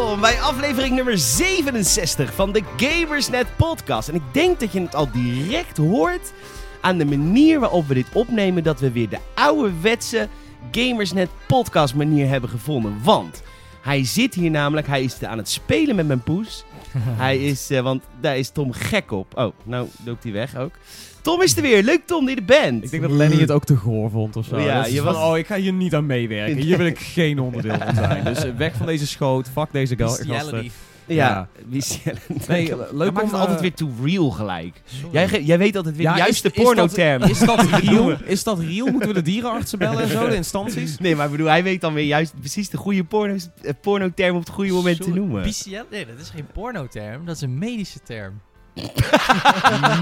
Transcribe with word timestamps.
Welkom 0.00 0.20
bij 0.20 0.40
aflevering 0.40 0.94
nummer 0.94 1.18
67 1.18 2.34
van 2.34 2.52
de 2.52 2.62
Gamersnet 2.76 3.46
podcast. 3.56 4.08
En 4.08 4.14
ik 4.14 4.22
denk 4.32 4.60
dat 4.60 4.72
je 4.72 4.80
het 4.80 4.94
al 4.94 5.10
direct 5.10 5.76
hoort 5.76 6.32
aan 6.80 6.98
de 6.98 7.04
manier 7.04 7.60
waarop 7.60 7.86
we 7.86 7.94
dit 7.94 8.06
opnemen... 8.12 8.62
dat 8.62 8.80
we 8.80 8.92
weer 8.92 9.08
de 9.08 9.18
ouderwetse 9.34 10.28
Gamersnet 10.70 11.28
podcast 11.46 11.94
manier 11.94 12.28
hebben 12.28 12.50
gevonden. 12.50 13.00
Want 13.02 13.42
hij 13.82 14.04
zit 14.04 14.34
hier 14.34 14.50
namelijk, 14.50 14.86
hij 14.86 15.02
is 15.02 15.22
aan 15.22 15.38
het 15.38 15.48
spelen 15.48 15.96
met 15.96 16.06
mijn 16.06 16.22
poes. 16.22 16.64
hij 17.24 17.38
is, 17.38 17.70
eh, 17.70 17.80
want 17.80 18.02
daar 18.20 18.38
is 18.38 18.50
Tom 18.50 18.72
gek 18.72 19.12
op. 19.12 19.36
Oh, 19.38 19.52
nou 19.64 19.88
loopt 20.04 20.22
hij 20.22 20.32
weg 20.32 20.56
ook. 20.56 20.72
Tom 21.22 21.42
is 21.42 21.56
er 21.56 21.62
weer. 21.62 21.82
Leuk 21.82 22.06
Tom, 22.06 22.28
je 22.28 22.34
er 22.36 22.44
bent. 22.44 22.84
Ik 22.84 22.90
denk 22.90 23.02
dat 23.02 23.10
Lenny 23.12 23.40
het 23.40 23.50
ook 23.50 23.64
te 23.64 23.76
goor 23.76 24.10
vond 24.10 24.36
of 24.36 24.46
zo. 24.46 24.58
Ja, 24.60 24.86
je 24.86 25.00
van, 25.02 25.16
oh, 25.16 25.38
ik 25.38 25.46
ga 25.46 25.56
hier 25.56 25.72
niet 25.72 25.94
aan 25.94 26.06
meewerken. 26.06 26.56
Hier 26.66 26.76
wil 26.76 26.86
ik 26.86 26.98
geen 26.98 27.38
onderdeel 27.38 27.78
van 27.78 27.94
zijn. 27.94 28.24
Dus 28.34 28.44
eh, 28.44 28.50
weg 28.56 28.74
van 28.76 28.86
deze 28.86 29.06
schoot, 29.06 29.48
fuck 29.52 29.72
deze 29.72 29.96
ga- 29.96 30.06
gasten. 30.08 30.70
Ja, 31.14 31.48
Ja. 31.68 32.12
Nee, 32.48 32.74
leuk 32.92 33.12
maakt 33.12 33.24
om... 33.24 33.30
het 33.30 33.38
altijd 33.40 33.56
eh, 33.56 33.60
weer 33.60 33.74
too 33.74 33.90
real 34.04 34.30
gelijk. 34.30 34.82
Jij, 35.12 35.28
ge- 35.28 35.44
jij 35.44 35.58
weet 35.58 35.76
altijd 35.76 35.96
weer 35.96 36.04
Ja, 36.06 36.12
de 36.12 36.18
juiste 36.18 36.48
is- 36.48 36.54
is 36.54 36.64
dat- 36.64 36.74
pornoterm. 36.74 37.22
Is 37.22 37.38
dat 37.38 37.62
real? 37.84 38.16
Is 38.24 38.44
dat 38.44 38.58
real? 38.58 38.86
Moeten 38.86 39.08
we 39.08 39.14
de 39.14 39.22
dierenartsen 39.22 39.78
bellen 39.78 40.02
en 40.02 40.08
zo, 40.08 40.28
de 40.28 40.34
instanties? 40.44 40.98
Nee, 40.98 41.16
maar 41.16 41.24
ik 41.24 41.30
bedoel, 41.30 41.46
hij 41.46 41.62
weet 41.62 41.80
dan 41.80 41.92
weer 41.94 42.04
juist 42.04 42.34
precies 42.40 42.68
de 42.70 42.76
goede 42.76 43.04
porno, 43.04 43.36
eh, 43.62 43.72
pornoterm 43.80 44.34
op 44.36 44.40
het 44.40 44.50
goede 44.50 44.72
moment 44.72 45.02
te 45.02 45.10
noemen. 45.10 45.42
Bestial- 45.42 45.84
Nee, 45.90 46.06
dat 46.06 46.18
is 46.20 46.28
geen 46.30 46.46
pornoterm, 46.52 47.24
dat 47.26 47.36
is 47.36 47.42
een 47.42 47.58
medische 47.58 48.00
term. 48.02 48.40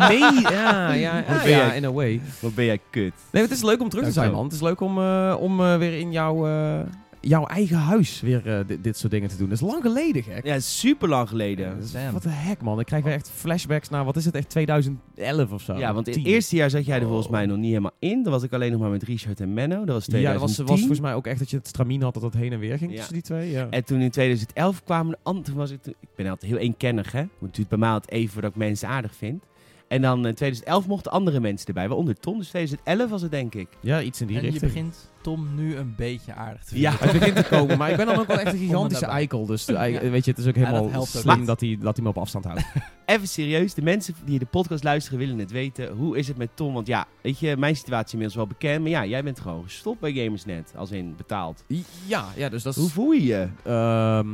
Nee, 0.08 0.18
ja, 0.42 0.92
ja, 0.92 1.14
Wat 1.26 1.36
ja, 1.36 1.42
ben 1.42 1.50
ja, 1.50 1.66
jij? 1.66 1.76
in 1.76 1.84
a 1.84 1.92
way. 1.92 2.20
Wat 2.40 2.54
ben 2.54 2.64
jij 2.64 2.80
kut. 2.90 3.12
Nee, 3.32 3.42
het 3.42 3.50
is 3.52 3.62
leuk 3.62 3.80
om 3.80 3.88
terug 3.88 4.04
te 4.04 4.12
zijn, 4.12 4.32
man. 4.32 4.44
Het 4.44 4.52
is 4.52 4.60
leuk 4.60 4.80
om, 4.80 4.98
eh, 4.98 5.36
om 5.40 5.56
weer 5.78 5.98
in 5.98 6.12
jouw, 6.12 6.46
eh, 6.46 6.78
jouw 7.20 7.46
eigen 7.46 7.76
huis 7.76 8.20
weer 8.20 8.46
eh, 8.58 8.66
dit, 8.66 8.84
dit 8.84 8.96
soort 8.96 9.12
dingen 9.12 9.28
te 9.28 9.36
doen. 9.36 9.48
Dat 9.48 9.60
is 9.60 9.66
lang 9.68 9.82
geleden, 9.82 10.22
gek. 10.22 10.44
Ja, 10.44 10.60
super 10.60 11.08
lang 11.08 11.28
geleden. 11.28 11.78
Wat 12.12 12.22
de 12.22 12.28
heck, 12.28 12.62
man. 12.62 12.80
Ik 12.80 12.86
krijg 12.86 13.04
weer 13.04 13.12
echt 13.12 13.30
flashbacks 13.34 13.88
naar, 13.88 14.04
wat 14.04 14.16
is 14.16 14.24
het, 14.24 14.34
echt 14.34 14.48
2011 14.50 15.52
of 15.52 15.62
zo? 15.62 15.74
Ja, 15.78 15.94
want 15.94 16.06
in 16.08 16.12
het 16.14 16.22
10. 16.22 16.32
eerste 16.32 16.56
jaar 16.56 16.70
zat 16.70 16.84
jij 16.86 16.96
er 17.00 17.06
volgens 17.06 17.26
Oh. 17.26 17.32
mij 17.32 17.46
nog 17.46 17.56
niet 17.56 17.68
helemaal 17.68 17.90
in. 17.98 18.22
Dan 18.22 18.32
was 18.32 18.42
ik 18.42 18.52
alleen 18.52 18.70
nog 18.72 18.80
maar 18.80 18.90
met 18.90 19.02
Richard 19.02 19.40
en 19.40 19.54
Menno. 19.54 19.84
Dat 19.84 19.94
was 19.94 20.04
Ja, 20.06 20.12
dat 20.12 20.20
2010. 20.22 20.46
was, 20.46 20.56
was 20.70 20.78
volgens 20.78 21.00
mij 21.00 21.14
ook 21.14 21.26
echt 21.26 21.38
dat 21.38 21.50
je 21.50 21.56
het 21.56 21.66
stramien 21.68 22.02
had 22.02 22.14
dat 22.14 22.22
het 22.22 22.34
heen 22.34 22.52
en 22.52 22.58
weer 22.58 22.78
ging 22.78 22.90
Ja. 22.90 22.96
tussen 22.96 23.14
die 23.14 23.22
twee. 23.22 23.50
Ja. 23.50 23.66
En 23.70 23.84
toen 23.84 24.00
in 24.00 24.10
2011 24.10 24.82
kwamen 24.84 25.12
de 25.12 25.18
anderen. 25.22 25.44
Toen 25.46 25.56
was 25.56 25.70
ik, 25.70 25.86
ik 25.86 26.08
ben 26.16 26.26
altijd 26.28 26.50
heel 26.52 26.60
eenkennig, 26.60 27.12
hè. 27.12 27.24
Het 27.40 27.54
duurt 27.54 27.68
bij 27.68 27.78
mij 27.78 27.90
altijd 27.90 28.12
even 28.12 28.32
voordat 28.32 28.50
ik 28.50 28.56
mensen 28.56 28.88
aardig 28.88 29.14
vind. 29.14 29.42
En 29.88 30.02
dan 30.02 30.16
in 30.26 30.34
2011 30.34 30.86
mochten 30.86 31.12
andere 31.12 31.40
mensen 31.40 31.66
erbij, 31.66 31.88
waaronder 31.88 32.18
Tom. 32.20 32.38
Dus 32.38 32.48
2011 32.48 33.10
was 33.10 33.22
het, 33.22 33.30
denk 33.30 33.54
ik. 33.54 33.68
ja, 33.80 34.00
iets 34.02 34.20
in 34.20 34.26
die 34.26 34.38
en 34.40 34.52
je 34.52 34.60
begint 34.60 35.10
Tom 35.22 35.54
nu 35.54 35.76
een 35.76 35.94
beetje 35.96 36.34
aardig 36.34 36.64
te 36.64 36.80
Ja. 36.80 36.90
vinden. 36.92 37.08
Het 37.10 37.18
begint 37.18 37.36
te 37.48 37.56
komen, 37.56 37.78
maar 37.78 37.90
ik 37.90 37.96
ben 37.96 38.06
dan 38.06 38.18
ook 38.18 38.26
wel 38.26 38.38
echt 38.40 38.52
een 38.52 38.58
gigantische 38.66 39.06
eikel. 39.06 39.46
Dus 39.46 39.64
de, 39.64 39.74
ei- 39.74 39.92
Ja. 40.02 40.10
weet 40.10 40.24
je, 40.24 40.30
het 40.30 40.40
is 40.40 40.46
ook 40.46 40.54
Ja, 40.54 40.70
dat 40.70 40.80
helemaal 40.80 41.06
slim 41.06 41.44
dat 41.44 41.60
hij, 41.60 41.78
dat 41.80 41.96
hij 41.96 42.04
me 42.04 42.10
op 42.10 42.18
afstand 42.18 42.44
houdt. 42.44 42.62
Even 43.06 43.28
serieus, 43.28 43.74
de 43.74 43.82
mensen 43.82 44.14
die 44.24 44.38
de 44.38 44.44
podcast 44.46 44.84
luisteren 44.84 45.18
willen 45.18 45.38
het 45.38 45.50
weten. 45.50 45.88
Hoe 45.96 46.18
is 46.18 46.28
het 46.28 46.36
met 46.36 46.48
Tom? 46.54 46.72
Want 46.74 46.86
ja, 46.86 47.06
weet 47.22 47.38
je, 47.38 47.56
mijn 47.56 47.76
situatie 47.76 48.06
is 48.06 48.12
inmiddels 48.12 48.38
wel 48.38 48.46
bekend. 48.46 48.80
Maar 48.80 48.90
ja, 48.90 49.04
jij 49.06 49.22
bent 49.24 49.40
gewoon 49.40 49.62
gestopt 49.64 50.00
bij 50.00 50.12
Gamersnet, 50.12 50.72
als 50.76 50.90
in 50.90 51.14
betaald. 51.16 51.64
ja, 52.06 52.24
ja, 52.36 52.48
dus 52.48 52.62
dat 52.62 52.74
is 52.76 52.80
Hoe 52.80 52.90
voel 52.90 53.10
je 53.10 53.24
je? 53.24 53.48
ehm, 53.64 54.28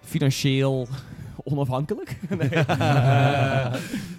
financieel 0.00 0.88
onafhankelijk. 1.44 2.16
nee, 2.38 2.48
Eh, 2.48 3.74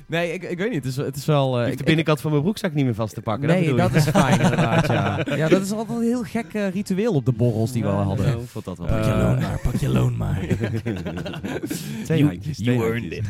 nee 0.07 0.33
ik, 0.33 0.43
ik 0.43 0.57
weet 0.57 0.69
niet. 0.71 0.83
Het 0.83 0.85
is, 0.85 0.95
het 0.97 1.15
is 1.15 1.25
wel... 1.25 1.55
eh, 1.59 1.59
Ik 1.59 1.63
ik- 1.65 1.69
heb 1.69 1.77
de 1.79 1.83
binnenkant 1.85 2.21
van 2.21 2.31
mijn 2.31 2.43
broekzak 2.43 2.73
niet 2.73 2.85
meer 2.85 2.95
vast 2.95 3.13
te 3.13 3.21
pakken. 3.21 3.47
nee, 3.47 3.59
bedoel 3.61 3.77
dat, 3.77 3.93
is 3.93 4.03
fijn 4.09 4.41
inderdaad, 4.41 4.87
ja. 4.87 5.25
Ja, 5.35 5.47
dat 5.47 5.61
is 5.61 5.71
altijd 5.71 5.97
een 5.97 6.03
heel 6.03 6.23
gek 6.23 6.53
eh, 6.53 6.69
ritueel 6.69 7.13
op 7.13 7.25
de 7.25 7.31
borrels 7.31 7.71
die 7.71 7.81
we 7.83 7.87
Ja, 7.89 7.93
hadden. 8.03 8.31
Zo 8.31 8.41
vond 8.45 8.65
dat 8.65 8.77
wel. 8.77 8.87
Pak 8.87 9.03
je 9.03 9.11
Eh, 9.11 9.17
loon 9.17 9.39
maar, 9.39 9.59
pak 9.63 9.75
je 9.75 9.89
loon 9.89 10.17
maar. 10.17 10.39
Twee 12.03 12.17
You- 12.19 12.29
handjes, 12.29 12.57
you 12.57 12.77
earned 12.79 13.01
handjes. 13.01 13.25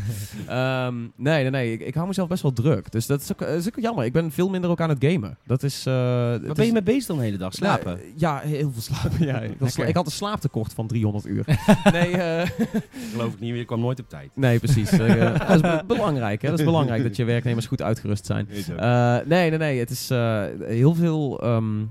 Ehm, 0.47 0.96
nee, 1.16 1.41
nee, 1.41 1.50
nee. 1.50 1.72
Ik, 1.74 1.80
ik 1.81 1.94
hou 1.96 2.08
mezelf 2.08 2.28
best 2.28 2.41
wel 2.41 2.53
druk. 2.53 2.91
Dus 2.91 3.06
dat 3.06 3.22
is 3.22 3.31
ook, 3.31 3.40
dat 3.40 3.50
is 3.50 3.68
ook 3.68 3.80
jammer. 3.80 4.06
Ik 4.06 4.14
ben 4.14 4.31
veel 4.31 4.50
minder 4.50 4.69
ook 4.69 4.81
aan 4.81 4.90
het 4.90 5.06
gamen. 5.06 5.38
Dat 5.46 5.64
is... 5.64 5.85
eh, 5.85 6.31
het 6.31 6.41
ben 6.41 6.56
is- 6.56 6.66
je 6.66 6.72
mee 6.72 6.84
bezig 6.84 7.06
dan 7.06 7.18
de 7.18 7.24
hele 7.24 7.38
dag? 7.38 7.53
Slapen? 7.53 7.85
Nou, 7.97 8.00
ja, 8.16 8.40
heel 8.44 8.72
veel 8.72 8.81
slapen. 8.81 9.25
Ja, 9.25 9.40
ik, 9.40 9.50
had 9.50 9.58
sla- 9.58 9.66
Lekker. 9.66 9.88
ik 9.88 9.96
had 9.96 10.06
een 10.06 10.12
slaaptekort 10.12 10.74
van 10.74 10.88
300 10.88 11.25
uur. 11.28 11.46
nee, 11.91 12.12
eh, 12.18 12.50
geloof 13.12 13.34
ik 13.34 13.40
niet 13.40 13.50
meer. 13.50 13.59
Je 13.59 13.66
kwam 13.66 13.80
nooit 13.80 14.00
op 14.00 14.09
tijd. 14.09 14.30
nee, 14.34 14.59
precies. 14.59 14.90
Dat 14.90 15.00
is 15.56 15.62
be- 15.62 15.84
belangrijk. 15.88 16.41
Hè? 16.41 16.50
Dat 16.50 16.59
is 16.59 16.65
belangrijk 16.72 17.03
dat 17.03 17.16
je 17.16 17.24
werknemers 17.24 17.66
goed 17.66 17.81
uitgerust 17.81 18.26
zijn. 18.26 18.48
Eh, 18.78 19.18
nee, 19.26 19.50
nee, 19.50 19.59
nee. 19.59 19.80
Het 19.80 19.90
is 19.90 20.09
eh, 20.09 20.44
heel 20.59 20.96
veel 20.96 21.42
ehm, 21.42 21.84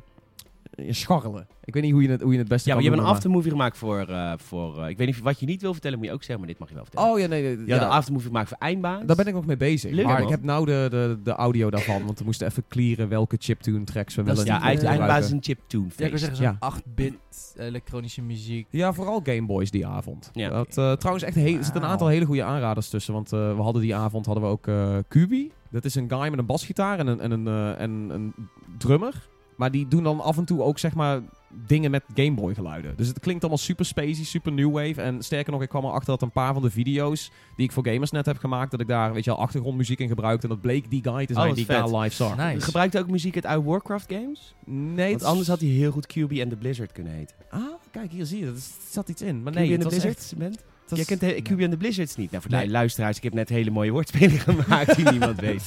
scharrelen. 0.88 1.46
Ik 1.64 1.74
weet 1.74 1.82
niet 1.82 1.92
hoe 1.92 2.02
je 2.02 2.08
het, 2.08 2.20
hoe 2.20 2.32
je 2.32 2.38
het 2.38 2.48
beste 2.48 2.68
Ja, 2.68 2.74
maar 2.74 2.84
je 2.84 2.90
hebt 2.90 3.02
een 3.02 3.08
aftermovie 3.08 3.50
gemaakt 3.50 3.78
voor... 3.78 3.98
eh, 4.08 4.32
voor 4.36 4.82
eh, 4.82 4.88
ik 4.88 4.96
weet 4.96 5.06
niet 5.06 5.20
wat 5.20 5.40
je 5.40 5.46
niet 5.46 5.60
wil 5.62 5.72
vertellen, 5.72 5.98
moet 5.98 6.06
je 6.06 6.12
ook 6.12 6.22
zeggen. 6.22 6.38
Maar 6.38 6.48
dit 6.48 6.58
mag 6.58 6.68
je 6.68 6.74
wel 6.74 6.84
vertellen. 6.84 7.10
Oh 7.10 7.18
ja, 7.18 7.26
nee. 7.26 7.56
nee 7.56 7.66
ja, 7.66 7.82
een 7.82 7.88
aftermovie 7.88 8.28
gemaakt 8.28 8.48
voor 8.48 8.56
Eindbaan. 8.60 9.06
daar 9.06 9.16
ben 9.16 9.26
ik 9.26 9.34
nog 9.34 9.46
mee 9.46 9.56
bezig. 9.56 9.90
Leuk, 9.92 10.04
maar 10.04 10.14
man. 10.14 10.22
ik 10.22 10.28
heb 10.28 10.42
nou 10.42 10.64
de, 10.66 10.86
de, 10.90 11.18
de 11.22 11.30
audio 11.32 11.70
daarvan. 11.70 12.04
Want 12.04 12.18
we 12.18 12.24
moesten 12.24 12.46
even 12.46 12.64
clearen 12.68 13.08
welke 13.08 13.36
chiptune 13.38 13.84
tracks 13.84 14.14
we 14.14 14.22
Dat 14.22 14.38
is 14.38 14.44
Ja, 14.44 14.60
Eind- 14.62 14.82
eh, 14.82 14.88
Eindbaan 14.88 15.18
is 15.18 15.26
gebruiken. 15.26 15.32
een 15.36 15.42
chiptune 15.42 15.84
Ja, 15.84 15.90
ik 15.90 15.96
wil 15.98 16.08
feest. 16.08 16.20
zeggen, 16.24 16.36
zo'n 16.36 16.56
Ja. 16.60 16.72
8-bit 16.92 17.14
elektronische 17.56 18.22
muziek. 18.22 18.66
Ja, 18.70 18.92
vooral 18.92 19.20
Gameboys 19.24 19.70
die 19.70 19.86
avond. 19.86 20.30
Ja. 20.32 20.48
Dat, 20.48 20.78
eh, 20.78 20.92
trouwens, 20.92 21.24
echt 21.24 21.34
heel, 21.34 21.56
er 21.56 21.64
zitten 21.64 21.82
een 21.82 21.88
aantal 21.88 22.06
hele 22.08 22.24
goede 22.24 22.44
aanraders 22.44 22.88
tussen. 22.88 23.14
Want 23.14 23.32
eh, 23.32 23.56
we 23.56 23.62
hadden 23.62 23.82
die 23.82 23.94
avond 23.94 24.26
hadden 24.26 24.44
we 24.44 24.50
ook 24.50 24.66
eh 24.66 24.96
Kubi. 25.08 25.50
Dat 25.70 25.84
is 25.84 25.94
een 25.94 26.08
guy 26.10 26.28
met 26.28 26.38
een 26.38 26.46
basgitaar 26.46 26.98
en 26.98 27.06
een, 27.06 27.20
en 27.20 27.30
een, 27.30 27.46
eh, 27.46 27.80
en 27.80 27.90
een 27.90 28.34
drummer. 28.78 29.28
Maar 29.56 29.70
die 29.70 29.88
doen 29.88 30.02
dan 30.02 30.20
af 30.20 30.36
en 30.36 30.44
toe 30.44 30.62
ook 30.62 30.78
zeg 30.78 30.94
maar 30.94 31.20
dingen 31.66 31.90
met 31.90 32.02
Gameboy 32.14 32.54
geluiden. 32.54 32.96
Dus 32.96 33.08
het 33.08 33.20
klinkt 33.20 33.40
allemaal 33.42 33.58
super 33.62 33.84
spacey, 33.84 34.24
super 34.24 34.52
new 34.52 34.72
wave. 34.72 35.02
En 35.02 35.22
sterker 35.22 35.52
nog, 35.52 35.62
ik 35.62 35.68
kwam 35.68 35.84
erachter 35.84 36.06
dat 36.10 36.22
een 36.22 36.30
paar 36.30 36.52
van 36.52 36.62
de 36.62 36.70
video's 36.70 37.30
die 37.56 37.64
ik 37.66 37.72
voor 37.72 37.86
Gamersnet 37.86 38.26
heb 38.26 38.38
gemaakt, 38.38 38.70
dat 38.70 38.80
ik 38.80 38.86
daar, 38.86 39.12
weet 39.12 39.24
je 39.24 39.30
wel, 39.30 39.40
achtergrondmuziek 39.40 39.98
in 39.98 40.08
gebruikte. 40.08 40.42
En 40.46 40.52
dat 40.52 40.60
bleek 40.60 40.90
die 40.90 41.02
guy 41.02 41.26
te 41.26 41.32
Oh, 41.32 41.36
zijn 41.38 41.46
wat 41.48 41.56
die 41.56 41.64
vet. 41.66 41.76
ik 41.86 41.90
daar 41.90 42.00
live 42.00 42.14
zag. 42.14 42.36
Nice. 42.36 42.60
Gebruikt 42.60 42.92
hij 42.92 43.02
ook 43.02 43.10
muziek 43.10 43.34
uit 43.34 43.44
oude 43.46 43.68
Warcraft 43.68 44.12
games? 44.12 44.54
Nee, 44.66 45.10
Want 45.10 45.22
anders 45.24 45.48
had 45.48 45.60
hij 45.60 45.68
heel 45.68 45.90
goed 45.90 46.06
QB 46.06 46.40
and 46.40 46.50
the 46.50 46.56
Blizzard 46.56 46.92
kunnen 46.92 47.12
heten. 47.12 47.36
Ah, 47.50 47.60
kijk, 47.90 48.10
hier 48.12 48.24
zie 48.26 48.38
je. 48.40 48.46
Er 48.46 48.52
zat 48.90 49.08
iets 49.08 49.22
in. 49.22 49.42
Maar 49.42 49.52
QB 49.52 49.58
nee, 49.58 49.72
and 49.74 49.82
het 49.82 49.92
the 49.92 49.96
was 49.96 50.04
Blizzard 50.04 50.42
echt... 50.42 50.58
was- 50.88 50.98
Jij 50.98 51.04
kent 51.04 51.20
de, 51.20 51.42
QB 51.54 51.60
and 51.62 51.70
the 51.70 51.76
Blizzards 51.76 52.16
niet. 52.16 52.30
Nou, 52.30 52.42
voor 52.42 52.50
de 52.50 52.56
Nee. 52.56 52.68
luisteraars, 52.70 53.16
ik 53.16 53.22
heb 53.22 53.32
net 53.34 53.48
hele 53.48 53.70
mooie 53.70 53.90
woordspelen 53.90 54.38
gemaakt 54.48 54.96
die 54.96 55.10
niemand 55.10 55.40
weet. 55.48 55.62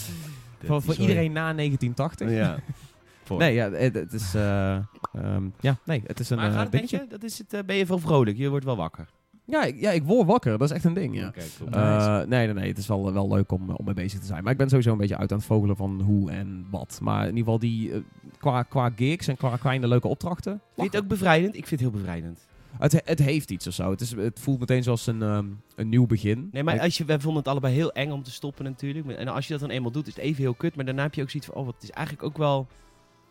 Voor, 0.63 0.81
voor 0.81 0.95
iedereen 0.95 1.31
na 1.31 1.53
1980. 1.53 2.29
Ja. 2.31 2.55
Voor. 3.27 3.38
Nee, 3.38 3.53
ja, 3.53 3.71
het, 3.71 3.93
het 3.93 4.13
is... 4.13 4.33
eh, 4.35 4.75
ehm, 4.75 5.49
ja, 5.59 5.77
nee, 5.85 6.01
het 6.05 6.19
is 6.19 6.29
een 6.29 6.38
maar 6.38 6.49
eh, 6.49 6.55
gaat 6.55 6.91
het? 6.91 7.09
Dat 7.09 7.23
is 7.23 7.38
het, 7.38 7.53
eh, 7.53 7.63
ben 7.65 7.75
je 7.75 7.85
wel 7.85 7.99
vrolijk? 7.99 8.38
Je 8.38 8.49
wordt 8.49 8.65
wel 8.65 8.75
wakker. 8.75 9.09
Ja, 9.45 9.63
ik, 9.63 9.79
ja, 9.79 9.91
ik 9.91 10.03
word 10.03 10.27
wakker. 10.27 10.57
Dat 10.57 10.69
is 10.69 10.75
echt 10.75 10.85
een 10.85 10.93
ding, 10.93 11.15
ja. 11.15 11.33
Cool. 11.57 12.25
Nee, 12.25 12.45
nee, 12.45 12.53
nee. 12.53 12.67
Het 12.67 12.77
is 12.77 12.88
wel, 12.88 13.13
wel 13.13 13.27
leuk 13.27 13.51
om, 13.51 13.69
om 13.69 13.85
mee 13.85 13.93
bezig 13.93 14.19
te 14.19 14.25
zijn. 14.25 14.43
Maar 14.43 14.51
ik 14.51 14.57
ben 14.57 14.69
sowieso 14.69 14.91
een 14.91 14.97
beetje 14.97 15.17
uit 15.17 15.31
aan 15.31 15.38
het 15.38 15.47
vogelen 15.47 15.75
van 15.75 16.01
hoe 16.01 16.31
en 16.31 16.67
wat. 16.71 16.99
Maar 17.01 17.21
in 17.21 17.35
ieder 17.35 17.43
geval 17.43 17.59
die... 17.59 18.03
qua, 18.38 18.63
qua 18.63 18.91
gigs 18.95 19.27
en 19.27 19.38
qua 19.38 19.57
kleine 19.57 19.88
leuke 19.88 20.07
opdrachten. 20.07 20.51
Vind 20.51 20.91
je 20.91 20.97
het 20.97 21.03
ook 21.03 21.09
bevrijdend? 21.09 21.55
Ik 21.55 21.67
vind 21.67 21.81
het 21.81 21.89
heel 21.89 21.99
bevrijdend. 21.99 22.47
Het, 22.77 23.01
het 23.05 23.19
heeft 23.19 23.51
iets 23.51 23.67
of 23.67 23.73
zo. 23.73 23.89
Het, 23.89 24.01
is, 24.01 24.11
het 24.11 24.39
voelt 24.39 24.59
meteen 24.59 24.83
zoals 24.83 25.07
een, 25.07 25.21
ehm, 25.21 25.45
een 25.75 25.89
nieuw 25.89 26.05
begin. 26.05 26.49
Nee, 26.51 26.63
maar 26.63 26.79
als 26.79 26.97
je, 26.97 27.05
wij 27.05 27.19
vonden 27.19 27.39
het 27.39 27.51
allebei 27.51 27.73
heel 27.73 27.91
eng 27.91 28.11
om 28.11 28.23
te 28.23 28.31
stoppen 28.31 28.65
natuurlijk. 28.65 29.07
En 29.07 29.27
als 29.27 29.47
je 29.47 29.51
dat 29.51 29.61
dan 29.61 29.69
eenmaal 29.69 29.91
doet, 29.91 30.07
is 30.07 30.15
het 30.15 30.23
even 30.23 30.41
heel 30.41 30.53
kut. 30.53 30.75
Maar 30.75 30.85
daarna 30.85 31.01
heb 31.01 31.13
je 31.13 31.21
ook 31.21 31.29
zoiets 31.29 31.49
van, 31.49 31.59
oh, 31.59 31.65
wat 31.65 31.73
het 31.73 31.83
is 31.83 31.91
eigenlijk 31.91 32.25
ook 32.25 32.38
wel... 32.38 32.67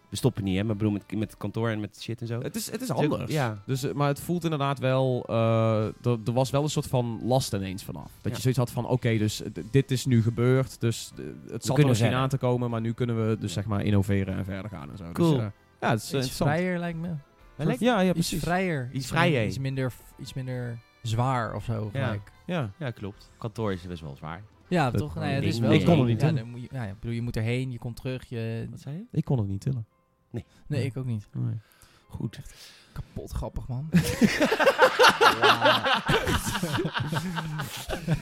We 0.09 0.17
stoppen 0.17 0.45
niet, 0.45 0.57
hè? 0.57 0.65
Maar 0.65 0.77
bedoel, 0.77 0.93
met, 0.93 1.03
met 1.17 1.31
het 1.31 1.37
kantoor 1.39 1.69
en 1.71 1.81
met 1.81 2.01
shit 2.03 2.21
en 2.21 2.27
zo. 2.27 2.41
het, 2.41 2.57
is, 2.57 2.71
het 2.71 2.81
is 2.81 2.91
anders. 2.91 3.33
Ja. 3.33 3.63
Dus, 3.67 3.83
eh, 3.83 3.93
maar 3.95 4.09
het 4.09 4.21
voelt 4.21 4.45
inderdaad 4.45 4.79
wel... 4.79 5.25
eh, 5.29 5.85
er, 5.85 6.19
er 6.27 6.33
was 6.33 6.51
wel 6.51 6.63
een 6.63 6.69
soort 6.71 6.87
van 6.87 7.21
last 7.23 7.53
ineens 7.53 7.85
vanaf. 7.85 8.11
Dat 8.21 8.31
Ja. 8.31 8.31
je 8.31 8.41
zoiets 8.41 8.59
had 8.59 8.71
van... 8.71 8.87
Oké, 8.89 9.19
dus 9.19 9.43
d- 9.53 9.61
dit 9.71 9.91
is 9.91 10.07
nu 10.07 10.23
gebeurd. 10.23 10.81
Dus 10.81 11.13
eh, 11.19 11.25
het 11.25 11.51
zat 11.51 11.63
er 11.65 11.73
kunnen 11.73 11.87
misschien 11.89 12.13
aan 12.13 12.29
te 12.29 12.39
komen. 12.39 12.71
Maar 12.71 12.81
nu 12.81 12.93
kunnen 12.93 13.29
we 13.29 13.37
dus 13.39 13.53
zeg 13.53 13.65
maar 13.67 13.83
innoveren 13.85 14.37
en 14.37 14.45
verder 14.45 14.71
gaan 14.71 14.91
en 14.91 14.97
zo. 14.97 15.13
Cool. 15.13 15.31
Dus, 15.33 15.41
eh, 15.41 15.47
ja, 15.81 15.91
het 15.91 16.03
is 16.03 16.13
eh, 16.13 16.21
Iets 16.21 16.37
vrijer 16.37 16.79
lijkt 16.79 16.99
me. 16.99 17.09
Ja, 17.79 18.01
ja, 18.01 18.03
Iets 18.03 18.13
precies. 18.13 18.43
vrijer. 18.43 18.91
Iets 18.93 19.07
vrijer. 19.07 19.47
Iets 19.47 19.59
minder, 19.59 19.93
iets 20.19 20.35
minder 20.35 20.79
zwaar 21.03 21.55
of 21.55 21.65
zo. 21.65 21.91
Ja. 21.93 22.05
gelijk. 22.05 22.33
Ja. 22.47 22.71
Ja, 22.79 22.91
klopt. 22.91 23.31
Kantoor 23.39 23.73
is 23.73 23.87
best 23.87 24.03
wel 24.03 24.17
zwaar. 24.17 24.43
Ja, 24.69 24.91
Dat- 24.91 25.01
toch? 25.01 25.15
Ja, 25.15 25.21
het 25.21 25.45
is 25.45 25.59
wel 25.59 25.73
ik 25.73 25.85
kon 25.85 25.99
het 25.99 26.07
niet 26.09 26.21
ja, 26.21 26.27
doen. 26.27 26.37
dan 26.37 26.49
moet 26.51 26.61
je, 26.61 26.69
ja, 26.73 26.95
bedoel, 27.01 27.15
je 27.15 27.23
moet 27.23 27.37
erheen, 27.37 27.71
je 27.73 27.79
komt 27.79 27.97
terug. 27.97 28.29
Je... 28.29 28.67
Wat 28.71 28.81
zei 28.81 28.97
je? 28.97 29.03
Ik 29.11 29.25
kon 29.25 29.39
het 29.39 29.49
niet 29.49 29.61
tillen. 29.61 29.87
Nee, 30.67 30.85
ik 30.85 30.97
ook 30.97 31.05
niet. 31.07 31.27
Nee. 31.33 31.61
Goed. 32.09 32.41
Kapot 32.93 33.31
grappig, 33.33 33.69
man. 33.69 33.89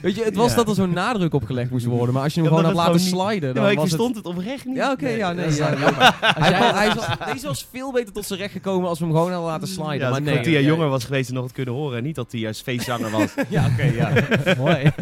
Weet 0.02 0.14
je, 0.16 0.24
het 0.24 0.36
was 0.36 0.50
Ja. 0.50 0.56
dat 0.56 0.68
er 0.68 0.74
zo'n 0.74 0.92
nadruk 0.92 1.34
op 1.34 1.44
gelegd 1.44 1.70
moest 1.70 1.84
worden. 1.86 2.14
Maar 2.14 2.22
als 2.22 2.34
je 2.34 2.40
hem 2.40 2.50
Ja, 2.50 2.56
gewoon 2.56 2.72
maar 2.74 2.82
had 2.82 2.86
dat 2.92 2.94
laten 3.00 3.08
gewoon 3.10 3.28
sliden, 3.30 3.48
Ja, 3.48 3.54
dan 3.54 3.62
maar 3.62 3.72
ik 3.72 3.78
was 3.78 3.88
verstond 3.88 4.16
het 4.16 4.26
oprecht 4.26 4.64
niet. 4.64 4.76
het... 4.76 4.84
Ja, 4.84 4.92
oké, 4.92 5.08
ja, 5.08 5.32
nee. 5.32 5.54
ja, 5.54 5.70
ja. 5.70 5.84
Als 5.86 5.94
Hij, 6.20 6.50
jij- 6.50 6.58
kwam- 6.60 6.74
hij 6.74 6.94
was, 6.94 7.06
deze 7.32 7.46
was 7.46 7.66
veel 7.70 7.92
beter 7.92 8.12
tot 8.12 8.26
zijn 8.26 8.38
recht 8.38 8.52
gekomen 8.52 8.88
als 8.88 8.98
we 8.98 9.04
hem 9.04 9.14
gewoon 9.14 9.30
hadden 9.32 9.50
laten 9.50 9.68
sliden. 9.68 9.98
Ja, 9.98 10.02
als 10.08 10.10
maar 10.10 10.18
ik 10.18 10.24
nee. 10.24 10.34
van 10.34 10.42
tien 10.42 10.52
jaar 10.52 10.62
ja, 10.62 10.68
jonger 10.68 10.88
was 10.88 11.04
geweest 11.04 11.28
en 11.28 11.34
nog 11.34 11.44
het 11.44 11.52
kunnen 11.52 11.74
horen. 11.74 12.02
Niet 12.02 12.14
dat 12.14 12.32
hij 12.32 12.40
juist 12.40 12.62
feestzanger 12.62 13.10
was. 13.10 13.34
Ja, 13.48 13.66
oké, 13.66 13.82
ja. 13.82 14.12
Mooi. 14.58 14.92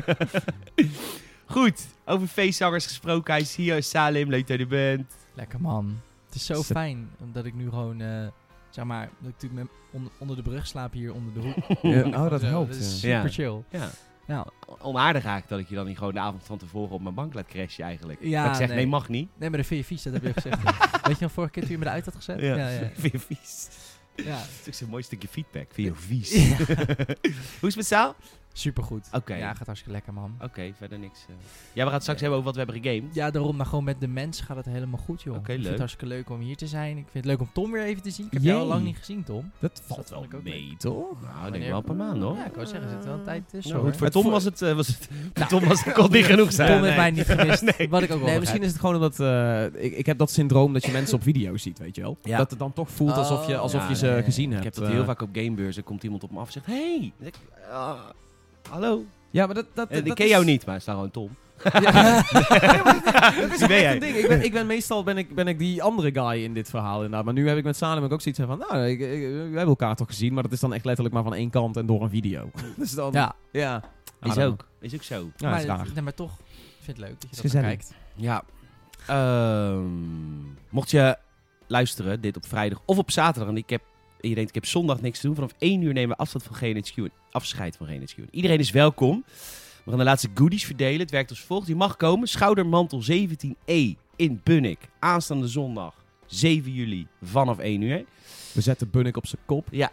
Goed, 1.46 1.80
over 2.04 2.26
feestzangers 2.26 2.86
gesproken. 2.86 3.32
Hij 3.32 3.42
is 3.42 3.56
hier. 3.56 3.82
Salim, 3.82 4.28
leuk 4.30 4.46
dat 4.46 4.56
je 4.56 4.62
er 4.62 4.68
bent. 4.68 5.12
Lekker, 5.34 5.60
man. 5.60 5.96
Het 6.32 6.40
is 6.40 6.46
zo 6.46 6.54
Zet- 6.62 6.76
fijn, 6.76 7.10
omdat 7.20 7.44
ik 7.44 7.54
nu 7.54 7.68
gewoon... 7.68 8.00
eh, 8.00 8.26
zeg 8.70 8.84
maar, 8.84 9.00
dat 9.20 9.28
ik 9.28 9.34
natuurlijk 9.34 9.62
met, 9.62 9.70
onder, 9.92 10.12
onder 10.18 10.36
de 10.36 10.42
brug 10.42 10.66
slaap 10.66 10.92
hier 10.92 11.12
onder 11.14 11.32
de 11.34 11.40
hoek. 11.40 11.78
Ja, 11.94 12.02
oh, 12.24 12.30
dat 12.30 12.40
Zo, 12.40 12.46
helpt. 12.46 12.72
Dat 12.72 12.80
is 12.80 13.00
ja. 13.00 13.22
super 13.26 13.42
Ja. 13.44 13.50
chill. 13.50 13.62
Ja. 13.80 13.90
Ja. 14.26 14.46
Onaardig 14.78 15.22
eigenlijk 15.24 15.48
dat 15.48 15.58
ik 15.58 15.68
je 15.68 15.74
dan 15.74 15.86
niet 15.86 15.98
gewoon 15.98 16.12
de 16.14 16.20
avond 16.20 16.42
van 16.44 16.58
tevoren 16.58 16.90
op 16.90 17.02
mijn 17.02 17.14
bank 17.14 17.34
laat 17.34 17.46
crashen 17.46 17.84
eigenlijk. 17.84 18.18
Ja, 18.22 18.42
dat 18.42 18.50
ik 18.52 18.56
zeg, 18.58 18.66
nee. 18.68 18.76
nee. 18.76 18.86
mag 18.86 19.08
niet. 19.08 19.28
Nee, 19.36 19.48
maar 19.50 19.58
de 19.58 19.64
vind 19.64 19.80
je 19.80 19.86
vies, 19.86 20.02
dat 20.02 20.12
heb 20.12 20.22
je 20.22 20.32
gezegd. 20.32 20.62
Weet 21.06 21.18
je 21.18 21.22
nog 21.24 21.32
vorige 21.32 21.52
keer 21.52 21.62
toen 21.62 21.72
je 21.72 21.78
me 21.78 21.84
eruit 21.84 22.04
had 22.04 22.14
gezet? 22.14 22.40
Ja, 22.40 22.56
ja. 22.56 22.68
ja. 22.68 22.90
vind 22.94 23.12
je 23.12 23.18
vies. 23.18 23.68
ja. 24.16 24.36
Dat 24.36 24.48
is 24.60 24.66
ook 24.68 24.74
zo'n 24.74 24.88
mooi 24.88 25.02
stukje 25.02 25.28
feedback. 25.28 25.66
Vind 25.72 25.88
je 25.88 25.94
vies. 25.94 26.30
Ja. 26.32 26.56
Hoe 27.60 27.68
is 27.68 27.74
het 27.74 27.76
met 27.76 27.86
Saal? 27.86 28.14
Supergoed. 28.52 29.08
Oké. 29.12 29.34
Ja, 29.34 29.54
gaat 29.54 29.66
hartstikke 29.66 29.94
lekker, 29.94 30.12
man. 30.12 30.34
Oké, 30.42 30.72
verder 30.76 30.98
niks. 30.98 31.18
eh. 31.28 31.34
Ja, 31.72 31.80
we 31.80 31.82
gaan 31.82 31.92
het 31.92 32.02
straks 32.02 32.20
hebben 32.20 32.38
over 32.38 32.52
wat 32.52 32.64
we 32.66 32.70
hebben 32.70 32.82
gegamed. 32.90 33.14
Ja, 33.14 33.30
daarom, 33.30 33.56
maar 33.56 33.66
gewoon 33.66 33.84
met 33.84 34.00
de 34.00 34.06
mensen 34.08 34.44
gaat 34.46 34.56
het 34.56 34.64
helemaal 34.66 35.00
goed, 35.00 35.22
joh. 35.22 35.34
Oké, 35.36 35.40
ik 35.40 35.46
vind 35.46 35.58
leuk. 35.60 35.68
het 35.70 35.78
hartstikke 35.78 36.06
leuk 36.14 36.30
om 36.30 36.40
hier 36.40 36.56
te 36.56 36.66
zijn. 36.66 36.90
Ik 36.96 37.06
vind 37.10 37.14
het 37.14 37.24
leuk 37.24 37.40
om 37.40 37.48
Tom 37.52 37.70
weer 37.72 37.82
even 37.82 38.02
te 38.02 38.10
zien. 38.10 38.26
Ik 38.26 38.32
heb 38.32 38.42
jou 38.42 38.60
al 38.60 38.66
lang 38.66 38.84
niet 38.84 38.96
gezien, 38.96 39.24
Tom. 39.24 39.50
Dat 39.58 39.82
valt 39.86 40.00
Dat 40.00 40.10
wel 40.10 40.22
ik 40.24 40.34
ook 40.34 40.42
mee, 40.42 40.74
toch? 40.78 41.20
Nou, 41.22 41.46
ik 41.46 41.52
denk 41.52 41.64
wel 41.64 41.76
een 41.76 41.84
paar 41.84 41.96
maanden 41.96 42.28
hoor. 42.28 42.36
Ja, 42.36 42.46
ik 42.46 42.54
wou 42.54 42.66
zeggen, 42.66 42.88
er 42.88 42.94
zit 42.96 43.04
wel 43.04 43.14
een 43.14 43.24
tijd 43.24 43.48
tussen. 43.48 43.72
Nou, 43.72 43.84
goed, 43.86 43.96
voor 43.96 44.08
Tom 44.10 44.30
was 44.30 44.44
het, 44.44 44.62
eh, 44.62 44.72
was 44.74 44.86
het, 44.86 45.08
voor 45.34 45.46
Tom 45.58 45.64
was 45.68 45.84
het 45.84 45.94
kon 45.94 46.10
niet 46.10 46.24
genoeg 46.24 46.52
zijn. 46.52 46.68
Tom 46.68 46.76
Nee. 46.80 46.84
heeft 46.90 46.96
mij 46.96 47.10
niet 47.10 47.26
gemist. 47.26 47.62
Nee. 47.78 47.88
Wat 47.88 48.02
ik 48.02 48.10
ook 48.10 48.18
wel 48.18 48.28
Nee, 48.28 48.38
misschien 48.38 48.62
is 48.62 48.70
het 48.70 48.80
gewoon 48.80 48.94
omdat 48.94 49.20
eh, 49.20 49.64
ik, 49.84 49.92
ik 49.96 50.06
heb 50.06 50.18
dat 50.18 50.30
syndroom 50.30 50.72
dat 50.72 50.84
je 50.84 50.92
mensen 50.92 51.14
op 51.16 51.22
video 51.22 51.56
ziet, 51.56 51.78
weet 51.78 51.94
je 51.96 52.02
wel. 52.02 52.18
Ja. 52.22 52.36
Dat 52.38 52.50
het 52.50 52.58
dan 52.58 52.72
toch 52.72 52.90
voelt 52.90 53.12
alsof 53.16 53.46
je, 53.46 53.54
Oh, 53.54 53.60
alsof 53.60 53.82
ja, 53.82 53.88
je 53.88 53.94
ze 53.96 54.20
gezien 54.24 54.46
Ik 54.46 54.52
hebt. 54.52 54.64
heb 54.64 54.74
dat 54.74 54.84
eh. 54.84 54.90
heel 54.90 55.04
vaak 55.04 55.22
op 55.22 55.28
gamebeurzen. 55.32 55.84
Komt 55.84 56.02
iemand 56.02 56.22
op 56.22 56.30
me 56.30 56.38
af 56.38 56.46
en 56.46 56.52
zegt, 56.52 56.66
hey. 56.66 57.12
Ik, 58.64 58.70
hallo. 58.70 59.04
Ja, 59.30 59.46
maar 59.46 59.54
dat, 59.54 59.66
dat, 59.74 59.88
En 59.90 59.98
ik 59.98 60.06
dat 60.06 60.14
ken 60.16 60.24
is- 60.24 60.30
jou 60.30 60.44
niet, 60.44 60.66
maar 60.66 60.74
het 60.74 60.84
gewoon 60.84 61.10
Tom. 61.10 61.30
Ja. 61.80 62.22
dat 63.40 63.52
is 63.52 63.60
echt 63.60 63.68
jij? 63.68 63.92
een 63.94 64.00
ding. 64.00 64.16
Ik 64.16 64.28
ben, 64.28 64.44
ik 64.44 64.52
ben 64.52 64.66
meestal 64.66 65.02
ben 65.04 65.18
ik, 65.18 65.34
ben 65.34 65.46
ik 65.48 65.58
die 65.58 65.82
andere 65.82 66.10
guy 66.12 66.42
in 66.44 66.54
dit 66.54 66.70
verhaal 66.70 66.94
inderdaad. 66.96 67.24
Maar 67.24 67.34
nu 67.34 67.48
heb 67.48 67.56
ik 67.56 67.64
met 67.64 67.76
Salem 67.76 68.04
ook 68.12 68.20
zoiets 68.20 68.40
van, 68.40 68.58
nou, 68.58 68.86
ik, 68.86 69.00
ik- 69.00 69.20
we 69.20 69.34
hebben 69.42 69.66
elkaar 69.66 69.96
toch 69.96 70.06
gezien, 70.06 70.32
maar 70.34 70.42
dat 70.42 70.52
is 70.52 70.60
dan 70.60 70.74
echt 70.74 70.84
letterlijk 70.84 71.14
maar 71.14 71.24
van 71.24 71.34
één 71.34 71.50
kant 71.50 71.76
en 71.76 71.86
door 71.86 72.02
een 72.02 72.10
video. 72.10 72.50
dus 72.76 72.90
dan, 72.92 73.12
Ja, 73.12 73.34
ja. 73.52 73.82
Is 74.22 74.36
Ah, 74.36 74.46
ook. 74.46 74.66
Is 74.80 74.94
ook 74.94 75.02
zo. 75.02 75.30
Ja, 75.36 75.50
maar, 75.50 75.58
is 75.60 75.64
raar. 75.66 75.86
nee, 75.94 76.02
maar 76.02 76.14
toch, 76.14 76.32
ik 76.38 76.84
vind 76.84 76.96
het 76.96 77.06
leuk 77.06 77.20
dat 77.20 77.36
je 77.36 77.42
Is 77.42 77.52
dat 77.52 77.62
kijkt. 77.62 77.94
Ja. 78.14 78.44
Ehm, 79.06 79.84
mocht 80.70 80.90
je 80.90 81.16
luisteren, 81.66 82.20
dit 82.20 82.36
op 82.36 82.46
vrijdag 82.46 82.82
of 82.84 82.98
op 82.98 83.10
zaterdag. 83.10 83.50
En 83.50 83.56
ik 83.56 83.70
heb, 83.70 83.82
en 84.20 84.28
je 84.28 84.34
denkt, 84.34 84.48
ik 84.48 84.54
heb 84.54 84.66
zondag 84.66 85.00
niks 85.00 85.20
te 85.20 85.26
doen. 85.26 85.34
Vanaf 85.34 85.52
1 85.58 85.82
uur 85.82 85.92
nemen 85.92 86.08
we 86.10 86.16
afstand 86.22 86.44
van 86.44 86.56
GNHQ. 86.56 86.96
en 86.96 87.10
Afscheid 87.32 87.76
van 87.76 87.86
GNHQ. 87.86 88.30
Iedereen 88.30 88.58
is 88.58 88.70
welkom. 88.70 89.24
We 89.84 89.90
gaan 89.90 89.98
de 89.98 90.04
laatste 90.04 90.28
goodies 90.34 90.64
verdelen. 90.64 91.00
Het 91.00 91.10
werkt 91.10 91.30
als 91.30 91.40
volgt. 91.40 91.66
Je 91.66 91.76
mag 91.76 91.96
komen. 91.96 92.28
Schoudermantel 92.28 93.02
17E 93.10 93.98
in 94.16 94.40
Bunnik. 94.44 94.78
Aanstaande 94.98 95.48
zondag 95.48 95.94
7 96.26 96.72
juli 96.72 97.06
vanaf 97.22 97.58
1 97.58 97.80
uur. 97.80 98.04
We 98.52 98.60
zetten 98.60 98.90
Bunnik 98.90 99.16
op 99.16 99.26
zijn 99.26 99.42
kop. 99.46 99.68
Ja, 99.70 99.90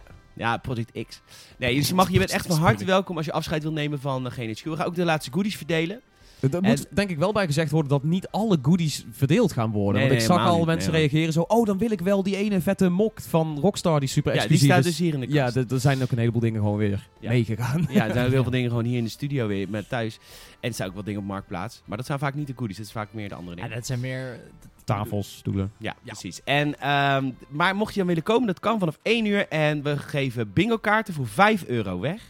Project 0.57 1.07
X. 1.07 1.21
Nee, 1.57 1.75
dus 1.75 1.87
je, 1.87 1.93
mag, 1.93 2.11
je 2.11 2.17
bent 2.17 2.31
echt 2.31 2.47
van 2.47 2.57
harte 2.57 2.85
welkom 2.85 3.17
als 3.17 3.25
je 3.25 3.31
afscheid 3.31 3.63
wil 3.63 3.71
nemen 3.71 3.99
van 3.99 4.25
uh. 4.25 4.33
We 4.63 4.75
gaan 4.75 4.85
ook 4.85 4.95
de 4.95 5.03
laatste 5.03 5.31
goodies 5.31 5.57
verdelen. 5.57 6.01
Er 6.41 6.53
En- 6.53 6.63
moet 6.63 6.85
denk 6.89 7.09
ik 7.09 7.17
wel 7.17 7.31
bij 7.31 7.45
gezegd 7.45 7.71
worden 7.71 7.89
dat 7.91 8.03
niet 8.03 8.27
alle 8.27 8.57
goodies 8.61 9.05
verdeeld 9.11 9.51
gaan 9.53 9.71
worden. 9.71 9.93
Nee, 10.01 10.09
Want 10.09 10.11
nee, 10.27 10.27
ik 10.29 10.35
zag 10.39 10.47
al 10.51 10.57
niet. 10.57 10.65
mensen 10.65 10.91
Nee, 10.91 10.99
reageren 11.01 11.33
zo... 11.33 11.41
Oh, 11.41 11.65
dan 11.65 11.77
wil 11.77 11.91
ik 11.91 12.01
wel 12.01 12.23
die 12.23 12.35
ene 12.35 12.61
vette 12.61 12.89
mok 12.89 13.21
van 13.21 13.57
Rockstar 13.61 13.99
die 13.99 14.09
super 14.09 14.33
Ja, 14.33 14.39
die 14.39 14.47
exclusief 14.49 14.69
staat 14.75 14.85
is. 14.85 14.97
dus 14.97 14.97
hier 15.05 15.13
in 15.13 15.19
de 15.19 15.29
Ja, 15.29 15.43
kast. 15.51 15.67
d- 15.67 15.71
er 15.71 15.79
zijn 15.79 16.01
ook 16.03 16.11
een 16.11 16.17
heleboel 16.17 16.41
dingen 16.41 16.61
gewoon 16.61 16.77
weer 16.77 17.07
Ja. 17.19 17.29
meegegaan. 17.29 17.87
Ja, 17.89 18.05
er 18.07 18.13
zijn 18.13 18.25
ook 18.25 18.31
heel 18.31 18.41
veel 18.43 18.51
dingen 18.57 18.69
gewoon 18.69 18.85
hier 18.85 18.97
in 18.97 19.03
de 19.03 19.09
studio 19.09 19.47
weer 19.47 19.69
met 19.69 19.89
thuis. 19.89 20.19
En 20.59 20.69
er 20.69 20.75
zijn 20.75 20.89
ook 20.89 20.95
wat 20.95 21.05
dingen 21.05 21.21
op 21.21 21.27
Marktplaats. 21.27 21.81
Maar 21.85 21.97
dat 21.97 22.05
zijn 22.05 22.19
vaak 22.19 22.33
niet 22.35 22.47
de 22.47 22.53
goodies. 22.55 22.77
Dat 22.77 22.85
is 22.85 22.91
vaak 22.91 23.13
meer 23.13 23.29
de 23.29 23.35
andere 23.35 23.55
Ja, 23.55 23.61
dingen. 23.61 23.77
dat 23.77 23.85
zijn 23.85 23.99
meer... 23.99 24.39
Tafels, 24.83 25.35
stoelen. 25.37 25.71
Ja, 25.77 25.95
Ja. 26.03 26.11
precies. 26.11 26.41
En, 26.43 26.79
ehm, 26.79 27.29
maar 27.49 27.75
mocht 27.75 27.91
je 27.93 27.97
dan 27.99 28.07
willen 28.07 28.23
komen, 28.23 28.47
dat 28.47 28.59
kan 28.59 28.79
vanaf 28.79 28.99
1 29.03 29.25
uur. 29.25 29.47
En 29.47 29.83
we 29.83 29.97
geven 29.97 30.53
bingo 30.53 30.77
kaarten 30.77 31.13
voor 31.13 31.27
5 31.27 31.65
euro 31.65 31.99
weg. 31.99 32.21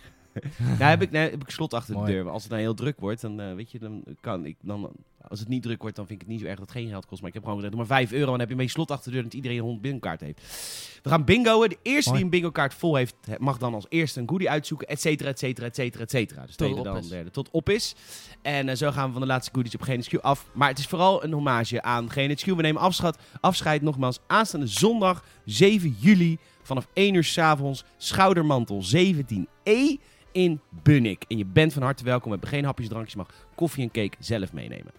Daar 0.80 0.89
heb 0.89 1.01
ik, 1.01 1.12
nou, 1.12 1.30
heb 1.30 1.41
ik 1.41 1.50
slot 1.50 1.74
achter 1.74 1.94
Mooi. 1.94 2.06
de 2.06 2.12
deur. 2.12 2.24
Maar 2.24 2.33
als 2.33 2.41
het 2.41 2.51
dan 2.51 2.59
heel 2.59 2.74
druk 2.74 3.00
wordt, 3.00 3.21
dan 3.21 3.39
eh, 3.39 3.53
weet 3.53 3.71
je, 3.71 3.80
dan 3.80 4.03
kan 4.21 4.45
ik 4.45 4.56
dan. 4.62 4.91
Als 5.27 5.39
het 5.39 5.47
niet 5.50 5.63
druk 5.63 5.81
wordt, 5.81 5.95
dan 5.95 6.07
vind 6.07 6.21
ik 6.21 6.27
het 6.27 6.36
niet 6.36 6.44
zo 6.44 6.50
erg 6.50 6.59
dat 6.59 6.69
het 6.69 6.77
geen 6.77 6.89
geld 6.89 7.06
kost. 7.06 7.19
Maar 7.19 7.30
ik 7.30 7.36
heb 7.36 7.44
gewoon 7.44 7.59
gezegd, 7.59 7.75
maar 7.77 7.86
5 7.86 8.12
euro. 8.12 8.24
En 8.24 8.30
dan 8.30 8.39
heb 8.39 8.50
je 8.50 8.56
mee 8.56 8.68
slot 8.68 8.91
achter 8.91 9.06
de 9.06 9.15
deur 9.15 9.24
dat 9.24 9.33
iedereen 9.33 9.57
een 9.57 9.63
100 9.63 9.83
bingo 9.83 10.00
kaart 10.00 10.21
heeft. 10.21 10.41
We 11.03 11.09
gaan 11.09 11.24
bingoen. 11.24 11.69
De 11.69 11.77
eerste 11.81 12.09
Mooi. 12.09 12.24
die 12.24 12.24
een 12.24 12.39
bingo 12.39 12.51
kaart 12.51 12.74
vol 12.74 12.95
heeft, 12.95 13.15
mag 13.38 13.57
dan 13.57 13.74
als 13.74 13.86
eerste 13.89 14.19
een 14.19 14.30
goodie 14.30 14.50
uitzoeken. 14.50 14.88
Et 14.88 15.01
cetera, 15.01 15.30
et 15.30 15.39
cetera, 15.39 15.65
et 15.68 15.75
cetera, 15.75 16.03
et 16.03 16.09
cetera. 16.09 16.41
Dus 16.45 16.56
Tot 16.56 16.57
tweede 16.57 16.77
op 16.77 16.83
dan, 16.86 16.97
is. 16.97 17.07
derde 17.07 17.31
tot 17.31 17.50
op 17.51 17.69
is. 17.69 17.95
En 18.41 18.69
eh, 18.69 18.75
zo 18.75 18.91
gaan 18.91 19.06
we 19.06 19.12
van 19.12 19.21
de 19.21 19.27
laatste 19.27 19.51
goodies 19.53 19.75
op 19.75 19.81
GNHQ 19.81 20.21
af. 20.21 20.45
Maar 20.53 20.69
het 20.69 20.77
is 20.80 20.88
vooral 20.88 21.24
een 21.24 21.31
hommage 21.33 21.81
aan 21.81 22.09
GNHQ. 22.12 22.45
We 22.45 22.62
nemen 22.62 22.81
afscheid, 22.81 23.18
afscheid 23.41 23.81
nogmaals 23.81 24.19
aanstaande 24.27 24.68
zondag 24.68 25.24
7 25.45 25.95
juli 26.00 26.38
vanaf 26.63 26.88
1 26.94 27.13
uur 27.13 27.24
s'avonds. 27.24 27.83
Schoudermantel 27.97 28.83
17E 28.95 30.00
in 30.31 30.60
Bunnik. 30.84 31.24
En 31.28 31.38
je 31.38 31.46
bent 31.46 31.74
van 31.74 31.81
harte 31.84 32.04
welkom. 32.04 32.24
We 32.26 32.31
hebben 32.31 32.50
geen 32.50 32.66
hapjes, 32.66 32.88
drankjes. 32.88 33.14
Je 33.14 33.18
mag 33.20 33.48
koffie 33.56 33.84
en 33.84 33.92
cake 33.92 34.16
zelf 34.20 34.54
meenemen. 34.54 34.92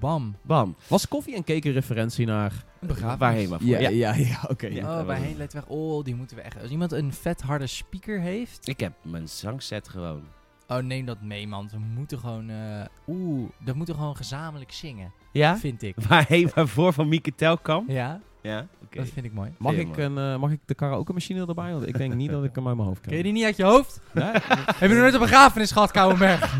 Bam. 0.00 0.36
Bam. 0.42 0.76
Was 0.88 1.08
koffie 1.08 1.34
en 1.34 1.44
cake 1.44 1.66
een 1.68 1.72
referentie 1.74 2.26
naar... 2.26 2.64
Een 2.80 2.88
begrafenis. 2.88 3.18
Waarheen 3.18 3.48
maar 3.48 3.58
voor. 3.60 3.68
Ja, 3.68 3.78
Ja. 3.78 3.88
ja, 3.88 4.14
ja, 4.14 4.44
oké. 4.48 4.66
Ja. 4.66 4.90
Oh, 4.90 4.96
dat 4.96 5.06
bij 5.06 5.18
was 5.18 5.26
Heen 5.26 5.36
weg. 5.36 5.66
Oh, 5.66 6.04
die 6.04 6.14
moeten 6.14 6.36
we 6.36 6.42
echt... 6.42 6.60
Als 6.62 6.70
iemand 6.70 6.92
een 6.92 7.12
vet 7.12 7.40
harde 7.42 7.66
speaker 7.66 8.20
heeft... 8.20 8.68
Ik 8.68 8.80
heb 8.80 8.92
mijn 9.02 9.28
zangset 9.28 9.88
gewoon. 9.88 10.22
Oh, 10.68 10.78
neem 10.78 11.06
dat 11.06 11.20
mee, 11.22 11.46
man. 11.48 11.68
We 11.72 11.78
moeten 11.78 12.18
gewoon... 12.18 12.50
eh, 12.50 12.84
Oeh, 13.06 13.48
dat 13.64 13.74
moeten 13.74 13.94
we 13.94 14.00
gewoon 14.00 14.16
gezamenlijk 14.16 14.72
zingen. 14.72 15.12
Ja? 15.32 15.56
Vind 15.58 15.82
ik. 15.82 15.94
Waarheen 16.08 16.50
waarvoor 16.54 16.92
van 16.92 17.08
Mieke 17.08 17.34
Telkamp? 17.34 17.88
Ja, 17.90 18.20
Ja, 18.44 18.66
oké. 18.84 18.96
dat 18.98 19.06
vind 19.14 19.26
ik 19.26 19.32
mooi. 19.32 19.50
Mag, 19.58 19.72
Heel 19.72 19.80
ik 19.80 19.96
een, 19.96 20.18
eh, 20.18 20.36
mag 20.36 20.50
ik 20.50 20.60
de 20.66 20.74
karaoke 20.74 21.12
machine 21.12 21.46
erbij? 21.46 21.72
Want 21.72 21.88
ik 21.88 21.96
denk 21.98 22.14
niet 22.14 22.30
dat 22.30 22.44
ik 22.44 22.50
hem 22.54 22.66
uit 22.66 22.76
mijn 22.76 22.88
hoofd 22.88 23.00
Ken 23.00 23.16
je 23.16 23.18
krijg. 23.22 23.22
die 23.22 23.32
niet 23.32 23.44
uit 23.44 23.56
je 23.56 23.64
hoofd? 23.64 24.00
Nee? 24.12 24.24
Heb 24.80 24.80
je 24.80 24.88
nog 24.88 24.96
nooit 24.98 25.14
een 25.14 25.20
begrafenis 25.20 25.70
gehad, 25.72 25.90
Kouwenberg? 25.90 26.40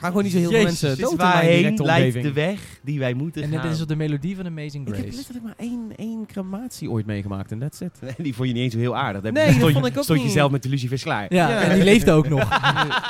Ga 0.00 0.06
gewoon 0.10 0.22
niet 0.22 0.32
zo 0.32 0.38
heel 0.38 0.50
veel 0.50 0.60
Jezus, 0.60 0.80
mensen 0.82 1.02
dood 1.02 1.10
in 1.10 1.16
mijn 1.16 1.30
waarheen 1.32 1.56
directe 1.58 1.82
leidt 1.84 2.06
omgeving. 2.06 2.34
de 2.34 2.40
weg 2.40 2.60
die 2.82 2.98
wij 2.98 3.14
moeten 3.14 3.42
en 3.42 3.50
gaan? 3.52 3.62
dit 3.62 3.70
is 3.72 3.80
op 3.82 3.88
de 3.88 3.96
melodie 3.96 4.36
van 4.36 4.46
Amazing 4.46 4.88
Ik 4.88 4.94
heb 4.94 5.02
Grace. 5.02 5.16
letterlijk 5.16 5.44
maar 5.44 5.54
één, 5.56 5.92
één 5.96 6.26
crematie 6.26 6.90
ooit 6.90 7.06
meegemaakt 7.06 7.52
en 7.52 7.58
that's 7.58 7.80
it. 7.80 7.90
Nee, 8.00 8.14
die 8.26 8.34
vond 8.34 8.48
je 8.48 8.54
niet 8.54 8.62
eens 8.62 8.72
zo 8.72 8.78
heel 8.78 8.96
aardig. 8.96 9.22
Dan 9.22 9.32
Nee, 9.32 9.42
heb 9.44 9.52
je- 9.54 9.60
dat 9.60 9.70
vond 9.70 9.84
je, 9.84 9.90
ik 9.90 9.96
ook 9.98 10.04
stond 10.04 10.22
je 10.22 10.28
zelf 10.28 10.50
met 10.50 10.62
de 10.62 10.68
lucifers 10.68 11.02
klaar. 11.02 11.26
Ja, 11.34 11.48
Ja. 11.48 11.60
en 11.60 11.74
die 11.74 11.84
leefde 11.84 12.12
ook 12.12 12.28
nog. 12.28 12.40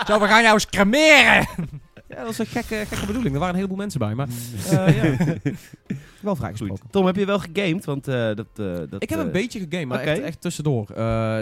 Zo, 0.06 0.20
we 0.20 0.26
gaan 0.26 0.42
jou 0.42 0.54
eens 0.54 0.66
cremeren! 0.66 1.46
Ja, 2.08 2.16
dat 2.16 2.26
was 2.26 2.38
een 2.38 2.46
gekke, 2.46 2.84
gekke 2.88 3.06
bedoeling. 3.06 3.32
Er 3.34 3.38
waren 3.40 3.48
een 3.54 3.60
heleboel 3.60 3.78
mensen 3.78 3.98
bij, 3.98 4.14
maar 4.14 4.28
eh, 4.70 5.02
ja. 5.16 5.34
Wel 6.24 6.36
vrijgesproken. 6.36 6.78
Goed. 6.82 6.92
Tom, 6.92 7.06
heb 7.06 7.16
je 7.16 7.24
wel 7.26 7.38
gegamed? 7.38 7.84
Want 7.84 8.08
eh, 8.08 8.14
dat, 8.14 8.46
eh, 8.56 8.64
dat... 8.90 9.02
Ik 9.02 9.10
heb 9.10 9.18
eh, 9.18 9.24
een 9.24 9.32
beetje 9.32 9.58
gegamed, 9.58 9.88
maar 9.88 9.98
oké. 10.00 10.10
echt, 10.10 10.20
echt 10.20 10.40
tussendoor. 10.40 10.86
Eh, 10.90 10.96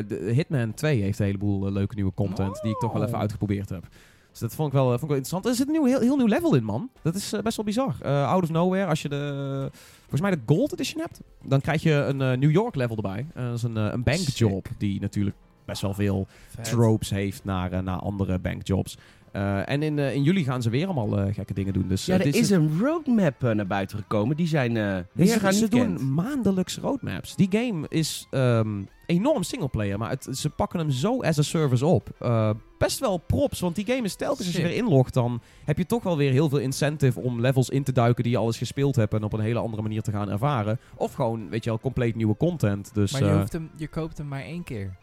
de 0.09 0.31
Hitman 0.35 0.75
2 0.75 1.01
heeft 1.03 1.19
een 1.19 1.25
heleboel 1.27 1.67
eh, 1.67 1.73
leuke 1.73 1.95
nieuwe 1.95 2.13
content 2.15 2.61
die 2.63 2.71
ik 2.71 2.79
toch 2.79 2.93
wel 2.93 3.03
even 3.03 3.15
Oh. 3.15 3.21
uitgeprobeerd 3.21 3.69
heb. 3.69 3.89
Dus 4.31 4.41
dat 4.41 4.55
vond 4.55 4.69
ik 4.69 4.75
wel, 4.75 4.83
eh, 4.85 4.91
vond 4.91 5.03
ik 5.03 5.09
wel 5.09 5.17
interessant. 5.17 5.47
Er 5.47 5.55
zit 5.55 5.67
een 5.67 5.73
nieuw, 5.73 5.85
heel, 5.85 6.01
heel 6.01 6.17
nieuw 6.17 6.27
level 6.27 6.55
in, 6.55 6.65
man. 6.65 6.91
Dat 7.03 7.15
is 7.15 7.33
eh, 7.33 7.41
best 7.41 7.57
wel 7.57 7.65
bizar. 7.65 7.95
Eh, 8.03 8.29
out 8.29 8.43
of 8.43 8.51
nowhere, 8.51 8.87
als 8.87 9.03
je 9.03 9.09
de, 9.09 9.69
volgens 10.01 10.21
mij 10.21 10.31
de 10.31 10.39
Gold 10.47 10.73
Edition 10.73 11.01
hebt, 11.01 11.21
dan 11.45 11.61
krijg 11.61 11.83
je 11.83 11.93
een 11.93 12.21
eh, 12.21 12.39
New 12.39 12.51
York 12.51 12.75
level 12.75 12.97
erbij. 12.97 13.27
Eh, 13.35 13.45
dat 13.45 13.55
is 13.57 13.63
een, 13.63 13.77
eh, 13.77 13.89
een 13.93 14.03
bankjob 14.03 14.67
die 14.79 15.01
natuurlijk 15.01 15.37
best 15.65 15.83
wel 15.83 15.95
veel 15.95 16.27
tropes 16.63 17.11
heeft 17.11 17.45
naar, 17.45 17.73
eh, 17.73 17.79
naar 17.81 17.99
andere 17.99 18.39
bankjobs. 18.39 18.97
Eh, 19.33 19.69
en 19.69 19.83
in, 19.83 19.99
eh, 19.99 20.15
in 20.15 20.23
juli 20.23 20.45
gaan 20.45 20.63
ze 20.63 20.71
weer 20.71 20.85
allemaal 20.87 21.19
eh, 21.19 21.35
gekke 21.35 21.55
dingen 21.55 21.73
doen. 21.73 21.89
Dus, 21.89 22.07
Ja, 22.07 22.19
er 22.19 22.35
is 22.35 22.51
een 22.51 22.79
roadmap 22.81 23.41
naar 23.41 23.67
buiten 23.67 23.99
gekomen. 23.99 24.37
Die 24.37 24.47
zijn 24.47 24.77
eh 24.77 24.99
heel 25.15 25.27
ze, 25.27 25.39
gaan 25.39 25.53
ze 25.53 25.69
doen 25.69 25.81
kent. 25.81 26.03
maandelijks 26.03 26.79
roadmaps. 26.79 27.37
Die 27.37 27.49
game 27.51 27.87
is 27.89 28.27
ehm, 28.31 28.83
enorm 29.07 29.43
singleplayer, 29.43 29.99
maar 29.99 30.11
het, 30.11 30.29
ze 30.33 30.51
pakken 30.51 30.79
hem 30.79 30.91
zo 30.91 31.23
as 31.23 31.39
a 31.39 31.43
service 31.43 31.87
op. 31.87 32.11
Eh, 32.19 32.51
best 32.79 32.99
wel 32.99 33.17
props, 33.19 33.61
want 33.61 33.75
die 33.75 33.87
game 33.87 34.03
is 34.03 34.15
telkens 34.15 34.47
als 34.47 34.57
je 34.57 34.63
weer 34.63 34.77
inlogt, 34.77 35.15
dan 35.15 35.41
heb 35.65 35.79
je 35.79 35.87
toch 35.87 36.03
wel 36.03 36.17
weer 36.17 36.31
heel 36.31 36.49
veel 36.49 36.59
incentive 36.59 37.21
om 37.21 37.41
levels 37.41 37.71
in 37.71 37.83
te 37.83 37.93
duiken 37.93 38.23
die 38.23 38.33
je 38.33 38.39
al 38.39 38.47
eens 38.47 38.59
gespeeld 38.59 38.97
hebt 38.97 39.15
en 39.15 39.23
op 39.23 39.33
een 39.33 39.41
hele 39.41 39.59
andere 39.59 39.83
manier 39.83 40.03
te 40.03 40.11
gaan 40.11 40.31
ervaren. 40.31 40.79
Of 40.97 41.13
gewoon, 41.13 41.49
weet 41.49 41.65
je 41.65 41.71
wel, 41.71 41.79
compleet 41.81 42.15
nieuwe 42.15 42.37
content. 42.37 42.95
Dus 42.95 43.13
Maar 43.13 43.25
je, 43.25 43.37
hoeft 43.39 43.53
hem, 43.53 43.71
je 43.77 43.89
koopt 43.89 44.19
hem 44.19 44.29
maar 44.29 44.43
één 44.43 44.65
keer. 44.65 44.97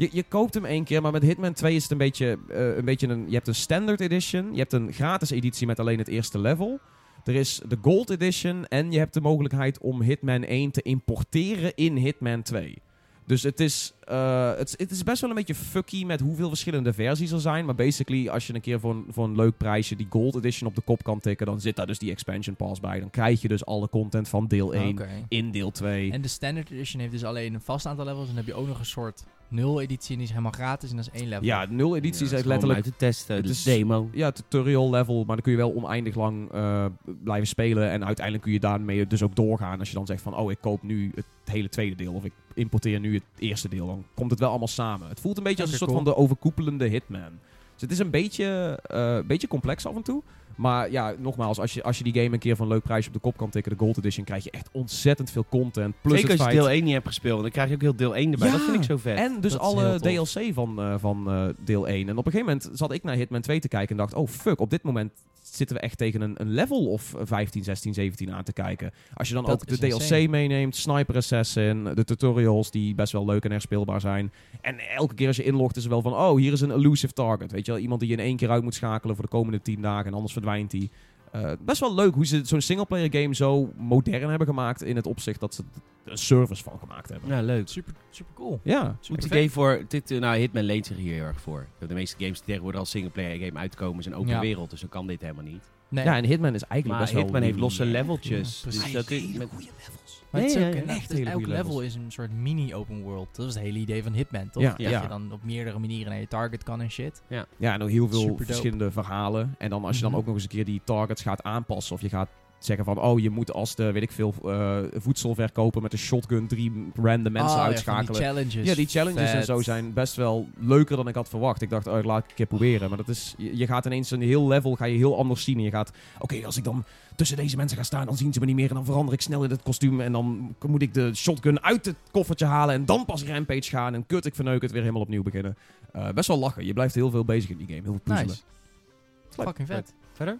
Je, 0.00 0.08
je 0.12 0.22
koopt 0.22 0.54
hem 0.54 0.64
één 0.64 0.84
keer, 0.84 1.02
maar 1.02 1.12
met 1.12 1.22
Hitman 1.22 1.52
2 1.52 1.74
is 1.74 1.82
het 1.82 1.92
een 1.92 1.98
beetje, 1.98 2.38
eh, 2.48 2.76
een 2.76 2.84
beetje 2.84 3.08
een... 3.08 3.24
Je 3.26 3.34
hebt 3.34 3.48
een 3.48 3.54
standard 3.54 4.00
edition, 4.00 4.52
je 4.52 4.58
hebt 4.58 4.72
een 4.72 4.92
gratis 4.92 5.30
editie 5.30 5.66
met 5.66 5.80
alleen 5.80 5.98
het 5.98 6.08
eerste 6.08 6.38
level. 6.38 6.80
Er 7.24 7.34
is 7.34 7.60
de 7.68 7.78
gold 7.82 8.10
edition 8.10 8.66
en 8.66 8.92
je 8.92 8.98
hebt 8.98 9.14
de 9.14 9.20
mogelijkheid 9.20 9.78
om 9.78 10.02
Hitman 10.02 10.44
1 10.44 10.70
te 10.70 10.82
importeren 10.82 11.72
in 11.74 11.96
Hitman 11.96 12.42
2. 12.42 12.82
Dus 13.26 13.42
het 13.42 13.60
is, 13.60 13.94
eh, 14.04 14.54
het, 14.56 14.74
het 14.76 14.90
is 14.90 15.02
best 15.02 15.20
wel 15.20 15.30
een 15.30 15.36
beetje 15.36 15.54
fucky 15.54 16.04
met 16.04 16.20
hoeveel 16.20 16.48
verschillende 16.48 16.92
versies 16.92 17.30
er 17.30 17.40
zijn. 17.40 17.64
Maar 17.64 17.74
basically, 17.74 18.28
als 18.28 18.46
je 18.46 18.54
een 18.54 18.60
keer 18.60 18.80
voor 18.80 18.90
een, 18.90 19.04
voor 19.08 19.24
een 19.24 19.36
leuk 19.36 19.56
prijsje 19.56 19.96
die 19.96 20.06
gold 20.10 20.36
edition 20.36 20.68
op 20.68 20.74
de 20.74 20.80
kop 20.80 21.02
kan 21.02 21.20
tikken, 21.20 21.46
dan 21.46 21.60
zit 21.60 21.76
daar 21.76 21.86
dus 21.86 21.98
die 21.98 22.10
expansion 22.10 22.56
pass 22.56 22.80
bij. 22.80 23.00
Dan 23.00 23.10
krijg 23.10 23.42
je 23.42 23.48
dus 23.48 23.64
alle 23.64 23.88
content 23.88 24.28
van 24.28 24.46
deel 24.46 24.74
1 24.74 24.90
Oké. 24.90 25.08
in 25.28 25.50
deel 25.50 25.70
2. 25.70 26.12
En 26.12 26.20
de 26.22 26.28
Standard 26.28 26.70
Edition 26.70 27.00
heeft 27.00 27.12
dus 27.12 27.24
alleen 27.24 27.54
een 27.54 27.60
vast 27.60 27.86
aantal 27.86 28.04
levels. 28.04 28.28
En 28.28 28.34
dan 28.34 28.44
heb 28.44 28.54
je 28.54 28.60
ook 28.60 28.66
nog 28.66 28.78
een 28.78 28.86
soort 28.86 29.24
nul 29.50 29.80
editie 29.80 30.10
en 30.10 30.14
die 30.16 30.22
is 30.24 30.30
helemaal 30.30 30.52
gratis 30.52 30.90
en 30.90 30.96
dat 30.96 31.10
is 31.12 31.20
één 31.20 31.28
level. 31.28 31.44
Ja, 31.44 31.66
nul 31.70 31.88
Ja, 31.96 32.02
het 32.02 32.04
is 32.20 32.28
gewoon 32.28 32.46
letterlijk 32.46 32.74
uit 32.74 32.84
te 32.84 32.96
testen, 32.96 33.34
het 33.36 33.44
de 33.44 33.50
is- 33.50 33.62
demo. 33.62 34.08
ja, 34.12 34.30
tutorial 34.30 34.90
level, 34.90 35.16
maar 35.16 35.36
dan 35.36 35.40
kun 35.44 35.52
je 35.52 35.58
wel 35.58 35.74
oneindig 35.74 36.14
lang 36.14 36.52
eh, 36.52 36.84
blijven 37.24 37.48
spelen. 37.48 37.90
En 37.90 38.04
uiteindelijk 38.04 38.44
kun 38.44 38.52
je 38.52 38.60
daarmee 38.60 39.06
dus 39.06 39.22
ook 39.22 39.36
doorgaan. 39.36 39.78
Als 39.78 39.88
je 39.88 39.94
dan 39.94 40.06
zegt 40.06 40.22
van, 40.22 40.36
oh, 40.36 40.50
ik 40.50 40.58
koop 40.60 40.82
nu 40.82 41.12
het 41.14 41.26
hele 41.44 41.68
tweede 41.68 41.96
deel. 41.96 42.12
Of 42.12 42.24
ik 42.24 42.32
importeer 42.54 43.00
nu 43.00 43.14
het 43.14 43.22
eerste 43.38 43.68
deel. 43.68 43.86
Dan 43.86 44.04
komt 44.14 44.30
het 44.30 44.40
wel 44.40 44.48
allemaal 44.48 44.68
samen. 44.68 45.08
Het 45.08 45.20
voelt 45.20 45.36
een 45.36 45.42
beetje 45.42 45.62
als 45.62 45.72
een 45.72 45.78
soort 45.78 45.92
van 45.92 46.04
de 46.04 46.16
overkoepelende 46.16 46.86
Hitman. 46.88 47.38
Dus 47.72 47.80
het 47.88 47.90
is 47.90 47.98
een 47.98 48.10
beetje, 48.10 48.78
eh, 48.82 49.14
een 49.14 49.26
beetje 49.26 49.48
complex 49.48 49.86
af 49.86 49.96
en 49.96 50.02
toe. 50.02 50.22
Maar 50.60 50.90
ja, 50.90 51.14
nogmaals, 51.18 51.58
als 51.58 51.74
je, 51.74 51.82
als 51.82 51.98
je 51.98 52.04
die 52.04 52.12
game 52.12 52.32
een 52.32 52.38
keer 52.38 52.56
van 52.56 52.66
een 52.66 52.72
leuk 52.72 52.82
prijsje 52.82 53.08
op 53.08 53.14
de 53.14 53.20
kop 53.20 53.36
kan 53.36 53.50
tikken, 53.50 53.72
de 53.72 53.78
Gold 53.78 53.98
Edition, 53.98 54.24
krijg 54.24 54.44
je 54.44 54.50
echt 54.50 54.68
ontzettend 54.72 55.30
veel 55.30 55.46
content. 55.48 55.94
Plus 56.00 56.14
Zeker 56.20 56.30
het 56.30 56.40
als 56.40 56.48
je 56.48 56.54
deel 56.54 56.70
1 56.70 56.84
niet 56.84 56.92
hebt 56.92 57.06
gespeeld. 57.06 57.40
Dan 57.40 57.50
krijg 57.50 57.68
je 57.68 57.74
ook 57.74 57.80
heel 57.80 57.96
deel 57.96 58.16
1 58.16 58.32
erbij. 58.32 58.46
Ja. 58.46 58.52
Dat 58.52 58.62
vind 58.62 58.76
ik 58.76 58.82
zo 58.82 58.96
vet. 58.96 59.18
En 59.18 59.40
dus 59.40 59.52
Dat 59.52 59.60
alle. 59.60 60.00
DLC 60.00 60.54
van, 60.54 60.80
eh, 60.80 60.94
van 60.98 61.30
eh, 61.30 61.44
deel 61.64 61.88
1. 61.88 62.08
En 62.08 62.16
op 62.16 62.26
een 62.26 62.32
gegeven 62.32 62.52
moment 62.52 62.78
zat 62.78 62.92
ik 62.92 63.02
naar 63.02 63.14
Hitman 63.14 63.40
2 63.40 63.60
te 63.60 63.68
kijken 63.68 63.90
en 63.90 63.96
dacht... 63.96 64.14
Oh 64.14 64.28
fuck, 64.28 64.60
op 64.60 64.70
dit 64.70 64.82
moment 64.82 65.12
zitten 65.42 65.76
we 65.76 65.82
echt 65.82 65.98
tegen 65.98 66.20
een, 66.20 66.34
een 66.40 66.50
level 66.50 66.86
of 66.86 67.14
15, 67.18 67.64
16, 67.64 67.94
17 67.94 68.32
aan 68.32 68.42
te 68.42 68.52
kijken. 68.52 68.92
Als 69.14 69.28
je 69.28 69.34
dan 69.34 69.44
Dat 69.44 69.52
ook 69.52 69.66
de 69.66 69.78
DLC 69.78 70.28
meeneemt, 70.28 70.76
Sniper 70.76 71.16
Assassin, 71.16 71.84
de 71.94 72.04
tutorials 72.04 72.70
die 72.70 72.94
best 72.94 73.12
wel 73.12 73.24
leuk 73.24 73.44
en 73.44 73.50
herspeelbaar 73.50 74.00
zijn. 74.00 74.32
En 74.60 74.78
elke 74.78 75.14
keer 75.14 75.26
als 75.26 75.36
je 75.36 75.44
inlogt 75.44 75.76
is 75.76 75.84
er 75.84 75.90
wel 75.90 76.02
van... 76.02 76.12
Oh, 76.12 76.36
hier 76.36 76.52
is 76.52 76.60
een 76.60 76.70
elusive 76.70 77.12
target. 77.12 77.52
Weet 77.52 77.66
je 77.66 77.72
wel, 77.72 77.80
iemand 77.80 78.00
die 78.00 78.08
je 78.08 78.16
in 78.16 78.22
één 78.22 78.36
keer 78.36 78.50
uit 78.50 78.62
moet 78.62 78.74
schakelen 78.74 79.14
voor 79.14 79.24
de 79.24 79.30
komende 79.30 79.62
10 79.62 79.80
dagen 79.80 80.06
en 80.06 80.14
anders 80.14 80.32
verdwijnt 80.32 80.49
die. 80.70 80.90
Eh, 81.32 81.52
best 81.60 81.80
wel 81.80 81.94
leuk 81.94 82.14
hoe 82.14 82.26
ze 82.26 82.40
zo'n 82.44 82.60
singleplayer 82.60 83.08
game 83.20 83.34
zo 83.34 83.72
modern 83.76 84.28
hebben 84.28 84.46
gemaakt 84.46 84.82
in 84.82 84.96
het 84.96 85.06
opzicht 85.06 85.40
dat 85.40 85.54
ze 85.54 85.62
er 86.04 86.10
een 86.10 86.18
service 86.18 86.62
van 86.62 86.78
gemaakt 86.78 87.08
hebben. 87.08 87.28
Ja, 87.28 87.40
leuk. 87.42 87.68
Super, 87.68 87.92
super 88.10 88.34
cool. 88.34 88.60
Ja, 88.62 88.96
Goed 89.06 89.16
vet. 89.16 89.24
idee 89.24 89.50
voor... 89.50 89.84
Dit, 89.88 90.10
eh, 90.10 90.18
nou, 90.20 90.38
Hitman 90.38 90.62
leent 90.64 90.86
zich 90.86 90.96
hier 90.96 91.12
heel 91.14 91.24
erg 91.24 91.40
voor. 91.40 91.66
De 91.78 91.94
meeste 91.94 92.16
games 92.18 92.36
die 92.36 92.46
tegenwoordig 92.46 92.80
als 92.80 92.90
singleplayer 92.90 93.38
game 93.46 93.58
uitkomen 93.58 94.02
zijn 94.02 94.14
open 94.14 94.30
Ja. 94.30 94.40
wereld. 94.40 94.70
Dus 94.70 94.80
dan 94.80 94.88
kan 94.88 95.06
dit 95.06 95.20
helemaal 95.20 95.44
niet. 95.44 95.62
Nee, 95.88 96.04
ja, 96.04 96.16
en 96.16 96.24
Hitman 96.24 96.54
is 96.54 96.62
eigenlijk 96.62 96.86
Maar 96.86 96.98
best 97.00 97.12
wel... 97.12 97.22
Hitman 97.22 97.42
heeft 97.42 97.58
losse 97.58 97.84
leveltjes. 97.84 98.58
Ja, 98.58 98.70
dus 98.70 98.92
dat 98.92 99.10
is 99.10 99.32
met, 99.32 99.48
goede 99.54 99.68
levels. 99.78 100.19
Maar 100.30 100.40
het 100.40 100.50
is 100.50 100.56
ook 100.56 100.62
ja, 100.62 100.68
een- 100.80 100.86
ja. 100.86 100.94
echt, 100.94 101.12
hele 101.12 101.30
elk 101.30 101.46
level 101.46 101.56
levels. 101.64 101.82
is 101.82 101.94
een 101.94 102.12
soort 102.12 102.32
mini-open 102.32 103.02
world. 103.02 103.36
Dat 103.36 103.46
is 103.48 103.54
het 103.54 103.62
hele 103.62 103.78
idee 103.78 104.02
van 104.02 104.12
Hitman, 104.12 104.50
toch? 104.50 104.62
Ja, 104.62 104.68
dat 104.70 104.78
ja. 104.80 105.02
je 105.02 105.08
dan 105.08 105.32
op 105.32 105.44
meerdere 105.44 105.78
manieren 105.78 106.10
naar 106.12 106.20
je 106.20 106.28
target 106.28 106.62
kan 106.62 106.80
en 106.80 106.90
shit. 106.90 107.22
Ja, 107.28 107.46
en 107.58 107.82
ook 107.82 107.88
heel 107.90 108.08
veel 108.08 108.36
verschillende 108.40 108.90
verhalen. 108.90 109.54
En 109.58 109.70
dan 109.70 109.84
als 109.84 109.96
je 109.96 110.02
dan 110.02 110.10
Mhm. 110.10 110.20
ook 110.20 110.26
nog 110.26 110.34
eens 110.34 110.42
een 110.44 110.48
keer 110.50 110.64
die 110.64 110.80
targets 110.84 111.22
gaat 111.22 111.42
aanpassen. 111.42 111.94
Of 111.94 112.00
je 112.00 112.08
gaat 112.08 112.28
zeggen 112.64 112.84
van, 112.84 113.00
oh, 113.00 113.20
je 113.20 113.30
moet 113.30 113.52
als 113.52 113.74
de, 113.74 113.92
weet 113.92 114.02
ik 114.02 114.12
veel, 114.12 114.34
eh 114.44 114.78
voedselverkoper 114.92 115.82
met 115.82 115.92
een 115.92 115.98
shotgun 115.98 116.46
drie 116.46 116.72
random 116.94 117.32
mensen 117.32 117.50
ja, 117.50 117.56
van 117.56 117.66
uitschakelen. 117.66 118.12
die 118.12 118.22
challenges. 118.22 118.68
Ja, 118.68 118.74
die 118.74 118.86
challenges 118.86 119.32
en 119.32 119.44
zo 119.44 119.60
zijn 119.60 119.92
best 119.92 120.16
wel 120.16 120.48
leuker 120.58 120.96
dan 120.96 121.08
ik 121.08 121.14
had 121.14 121.28
verwacht. 121.28 121.62
Ik 121.62 121.70
dacht, 121.70 121.86
oh, 121.86 122.04
laat 122.04 122.24
ik 122.24 122.30
een 122.30 122.36
keer 122.36 122.46
proberen. 122.46 122.88
Maar 122.88 122.98
dat 122.98 123.08
is, 123.08 123.34
je, 123.36 123.56
je 123.56 123.66
gaat 123.66 123.86
ineens 123.86 124.10
een 124.10 124.22
heel 124.22 124.48
level 124.48 124.74
ga 124.74 124.84
je 124.84 124.96
heel 124.96 125.16
anders 125.16 125.44
zien. 125.44 125.56
En 125.56 125.62
je 125.62 125.70
gaat, 125.70 125.92
oké, 126.18 126.46
als 126.46 126.56
ik 126.56 126.64
dan 126.64 126.84
tussen 127.16 127.36
deze 127.36 127.56
mensen 127.56 127.76
ga 127.76 127.82
staan, 127.82 128.06
dan 128.06 128.16
zien 128.16 128.32
ze 128.32 128.40
me 128.40 128.46
niet 128.46 128.54
meer. 128.54 128.68
En 128.68 128.74
dan 128.74 128.84
verander 128.84 129.14
ik 129.14 129.20
snel 129.20 129.44
in 129.44 129.50
het 129.50 129.62
kostuum. 129.62 130.00
En 130.00 130.12
dan 130.12 130.54
moet 130.66 130.82
ik 130.82 130.94
de 130.94 131.14
shotgun 131.14 131.62
uit 131.62 131.84
het 131.84 131.96
koffertje 132.10 132.46
halen. 132.46 132.74
En 132.74 132.84
dan 132.84 133.04
pas 133.04 133.24
rampage 133.24 133.70
gaan. 133.70 133.94
En 133.94 134.06
kut, 134.06 134.26
ik 134.26 134.34
verneuk 134.34 134.62
het 134.62 134.70
weer 134.70 134.80
helemaal 134.80 135.02
opnieuw 135.02 135.22
beginnen. 135.22 135.56
Eh, 135.92 136.08
best 136.08 136.28
wel 136.28 136.38
lachen. 136.38 136.66
Je 136.66 136.72
blijft 136.72 136.94
heel 136.94 137.10
veel 137.10 137.24
bezig 137.24 137.50
in 137.50 137.56
die 137.56 137.66
game. 137.66 137.80
Heel 137.80 137.92
veel 137.92 138.14
puzzelen. 138.14 138.26
Nice. 138.26 139.42
Fucking 139.42 139.68
vet. 139.68 139.94
verder? 140.12 140.38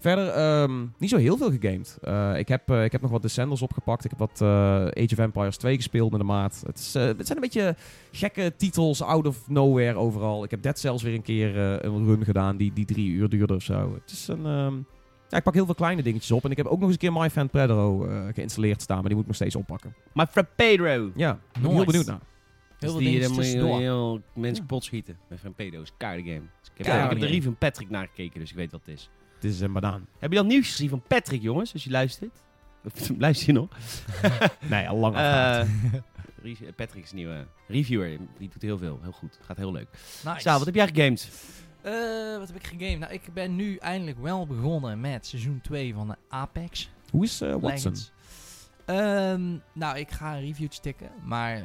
Verder, 0.00 0.28
ehm, 0.28 0.86
niet 0.98 1.10
zo 1.10 1.16
heel 1.16 1.36
veel 1.36 1.50
gegamed. 1.50 1.98
Eh, 2.02 2.38
ik, 2.38 2.48
heb, 2.48 2.70
eh, 2.70 2.84
ik 2.84 2.92
heb 2.92 3.00
nog 3.00 3.10
wat 3.10 3.22
Descenders 3.22 3.62
opgepakt. 3.62 4.04
Ik 4.04 4.10
heb 4.10 4.18
wat 4.18 4.40
eh, 4.40 4.48
Age 4.84 5.08
of 5.12 5.18
Empires 5.18 5.56
2 5.56 5.76
gespeeld 5.76 6.10
met 6.10 6.20
de 6.20 6.26
maat. 6.26 6.62
Het, 6.66 6.78
is, 6.78 6.94
eh, 6.94 7.02
het 7.04 7.26
zijn 7.26 7.38
een 7.38 7.44
beetje 7.44 7.76
gekke 8.12 8.52
titels, 8.56 9.02
out 9.02 9.26
of 9.26 9.48
nowhere 9.48 9.98
overal. 9.98 10.44
Ik 10.44 10.50
heb 10.50 10.62
Dead 10.62 10.78
Cells 10.78 11.02
weer 11.02 11.14
een 11.14 11.22
keer 11.22 11.56
eh, 11.56 11.90
een 11.90 12.04
run 12.06 12.24
gedaan 12.24 12.56
die, 12.56 12.72
die 12.72 12.84
drie 12.84 13.08
uur 13.10 13.28
duurde 13.28 13.54
of 13.54 13.62
zo. 13.62 13.94
Het 14.00 14.10
is 14.10 14.28
een... 14.28 14.46
ehm, 14.46 14.74
ja, 15.28 15.36
ik 15.36 15.42
pak 15.42 15.54
heel 15.54 15.64
veel 15.64 15.74
kleine 15.74 16.02
dingetjes 16.02 16.30
op. 16.30 16.44
En 16.44 16.50
ik 16.50 16.56
heb 16.56 16.66
ook 16.66 16.78
nog 16.78 16.82
eens 16.88 16.92
een 16.92 16.98
keer 17.10 17.12
My 17.20 17.30
Fan 17.30 17.50
Pedro 17.50 18.06
eh, 18.06 18.26
geïnstalleerd 18.34 18.82
staan. 18.82 18.96
Maar 18.96 19.04
die 19.06 19.12
moet 19.14 19.22
ik 19.22 19.26
nog 19.26 19.36
steeds 19.36 19.56
oppakken. 19.56 19.94
Maar 20.12 20.26
Frapedro. 20.26 21.10
Ja, 21.14 21.32
ik 21.32 21.38
ben 21.52 21.62
Nice. 21.62 21.74
heel 21.74 21.84
benieuwd 21.84 22.06
naar. 22.06 22.20
Heel 22.78 22.90
veel 22.90 22.98
die, 22.98 23.06
dingen 23.08 23.20
dan 23.22 23.32
moet 23.32 23.44
je 23.44 23.50
tussendoor. 23.50 23.78
heel 23.78 24.20
mensen 24.34 24.54
Ja. 24.54 24.60
kapot 24.60 24.84
schieten. 24.84 25.16
Met 25.28 25.38
Frappedo's. 25.38 25.92
Keiharde 25.96 26.30
game. 26.30 26.44
Dus 26.60 26.70
ik 26.76 26.84
heb, 26.86 27.02
ik 27.04 27.10
heb 27.10 27.18
de 27.20 27.26
review 27.26 27.42
van 27.42 27.56
Patrick 27.56 27.90
nagekeken, 27.90 28.40
dus 28.40 28.50
ik 28.50 28.56
weet 28.56 28.70
wat 28.70 28.80
het 28.84 28.94
is. 28.94 29.10
Het 29.40 29.50
is 29.50 29.60
een 29.60 29.72
banaan. 29.72 30.06
Heb 30.18 30.30
je 30.30 30.36
dat 30.36 30.46
nieuws 30.46 30.70
gezien 30.70 30.88
van 30.88 31.02
Patrick, 31.06 31.42
jongens? 31.42 31.72
Als 31.72 31.84
je 31.84 31.90
luistert. 31.90 32.42
Of, 32.84 33.10
Luister 33.18 33.46
je 33.46 33.52
nog? 33.52 33.68
Nee, 34.70 34.88
al 34.88 34.96
lang 34.96 35.14
afgehaald. 35.14 35.66
Eh, 35.66 36.00
Re- 36.60 36.72
Patrick 36.72 37.02
is 37.04 37.10
een 37.10 37.16
nieuwe 37.16 37.46
reviewer. 37.68 38.18
Die 38.38 38.48
doet 38.48 38.62
heel 38.62 38.78
veel. 38.78 38.98
Heel 39.02 39.12
goed. 39.12 39.38
Gaat 39.42 39.56
heel 39.56 39.72
leuk. 39.72 39.88
Nice. 40.24 40.50
Wat 40.50 40.64
heb 40.64 40.74
jij 40.74 40.88
gegamed? 40.88 41.30
Eh, 41.82 42.38
wat 42.38 42.46
heb 42.46 42.56
ik 42.56 42.66
gegamed? 42.66 42.98
Nou, 42.98 43.12
ik 43.12 43.22
ben 43.34 43.56
nu 43.56 43.76
eindelijk 43.76 44.18
wel 44.18 44.46
begonnen 44.46 45.00
met 45.00 45.26
seizoen 45.26 45.60
2 45.62 45.94
van 45.94 46.08
de 46.08 46.16
Apex 46.28 46.90
Hoe 47.10 47.24
is 47.24 47.40
eh, 47.40 47.54
Watson? 47.60 47.94
Ehm, 48.84 49.56
nou, 49.72 49.98
ik 49.98 50.10
ga 50.10 50.34
een 50.34 50.40
reviewtje 50.40 50.80
tikken, 50.80 51.10
maar 51.24 51.56
eh, 51.56 51.62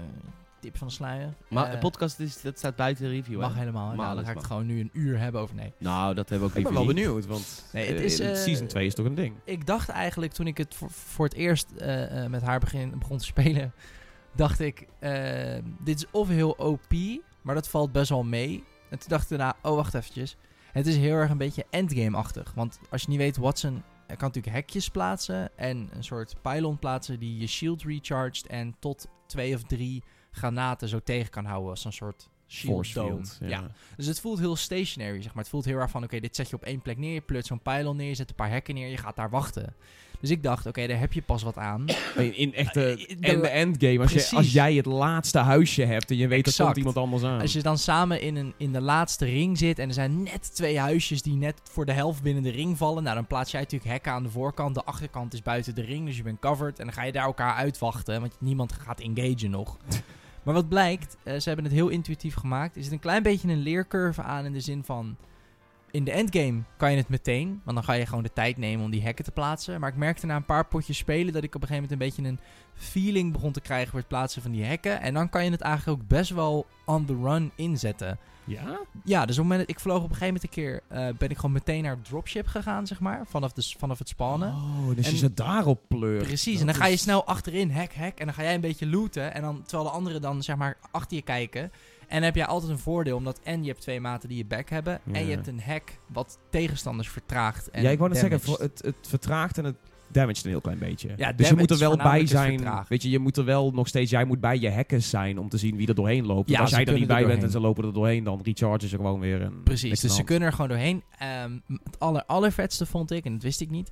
tip 0.63 0.77
van 0.77 0.87
de 0.87 0.93
sluier. 0.93 1.33
Maar 1.49 1.65
Eh, 1.65 1.71
de 1.71 1.77
podcast 1.77 2.19
is, 2.19 2.41
dat 2.41 2.57
staat 2.57 2.75
buiten 2.75 3.03
de 3.03 3.09
review. 3.09 3.35
hè? 3.35 3.41
mag 3.41 3.55
helemaal. 3.55 3.87
Mag 3.87 3.95
Nou, 3.95 4.15
dan 4.15 4.23
ga 4.25 4.31
ik 4.31 4.37
het 4.37 4.45
gewoon 4.45 4.65
nu 4.65 4.79
een 4.79 4.89
uur 4.93 5.19
hebben 5.19 5.41
over 5.41 5.55
nee. 5.55 5.73
Nou, 5.77 6.13
dat 6.15 6.29
hebben 6.29 6.47
we 6.47 6.53
ook 6.53 6.59
Ik 6.59 6.63
ben 6.65 6.73
wel 6.73 6.85
benieuwd, 6.85 7.25
want 7.25 7.65
Nee, 7.73 7.87
het 7.87 7.97
eh, 7.97 8.03
is, 8.03 8.19
eh, 8.19 8.29
eh, 8.29 8.35
season 8.37 8.67
2 8.67 8.85
is 8.85 8.93
toch 8.95 9.05
een 9.05 9.15
ding? 9.15 9.35
Ik 9.43 9.65
dacht 9.65 9.89
eigenlijk 9.89 10.31
toen 10.33 10.47
ik 10.47 10.57
het 10.57 10.75
voor, 10.75 10.89
voor 10.91 11.25
het 11.25 11.33
eerst 11.33 11.71
eh, 11.77 12.23
eh, 12.23 12.29
met 12.29 12.41
haar 12.41 12.59
begin, 12.59 12.99
begon 12.99 13.17
te 13.17 13.25
spelen, 13.25 13.73
dacht 14.35 14.59
ik, 14.59 14.87
eh, 14.99 15.57
dit 15.79 15.97
is 15.97 16.05
of 16.11 16.27
heel 16.27 16.51
OP, 16.51 16.93
maar 17.41 17.55
dat 17.55 17.67
valt 17.67 17.91
best 17.91 18.09
wel 18.09 18.23
mee. 18.23 18.63
En 18.89 18.99
toen 18.99 19.09
dacht 19.09 19.23
ik 19.23 19.29
daarna, 19.37 19.55
oh 19.61 19.75
wacht 19.75 19.93
eventjes, 19.93 20.37
het 20.71 20.87
is 20.87 20.97
heel 20.97 21.15
erg 21.15 21.29
een 21.29 21.37
beetje 21.37 21.65
endgame-achtig. 21.69 22.51
Want 22.55 22.79
als 22.89 23.01
je 23.01 23.09
niet 23.09 23.17
weet, 23.17 23.37
Watson 23.37 23.83
kan 24.07 24.27
natuurlijk 24.27 24.55
hekjes 24.55 24.89
plaatsen 24.89 25.49
en 25.57 25.89
een 25.93 26.03
soort 26.03 26.35
pylon 26.41 26.79
plaatsen 26.79 27.19
die 27.19 27.37
je 27.39 27.47
shield 27.47 27.83
recharged 27.83 28.47
en 28.47 28.75
tot 28.79 29.07
twee 29.27 29.55
of 29.55 29.63
drie 29.63 30.03
granaten 30.33 30.87
zo 30.89 30.99
tegen 31.03 31.29
kan 31.29 31.45
houden 31.45 31.69
als 31.69 31.85
een 31.85 31.93
soort 31.93 32.29
shield 32.47 32.93
dome. 32.93 33.21
Ja. 33.39 33.47
Ja. 33.47 33.67
Dus 33.97 34.05
het 34.05 34.19
voelt 34.19 34.39
heel 34.39 34.55
stationary, 34.55 35.21
zeg 35.21 35.33
maar. 35.33 35.41
Het 35.43 35.51
voelt 35.51 35.65
heel 35.65 35.77
erg 35.77 35.89
van, 35.91 36.03
oké, 36.03 36.19
dit 36.19 36.35
zet 36.35 36.49
je 36.49 36.55
op 36.55 36.63
één 36.63 36.81
plek 36.81 36.97
neer, 36.97 37.13
je 37.13 37.21
pleurt 37.21 37.45
zo'n 37.45 37.59
pylon 37.61 37.95
neer, 37.95 38.07
je 38.07 38.15
zet 38.15 38.29
een 38.29 38.35
paar 38.35 38.49
hekken 38.49 38.75
neer, 38.75 38.87
je 38.89 38.97
gaat 38.97 39.15
daar 39.15 39.29
wachten. 39.29 39.73
Dus 40.19 40.31
ik 40.31 40.43
dacht, 40.43 40.65
oké, 40.65 40.87
daar 40.87 40.99
heb 40.99 41.13
je 41.13 41.21
pas 41.21 41.43
wat 41.43 41.57
aan. 41.57 41.85
In, 42.17 42.35
in 42.35 42.53
echte 42.53 42.89
Eh, 42.89 43.07
de- 43.07 43.27
en 43.27 43.41
de 43.41 43.47
endgame. 43.47 43.99
Als, 43.99 44.13
je, 44.13 44.35
als 44.35 44.51
jij 44.53 44.73
het 44.73 44.85
laatste 44.85 45.37
huisje 45.39 45.83
hebt 45.83 46.09
en 46.09 46.17
je 46.17 46.27
weet 46.27 46.45
dat 46.45 46.55
komt 46.55 46.77
iemand 46.77 46.97
anders 46.97 47.23
aan. 47.23 47.41
Als 47.41 47.53
je 47.53 47.61
dan 47.61 47.77
samen 47.77 48.21
in, 48.21 48.35
een, 48.35 48.53
in 48.57 48.71
de 48.73 48.81
laatste 48.81 49.25
ring 49.25 49.57
zit 49.57 49.79
en 49.79 49.87
er 49.87 49.93
zijn 49.93 50.23
net 50.23 50.55
twee 50.55 50.79
huisjes 50.79 51.21
die 51.21 51.35
net 51.35 51.61
voor 51.63 51.85
de 51.85 51.91
helft 51.91 52.21
binnen 52.21 52.43
de 52.43 52.49
ring 52.49 52.77
vallen, 52.77 53.03
nou 53.03 53.15
dan 53.15 53.27
plaats 53.27 53.51
jij 53.51 53.61
natuurlijk 53.61 53.91
hekken 53.91 54.11
aan 54.11 54.23
de 54.23 54.29
voorkant, 54.29 54.75
de 54.75 54.83
achterkant 54.83 55.33
is 55.33 55.41
buiten 55.41 55.75
de 55.75 55.81
ring, 55.81 56.05
dus 56.05 56.17
je 56.17 56.23
bent 56.23 56.39
covered 56.39 56.79
en 56.79 56.85
dan 56.85 56.93
ga 56.93 57.03
je 57.03 57.11
daar 57.11 57.25
elkaar 57.25 57.53
uitwachten, 57.55 58.19
want 58.21 58.35
niemand 58.39 58.73
gaat 58.73 58.99
engagen 58.99 59.49
nog. 59.49 59.77
Maar 60.43 60.53
wat 60.53 60.69
blijkt, 60.69 61.17
eh, 61.23 61.39
ze 61.39 61.47
hebben 61.47 61.65
het 61.65 61.73
heel 61.73 61.89
intuïtief 61.89 62.35
gemaakt. 62.35 62.75
Er 62.75 62.83
zit 62.83 62.91
een 62.91 62.99
klein 62.99 63.23
beetje 63.23 63.49
een 63.49 63.61
leercurve 63.61 64.21
aan 64.21 64.45
in 64.45 64.53
de 64.53 64.59
zin 64.59 64.83
van... 64.83 65.17
In 65.91 66.03
de 66.03 66.11
endgame 66.11 66.61
kan 66.77 66.91
je 66.91 66.97
het 66.97 67.09
meteen, 67.09 67.61
want 67.63 67.75
dan 67.77 67.85
ga 67.85 67.93
je 67.93 68.05
gewoon 68.05 68.23
de 68.23 68.33
tijd 68.33 68.57
nemen 68.57 68.85
om 68.85 68.91
die 68.91 69.01
hekken 69.01 69.25
te 69.25 69.31
plaatsen. 69.31 69.79
Maar 69.79 69.89
ik 69.89 69.95
merkte 69.95 70.25
na 70.25 70.35
een 70.35 70.45
paar 70.45 70.65
potjes 70.65 70.97
spelen 70.97 71.33
dat 71.33 71.43
ik 71.43 71.55
op 71.55 71.61
een 71.61 71.67
gegeven 71.67 71.89
moment 71.89 72.17
een 72.17 72.25
beetje 72.25 72.29
een 72.31 72.39
feeling 72.73 73.31
begon 73.31 73.51
te 73.51 73.61
krijgen 73.61 73.89
voor 73.89 73.99
het 73.99 74.07
plaatsen 74.07 74.41
van 74.41 74.51
die 74.51 74.63
hekken. 74.63 75.01
En 75.01 75.13
dan 75.13 75.29
kan 75.29 75.45
je 75.45 75.51
het 75.51 75.61
eigenlijk 75.61 76.01
ook 76.01 76.07
best 76.07 76.29
wel 76.29 76.65
on 76.85 77.05
the 77.05 77.15
run 77.21 77.51
inzetten. 77.55 78.19
Ja? 78.45 78.79
Ja, 79.03 79.25
dus 79.25 79.37
op 79.37 79.43
het 79.43 79.51
moment 79.51 79.59
dat 79.59 79.69
ik 79.69 79.79
vloog 79.79 80.03
op 80.03 80.09
een 80.09 80.15
gegeven 80.15 80.33
moment 80.33 80.43
een 80.43 80.49
keer, 80.49 80.81
eh, 80.87 81.17
ben 81.17 81.29
ik 81.29 81.35
gewoon 81.35 81.51
meteen 81.51 81.83
naar 81.83 82.01
dropship 82.01 82.47
gegaan, 82.47 82.87
zeg 82.87 82.99
maar. 82.99 83.23
Vanaf, 83.27 83.53
de, 83.53 83.73
vanaf 83.77 83.99
het 83.99 84.07
spannen. 84.07 84.49
Oh, 84.49 84.95
dus 84.95 85.05
En- 85.05 85.11
je 85.11 85.17
zit 85.17 85.37
daarop 85.37 85.81
pleurt. 85.87 86.23
Precies, 86.23 86.59
en 86.59 86.65
dan 86.65 86.75
ga 86.75 86.85
je 86.85 86.97
snel 86.97 87.25
achterin, 87.25 87.71
hek, 87.71 87.93
hek. 87.93 88.19
En 88.19 88.25
dan 88.25 88.33
ga 88.33 88.43
jij 88.43 88.53
een 88.53 88.61
beetje 88.61 88.87
looten. 88.87 89.33
En 89.33 89.41
dan, 89.41 89.63
terwijl 89.63 89.89
de 89.89 89.95
anderen 89.95 90.21
dan 90.21 90.43
zeg 90.43 90.55
maar 90.55 90.77
achter 90.91 91.17
je 91.17 91.23
kijken. 91.23 91.61
En 92.07 92.19
dan 92.19 92.23
heb 92.23 92.35
jij 92.35 92.45
altijd 92.45 92.71
een 92.71 92.79
voordeel, 92.79 93.17
omdat 93.17 93.39
en 93.43 93.61
je 93.63 93.69
hebt 93.69 93.81
twee 93.81 93.99
maten 93.99 94.29
die 94.29 94.37
je 94.37 94.45
back 94.45 94.69
hebben. 94.69 94.99
En 95.11 95.25
je 95.25 95.31
hebt 95.35 95.47
een 95.47 95.61
hack 95.61 95.99
wat 96.07 96.39
tegenstanders 96.49 97.09
vertraagt. 97.09 97.69
En 97.69 97.83
ja, 97.83 97.89
ik 97.89 97.97
wou 97.97 98.09
net 98.09 98.19
zeggen, 98.19 98.57
het, 98.61 98.81
het 98.83 98.95
vertraagt 99.07 99.57
en 99.57 99.63
het 99.63 99.75
damaged 100.13 100.43
een 100.43 100.49
heel 100.49 100.61
klein 100.61 100.77
beetje. 100.79 101.13
Ja, 101.15 101.31
dus 101.33 101.49
je 101.49 101.55
moet 101.55 101.71
er 101.71 101.77
damage 101.77 101.97
wel 101.97 102.11
bij 102.11 102.25
zijn. 102.27 102.85
Weet 102.87 103.01
je, 103.01 103.09
je 103.09 103.19
moet 103.19 103.37
er 103.37 103.45
wel 103.45 103.71
nog 103.71 103.87
steeds, 103.87 104.11
jij 104.11 104.25
moet 104.25 104.39
bij 104.39 104.59
je 104.59 104.71
hackers 104.71 105.09
zijn 105.09 105.39
om 105.39 105.49
te 105.49 105.57
zien 105.57 105.75
wie 105.75 105.87
er 105.87 105.95
doorheen 105.95 106.25
loopt. 106.25 106.49
Ja, 106.49 106.59
als 106.59 106.69
jij 106.69 106.85
er 106.85 106.93
niet 106.93 107.07
bij 107.07 107.21
er 107.21 107.27
bent 107.27 107.43
en 107.43 107.51
ze 107.51 107.59
lopen 107.59 107.85
er 107.85 107.93
doorheen, 107.93 108.23
dan 108.23 108.41
rechargen 108.43 108.89
ze 108.89 108.95
gewoon 108.95 109.19
weer. 109.19 109.41
En 109.41 109.63
Precies, 109.63 109.99
dus 109.99 110.15
ze 110.15 110.23
kunnen 110.23 110.47
er 110.47 110.53
gewoon 110.53 110.69
doorheen. 110.69 111.03
Ehm, 111.17 111.59
het 111.83 111.99
aller, 111.99 112.25
allervetste 112.25 112.85
vond 112.85 113.11
ik, 113.11 113.25
en 113.25 113.33
dat 113.33 113.43
wist 113.43 113.61
ik 113.61 113.69
niet. 113.69 113.91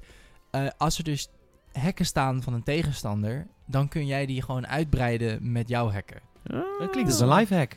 eh, 0.52 0.68
als 0.78 0.98
er 0.98 1.04
dus 1.04 1.28
hekken 1.72 2.06
staan 2.06 2.42
van 2.44 2.54
een 2.54 2.64
tegenstander, 2.64 3.48
dan 3.66 3.88
kun 3.88 4.06
jij 4.06 4.26
die 4.26 4.42
gewoon 4.42 4.68
uitbreiden 4.68 5.52
met 5.52 5.70
jouw 5.70 5.90
hekken. 5.92 6.20
Ah. 6.48 6.80
Dat 6.80 6.90
klinkt 6.90 7.12
als 7.12 7.20
een 7.20 7.34
lifehack. 7.34 7.76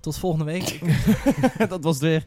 Tot 0.00 0.18
volgende 0.18 0.44
week. 0.44 0.80
dat 1.68 1.82
was 1.84 1.94
het 1.94 2.02
weer. 2.02 2.24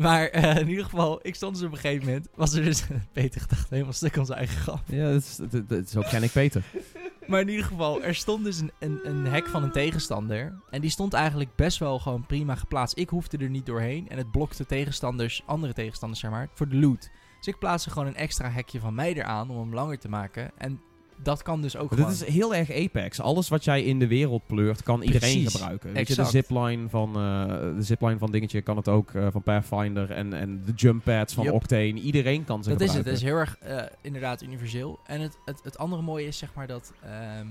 Maar 0.00 0.26
eh, 0.28 0.56
in 0.56 0.68
ieder 0.68 0.84
geval, 0.84 1.18
ik 1.22 1.34
stond 1.34 1.54
dus 1.56 1.64
op 1.64 1.72
een 1.72 1.78
gegeven 1.78 2.06
moment. 2.06 2.28
Was 2.34 2.52
er 2.54 2.64
dus. 2.64 2.84
Peter 3.12 3.40
gedacht 3.40 3.70
helemaal 3.70 3.92
stuk 3.92 4.18
aan 4.18 4.26
zijn 4.26 4.38
eigen 4.38 4.56
grap. 4.60 4.80
Ja, 4.86 5.10
dat 5.12 5.22
is, 5.22 5.36
dat, 5.50 5.68
dat- 5.68 5.88
zo 5.88 6.00
ken 6.00 6.22
ik 6.22 6.32
Peter. 6.32 6.62
Maar 7.26 7.40
in 7.40 7.48
ieder 7.48 7.64
geval, 7.64 8.02
er 8.02 8.14
stond 8.14 8.44
dus 8.44 8.58
een, 8.60 8.72
een, 8.78 9.00
een 9.02 9.26
hek 9.26 9.46
van 9.48 9.62
een 9.62 9.72
tegenstander. 9.72 10.52
En 10.70 10.80
die 10.80 10.90
stond 10.90 11.12
eigenlijk 11.12 11.54
best 11.56 11.78
wel 11.78 11.98
gewoon 11.98 12.26
prima 12.26 12.54
geplaatst. 12.54 12.98
Ik 12.98 13.08
hoefde 13.08 13.38
er 13.38 13.50
niet 13.50 13.66
doorheen. 13.66 14.08
En 14.08 14.16
het 14.18 14.30
blokte 14.30 14.66
tegenstanders, 14.66 15.42
andere 15.46 15.72
tegenstanders 15.72 16.20
zeg 16.20 16.30
maar, 16.30 16.48
voor 16.54 16.68
de 16.68 16.76
loot. 16.76 17.10
Dus 17.38 17.46
ik 17.46 17.58
plaatste 17.58 17.90
gewoon 17.90 18.06
een 18.08 18.16
extra 18.16 18.50
hekje 18.50 18.80
van 18.80 18.94
mij 18.94 19.14
eraan 19.14 19.50
om 19.50 19.58
hem 19.58 19.74
langer 19.74 19.98
te 19.98 20.08
maken. 20.08 20.50
En 20.58 20.80
dat 21.22 21.42
kan 21.42 21.62
dus 21.62 21.76
ook 21.76 21.90
Maar 21.90 21.98
gewoon... 21.98 22.14
Dit 22.14 22.28
is 22.28 22.34
heel 22.34 22.54
erg 22.54 22.72
Apex. 22.72 23.20
Alles 23.20 23.48
wat 23.48 23.64
jij 23.64 23.82
in 23.82 23.98
de 23.98 24.06
wereld 24.06 24.46
pleurt, 24.46 24.82
kan 24.82 25.02
iedereen 25.02 25.50
gebruiken. 25.50 25.92
Weet 25.92 26.08
je, 26.08 26.14
de 26.14 26.24
zipline 26.24 26.88
van, 26.88 27.08
eh, 27.08 27.76
de 27.76 27.82
zipline 27.82 28.18
van 28.18 28.30
dingetje 28.30 28.62
kan 28.62 28.76
het 28.76 28.88
ook, 28.88 29.14
eh, 29.14 29.26
van 29.30 29.42
Pathfinder. 29.42 30.10
En, 30.10 30.32
en 30.32 30.62
de 30.66 30.72
jump 30.72 31.04
pads 31.04 31.34
van. 31.34 31.50
Octane. 31.50 32.00
Iedereen 32.00 32.44
kan 32.44 32.62
ze 32.62 32.70
Dat 32.70 32.80
is 32.80 32.94
het. 32.94 32.96
gebruiken. 32.96 33.12
Het 33.12 33.22
is 33.22 33.28
heel 33.28 33.36
erg 33.38 33.56
eh, 33.58 33.96
inderdaad 34.00 34.42
universeel. 34.42 34.98
En 35.06 35.20
het, 35.20 35.38
het, 35.44 35.60
het 35.62 35.78
andere 35.78 36.02
mooie 36.02 36.26
is 36.26 36.38
zeg 36.38 36.54
maar 36.54 36.66
dat 36.66 36.92
ehm, 37.02 37.46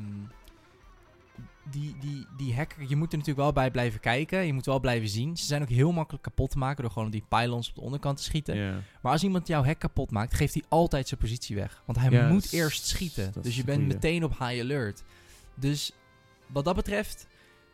die, 1.72 1.96
die, 2.00 2.26
die 2.38 2.56
hacker, 2.56 2.82
je 2.88 2.96
moet 2.96 3.12
er 3.12 3.18
natuurlijk 3.18 3.46
wel 3.46 3.54
bij 3.54 3.72
blijven 3.72 4.00
kijken. 4.00 4.46
Je 4.46 4.54
moet 4.54 4.66
wel 4.66 4.80
blijven 4.80 5.10
zien. 5.10 5.38
Ze 5.38 5.46
zijn 5.46 5.62
ook 5.62 5.70
heel 5.70 5.92
makkelijk 5.92 6.24
kapot 6.24 6.52
te 6.52 6.58
maken 6.58 6.84
door 6.84 6.92
gewoon 6.92 7.10
die 7.12 7.24
pylons 7.30 7.70
op 7.70 7.76
de 7.76 7.82
onderkant 7.82 8.18
te 8.18 8.24
schieten. 8.24 8.84
Maar 9.02 9.12
als 9.12 9.24
iemand 9.24 9.48
jouw 9.48 9.64
hek 9.64 9.80
kapot 9.80 10.12
maakt, 10.12 10.34
geeft 10.34 10.54
hij 10.54 10.64
altijd 10.68 11.08
zijn 11.08 11.20
positie 11.20 11.56
weg. 11.56 11.84
Want 11.86 12.00
hij 12.00 12.28
moet 12.32 12.52
eerst 12.52 12.86
schieten. 12.86 13.34
Dus 13.42 13.56
je 13.56 13.64
bent 13.64 13.78
goeie. 13.78 13.94
meteen 13.94 14.24
op 14.24 14.32
high 14.40 14.62
alert. 14.62 15.04
Dus 15.56 15.92
wat 16.48 16.66
dat 16.66 16.76
betreft, 16.76 17.28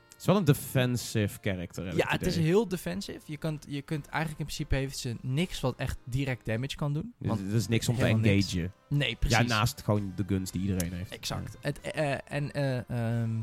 Het 0.07 0.19
is 0.19 0.25
wel 0.25 0.35
een 0.35 0.45
defensive 0.45 1.37
character. 1.41 1.95
ja, 1.95 2.05
het 2.07 2.25
is 2.25 2.35
heel 2.35 2.67
defensive. 2.67 3.19
Je 3.25 3.37
kunt, 3.37 3.65
je 3.67 3.81
kunt 3.81 4.07
eigenlijk 4.07 4.39
in 4.39 4.45
principe 4.45 4.75
heeft 4.75 4.97
ze 4.97 5.15
niks 5.21 5.59
wat 5.59 5.75
echt 5.77 5.97
direct 6.03 6.45
damage 6.45 6.75
kan 6.75 6.93
doen. 6.93 7.13
Dus 7.19 7.27
Want 7.27 7.39
er 7.39 7.55
is 7.55 7.67
niks 7.67 7.89
om 7.89 7.95
te 7.95 8.05
engagen. 8.05 8.73
nee, 8.89 9.15
precies. 9.15 9.37
Ja, 9.37 9.43
naast 9.43 9.81
gewoon 9.83 10.13
de 10.15 10.23
guns 10.27 10.51
die 10.51 10.61
iedereen 10.61 10.93
heeft. 10.93 11.11
Exact. 11.11 11.57
Het, 11.61 11.81
eh, 11.81 12.13
eh, 12.13 12.19
en 12.25 12.51
eh, 12.51 12.89
ehm, 12.89 13.39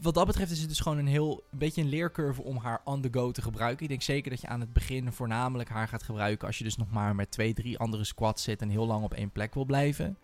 wat 0.00 0.14
dat 0.14 0.26
betreft 0.26 0.50
is 0.50 0.58
het 0.60 0.68
dus 0.68 0.80
gewoon 0.80 0.98
een 0.98 1.06
heel 1.06 1.42
een 1.52 1.58
beetje 1.58 1.82
een 1.82 1.88
leercurve 1.88 2.42
om 2.42 2.56
haar 2.56 2.80
on 2.84 3.00
the 3.00 3.08
go 3.10 3.30
te 3.30 3.42
gebruiken. 3.42 3.82
Ik 3.82 3.88
denk 3.88 4.02
zeker 4.02 4.30
dat 4.30 4.40
je 4.40 4.46
aan 4.46 4.60
het 4.60 4.72
begin 4.72 5.12
voornamelijk 5.12 5.68
haar 5.68 5.88
gaat 5.88 6.02
gebruiken 6.02 6.46
als 6.46 6.58
je 6.58 6.64
dus 6.64 6.76
nog 6.76 6.90
maar 6.90 7.14
met 7.14 7.30
twee, 7.30 7.54
drie 7.54 7.78
andere 7.78 8.04
squads 8.04 8.42
zit 8.42 8.62
en 8.62 8.68
heel 8.68 8.86
lang 8.86 9.04
op 9.04 9.14
één 9.14 9.30
plek 9.30 9.54
wil 9.54 9.64
blijven. 9.64 10.16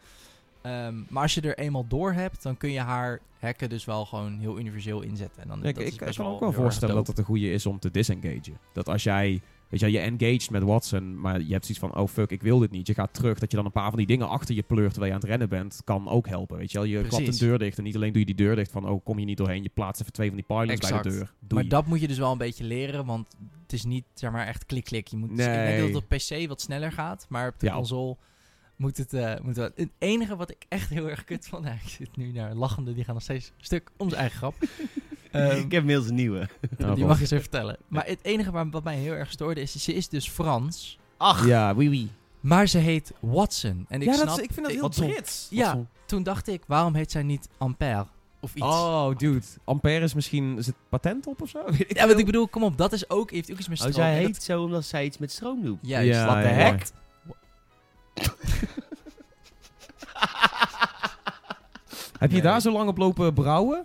Ehm, 0.62 0.94
maar 1.08 1.22
als 1.22 1.34
je 1.34 1.40
er 1.40 1.58
eenmaal 1.58 1.86
door 1.88 2.12
hebt, 2.12 2.42
dan 2.42 2.56
kun 2.56 2.70
je 2.70 2.80
haar 2.80 3.20
hacken 3.38 3.68
dus 3.68 3.84
wel 3.84 4.04
gewoon 4.06 4.38
heel 4.38 4.58
universeel 4.58 5.02
inzetten. 5.02 5.42
En 5.42 5.48
dan, 5.48 5.64
ik, 5.64 5.74
dat 5.74 5.84
is 5.84 5.92
ik, 5.92 6.14
kan 6.16 6.26
ook 6.26 6.40
wel 6.40 6.52
voorstellen 6.52 6.94
dat 6.94 7.06
het 7.06 7.18
een 7.18 7.24
goede 7.24 7.50
is 7.50 7.66
om 7.66 7.78
te 7.78 7.90
disengagen. 7.90 8.58
Dat 8.72 8.88
als 8.88 9.02
jij, 9.02 9.42
weet 9.80 9.92
je, 9.92 9.98
je 9.98 10.04
engaged 10.04 10.50
met 10.50 10.62
Watson, 10.62 11.20
maar 11.20 11.40
je 11.40 11.52
hebt 11.52 11.66
zoiets 11.66 11.84
van, 11.84 11.96
oh 12.02 12.08
fuck, 12.08 12.30
ik 12.30 12.42
wil 12.42 12.58
dit 12.58 12.70
niet. 12.70 12.86
Je 12.86 12.94
gaat 12.94 13.14
terug, 13.14 13.38
dat 13.38 13.50
je 13.50 13.56
dan 13.56 13.66
een 13.66 13.72
paar 13.72 13.88
van 13.88 13.98
die 13.98 14.06
dingen 14.06 14.28
achter 14.28 14.54
je 14.54 14.62
pleurt 14.62 14.90
terwijl 14.90 15.06
je 15.06 15.12
aan 15.12 15.20
het 15.20 15.30
rennen 15.30 15.48
bent, 15.48 15.80
kan 15.84 16.08
ook 16.08 16.28
helpen. 16.28 16.56
Weet 16.58 16.72
je 16.72 16.78
wel, 16.78 16.86
je 16.86 17.02
klapt 17.04 17.26
een 17.28 17.38
deur 17.38 17.58
dicht 17.58 17.78
en 17.78 17.84
niet 17.84 17.94
alleen 17.94 18.10
doe 18.12 18.20
je 18.20 18.26
die 18.26 18.34
deur 18.34 18.56
dicht 18.56 18.70
van, 18.70 18.88
oh 18.88 19.04
kom 19.04 19.18
je 19.18 19.24
niet 19.24 19.36
doorheen, 19.36 19.62
je 19.62 19.70
plaatst 19.74 20.00
even 20.00 20.12
twee 20.12 20.26
van 20.28 20.36
die 20.36 20.46
pylons 20.46 20.90
bij 20.90 21.02
de 21.02 21.08
deur. 21.08 21.32
Maar 21.48 21.68
dat 21.68 21.86
moet 21.86 22.00
je 22.00 22.08
dus 22.08 22.18
wel 22.18 22.32
een 22.32 22.38
beetje 22.38 22.64
leren, 22.64 23.04
want 23.06 23.26
het 23.62 23.72
is 23.72 23.84
niet 23.84 24.04
zeg 24.14 24.30
maar 24.30 24.46
echt 24.46 24.66
klik-klik. 24.66 25.06
Je 25.06 25.16
moet, 25.16 25.30
Ik 25.30 25.36
Nee. 25.36 25.66
denk 25.66 25.78
dat 25.78 26.02
het 26.02 26.10
op 26.10 26.18
PC 26.18 26.48
wat 26.48 26.60
sneller 26.60 26.92
gaat, 26.92 27.26
maar 27.28 27.48
op 27.48 27.54
de 27.60 27.66
Ja. 27.66 27.74
console 27.74 28.16
moet 28.76 28.96
het, 28.96 29.12
eh, 29.12 29.34
moet 29.42 29.56
wel. 29.56 29.70
Het 29.74 29.88
enige 29.98 30.36
wat 30.36 30.50
ik 30.50 30.64
echt 30.68 30.88
heel 30.88 31.08
erg 31.10 31.24
kut 31.24 31.46
vond, 31.48 31.64
nou, 31.64 31.76
ik 31.84 31.88
zit 31.88 32.16
nu 32.16 32.32
naar 32.32 32.54
lachende, 32.54 32.94
die 32.94 33.04
gaan 33.04 33.14
nog 33.14 33.22
steeds 33.22 33.52
stuk 33.56 33.90
om 33.96 34.08
zijn 34.08 34.20
eigen 34.20 34.38
grap. 34.38 34.54
Ehm, 35.30 35.56
ik 35.56 35.72
heb 35.72 35.80
inmiddels 35.80 36.08
een 36.08 36.14
nieuwe. 36.14 36.48
Oh, 36.80 36.94
die 36.94 37.04
mag 37.04 37.14
je 37.16 37.20
eens 37.20 37.30
even 37.30 37.40
vertellen. 37.42 37.76
Maar 37.88 38.06
het 38.06 38.18
enige 38.22 38.50
waar, 38.50 38.70
wat 38.70 38.84
mij 38.84 38.96
heel 38.96 39.12
erg 39.12 39.30
stoorde 39.30 39.60
is, 39.60 39.82
ze 39.82 39.94
is 39.94 40.08
dus 40.08 40.28
Frans, 40.28 40.98
Ach, 41.16 41.46
Ja, 41.46 41.74
oui, 41.74 41.88
oui. 41.88 42.08
maar 42.40 42.66
ze 42.66 42.78
heet 42.78 43.12
Watson. 43.20 43.84
En 43.88 44.00
ik 44.00 44.06
ja, 44.08 44.14
snap, 44.14 44.26
dat 44.26 44.38
is, 44.38 44.44
ik 44.44 44.52
vind 44.52 44.66
dat 44.66 44.74
heel 44.74 44.82
Watson. 44.84 45.06
Brits. 45.08 45.46
Ja. 45.50 45.64
Watson. 45.66 45.88
toen 46.06 46.22
dacht 46.22 46.48
ik, 46.48 46.62
waarom 46.66 46.94
heet 46.94 47.10
zij 47.10 47.22
niet 47.22 47.48
Ampère 47.58 48.06
of 48.40 48.54
iets? 48.54 48.64
Oh, 48.66 49.16
dude. 49.16 49.46
Ampère 49.64 50.04
is 50.04 50.14
misschien, 50.14 50.58
is 50.58 50.66
het 50.66 50.76
patent 50.88 51.26
op 51.26 51.42
of 51.42 51.48
zo? 51.48 51.64
Ja, 51.88 52.06
want 52.06 52.18
ik 52.18 52.26
bedoel, 52.26 52.48
kom 52.48 52.62
op, 52.62 52.76
dat 52.78 52.92
is 52.92 53.10
ook, 53.10 53.30
heeft 53.30 53.50
ook 53.52 53.58
iets 53.58 53.68
met 53.68 53.80
oh, 53.80 53.86
stroom. 53.86 54.04
zij 54.04 54.14
En 54.16 54.18
heet 54.24 54.34
dat- 54.34 54.42
zo 54.42 54.62
omdat 54.62 54.84
zij 54.84 55.04
iets 55.04 55.18
met 55.18 55.32
stroom 55.32 55.62
doet. 55.62 55.78
Juist. 55.82 56.08
Ja, 56.08 56.26
Wat 56.26 56.34
de 56.34 56.40
ja, 56.48 56.48
hek? 56.54 56.86
Heb 62.18 62.30
je 62.30 62.36
Nee. 62.36 62.42
daar 62.42 62.60
zo 62.60 62.72
lang 62.72 62.88
op 62.88 62.98
lopen 62.98 63.34
brouwen? 63.34 63.84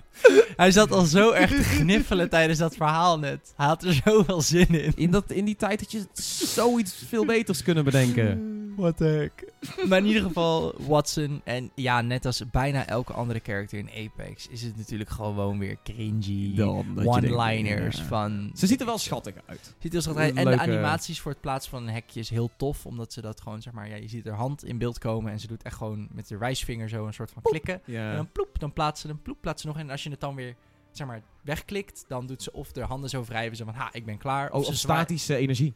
Hij 0.56 0.72
zat 0.72 0.92
al 0.92 1.06
zo 1.06 1.32
erg 1.32 1.50
te 1.52 1.64
gniffelen 1.64 2.30
tijdens 2.30 2.60
dat 2.60 2.76
verhaal 2.76 3.20
net. 3.20 3.54
Hij 3.56 3.66
had 3.68 3.84
er 3.84 4.02
zoveel 4.06 4.42
zin 4.42 4.68
in. 4.68 4.92
In, 4.96 5.12
dat, 5.12 5.32
in 5.32 5.46
die 5.46 5.56
tijd 5.56 5.80
had 5.80 5.92
je 5.92 6.06
zoiets 6.54 7.04
veel 7.08 7.26
beters 7.26 7.64
kunnen 7.64 7.84
bedenken. 7.84 8.58
What 8.80 8.98
the 8.98 9.04
heck. 9.04 9.54
Maar 9.90 9.98
in 9.98 10.06
ieder 10.06 10.22
geval, 10.22 10.76
Watson. 10.78 11.42
En 11.44 11.72
ja, 11.76 12.02
net 12.02 12.26
als 12.26 12.44
bijna 12.52 12.88
elke 12.88 13.14
andere 13.14 13.40
character 13.44 13.78
in 13.78 13.90
Apex, 13.90 14.48
is 14.48 14.62
het 14.62 14.78
natuurlijk 14.78 15.10
gewoon 15.10 15.60
weer 15.60 15.78
cringy. 15.84 16.62
One-liners 16.62 17.98
ja. 17.98 18.04
van... 18.04 18.52
Ze 18.56 18.68
ziet 18.68 18.80
er 18.80 18.86
wel 18.86 18.98
schattig 18.98 19.34
uit. 19.46 19.76
Ziet 19.80 19.94
er 19.94 20.02
zo 20.02 20.14
uit. 20.14 20.36
En 20.36 20.44
Leuke- 20.44 20.66
de 20.66 20.72
animaties 20.72 21.20
voor 21.20 21.32
het 21.32 21.42
plaatsen 21.42 21.72
van 21.72 21.88
een 21.88 21.94
hekje 21.94 22.20
is 22.20 22.30
heel 22.30 22.50
tof. 22.58 22.86
Omdat 22.86 23.14
ze 23.14 23.22
dat 23.22 23.42
gewoon, 23.42 23.62
zeg 23.62 23.74
maar, 23.74 23.90
ja, 23.90 23.96
je 23.96 24.08
ziet 24.08 24.26
haar 24.26 24.36
hand 24.36 24.64
in 24.66 24.78
beeld 24.78 24.98
komen. 24.98 25.32
En 25.32 25.40
ze 25.40 25.48
doet 25.48 25.64
echt 25.64 25.76
gewoon 25.76 26.08
met 26.12 26.28
de 26.28 26.38
wijsvinger 26.38 26.90
zo 26.90 27.06
een 27.06 27.14
soort 27.14 27.32
van 27.32 27.42
klikken. 27.42 27.82
En 27.86 28.16
dan 28.16 28.32
ploep, 28.32 28.60
dan 28.60 28.74
plaatst 28.74 29.02
ze 29.02 29.08
hem, 29.08 29.22
ploep, 29.22 29.38
plaatst 29.42 29.62
ze 29.62 29.68
nog. 29.68 29.78
En 29.78 29.90
als 29.90 30.04
je 30.04 30.10
het 30.10 30.20
dan 30.20 30.36
weer, 30.36 30.56
zeg 30.92 31.08
maar, 31.08 31.22
wegklikt, 31.42 32.06
dan 32.08 32.26
doet 32.26 32.44
ze 32.44 32.54
of 32.54 32.72
de 32.72 32.82
handen 32.82 33.10
zo 33.10 33.24
wrijven. 33.24 33.58
Zo 33.58 33.66
van, 33.66 33.74
ha, 33.74 33.90
ik 33.92 34.06
ben 34.06 34.18
klaar. 34.18 34.52
Oh, 34.52 34.64
ze 34.64 34.70
of 34.70 34.76
statische 34.76 35.36
energie. 35.36 35.74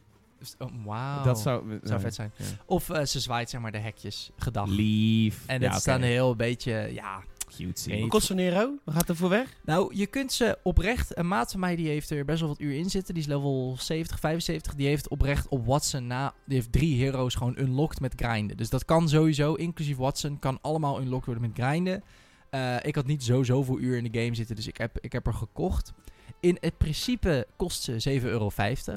Oh, 0.58 0.68
wauw. 0.84 1.24
Dat 1.24 1.40
zou, 1.40 1.78
Zou 1.82 2.00
vet 2.00 2.14
zijn. 2.14 2.32
Ja. 2.36 2.44
Of 2.66 2.90
eh, 2.90 3.04
ze 3.04 3.20
zwaait, 3.20 3.50
zeg 3.50 3.60
maar, 3.60 3.72
de 3.72 3.78
hekjes. 3.78 4.30
Gedag. 4.36 4.68
Lief. 4.68 5.42
En 5.46 5.60
dat 5.60 5.70
ja, 5.70 5.76
is 5.76 5.84
dan 5.84 5.96
oké. 5.96 6.06
heel 6.06 6.30
een 6.30 6.36
beetje, 6.36 6.90
ja... 6.92 7.22
Cutesy. 7.56 7.88
Nee. 7.88 8.00
Wat 8.00 8.08
kost 8.08 8.26
zo'n 8.26 8.36
Nero? 8.36 8.74
Waar 8.84 8.94
gaat 8.94 9.08
er 9.08 9.16
voor 9.16 9.28
weg? 9.28 9.56
Nou, 9.64 9.94
je 9.94 10.06
kunt 10.06 10.32
ze 10.32 10.58
oprecht... 10.62 11.18
Een 11.18 11.28
maat 11.28 11.50
van 11.50 11.60
mij, 11.60 11.76
die 11.76 11.88
heeft 11.88 12.10
er 12.10 12.24
best 12.24 12.40
wel 12.40 12.48
wat 12.48 12.60
uur 12.60 12.74
in 12.74 12.90
zitten. 12.90 13.14
Die 13.14 13.22
is 13.22 13.28
level 13.28 13.76
70, 13.78 14.20
75. 14.20 14.74
Die 14.74 14.86
heeft 14.86 15.08
oprecht 15.08 15.48
op 15.48 15.66
Watson 15.66 16.06
na... 16.06 16.34
Die 16.44 16.56
heeft 16.56 16.72
drie 16.72 17.04
heroes 17.04 17.34
gewoon 17.34 17.58
unlocked 17.58 18.00
met 18.00 18.12
grinden. 18.16 18.56
Dus 18.56 18.70
dat 18.70 18.84
kan 18.84 19.08
sowieso, 19.08 19.54
inclusief 19.54 19.96
Watson, 19.96 20.38
kan 20.38 20.58
allemaal 20.60 21.00
unlocked 21.00 21.26
worden 21.26 21.50
met 21.50 21.64
grinden. 21.64 22.02
Eh, 22.50 22.76
ik 22.82 22.94
had 22.94 23.06
niet 23.06 23.24
zo 23.24 23.42
zoveel 23.42 23.78
uur 23.78 23.96
in 23.96 24.10
de 24.10 24.20
game 24.20 24.34
zitten, 24.34 24.56
dus 24.56 24.66
ik 24.66 24.76
heb, 24.76 24.98
ik 25.00 25.12
heb 25.12 25.26
er 25.26 25.34
gekocht. 25.34 25.92
In 26.44 26.56
het 26.60 26.78
principe 26.78 27.46
kost 27.56 27.82
ze 27.82 28.18
7,50 28.20 28.24
euro, 28.24 28.50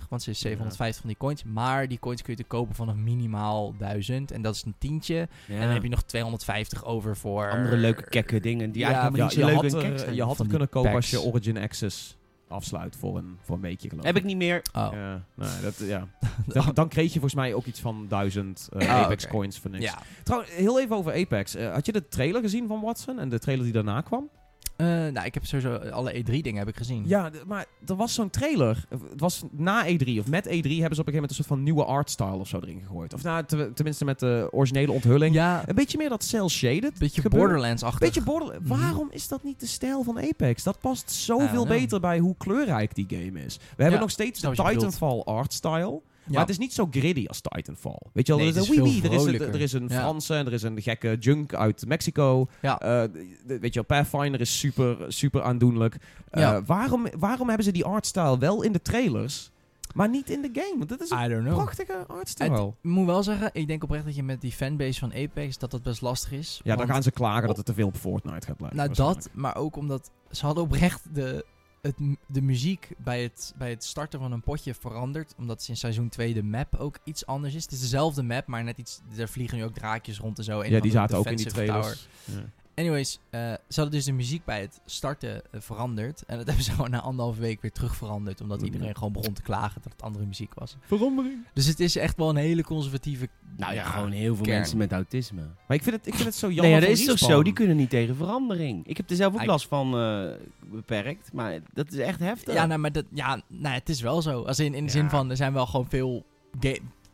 want 0.09 0.23
ze 0.23 0.29
is 0.29 0.39
750 0.39 1.01
van 1.01 1.09
die 1.09 1.17
coins. 1.17 1.43
Maar 1.43 1.87
die 1.87 1.99
coins 1.99 2.21
kun 2.21 2.33
je 2.35 2.43
te 2.43 2.47
kopen 2.47 2.75
vanaf 2.75 2.95
minimaal 2.95 3.73
1000 3.77 4.31
en 4.31 4.41
dat 4.41 4.55
is 4.55 4.63
een 4.63 4.75
tientje. 4.77 5.27
En 5.47 5.59
dan 5.59 5.69
heb 5.69 5.83
je 5.83 5.89
nog 5.89 6.03
250 6.03 6.85
over 6.85 7.17
voor... 7.17 7.51
andere 7.51 7.77
leuke 7.77 8.09
kekke 8.09 8.39
dingen 8.39 8.71
die 8.71 8.81
Ja, 8.81 8.87
eigenlijk 8.91 9.23
niet 9.23 9.31
zo 9.31 9.41
had, 9.49 9.71
leuk 9.71 9.83
er- 9.83 9.99
zijn. 9.99 10.15
je 10.15 10.23
had 10.23 10.37
het 10.37 10.47
kunnen 10.47 10.69
kopen 10.69 10.91
als 10.93 11.09
je 11.09 11.21
Origin 11.21 11.57
Access 11.57 12.17
afsluit 12.47 12.95
voor 12.95 13.17
een, 13.17 13.37
voor 13.41 13.55
een 13.55 13.61
weekje 13.61 13.89
geloof 13.89 14.05
Heb 14.05 14.17
ik 14.17 14.23
niet 14.23 14.37
meer. 14.37 14.61
Oh. 14.73 14.89
Ja, 14.91 15.23
nee, 15.35 15.61
dat, 15.61 15.77
ja. 15.77 16.07
dan, 16.47 16.71
dan 16.73 16.87
kreeg 16.87 17.05
je 17.05 17.19
volgens 17.19 17.35
mij 17.35 17.53
ook 17.53 17.65
iets 17.65 17.79
van 17.79 18.05
1000 18.07 18.67
eh, 18.71 18.81
Oh, 18.81 18.89
Apex 18.89 19.27
coins 19.27 19.59
voor 19.59 19.69
niks. 19.71 19.83
Ja. 19.83 19.97
Trouwens, 20.23 20.51
heel 20.51 20.79
even 20.79 20.95
over 20.95 21.13
Apex. 21.13 21.55
Eh, 21.55 21.73
had 21.73 21.85
je 21.85 21.91
de 21.91 22.07
trailer 22.07 22.41
gezien 22.41 22.67
van 22.67 22.81
Watson 22.81 23.19
en 23.19 23.29
de 23.29 23.39
trailer 23.39 23.63
die 23.63 23.73
daarna 23.73 24.01
kwam? 24.01 24.29
Eh, 24.77 24.87
nou, 24.87 25.25
ik 25.25 25.33
heb 25.33 25.45
sowieso 25.45 25.75
alle 25.75 26.13
E3 26.13 26.23
dingen 26.41 26.55
heb 26.55 26.67
ik 26.67 26.75
gezien. 26.77 27.03
Ja, 27.07 27.31
maar 27.47 27.65
er 27.87 27.95
was 27.95 28.13
zo'n 28.13 28.29
trailer. 28.29 28.85
Eh, 28.89 28.97
Het 29.11 29.19
was 29.19 29.43
na 29.51 29.85
E3 29.85 30.19
of 30.19 30.27
met 30.27 30.45
E3 30.45 30.49
hebben 30.51 30.61
ze 30.61 30.79
op 30.81 30.89
een 30.89 30.89
gegeven 30.89 31.13
moment 31.13 31.29
een 31.29 31.35
soort 31.35 31.47
van 31.47 31.63
nieuwe 31.63 31.83
artstyle 31.85 32.35
of 32.35 32.47
zo 32.47 32.59
erin 32.59 32.79
gegooid. 32.81 33.13
Of 33.13 33.23
nou, 33.23 33.45
te- 33.45 33.71
tenminste 33.73 34.05
met 34.05 34.19
de 34.19 34.47
originele 34.51 34.91
onthulling. 34.91 35.35
Ja, 35.35 35.63
Een 35.67 35.75
beetje 35.75 35.97
meer 35.97 36.09
dat 36.09 36.23
cel-shaded. 36.23 36.99
beetje. 36.99 37.29
Borderlands-achtig. 37.29 37.99
Beetje 37.99 38.21
border. 38.23 38.61
Mhm. 38.61 38.67
Waarom 38.79 39.07
is 39.11 39.27
dat 39.27 39.43
niet 39.43 39.59
de 39.59 39.65
stijl 39.67 40.03
van 40.03 40.19
Apex? 40.19 40.63
Dat 40.63 40.79
past 40.79 41.11
zoveel 41.11 41.47
know. 41.63 41.67
beter 41.67 41.99
bij 41.99 42.19
hoe 42.19 42.35
kleurrijk 42.37 42.95
die 42.95 43.05
game 43.09 43.43
is. 43.45 43.57
We 43.75 43.81
hebben 43.83 43.99
nog 44.01 44.11
steeds 44.11 44.39
de. 44.39 44.51
Titanfall 44.51 45.19
artstyle. 45.19 46.01
Ja. 46.27 46.33
Maar 46.33 46.41
het 46.41 46.49
is 46.49 46.57
niet 46.57 46.73
zo 46.73 46.87
gritty 46.91 47.25
als 47.27 47.41
Titanfall. 47.41 47.99
Weet 48.13 48.27
je 48.27 48.35
wel, 48.35 48.41
Nee, 48.41 48.53
er 48.53 48.61
is 48.61 48.69
een 48.69 48.83
wee 48.83 49.01
er, 49.03 49.13
is 49.13 49.23
een, 49.25 49.41
er 49.53 49.61
is 49.61 49.73
een 49.73 49.87
Ja. 49.87 49.99
Franse 49.99 50.33
en 50.35 50.45
er 50.45 50.53
is 50.53 50.63
een 50.63 50.81
gekke 50.81 51.17
junk 51.19 51.53
uit 51.53 51.85
Mexico. 51.87 52.47
Ja. 52.61 52.79
Eh, 52.79 53.09
weet 53.45 53.73
je 53.73 53.83
wel, 53.85 53.99
Pathfinder 54.01 54.41
is 54.41 54.59
super, 54.59 54.97
super 55.07 55.41
aandoenlijk. 55.41 55.97
Eh, 56.29 56.57
waarom, 56.65 57.07
waarom 57.17 57.47
hebben 57.47 57.65
ze 57.65 57.71
die 57.71 57.85
artstyle 57.85 58.37
wel 58.37 58.61
in 58.61 58.71
de 58.71 58.81
trailers, 58.81 59.51
maar 59.93 60.09
niet 60.09 60.29
in 60.29 60.41
de 60.41 60.49
game? 60.53 60.77
Want 60.77 60.89
dat 60.89 61.01
is 61.01 61.09
een 61.09 61.43
prachtige 61.43 62.05
artstyle. 62.07 62.67
ik 62.67 62.73
moet 62.81 63.05
wel 63.05 63.23
zeggen, 63.23 63.49
ik 63.53 63.67
denk 63.67 63.83
oprecht 63.83 64.05
dat 64.05 64.15
je 64.15 64.23
met 64.23 64.41
die 64.41 64.51
fanbase 64.51 64.99
van 64.99 65.13
Apex, 65.13 65.57
dat 65.57 65.71
dat 65.71 65.83
best 65.83 66.01
lastig 66.01 66.31
is. 66.31 66.61
Ja, 66.63 66.75
dan 66.75 66.87
gaan 66.87 67.03
ze 67.03 67.11
klagen 67.11 67.47
dat 67.47 67.57
het 67.57 67.65
te 67.65 67.73
veel 67.73 67.87
op 67.87 67.95
Fortnite 67.95 68.47
gaat 68.47 68.59
lijken. 68.59 68.77
Nou, 68.77 68.93
dat, 68.93 69.29
maar 69.33 69.55
ook 69.55 69.75
omdat 69.75 70.11
ze 70.31 70.45
hadden 70.45 70.63
oprecht 70.63 71.15
de, 71.15 71.45
het, 71.81 71.95
de 72.27 72.41
muziek 72.41 72.89
bij 72.97 73.23
het, 73.23 73.53
bij 73.57 73.69
het 73.69 73.83
starten 73.83 74.19
van 74.19 74.31
een 74.31 74.41
potje 74.41 74.73
veranderd. 74.73 75.33
Omdat 75.37 75.65
in 75.67 75.77
seizoen 75.77 76.09
2 76.09 76.33
de 76.33 76.43
map 76.43 76.75
ook 76.75 76.97
iets 77.03 77.25
anders 77.25 77.53
is. 77.53 77.63
Het 77.63 77.71
is 77.71 77.79
dezelfde 77.79 78.23
map, 78.23 78.47
maar 78.47 78.63
net 78.63 78.77
iets. 78.77 79.01
Er 79.17 79.29
vliegen 79.29 79.57
nu 79.57 79.63
ook 79.63 79.73
draakjes 79.73 80.19
rond 80.19 80.37
en 80.37 80.43
zo. 80.43 80.63
Ja, 80.63 80.79
die 80.79 80.91
zaten 80.91 81.17
ook 81.17 81.25
in 81.25 81.35
die 81.35 81.45
trailers. 81.45 82.07
Ja. 82.25 82.43
Anyways, 82.77 83.19
eh, 83.29 83.39
ze 83.41 83.79
hadden 83.79 83.91
dus 83.91 84.05
de 84.05 84.11
muziek 84.11 84.45
bij 84.45 84.61
het 84.61 84.81
starten 84.85 85.41
eh, 85.51 85.61
veranderd. 85.61 86.23
En 86.27 86.37
dat 86.37 86.45
hebben 86.47 86.63
ze 86.63 86.71
gewoon 86.71 86.89
na 86.89 87.01
anderhalve 87.01 87.41
week 87.41 87.61
weer 87.61 87.71
terug 87.71 87.95
veranderd. 87.95 88.41
Omdat 88.41 88.61
iedereen 88.61 88.95
gewoon 88.95 89.11
begon 89.11 89.33
te 89.33 89.41
klagen 89.41 89.81
dat 89.83 89.91
het 89.91 90.01
andere 90.01 90.25
muziek 90.25 90.53
was. 90.53 90.77
Verandering. 90.79 91.45
Dus 91.53 91.65
het 91.65 91.79
is 91.79 91.95
echt 91.95 92.17
wel 92.17 92.29
een 92.29 92.35
hele 92.35 92.63
conservatieve... 92.63 93.29
Nou 93.57 93.73
ja, 93.73 93.83
gewoon 93.83 94.11
heel 94.11 94.35
veel 94.35 94.45
kern. 94.45 94.57
mensen 94.57 94.77
met 94.77 94.91
autisme. 94.91 95.41
Maar 95.41 95.77
ik 95.77 95.83
vind 95.83 95.95
het, 95.95 96.07
ik 96.07 96.13
vind 96.13 96.25
het 96.25 96.35
zo 96.35 96.47
jammer 96.47 96.63
Nee, 96.63 96.73
ja, 96.73 96.87
dat 96.87 96.97
is 96.97 97.05
toch 97.05 97.17
zo. 97.17 97.43
Die 97.43 97.53
kunnen 97.53 97.77
niet 97.77 97.89
tegen 97.89 98.15
verandering. 98.15 98.87
Ik 98.87 98.97
heb 98.97 99.09
er 99.09 99.15
zelf 99.15 99.33
ook 99.33 99.45
last 99.45 99.67
van 99.67 99.99
eh, 99.99 100.29
beperkt. 100.71 101.33
Maar 101.33 101.59
dat 101.73 101.91
is 101.91 101.97
echt 101.97 102.19
heftig. 102.19 102.53
Ja, 102.53 102.65
nou, 102.65 102.79
maar 102.79 102.91
dat, 102.91 103.05
ja, 103.13 103.41
nou, 103.47 103.75
het 103.75 103.89
is 103.89 104.01
wel 104.01 104.21
zo. 104.21 104.43
Als 104.43 104.59
in, 104.59 104.73
in 104.73 104.85
de 104.85 104.91
zin 104.91 105.09
van, 105.09 105.29
er 105.29 105.37
zijn 105.37 105.53
wel 105.53 105.65
gewoon 105.65 105.89
veel... 105.89 106.25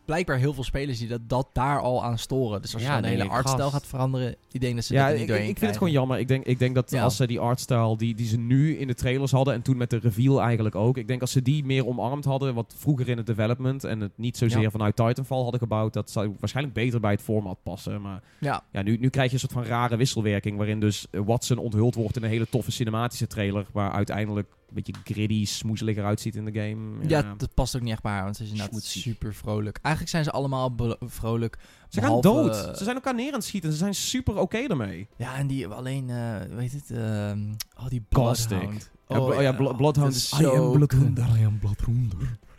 Blijkbaar 0.06 0.38
heel 0.38 0.54
veel 0.54 0.64
spelers 0.64 1.00
die 1.00 1.08
dat, 1.08 1.22
dat 1.28 1.48
daar 1.54 1.82
al 1.82 2.04
aan 2.04 2.18
storen. 2.18 2.62
Dus 2.62 2.74
als 2.74 2.82
je 2.82 2.88
Ja, 2.88 2.94
dan 2.94 3.02
de 3.04 3.08
denk 3.08 3.22
hele 3.22 3.34
artstijl 3.36 3.70
gaat 3.72 3.86
veranderen, 3.88 4.36
die 4.48 4.60
denken 4.60 4.76
dat 4.76 4.86
ze 4.86 4.94
Ja, 4.94 5.08
dit 5.10 5.30
er 5.30 5.36
ik, 5.36 5.42
ik 5.42 5.58
vind 5.58 5.60
het 5.70 5.78
gewoon 5.78 5.94
jammer. 5.94 6.20
Ik 6.20 6.28
denk, 6.28 6.46
ik 6.46 6.60
denk 6.60 6.76
dat 6.76 6.92
Ja. 6.92 7.04
als 7.04 7.16
ze 7.16 7.28
die 7.28 7.40
artstyle 7.40 7.98
die, 7.98 8.16
die 8.16 8.28
ze 8.28 8.38
nu 8.38 8.78
in 8.78 8.88
de 8.88 8.94
trailers 8.94 9.32
hadden 9.32 9.54
en 9.54 9.62
toen 9.62 9.78
met 9.78 9.90
de 9.90 9.98
reveal 9.98 10.42
eigenlijk 10.42 10.76
ook. 10.76 10.98
Ik 10.98 11.08
denk 11.08 11.22
als 11.22 11.32
ze 11.32 11.42
die 11.42 11.66
meer 11.66 11.88
omarmd 11.88 12.26
hadden, 12.26 12.54
wat 12.54 12.74
vroeger 12.78 13.10
in 13.10 13.18
het 13.18 13.26
development 13.26 13.84
en 13.84 14.00
het 14.00 14.12
niet 14.16 14.38
zozeer 14.38 14.62
Ja. 14.62 14.70
vanuit 14.70 14.96
Titanfall 14.96 15.42
hadden 15.42 15.60
gebouwd, 15.60 15.94
dat 15.94 16.10
zou 16.12 16.36
waarschijnlijk 16.40 16.76
beter 16.76 17.00
bij 17.00 17.12
het 17.12 17.22
format 17.22 17.58
passen. 17.64 18.02
Maar 18.02 18.22
Ja, 18.40 18.64
ja, 18.72 18.82
nu, 18.82 18.98
nu 18.98 19.10
krijg 19.10 19.28
je 19.28 19.34
een 19.34 19.40
soort 19.40 19.52
van 19.52 19.64
rare 19.64 19.96
wisselwerking 19.96 20.58
waarin 20.58 20.80
dus 20.80 21.08
Watson 21.12 21.58
onthuld 21.58 21.96
wordt 21.96 22.16
in 22.18 22.24
een 22.24 22.30
hele 22.30 22.50
toffe 22.50 22.72
cinematische 22.72 23.28
trailer, 23.28 23.66
waar 23.72 23.92
uiteindelijk 23.92 24.48
een 24.50 24.63
beetje 24.74 24.94
gritty, 25.04 25.46
smoezelig 25.46 25.98
uitziet 25.98 26.36
in 26.36 26.46
de 26.46 26.52
game. 26.62 27.08
ja. 27.08 27.34
dat 27.38 27.54
past 27.54 27.76
ook 27.76 27.82
niet 27.82 27.92
echt 27.94 28.02
bij 28.02 28.12
haar, 28.12 28.24
want 28.24 28.36
ze 28.36 28.44
is 28.44 28.50
inderdaad 28.50 28.84
super 28.84 29.34
vrolijk. 29.34 29.80
Eigenlijk 29.82 30.14
zijn 30.16 30.24
ze 30.24 30.32
allemaal 30.32 30.76
vrolijk. 31.02 31.58
Ze 31.90 32.02
gaan 32.02 32.22
behalve, 32.22 32.50
dood. 32.50 32.66
eh, 32.68 32.76
Ze 32.76 32.84
zijn 32.84 32.96
elkaar 32.96 33.16
neer 33.16 33.28
aan 33.28 33.34
het 33.34 33.44
schieten. 33.44 33.72
Ze 33.72 33.78
zijn 33.78 33.96
super 33.96 34.38
oké 34.38 34.58
ermee. 34.58 35.08
Ja, 35.18 35.36
en 35.36 35.48
die 35.48 35.68
alleen, 35.68 36.10
eh 36.10 36.36
weet 36.56 36.72
het, 36.72 36.92
ehm 36.92 37.40
oh 37.80 37.88
die. 37.88 38.02
Bloodhound. 38.10 38.92
Ja, 39.08 39.16
blo- 39.20 39.42
ja, 39.42 39.52
Blo- 39.54 39.74
Bloodhound 39.74 40.16
is- 40.16 40.32
is 40.32 40.40
I 40.40 40.46
am 40.46 40.56
zo 40.56 40.72
Bloodhound. 40.72 41.14
kut. 41.20 41.26
I 41.40 41.46
am 41.46 41.60
Bloodhound. 41.60 42.14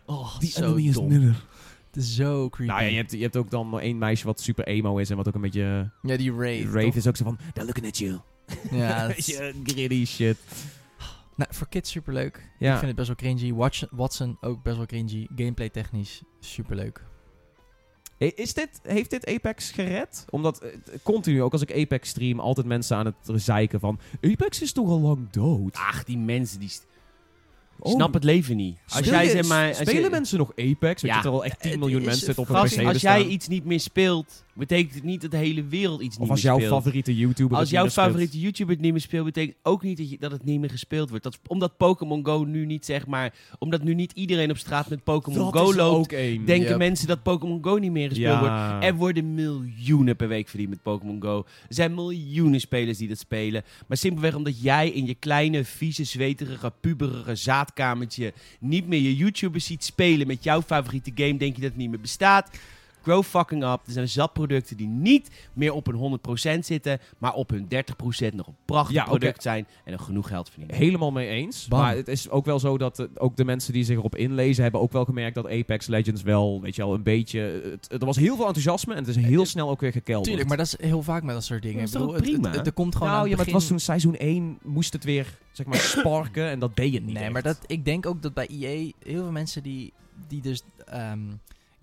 Oh, 0.05 0.39
Die 0.39 0.49
zo 0.49 0.63
enemy 0.65 0.87
is 0.87 0.93
dom. 0.93 1.07
near. 1.07 1.43
Het 1.91 2.03
is 2.03 2.15
zo 2.15 2.49
creepy. 2.49 2.71
Nou 2.71 2.83
ja, 2.83 2.89
je 2.89 2.95
hebt, 2.95 3.11
je 3.11 3.21
hebt 3.21 3.35
ook 3.37 3.49
dan 3.49 3.79
één 3.79 3.97
meisje 3.97 4.25
wat 4.25 4.39
super 4.41 4.67
emo 4.67 4.97
is 4.97 5.09
en 5.09 5.15
wat 5.17 5.27
ook 5.27 5.35
een 5.35 5.41
beetje... 5.41 5.89
Ja, 6.01 6.17
die 6.17 6.33
Wraith. 6.33 6.65
Rave 6.65 6.85
toch? 6.85 6.95
is 6.95 7.07
ook 7.07 7.15
zo 7.15 7.23
van, 7.23 7.37
they're 7.53 7.65
looking 7.65 7.85
at 7.87 7.97
you. 7.97 8.19
Ja, 8.71 9.01
dat 9.07 9.17
is- 9.17 9.25
Beetje 9.25 9.53
gritty 9.63 10.05
shit. 10.05 10.37
Nou, 11.35 11.53
voor 11.53 11.69
kids 11.69 11.91
superleuk. 11.91 12.49
Ja. 12.59 12.71
Ik 12.71 12.77
vind 12.77 12.87
het 12.87 12.95
best 12.95 13.07
wel 13.07 13.15
cringy. 13.33 13.53
Watson, 13.53 13.87
Watson 13.91 14.37
ook 14.41 14.63
best 14.63 14.77
wel 14.77 14.85
cringy. 14.85 15.27
Gameplay 15.35 15.69
technisch 15.69 16.21
superleuk. 16.39 17.03
Hey, 18.17 18.31
Is 18.35 18.53
dit, 18.53 18.79
heeft 18.83 19.09
dit 19.09 19.25
Apex 19.27 19.71
gered? 19.71 20.25
Omdat 20.29 20.59
eh, 20.59 20.69
continu, 21.03 21.41
ook 21.41 21.51
als 21.51 21.61
ik 21.61 21.73
Apex 21.75 22.09
stream, 22.09 22.39
altijd 22.39 22.67
mensen 22.67 22.97
aan 22.97 23.05
het 23.05 23.15
zeiken 23.25 23.79
van... 23.79 23.99
Apex 24.21 24.61
is 24.61 24.71
toch 24.71 24.89
al 24.89 24.99
lang 24.99 25.29
dood? 25.29 25.75
Ach, 25.75 26.03
die 26.03 26.17
mensen 26.17 26.59
die 26.59 26.69
st- 26.69 26.85
Oh, 27.79 27.91
snap 27.93 28.13
het 28.13 28.23
leven 28.23 28.55
niet. 28.55 28.77
Als 28.89 29.05
jij 29.05 29.29
zeg 29.29 29.47
maar... 29.47 29.67
als 29.67 29.77
spelen 29.77 30.01
je- 30.03 30.09
mensen 30.09 30.37
nog 30.37 30.51
Apex? 30.55 31.01
Weet 31.01 31.11
Ja. 31.11 31.23
er 31.23 31.29
al 31.29 31.45
echt 31.45 31.61
10 31.61 31.71
Het 31.71 31.79
miljoen 31.79 31.99
is- 31.99 32.05
mensen 32.05 32.29
op 32.37 32.49
een 32.49 32.55
PC 32.63 32.85
als 32.85 33.01
jij 33.01 33.25
iets 33.25 33.47
niet 33.47 33.65
meer 33.65 33.79
speelt, 33.79 34.43
betekent 34.53 34.93
het 34.93 35.03
niet 35.03 35.21
dat 35.21 35.31
de 35.31 35.37
hele 35.37 35.63
wereld 35.63 36.01
iets 36.01 36.15
Of 36.15 36.21
niet 36.21 36.29
als 36.29 36.41
meer 36.43 36.51
jouw 36.51 36.59
speelt. 36.61 36.73
favoriete 36.73 37.15
YouTuber 37.15 37.57
Als 37.57 37.69
jouw 37.69 37.83
niet 37.83 37.95
meer 37.95 38.03
speelt. 38.03 38.07
favoriete 38.07 38.39
YouTuber 38.39 38.73
het 38.73 38.83
niet 38.83 38.91
meer 38.91 39.01
speelt, 39.01 39.25
betekent 39.25 39.57
ook 39.63 39.83
niet 39.83 39.97
dat, 39.97 40.09
je, 40.09 40.17
dat 40.19 40.31
het 40.31 40.43
niet 40.45 40.59
meer 40.59 40.69
gespeeld 40.69 41.09
wordt. 41.09 41.23
Dat, 41.23 41.39
omdat 41.47 41.77
Pokémon 41.77 42.25
Go 42.25 42.43
nu 42.43 42.65
niet, 42.65 42.85
zeg 42.85 43.07
maar, 43.07 43.33
omdat 43.59 43.83
nu 43.83 43.93
niet 43.93 44.11
iedereen 44.11 44.49
op 44.49 44.57
straat 44.57 44.89
met 44.89 45.03
Pokémon 45.03 45.53
Go 45.53 45.73
loopt, 45.75 46.09
denken 46.09 46.59
Yep. 46.59 46.77
mensen 46.77 47.07
dat 47.07 47.23
Pokémon 47.23 47.63
Go 47.63 47.75
niet 47.77 47.91
meer 47.91 48.09
gespeeld 48.09 48.39
wordt. 48.39 48.83
Er 48.83 48.95
worden 48.95 49.33
miljoenen 49.33 50.15
per 50.15 50.27
week 50.27 50.47
verdiend 50.47 50.69
met 50.69 50.81
Pokémon 50.81 51.21
Go. 51.21 51.37
Er 51.67 51.73
zijn 51.75 51.93
miljoenen 51.93 52.59
spelers 52.59 52.97
die 52.97 53.07
dat 53.07 53.17
spelen. 53.17 53.63
Maar 53.87 53.97
simpelweg 53.97 54.35
omdat 54.35 54.61
jij 54.61 54.89
in 54.89 55.05
je 55.05 55.15
kleine, 55.15 55.63
vieze, 55.63 56.03
zweterige, 56.03 56.71
puberige 56.81 57.35
zaadkamertje 57.65 58.33
niet 58.59 58.87
meer 58.87 59.01
je 59.01 59.15
YouTubers 59.15 59.65
ziet 59.65 59.83
spelen 59.83 60.27
met 60.27 60.43
jouw 60.43 60.61
favoriete 60.61 61.11
game, 61.15 61.37
denk 61.37 61.55
je 61.55 61.61
dat 61.61 61.69
het 61.69 61.79
niet 61.79 61.89
meer 61.89 61.99
bestaat. 61.99 62.49
Grow 63.05 63.23
fucking 63.23 63.63
up. 63.63 63.79
Er 63.85 63.91
zijn 63.91 64.09
zat 64.09 64.33
producten 64.33 64.77
die 64.77 64.87
niet 64.87 65.29
meer 65.53 65.73
op 65.73 65.85
hun 65.85 66.19
100% 66.57 66.59
zitten, 66.59 66.99
maar 67.17 67.33
op 67.33 67.49
hun 67.49 67.63
30% 67.63 68.33
nog 68.35 68.47
een 68.47 68.55
prachtig 68.65 68.95
Ja, 68.95 69.03
product 69.03 69.41
zijn 69.41 69.67
en 69.83 69.91
nog 69.91 70.05
genoeg 70.05 70.27
geld 70.27 70.49
verdienen. 70.49 70.75
Helemaal 70.75 71.11
mee 71.11 71.27
eens. 71.27 71.67
Bam. 71.67 71.79
Maar 71.79 71.95
het 71.95 72.07
is 72.07 72.29
ook 72.29 72.45
wel 72.45 72.59
zo 72.59 72.77
dat 72.77 72.99
eh, 72.99 73.05
ook 73.15 73.35
de 73.35 73.45
mensen 73.45 73.73
die 73.73 73.83
zich 73.83 73.97
erop 73.97 74.15
inlezen 74.15 74.63
hebben 74.63 74.81
ook 74.81 74.91
wel 74.91 75.05
gemerkt 75.05 75.35
dat 75.35 75.49
Apex 75.49 75.87
Legends 75.87 76.21
wel, 76.21 76.61
weet 76.61 76.75
je 76.75 76.81
wel, 76.85 76.93
een 76.93 77.03
beetje... 77.03 77.39
Het, 77.39 77.91
er 78.01 78.05
was 78.05 78.15
heel 78.17 78.35
veel 78.35 78.45
enthousiasme 78.45 78.93
en 78.93 78.99
het 79.05 79.07
is 79.15 79.23
heel 79.23 79.45
snel 79.45 79.69
ook 79.69 79.81
weer 79.81 79.91
gekelderd. 79.91 80.25
Tuurlijk, 80.27 80.47
maar 80.47 80.57
dat 80.57 80.65
is 80.65 80.77
heel 80.87 81.01
vaak 81.03 81.23
met 81.23 81.33
dat 81.35 81.43
soort 81.43 81.61
dingen. 81.61 81.77
Dat 81.79 81.87
is 81.87 81.91
bedoel, 81.93 82.13
prima? 82.13 82.47
het- 82.47 82.55
het- 82.57 82.67
Er 82.67 82.73
komt 82.73 82.93
gewoon 82.95 83.07
nou, 83.09 83.19
aan 83.21 83.29
ja, 83.29 83.35
het 83.35 83.37
maar 83.37 83.45
het 83.45 83.55
was 83.55 83.67
toen 83.67 83.79
seizoen 83.79 84.15
1 84.15 84.57
moest 84.63 84.93
het 84.93 85.03
weer, 85.03 85.37
zeg 85.51 85.65
maar, 85.65 85.77
sparken 85.97 86.49
en 86.49 86.59
dat 86.59 86.75
deed 86.75 86.93
het 86.93 87.03
niet 87.05 87.13
Nee, 87.13 87.23
echt. 87.23 87.33
maar 87.33 87.41
dat, 87.41 87.59
ik 87.67 87.85
denk 87.85 88.05
ook 88.05 88.21
dat 88.21 88.33
bij 88.33 88.47
EA 88.47 88.91
heel 89.03 89.21
veel 89.23 89.31
mensen 89.31 89.63
die, 89.63 89.93
die 90.27 90.41
dus 90.41 90.61
ehm, 90.85 91.19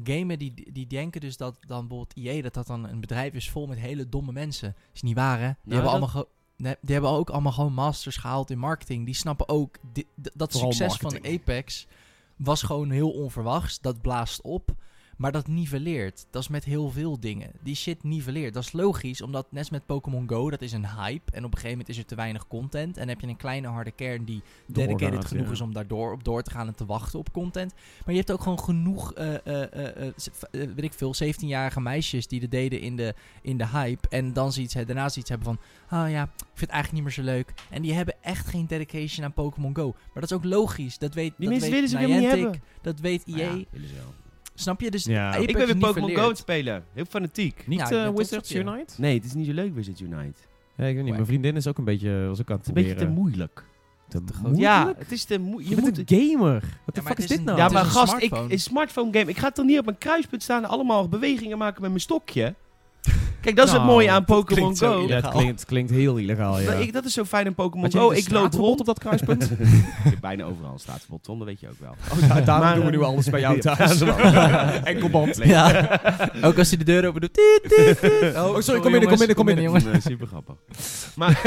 gamen, 0.04 0.38
die, 0.38 0.72
die 0.72 0.86
denken 0.86 1.20
dus 1.20 1.36
dat 1.36 1.58
dan 1.66 1.88
bijvoorbeeld 1.88 2.26
EA, 2.26 2.42
dat 2.42 2.54
dat 2.54 2.66
dan 2.66 2.88
een 2.88 3.00
bedrijf 3.00 3.32
is 3.34 3.50
vol 3.50 3.66
met 3.66 3.78
hele 3.78 4.08
domme 4.08 4.32
mensen. 4.32 4.76
Is 4.92 5.02
niet 5.02 5.16
waar, 5.16 5.38
hè? 5.40 5.46
Die, 5.46 5.56
Nou, 5.62 5.74
hebben, 5.74 5.90
allemaal 5.90 6.24
nee, 6.56 6.76
die 6.80 6.92
hebben 6.92 7.10
ook 7.10 7.30
allemaal 7.30 7.52
gewoon 7.52 7.72
masters 7.72 8.16
gehaald 8.16 8.50
in 8.50 8.58
marketing. 8.58 9.04
Die 9.04 9.14
snappen 9.14 9.48
ook, 9.48 9.76
dat 10.14 10.52
succes 10.54 11.00
marketing. 11.00 11.24
van 11.24 11.32
Apex 11.34 11.86
was 12.36 12.62
gewoon 12.62 12.90
heel 12.90 13.10
onverwachts. 13.10 13.80
Dat 13.80 14.00
blaast 14.00 14.40
op. 14.40 14.74
Maar 15.16 15.32
dat 15.32 15.46
niveleert. 15.46 16.26
Dat 16.30 16.42
is 16.42 16.48
met 16.48 16.64
heel 16.64 16.90
veel 16.90 17.20
dingen. 17.20 17.50
Die 17.62 17.74
shit 17.74 18.02
niveleert. 18.02 18.54
Dat 18.54 18.62
is 18.62 18.72
logisch, 18.72 19.22
omdat 19.22 19.46
net 19.50 19.70
met 19.70 19.86
Pokémon 19.86 20.28
Go, 20.28 20.50
dat 20.50 20.62
is 20.62 20.72
een 20.72 20.86
hype. 20.86 21.32
En 21.32 21.44
op 21.44 21.50
een 21.50 21.58
gegeven 21.58 21.70
moment 21.70 21.88
is 21.88 21.98
er 21.98 22.04
te 22.04 22.14
weinig 22.14 22.46
content. 22.46 22.96
En 22.96 23.08
heb 23.08 23.20
je 23.20 23.26
een 23.26 23.36
kleine 23.36 23.68
harde 23.68 23.90
kern 23.90 24.24
die 24.24 24.42
dedicated 24.66 25.24
genoeg 25.24 25.46
ja. 25.46 25.52
is 25.52 25.60
om 25.60 25.72
daardoor 25.72 26.12
op 26.12 26.24
door 26.24 26.42
te 26.42 26.50
gaan 26.50 26.66
en 26.66 26.74
te 26.74 26.86
wachten 26.86 27.18
op 27.18 27.32
content. 27.32 27.74
Maar 27.74 28.14
je 28.14 28.20
hebt 28.20 28.32
ook 28.32 28.42
gewoon 28.42 28.60
genoeg, 28.60 29.12
eh, 29.12 29.46
eh, 29.46 30.06
eh, 30.06 30.12
weet 30.50 30.82
ik 30.82 30.92
veel, 30.92 31.14
17-jarige 31.14 31.80
meisjes 31.80 32.26
die 32.26 32.40
dat 32.40 32.50
deden 32.50 32.80
in 32.80 32.96
de, 32.96 33.14
in 33.42 33.56
de 33.56 33.66
hype. 33.66 34.08
En 34.08 34.32
dan 34.32 34.52
zoiets, 34.52 34.74
hè, 34.74 34.84
daarna 34.84 35.08
zoiets 35.08 35.30
hebben 35.30 35.46
van, 35.46 35.58
oh 35.98 36.10
ja, 36.10 36.22
ik 36.22 36.30
vind 36.38 36.60
het 36.60 36.70
eigenlijk 36.70 36.92
niet 36.92 37.02
meer 37.02 37.24
zo 37.24 37.32
leuk. 37.32 37.52
En 37.70 37.82
die 37.82 37.92
hebben 37.92 38.14
echt 38.20 38.46
geen 38.46 38.66
dedication 38.66 39.24
aan 39.24 39.32
Pokémon 39.32 39.76
Go. 39.76 39.90
Maar 39.92 40.22
dat 40.22 40.30
is 40.30 40.32
ook 40.32 40.44
logisch. 40.44 40.98
Dat 40.98 41.14
weet, 41.14 41.32
Die 41.36 41.48
dat 41.48 41.48
mensen 41.48 41.70
weet 41.70 41.90
willen 41.90 42.08
ze 42.08 42.14
niet 42.14 42.30
hebben. 42.30 42.62
Dat 42.82 43.00
weet. 43.00 43.26
Maar 43.26 43.38
ja, 43.38 43.64
willen 43.70 43.88
ze 43.88 43.94
wel. 43.94 44.14
Snap 44.54 44.80
je? 44.80 44.90
Dus 44.90 45.04
Ja. 45.04 45.28
Apex 45.28 45.46
Ik 45.46 45.56
ben 45.56 45.66
weer 45.66 45.76
Pokémon 45.76 46.14
Go 46.14 46.34
spelen. 46.34 46.84
Heel 46.92 47.04
fanatiek. 47.04 47.66
Niet 47.66 47.80
eh, 47.80 47.86
trots 47.86 48.18
Wizards. 48.18 48.54
Unite? 48.54 48.94
Nee, 48.96 49.14
het 49.14 49.24
is 49.24 49.34
niet 49.34 49.46
zo 49.46 49.52
leuk 49.52 49.74
Wizards 49.74 50.00
Unite. 50.00 50.38
Ja, 50.76 50.84
ik 50.84 50.94
weet 50.94 51.04
niet. 51.04 51.12
Mijn 51.12 51.26
vriendin 51.26 51.56
is 51.56 51.66
ook 51.66 51.78
een 51.78 51.84
beetje, 51.84 52.26
was 52.26 52.40
ook 52.40 52.50
aan 52.50 52.56
het 52.56 52.66
Het 52.66 52.76
is 52.76 52.82
een 52.82 52.88
beetje 52.88 53.06
te 53.06 53.12
moeilijk. 53.12 53.64
Te 54.08 54.20
groot. 54.32 54.56
Ja, 54.58 54.94
het 54.98 55.12
is 55.12 55.24
te 55.24 55.38
moeilijk. 55.38 55.68
Je 55.68 55.68
Je 55.76 55.82
bent 55.82 55.96
moet... 55.98 56.10
een 56.10 56.30
gamer. 56.30 56.60
Wat 56.84 56.94
Ja, 56.96 57.02
de 57.02 57.02
fuck 57.02 57.18
is 57.18 57.24
is 57.24 57.30
dit 57.30 57.44
nou? 57.44 57.58
Ja, 57.58 57.68
maar 57.68 57.82
een 57.84 57.90
gast, 57.90 58.08
smartphone. 58.08 58.44
ik, 58.44 58.52
een 58.52 58.60
smartphone 58.60 59.12
game. 59.18 59.30
Ik 59.30 59.38
ga 59.38 59.50
toch 59.50 59.64
niet 59.66 59.78
op 59.78 59.86
een 59.86 59.98
kruispunt 59.98 60.42
staan 60.42 60.62
en 60.62 60.68
allemaal 60.68 61.08
bewegingen 61.08 61.58
maken 61.58 61.80
met 61.80 61.90
mijn 61.90 62.02
stokje? 62.02 62.54
Kijk, 63.42 63.56
dat 63.56 63.66
is 63.66 63.72
het 63.72 63.80
Nou, 63.82 63.92
mooie 63.92 64.10
aan 64.10 64.24
dat 64.26 64.36
Pokémon 64.36 64.76
Go. 64.76 65.04
Ja, 65.08 65.14
het 65.14 65.28
klinkt, 65.28 65.64
klinkt 65.64 65.90
heel 65.90 66.16
illegaal, 66.16 66.60
ja. 66.60 66.70
Dat, 66.72 66.80
ik, 66.80 66.92
dat 66.92 67.04
is 67.04 67.12
zo 67.12 67.24
fijn 67.24 67.46
aan 67.46 67.54
Pokémon 67.54 67.92
Go. 67.92 68.10
een 68.10 68.16
Ik 68.16 68.30
loop 68.30 68.52
rond. 68.54 68.80
op 68.80 68.86
dat 68.86 68.98
kruispunt? 68.98 69.50
Ik 69.50 69.58
heb 70.02 70.20
bijna 70.20 70.44
overal 70.44 70.72
een 70.72 70.78
staatsverbod, 70.78 71.24
zonder 71.24 71.46
weet 71.46 71.60
je 71.60 71.68
ook 71.68 71.78
wel. 71.80 71.94
Oh, 72.12 72.18
ja, 72.20 72.40
daarom 72.40 72.64
Maar, 72.66 72.74
doen 72.74 72.84
we 72.84 72.90
nu 72.90 73.02
alles 73.02 73.30
bij 73.30 73.40
jou 73.40 73.58
thuis. 73.76 74.00
Enkelband. 74.84 75.40
Ja. 75.44 76.00
ook 76.42 76.58
als 76.58 76.68
hij 76.68 76.78
de 76.78 76.84
deur 76.84 77.06
open 77.06 77.20
doet. 77.20 77.34
Tiet, 77.34 77.76
tiet, 77.76 77.98
tiet. 78.00 78.34
Oh, 78.36 78.58
sorry, 78.60 78.80
kom 78.80 78.90
binnen, 78.90 79.08
kom 79.08 79.18
binnen, 79.18 79.36
kom 79.36 79.44
binnen. 79.46 79.64
jongens. 79.64 79.84
Super 80.04 80.26
grappig. 80.26 80.54
Maar, 81.14 81.40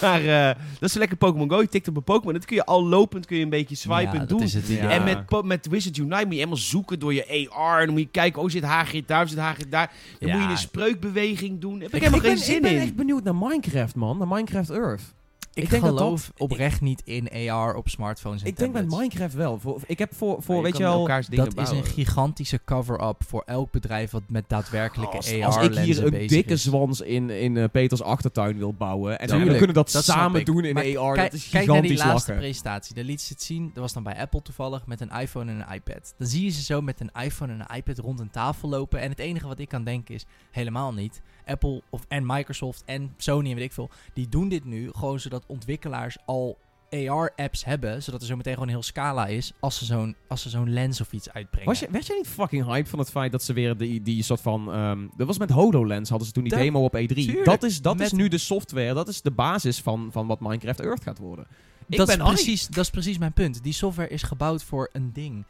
maar 0.00 0.24
eh, 0.24 0.46
dat 0.78 0.82
is 0.88 0.92
zo 0.92 0.98
lekker 0.98 1.16
Pokémon 1.16 1.50
Go. 1.50 1.60
Je 1.60 1.68
tikt 1.68 1.88
op 1.88 1.96
een 1.96 2.02
Pokémon. 2.04 2.32
Dat 2.34 2.44
kun 2.44 2.56
je 2.56 2.64
al 2.64 2.86
lopend 2.88 3.26
kun 3.26 3.36
je 3.36 3.42
een 3.42 3.48
beetje 3.50 3.74
swipen 3.76 4.12
Ja, 4.12 4.18
dat 4.18 4.28
doen. 4.28 4.42
is 4.42 4.54
het 4.54 4.64
idee. 4.68 4.82
Ja. 4.82 4.90
En 4.90 5.04
met, 5.04 5.42
met 5.44 5.66
Wizard 5.68 5.96
Unite 5.96 6.14
moet 6.22 6.28
je 6.32 6.34
helemaal 6.34 6.56
zoeken 6.56 6.98
door 6.98 7.14
je 7.14 7.48
AR. 7.50 7.78
En 7.78 7.84
dan 7.84 7.94
moet 7.94 8.02
je 8.04 8.08
kijken, 8.10 8.42
oh 8.42 8.50
zit 8.50 8.62
Hagrid 8.64 9.08
daar, 9.08 9.28
zit 9.28 9.38
Hagrid 9.38 9.70
daar. 9.70 9.90
Dan 10.20 10.28
Ja. 10.28 10.34
moet 10.34 10.44
je 10.44 10.50
een 10.50 10.53
spreukbeweging 10.58 11.60
doen. 11.60 11.80
Heb 11.80 11.88
ik, 11.88 11.94
Ik, 11.94 12.00
helemaal 12.00 12.20
ben, 12.20 12.30
geen 12.30 12.38
zin 12.38 12.56
ik 12.56 12.62
ben 12.62 12.70
in. 12.72 12.78
echt 12.80 12.94
benieuwd 12.94 13.24
naar 13.24 13.34
Minecraft, 13.36 13.94
man. 13.94 14.18
Naar 14.18 14.28
Minecraft 14.28 14.70
Earth. 14.70 15.14
Ik, 15.54 15.62
Ik 15.62 15.70
denk 15.70 15.82
dat 15.82 15.96
geloof 15.98 16.26
dat- 16.26 16.40
oprecht 16.40 16.80
niet 16.80 17.02
in 17.04 17.50
AR 17.50 17.74
op 17.74 17.88
smartphones 17.88 18.42
en 18.42 18.46
Ik 18.48 18.56
denk 18.56 18.72
met. 18.72 18.88
Minecraft 18.90 19.34
wel. 19.34 19.58
Voor, 19.58 19.80
ik 19.86 19.98
heb 19.98 20.14
voor, 20.14 20.42
voor 20.42 20.56
Ja, 20.56 20.62
weet 20.62 20.76
je 20.76 20.82
wel... 20.82 21.06
Dat 21.30 21.58
is 21.58 21.70
een 21.70 21.84
gigantische 21.84 22.60
cover-up 22.64 23.22
voor 23.26 23.42
elk 23.46 23.70
bedrijf 23.70 24.10
wat 24.10 24.22
met 24.28 24.44
daadwerkelijke 24.48 25.16
Als, 25.16 25.32
AR 25.32 25.44
als 25.44 25.56
ik 25.56 25.74
hier 25.74 26.04
een 26.04 26.10
bezig 26.10 26.28
dikke 26.28 26.52
is. 26.52 26.62
zwans 26.62 27.00
in, 27.00 27.30
in 27.30 27.56
eh, 27.56 27.64
Peters 27.72 28.02
achtertuin 28.02 28.58
wil 28.58 28.74
bouwen... 28.74 29.18
en 29.18 29.28
we 29.46 29.56
kunnen 29.56 29.74
dat, 29.74 29.90
dat 29.90 30.04
samen 30.04 30.44
doen 30.44 30.64
in 30.64 30.74
Maar 30.74 30.84
AR, 30.98 31.14
kijk, 31.14 31.30
dat 31.30 31.40
is 31.40 31.48
kijk 31.48 31.66
naar 31.66 31.82
die 31.82 31.90
gigantisch 31.90 31.98
laatste 32.12 32.30
lachen. 32.32 32.44
presentatie. 32.46 32.94
Daar 32.94 33.04
liet 33.04 33.20
ze 33.20 33.32
het 33.32 33.42
zien. 33.42 33.64
Dat 33.74 33.82
was 33.82 33.92
dan 33.92 34.02
bij 34.02 34.16
Apple 34.16 34.42
toevallig 34.42 34.86
met 34.86 35.00
een 35.00 35.10
iPhone 35.10 35.50
en 35.52 35.60
een 35.60 35.74
iPad. 35.74 36.14
Dan 36.18 36.26
zie 36.26 36.44
je 36.44 36.50
ze 36.50 36.62
zo 36.62 36.80
met 36.80 37.00
een 37.00 37.10
iPhone 37.22 37.52
en 37.52 37.60
een 37.68 37.76
iPad 37.76 37.98
rond 37.98 38.20
een 38.20 38.30
tafel 38.30 38.68
lopen. 38.68 39.00
En 39.00 39.10
het 39.10 39.18
enige 39.18 39.46
wat 39.46 39.58
ik 39.58 39.68
kan 39.68 39.84
denken 39.84 40.14
is 40.14 40.26
helemaal 40.50 40.92
niet. 40.92 41.22
Apple 41.44 41.82
of, 41.90 42.04
en 42.08 42.26
Microsoft 42.26 42.82
en 42.86 43.14
Sony 43.16 43.48
en 43.50 43.54
weet 43.56 43.64
ik 43.64 43.72
veel. 43.72 43.90
Die 44.14 44.28
doen 44.28 44.48
dit 44.48 44.64
nu 44.64 44.90
gewoon 44.92 45.20
zodat 45.20 45.44
ontwikkelaars 45.46 46.16
al 46.26 46.58
AR-apps 46.90 47.64
hebben, 47.64 48.02
zodat 48.02 48.20
er 48.20 48.26
zo 48.26 48.36
meteen 48.36 48.52
gewoon 48.52 48.68
een 48.68 48.74
heel 48.74 48.82
scala 48.84 49.26
is 49.26 49.52
als 49.60 49.78
ze 49.78 49.84
zo'n 49.84 50.16
als 50.28 50.42
ze 50.42 50.48
zo'n 50.48 50.72
lens 50.72 51.00
of 51.00 51.12
iets 51.12 51.30
uitbrengen. 51.30 51.68
Was 51.68 51.78
je, 51.80 51.88
werd 51.90 52.06
jij 52.06 52.16
niet 52.16 52.28
fucking 52.28 52.64
hype 52.66 52.88
van 52.88 52.98
het 52.98 53.10
feit 53.10 53.32
dat 53.32 53.42
ze 53.42 53.52
weer 53.52 53.76
die, 53.76 54.02
die 54.02 54.22
soort 54.22 54.40
van... 54.40 54.72
ehm, 54.72 55.06
dat 55.16 55.26
was 55.26 55.38
met 55.38 55.50
HoloLens, 55.50 56.08
hadden 56.08 56.26
ze 56.26 56.32
toen 56.32 56.42
die 56.42 56.52
Dat- 56.52 56.60
demo 56.62 56.84
op 56.84 56.96
E3. 56.96 57.06
tuurlijk, 57.06 57.44
dat 57.44 57.62
is, 57.62 57.82
dat 57.82 58.00
is 58.00 58.12
nu 58.12 58.28
de 58.28 58.38
software, 58.38 58.94
dat 58.94 59.08
is 59.08 59.22
de 59.22 59.30
basis 59.30 59.80
van, 59.80 60.08
van 60.12 60.26
wat 60.26 60.40
Minecraft 60.40 60.80
Earth 60.80 61.02
gaat 61.02 61.18
worden. 61.18 61.46
Ik 61.88 61.96
dat, 61.96 62.06
ben 62.06 62.20
is 62.20 62.26
precies, 62.26 62.66
dat 62.66 62.84
is 62.84 62.90
precies 62.90 63.18
mijn 63.18 63.32
punt. 63.32 63.62
Die 63.62 63.72
software 63.72 64.08
is 64.08 64.22
gebouwd 64.22 64.62
voor 64.62 64.88
een 64.92 65.12
ding. 65.12 65.44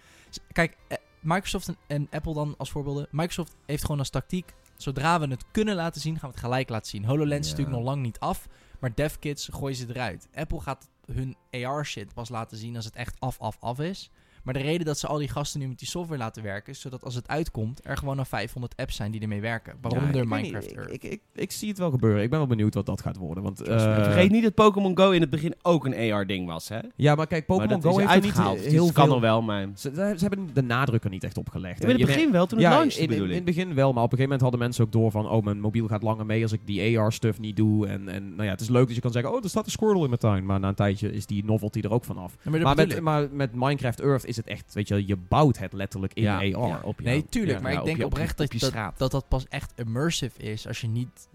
Kijk, 0.52 0.76
eh, 0.88 0.96
Microsoft 1.20 1.68
en, 1.68 1.76
en 1.86 2.06
Apple 2.10 2.34
dan 2.34 2.54
als 2.58 2.70
voorbeelden. 2.70 3.06
Microsoft 3.10 3.56
heeft 3.66 3.82
gewoon 3.82 3.98
als 3.98 4.10
tactiek, 4.10 4.54
zodra 4.76 5.20
we 5.20 5.26
het 5.26 5.44
kunnen 5.50 5.74
laten 5.74 6.00
zien, 6.00 6.18
gaan 6.18 6.28
we 6.28 6.34
het 6.34 6.44
gelijk 6.44 6.68
laten 6.68 6.90
zien. 6.90 7.04
HoloLens 7.04 7.46
is 7.46 7.50
natuurlijk 7.50 7.76
nog 7.76 7.86
lang 7.86 8.02
niet 8.02 8.18
af, 8.18 8.48
maar 8.80 8.94
DevKits 8.94 9.48
gooien 9.52 9.76
ze 9.76 9.86
eruit. 9.88 10.28
Apple 10.34 10.60
gaat 10.60 10.88
hun 11.12 11.36
AR-shit 11.50 12.14
pas 12.14 12.28
laten 12.28 12.56
zien 12.56 12.76
als 12.76 12.84
het 12.84 12.96
echt 12.96 13.16
af, 13.18 13.40
af, 13.40 13.56
af 13.60 13.78
is. 13.78 14.10
Maar 14.44 14.54
de 14.54 14.60
reden 14.60 14.86
dat 14.86 14.98
ze 14.98 15.06
al 15.06 15.18
die 15.18 15.28
gasten 15.28 15.60
nu 15.60 15.68
met 15.68 15.78
die 15.78 15.88
software 15.88 16.20
laten 16.20 16.42
werken, 16.42 16.72
is 16.72 16.80
zodat 16.80 17.04
als 17.04 17.14
het 17.14 17.28
uitkomt, 17.28 17.80
er 17.82 17.96
gewoon 17.96 18.18
al 18.18 18.24
500 18.24 18.76
apps 18.76 18.96
zijn 18.96 19.10
die 19.10 19.20
ermee 19.20 19.40
werken. 19.40 19.74
Waaronder 19.80 20.16
Ja, 20.16 20.24
Minecraft 20.24 20.66
niet, 20.66 20.76
Earth. 20.76 20.92
Ik, 20.92 21.02
ik, 21.02 21.12
ik, 21.12 21.20
ik 21.34 21.52
zie 21.52 21.68
het 21.68 21.78
wel 21.78 21.90
gebeuren. 21.90 22.22
Ik 22.22 22.30
ben 22.30 22.38
wel 22.38 22.48
benieuwd 22.48 22.74
wat 22.74 22.86
dat 22.86 23.00
gaat 23.00 23.16
worden. 23.16 23.42
Want, 23.42 23.60
eh, 23.60 23.94
Vergeet 23.94 24.30
niet 24.30 24.42
dat 24.42 24.54
Pokémon 24.54 24.96
Go 24.98 25.10
in 25.10 25.20
het 25.20 25.30
begin 25.30 25.54
ook 25.62 25.84
een 25.86 26.12
AR-ding 26.12 26.46
was, 26.46 26.68
hè? 26.68 26.78
Ja, 26.96 27.14
maar 27.14 27.26
kijk, 27.26 27.46
Pokémon 27.46 27.82
Go 27.82 27.98
heeft 27.98 28.22
niet 28.22 28.38
heel 28.38 28.52
dus 28.54 28.64
het 28.64 28.72
veel... 28.72 28.92
kan 28.92 29.08
nog 29.08 29.20
wel, 29.20 29.42
maar... 29.42 29.68
Ze, 29.74 29.90
ze 29.94 30.26
hebben 30.26 30.50
de 30.52 30.62
nadruk 30.62 31.04
er 31.04 31.10
niet 31.10 31.24
echt 31.24 31.38
op 31.38 31.48
gelegd. 31.48 31.82
In 31.82 31.88
het 31.88 32.06
begin 32.06 32.32
wel, 32.32 32.46
toen 32.46 32.58
het 32.58 32.66
ja, 32.66 33.02
in, 33.02 33.30
het 33.30 33.44
begin 33.44 33.74
wel, 33.74 33.92
maar 33.92 34.02
op 34.02 34.12
een 34.12 34.18
gegeven 34.18 34.22
moment 34.22 34.40
hadden 34.40 34.60
mensen 34.60 34.84
ook 34.84 34.92
door 34.92 35.10
van... 35.10 35.28
Oh, 35.28 35.44
mijn 35.44 35.60
mobiel 35.60 35.86
gaat 35.86 36.02
langer 36.02 36.26
mee 36.26 36.42
als 36.42 36.52
ik 36.52 36.60
die 36.64 36.98
AR-stuff 36.98 37.38
niet 37.38 37.56
doe. 37.56 37.86
En, 37.86 38.08
en 38.08 38.28
nou 38.28 38.44
ja, 38.44 38.50
het 38.50 38.60
is 38.60 38.68
leuk 38.68 38.86
dat 38.86 38.94
je 38.94 39.00
kan 39.00 39.12
zeggen... 39.12 39.32
Oh, 39.32 39.42
er 39.42 39.48
staat 39.48 39.64
een 39.64 39.70
Squirtle 39.70 40.02
in 40.02 40.08
mijn 40.08 40.20
tuin. 40.20 40.46
Maar 40.46 40.60
na 40.60 40.68
een 40.68 40.74
tijdje 40.74 41.12
is 41.12 41.26
die 41.26 41.44
novelty 41.44 41.80
er 41.80 41.92
ook 41.92 42.04
vanaf. 42.04 42.36
Ja, 42.42 42.50
maar 42.50 42.60
Maar 42.60 42.76
met, 42.76 43.00
maar 43.00 43.28
met 43.32 43.54
Minecraft 43.54 44.00
Earth 44.00 44.24
is 44.38 44.44
het 44.44 44.46
echt... 44.58 44.74
Weet 44.74 44.88
je, 44.88 45.06
je 45.06 45.16
bouwt 45.16 45.58
het 45.58 45.72
letterlijk 45.72 46.12
in 46.14 46.22
Ja, 46.22 46.36
AR. 46.36 46.44
ja, 46.44 46.80
op 46.82 46.98
je- 46.98 47.04
Nee, 47.04 47.26
tuurlijk. 47.28 47.56
ja, 47.56 47.62
maar 47.62 47.72
ja, 47.72 47.78
ik 47.78 47.84
denk 47.84 47.96
je- 47.98 48.04
op 48.04 48.10
je- 48.10 48.16
oprecht 48.16 48.40
op 48.40 48.52
je 48.52 48.58
dat, 48.58 48.72
dat, 48.72 48.98
dat 48.98 49.10
dat 49.10 49.28
pas 49.28 49.46
echt 49.48 49.72
immersive 49.76 50.38
is 50.42 50.66
als 50.66 50.80
je 50.80 50.86
niet 50.86 51.28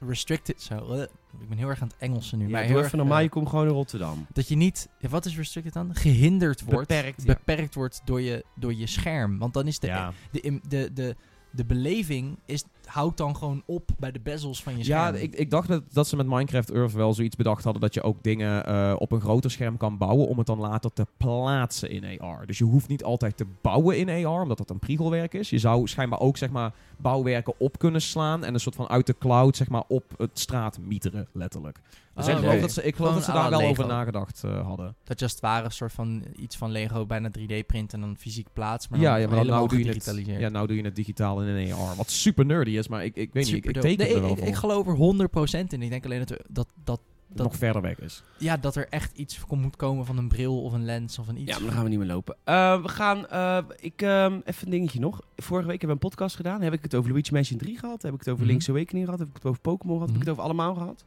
restricted... 0.00 0.62
Zo, 0.62 0.92
eh, 0.92 1.02
ik 1.40 1.48
ben 1.48 1.58
heel 1.58 1.68
erg 1.68 1.80
aan 1.82 1.88
het 1.88 1.96
Engelsen 1.98 2.38
nu. 2.38 2.44
Ja, 2.44 2.50
maar 2.50 2.60
heel 2.62 2.70
even 2.70 2.82
erg, 2.84 2.92
normaal, 2.92 3.16
eh, 3.16 3.22
je 3.22 3.28
komt 3.30 3.48
gewoon 3.48 3.66
in 3.66 3.72
Rotterdam. 3.72 4.26
dat 4.32 4.48
je 4.48 4.56
niet... 4.56 4.88
ja, 4.98 5.08
wat 5.08 5.24
is 5.24 5.36
restricted 5.36 5.72
dan? 5.72 5.94
Gehinderd 5.94 6.62
wordt. 6.64 6.88
Beperkt, 6.88 7.22
ja. 7.22 7.34
beperkt 7.34 7.74
wordt 7.74 8.00
door 8.04 8.20
je, 8.20 8.44
door 8.54 8.74
je 8.74 8.86
scherm. 8.86 9.38
Want 9.38 9.54
dan 9.54 9.66
is 9.66 9.78
de, 9.78 9.86
Ja. 9.86 10.12
de, 10.30 10.40
de, 10.40 10.60
de, 10.68 10.92
de, 10.92 11.16
de 11.50 11.64
beleving 11.64 12.38
is, 12.46 12.64
houdt 12.86 13.16
dan 13.16 13.36
gewoon 13.36 13.62
op 13.66 13.90
bij 13.98 14.12
de 14.12 14.20
bezels 14.20 14.62
van 14.62 14.76
je 14.78 14.84
Ja, 14.84 15.06
scherm. 15.08 15.22
ik, 15.22 15.34
ik 15.34 15.50
dacht 15.50 15.68
dat, 15.68 15.82
dat 15.92 16.08
ze 16.08 16.16
met 16.16 16.26
Minecraft 16.26 16.70
Earth 16.70 16.92
wel 16.92 17.14
zoiets 17.14 17.36
bedacht 17.36 17.64
hadden 17.64 17.82
dat 17.82 17.94
je 17.94 18.02
ook 18.02 18.22
dingen 18.22 18.66
eh, 18.66 18.94
op 18.98 19.12
een 19.12 19.20
groter 19.20 19.50
scherm 19.50 19.76
kan 19.76 19.98
bouwen 19.98 20.26
om 20.28 20.38
het 20.38 20.46
dan 20.46 20.58
later 20.58 20.92
te 20.92 21.06
plaatsen 21.16 21.90
in 21.90 22.20
AR. 22.20 22.46
Dus 22.46 22.58
je 22.58 22.64
hoeft 22.64 22.88
niet 22.88 23.04
altijd 23.04 23.36
te 23.36 23.46
bouwen 23.60 23.98
in 23.98 24.26
AR, 24.26 24.42
omdat 24.42 24.58
dat 24.58 24.70
een 24.70 24.78
priegelwerk 24.78 25.34
is. 25.34 25.50
Je 25.50 25.58
zou 25.58 25.86
schijnbaar 25.88 26.20
ook 26.20 26.36
zeg 26.36 26.50
maar 26.50 26.72
bouwwerken 26.96 27.54
op 27.58 27.78
kunnen 27.78 28.02
slaan 28.02 28.44
en 28.44 28.54
een 28.54 28.60
soort 28.60 28.74
van 28.76 28.88
uit 28.88 29.06
de 29.06 29.16
cloud 29.18 29.56
zeg 29.56 29.68
maar 29.68 29.84
op 29.88 30.04
het 30.16 30.38
straat 30.38 30.78
mieteren, 30.78 31.28
letterlijk. 31.32 31.78
Dus 32.14 32.26
Oh, 32.26 32.32
ik 32.32 32.38
geloof 32.38 32.60
dat 32.60 32.72
ze, 32.72 32.82
ik 32.82 32.96
geloof 32.96 33.14
dat 33.14 33.24
ze 33.24 33.32
daar 33.32 33.50
wel 33.50 33.58
Lego. 33.58 33.70
over 33.70 33.86
nagedacht 33.86 34.44
eh, 34.44 34.66
hadden. 34.66 34.94
Dat 35.04 35.18
je 35.18 35.24
als 35.24 35.32
het 35.32 35.42
ware 35.42 35.64
een 35.64 35.70
soort 35.70 35.92
van 35.92 36.24
iets 36.36 36.56
van 36.56 36.70
Lego 36.70 37.06
bijna 37.06 37.30
3D 37.38 37.66
print 37.66 37.92
en 37.92 38.00
dan 38.00 38.16
fysiek 38.18 38.46
plaats. 38.52 38.88
Maar 38.88 39.00
ja, 39.00 39.12
dan 39.12 39.20
ja, 39.20 39.28
maar 39.28 39.44
nou 39.44 39.68
doe, 39.68 39.84
je 39.84 39.88
het, 39.88 40.22
ja, 40.26 40.48
nou 40.48 40.66
doe 40.66 40.76
je 40.76 40.82
het 40.82 40.96
digitaal 40.96 41.42
in 41.42 41.48
een 41.48 41.72
AR. 41.72 41.96
Wat 41.96 42.10
super 42.10 42.46
nerdy 42.46 42.75
is, 42.78 42.88
maar 42.88 43.04
ik, 43.04 43.16
ik 43.16 43.32
weet 43.32 43.44
niet, 43.44 43.52
ik, 43.54 43.64
ik 43.64 43.64
Superdope. 43.64 43.86
teken 43.86 44.04
Nee, 44.06 44.14
er 44.14 44.20
wel 44.20 44.30
ik, 44.30 44.38
voor. 44.38 44.46
ik 44.46 44.54
geloof 44.54 44.86
er 44.86 45.64
100% 45.64 45.66
in. 45.68 45.82
Ik 45.82 45.90
denk 45.90 46.04
alleen 46.04 46.18
dat, 46.18 46.28
we, 46.28 46.44
dat, 46.48 46.68
dat, 46.84 47.00
dat- 47.28 47.46
nog 47.46 47.56
verder 47.56 47.82
weg 47.82 48.00
is. 48.00 48.22
ja, 48.38 48.56
dat 48.56 48.76
er 48.76 48.86
echt 48.88 49.16
iets 49.18 49.40
moet 49.50 49.76
komen 49.76 50.06
van 50.06 50.18
een 50.18 50.28
bril 50.28 50.62
of 50.62 50.72
een 50.72 50.84
lens 50.84 51.18
of 51.18 51.28
een 51.28 51.36
iets. 51.40 51.50
Ja, 51.50 51.56
maar 51.56 51.64
dan 51.66 51.72
gaan 51.74 51.82
we 51.82 51.88
niet 51.90 51.98
meer 51.98 52.08
lopen. 52.08 52.36
Eh, 52.44 52.82
we 52.82 52.88
gaan, 52.88 53.28
eh, 53.28 53.58
ik, 53.80 54.02
ehm, 54.02 54.40
even 54.44 54.64
een 54.64 54.70
dingetje 54.70 55.00
nog. 55.00 55.20
Vorige 55.36 55.68
week 55.68 55.80
hebben 55.80 55.98
we 55.98 56.04
een 56.04 56.10
podcast 56.10 56.36
gedaan. 56.36 56.60
Heb 56.62 56.72
ik 56.72 56.82
het 56.82 56.94
over 56.94 57.10
Luigi 57.10 57.32
Mansion 57.32 57.58
3 57.58 57.78
gehad? 57.78 58.02
Heb 58.02 58.12
ik 58.12 58.18
het 58.18 58.28
over 58.28 58.40
Mhm. 58.42 58.50
Link's 58.50 58.68
Awakening 58.68 59.04
gehad? 59.04 59.20
Heb 59.20 59.28
ik 59.28 59.34
het 59.34 59.44
over 59.46 59.60
Pokémon 59.60 59.94
gehad? 59.96 60.08
Heb 60.12 60.18
ik 60.18 60.24
Mhm. 60.26 60.30
het 60.36 60.38
over 60.40 60.42
allemaal 60.52 60.74
gehad? 60.74 61.04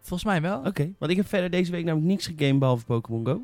Volgens 0.00 0.24
mij 0.24 0.40
wel. 0.40 0.58
Oké, 0.64 0.92
want 0.98 1.10
ik 1.10 1.16
heb 1.16 1.26
verder 1.26 1.50
deze 1.50 1.70
week 1.70 1.84
namelijk 1.84 2.08
niks 2.10 2.26
gegamed 2.26 2.58
behalve 2.58 2.84
Pokémon 2.84 3.26
Go. 3.26 3.40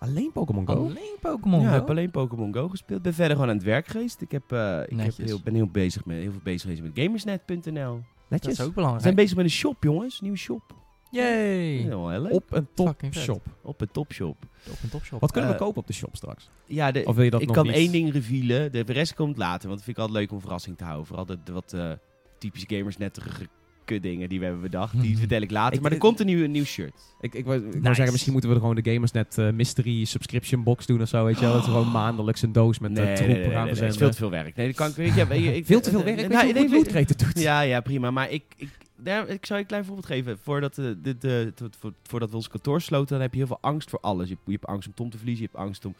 Alleen 0.00 0.32
Pokémon 0.32 0.66
Go? 0.66 0.74
Alleen 0.74 1.16
Pokémon 1.20 1.60
ja, 1.60 1.66
ik 1.66 1.72
Go? 1.72 1.78
heb 1.78 1.90
alleen 1.90 2.10
Pokémon 2.10 2.54
Go 2.54 2.68
gespeeld. 2.68 3.02
Ben 3.02 3.14
verder 3.14 3.34
gewoon 3.36 3.50
aan 3.50 3.56
het 3.56 3.64
werk 3.64 3.86
geweest. 3.86 4.20
Ik, 4.20 4.30
heb, 4.30 4.52
eh, 4.52 4.80
ik 4.86 5.00
heb 5.00 5.16
heel, 5.16 5.40
ben 5.44 5.54
heel, 5.54 5.66
bezig 5.66 6.04
met, 6.04 6.16
heel 6.16 6.30
veel 6.30 6.40
bezig 6.44 6.60
geweest 6.62 6.82
met 6.82 6.92
gamersnet.nl. 7.04 8.00
Dat 8.28 8.46
is 8.46 8.60
ook 8.60 8.66
We 8.66 8.72
belangrijk. 8.72 9.02
zijn 9.02 9.14
bezig 9.14 9.36
met 9.36 9.44
een 9.44 9.50
shop, 9.50 9.82
jongens. 9.82 10.20
Nieuwe 10.20 10.36
shop. 10.36 10.62
Yay! 11.10 11.76
Heel 11.76 12.08
heel 12.08 12.20
leuk. 12.20 12.32
Op 12.32 12.52
een 12.52 12.68
Fucking 12.74 13.14
vet. 13.14 13.24
topshop. 13.24 13.46
Op 13.62 13.80
een 13.80 13.90
topshop. 13.92 14.36
Op 14.70 14.78
een 14.82 14.88
topshop. 14.88 15.20
Wat 15.20 15.32
kunnen 15.32 15.50
we 15.50 15.56
Eh, 15.56 15.62
kopen 15.62 15.80
op 15.80 15.86
de 15.86 15.92
shop 15.92 16.16
straks? 16.16 16.50
Ja, 16.66 16.90
de, 16.92 17.02
Of 17.04 17.14
wil 17.14 17.24
je 17.24 17.30
dat 17.30 17.40
ik 17.40 17.46
nog 17.46 17.56
kan 17.56 17.66
niet? 17.66 17.74
één 17.74 17.92
ding 17.92 18.12
revealen. 18.12 18.72
De 18.72 18.80
rest 18.80 19.14
komt 19.14 19.36
later. 19.36 19.68
Want 19.68 19.74
dat 19.74 19.82
vind 19.84 19.96
ik 19.96 20.02
altijd 20.02 20.18
leuk 20.20 20.32
om 20.32 20.40
verrassing 20.40 20.76
te 20.76 20.84
houden. 20.84 21.06
Vooral 21.06 21.26
de, 21.26 21.38
de 21.44 21.52
wat 21.52 21.72
eh, 21.72 21.90
typische 22.38 22.66
gamersnettige 22.76 23.48
kutdingen 23.94 24.28
die 24.28 24.38
we 24.38 24.44
hebben 24.44 24.62
bedacht. 24.62 25.00
Die 25.00 25.18
vertel 25.24 25.40
ik 25.40 25.50
later. 25.50 25.74
Ik- 25.74 25.80
maar 25.80 25.90
er 25.90 25.96
ik- 25.96 26.02
komt 26.02 26.20
een 26.20 26.26
nieuw, 26.26 26.44
een 26.44 26.50
nieuw 26.50 26.64
shirt. 26.64 26.92
Ik, 27.20 27.34
ik, 27.34 27.44
wou, 27.44 27.56
ik 27.56 27.62
wou 27.64 27.74
Nice. 27.76 27.94
zeggen, 27.94 28.10
misschien 28.12 28.32
moeten 28.32 28.50
we 28.50 28.56
er 28.56 28.62
gewoon 28.62 28.82
de 28.82 28.90
Gamersnet 28.92 29.38
eh, 29.38 29.50
Mystery 29.50 30.04
Subscription 30.04 30.62
Box 30.62 30.86
doen 30.86 31.00
of 31.02 31.08
zo. 31.08 31.24
Weet 31.24 31.38
je 31.38 31.44
wel? 31.44 31.52
Dat 31.52 31.64
we 31.64 31.70
gewoon 31.70 31.90
maandelijks 32.02 32.42
een 32.42 32.52
doos 32.52 32.78
met 32.78 32.98
eh, 32.98 33.12
troep 33.14 33.26
nee, 33.28 33.38
nee, 33.38 33.50
gaan 33.50 33.64
nee, 33.64 33.72
is 33.86 33.96
veel 33.96 34.10
te 34.10 34.16
veel 34.16 34.30
werk. 34.30 34.56
Nee, 34.56 34.66
dat 34.66 34.76
kan 34.76 34.88
ik, 34.88 34.94
weet 34.94 35.14
je, 35.14 35.26
weet 35.26 35.42
je, 35.44 35.56
ik, 35.56 35.66
Veel 35.66 35.80
te 35.80 35.90
veel 35.90 36.04
werk. 36.04 36.16
Nee, 36.16 36.28
Weet 36.28 36.70
je 36.70 36.76
hoe 36.76 36.86
het 36.98 37.18
doet? 37.18 37.40
Ja, 37.42 37.60
ja, 37.60 37.80
prima. 37.80 38.10
Maar 38.10 38.30
ik, 38.30 38.42
ik, 38.56 38.68
daar, 38.96 39.28
ik 39.28 39.46
zou 39.46 39.54
je 39.58 39.64
een 39.64 39.70
klein 39.70 39.84
voorbeeld 39.84 40.06
geven. 40.06 40.38
Voordat, 40.42 40.74
de, 40.74 41.00
de, 41.00 41.18
de, 41.18 41.52
de- 41.54 41.68
vo- 41.78 41.92
voordat 42.02 42.30
we 42.30 42.36
ons 42.36 42.48
kantoor 42.48 42.80
sloten, 42.80 43.08
dan 43.12 43.20
heb 43.20 43.30
je 43.32 43.38
heel 43.38 43.46
veel 43.46 43.58
angst 43.60 43.90
voor 43.90 44.00
alles. 44.00 44.28
Je, 44.28 44.34
hebt- 44.34 44.46
je 44.46 44.52
hebt 44.52 44.66
angst 44.66 44.88
om 44.88 44.94
Tom 44.94 45.10
te 45.10 45.16
verliezen, 45.16 45.44
je 45.44 45.50
hebt 45.52 45.64
angst 45.66 45.84
om 45.84 45.94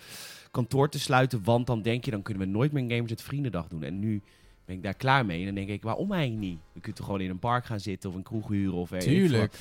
kantoor 0.51 0.89
te 0.89 0.99
sluiten. 0.99 1.41
Want 1.45 1.67
dan 1.67 1.83
denk 1.83 2.05
je, 2.05 2.11
dan 2.11 2.23
kunnen 2.23 2.43
we 2.43 2.49
nooit 2.49 2.73
meer 2.73 2.83
een 2.83 2.91
Gamers 2.91 3.11
het 3.11 3.23
Vriendendag 3.23 3.69
doen. 3.69 3.83
En 3.83 3.99
nu 3.99 4.23
ben 4.71 4.79
ik 4.79 4.85
daar 4.85 4.95
klaar 4.95 5.27
mee. 5.27 5.39
En 5.39 5.45
dan 5.45 5.55
denk 5.55 5.69
ik, 5.69 5.83
waarom 5.83 6.13
eigenlijk 6.13 6.43
niet? 6.43 6.59
We 6.73 6.81
kunnen 6.81 6.97
toch 6.97 7.07
gewoon 7.07 7.21
in 7.21 7.31
een 7.31 7.39
park 7.39 7.65
gaan 7.65 7.81
zitten 7.81 8.11
of 8.11 8.17
een 8.17 8.23
kroeg 8.23 8.49
huren 8.49 8.79
of 8.79 8.89
veel 8.89 8.99
Tuurlijk. 8.99 9.55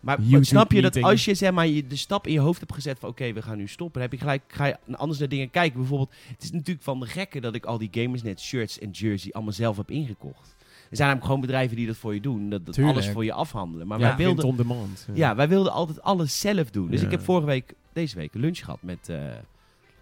Maar 0.00 0.20
YouTube 0.20 0.44
snap 0.44 0.72
je 0.72 0.82
dat 0.82 1.02
als 1.02 1.24
je 1.24 1.34
zeg 1.34 1.52
maar, 1.52 1.66
je 1.66 1.86
de 1.86 1.96
stap 1.96 2.26
in 2.26 2.32
je 2.32 2.38
hoofd 2.38 2.60
hebt 2.60 2.72
gezet 2.72 2.98
van 2.98 3.08
oké, 3.08 3.32
we 3.32 3.42
gaan 3.42 3.56
nu 3.56 3.66
stoppen, 3.68 4.00
dan 4.00 4.02
heb 4.02 4.12
je 4.12 4.18
gelijk, 4.18 4.42
ga 4.46 4.64
je 4.66 4.76
anders 4.96 5.18
naar 5.18 5.28
dingen 5.28 5.50
kijken. 5.50 5.78
Bijvoorbeeld, 5.78 6.14
het 6.28 6.42
is 6.42 6.50
natuurlijk 6.52 6.84
van 6.84 7.00
de 7.00 7.06
gekke 7.06 7.40
dat 7.40 7.54
ik 7.54 7.64
al 7.64 7.78
die 7.78 7.88
Gamersnet 7.90 8.40
shirts 8.40 8.78
en 8.78 8.90
jersey 8.90 9.32
allemaal 9.32 9.52
zelf 9.52 9.76
heb 9.76 9.90
ingekocht. 9.90 10.56
Er 10.58 10.96
zijn 10.96 11.08
namelijk 11.08 11.24
gewoon 11.24 11.40
bedrijven 11.40 11.76
die 11.76 11.86
dat 11.86 11.96
voor 11.96 12.14
je 12.14 12.20
doen, 12.20 12.48
dat, 12.48 12.78
alles 12.78 13.08
voor 13.08 13.24
je 13.24 13.32
afhandelen. 13.32 13.86
Maar 13.86 13.98
ja, 13.98 14.06
wij 14.06 14.16
wilden, 14.16 14.44
on 14.44 14.56
demand. 14.56 15.08
ja, 15.14 15.34
wij 15.34 15.48
wilden 15.48 15.72
altijd 15.72 16.02
alles 16.02 16.40
zelf 16.40 16.70
doen. 16.70 16.90
Dus 16.90 17.00
Ja. 17.00 17.06
ik 17.06 17.12
heb 17.12 17.22
vorige 17.22 17.46
week, 17.46 17.74
deze 17.92 18.16
week, 18.16 18.34
een 18.34 18.40
lunch 18.40 18.58
gehad 18.58 18.82
met, 18.82 19.08
eh, 19.08 19.18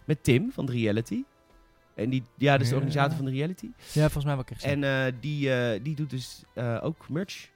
met 0.05 0.24
Tim 0.24 0.53
van 0.53 0.66
The 0.66 0.72
Reality. 0.72 1.22
En 1.94 2.11
die, 2.11 2.22
ja, 2.38 2.52
dat 2.52 2.61
is 2.61 2.68
de 2.68 2.74
Ja. 2.74 2.80
organisator 2.80 3.16
van 3.16 3.26
The 3.26 3.33
Reality. 3.33 3.66
Ja, 3.92 4.00
volgens 4.11 4.24
mij 4.24 4.35
wel 4.35 4.44
ik. 4.48 4.62
En 4.62 4.85
eh, 4.85 5.12
die, 5.20 5.52
eh, 5.54 5.80
die 5.83 5.94
doet 5.94 6.11
dus 6.11 6.42
eh, 6.54 6.78
ook 6.83 7.09
merch. 7.09 7.48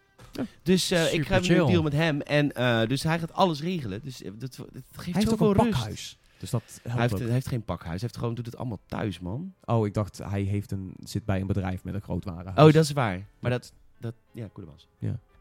Dus 0.63 0.91
eh, 0.91 1.13
ik 1.13 1.27
ga 1.27 1.39
nu 1.39 1.55
een 1.59 1.67
deal 1.67 1.83
met 1.83 1.93
hem. 1.93 2.21
En 2.21 2.49
dus 2.89 3.03
hij 3.03 3.19
gaat 3.19 3.33
alles 3.33 3.61
regelen. 3.61 4.01
Dus 4.05 4.19
dat, 4.19 4.39
dat 4.39 4.57
geeft 4.93 5.05
Hij 5.05 5.13
heeft 5.13 5.33
ook 5.33 5.41
een 5.41 5.53
rust. 5.53 5.71
pakhuis. 5.71 6.19
Dus 6.39 6.51
dat 6.51 6.63
Hij 6.83 6.93
helpt 6.93 7.11
heeft, 7.11 7.23
hij 7.23 7.33
heeft 7.33 7.47
geen 7.49 7.65
pakhuis. 7.65 7.91
Hij 7.91 8.01
heeft 8.01 8.17
gewoon, 8.17 8.35
doet 8.35 8.47
het 8.47 8.57
allemaal 8.57 8.81
thuis, 8.87 9.21
man. 9.21 9.55
Oh, 9.65 9.87
ik 9.87 9.95
dacht 9.95 10.19
hij 10.19 10.43
heeft 10.43 10.71
een, 10.71 10.95
zit 11.05 11.25
bij 11.25 11.41
een 11.41 11.47
bedrijf 11.47 11.85
met 11.85 11.95
een 11.95 12.01
groot 12.01 12.25
warenhuis. 12.25 12.69
Oh, 12.69 12.73
dat 12.75 12.85
is 12.85 12.93
waar. 12.93 13.27
Maar 13.39 13.51
dat, 13.51 13.73
dat 14.01 14.15
ja, 14.33 14.49
cool 14.53 14.67
was. 14.67 14.89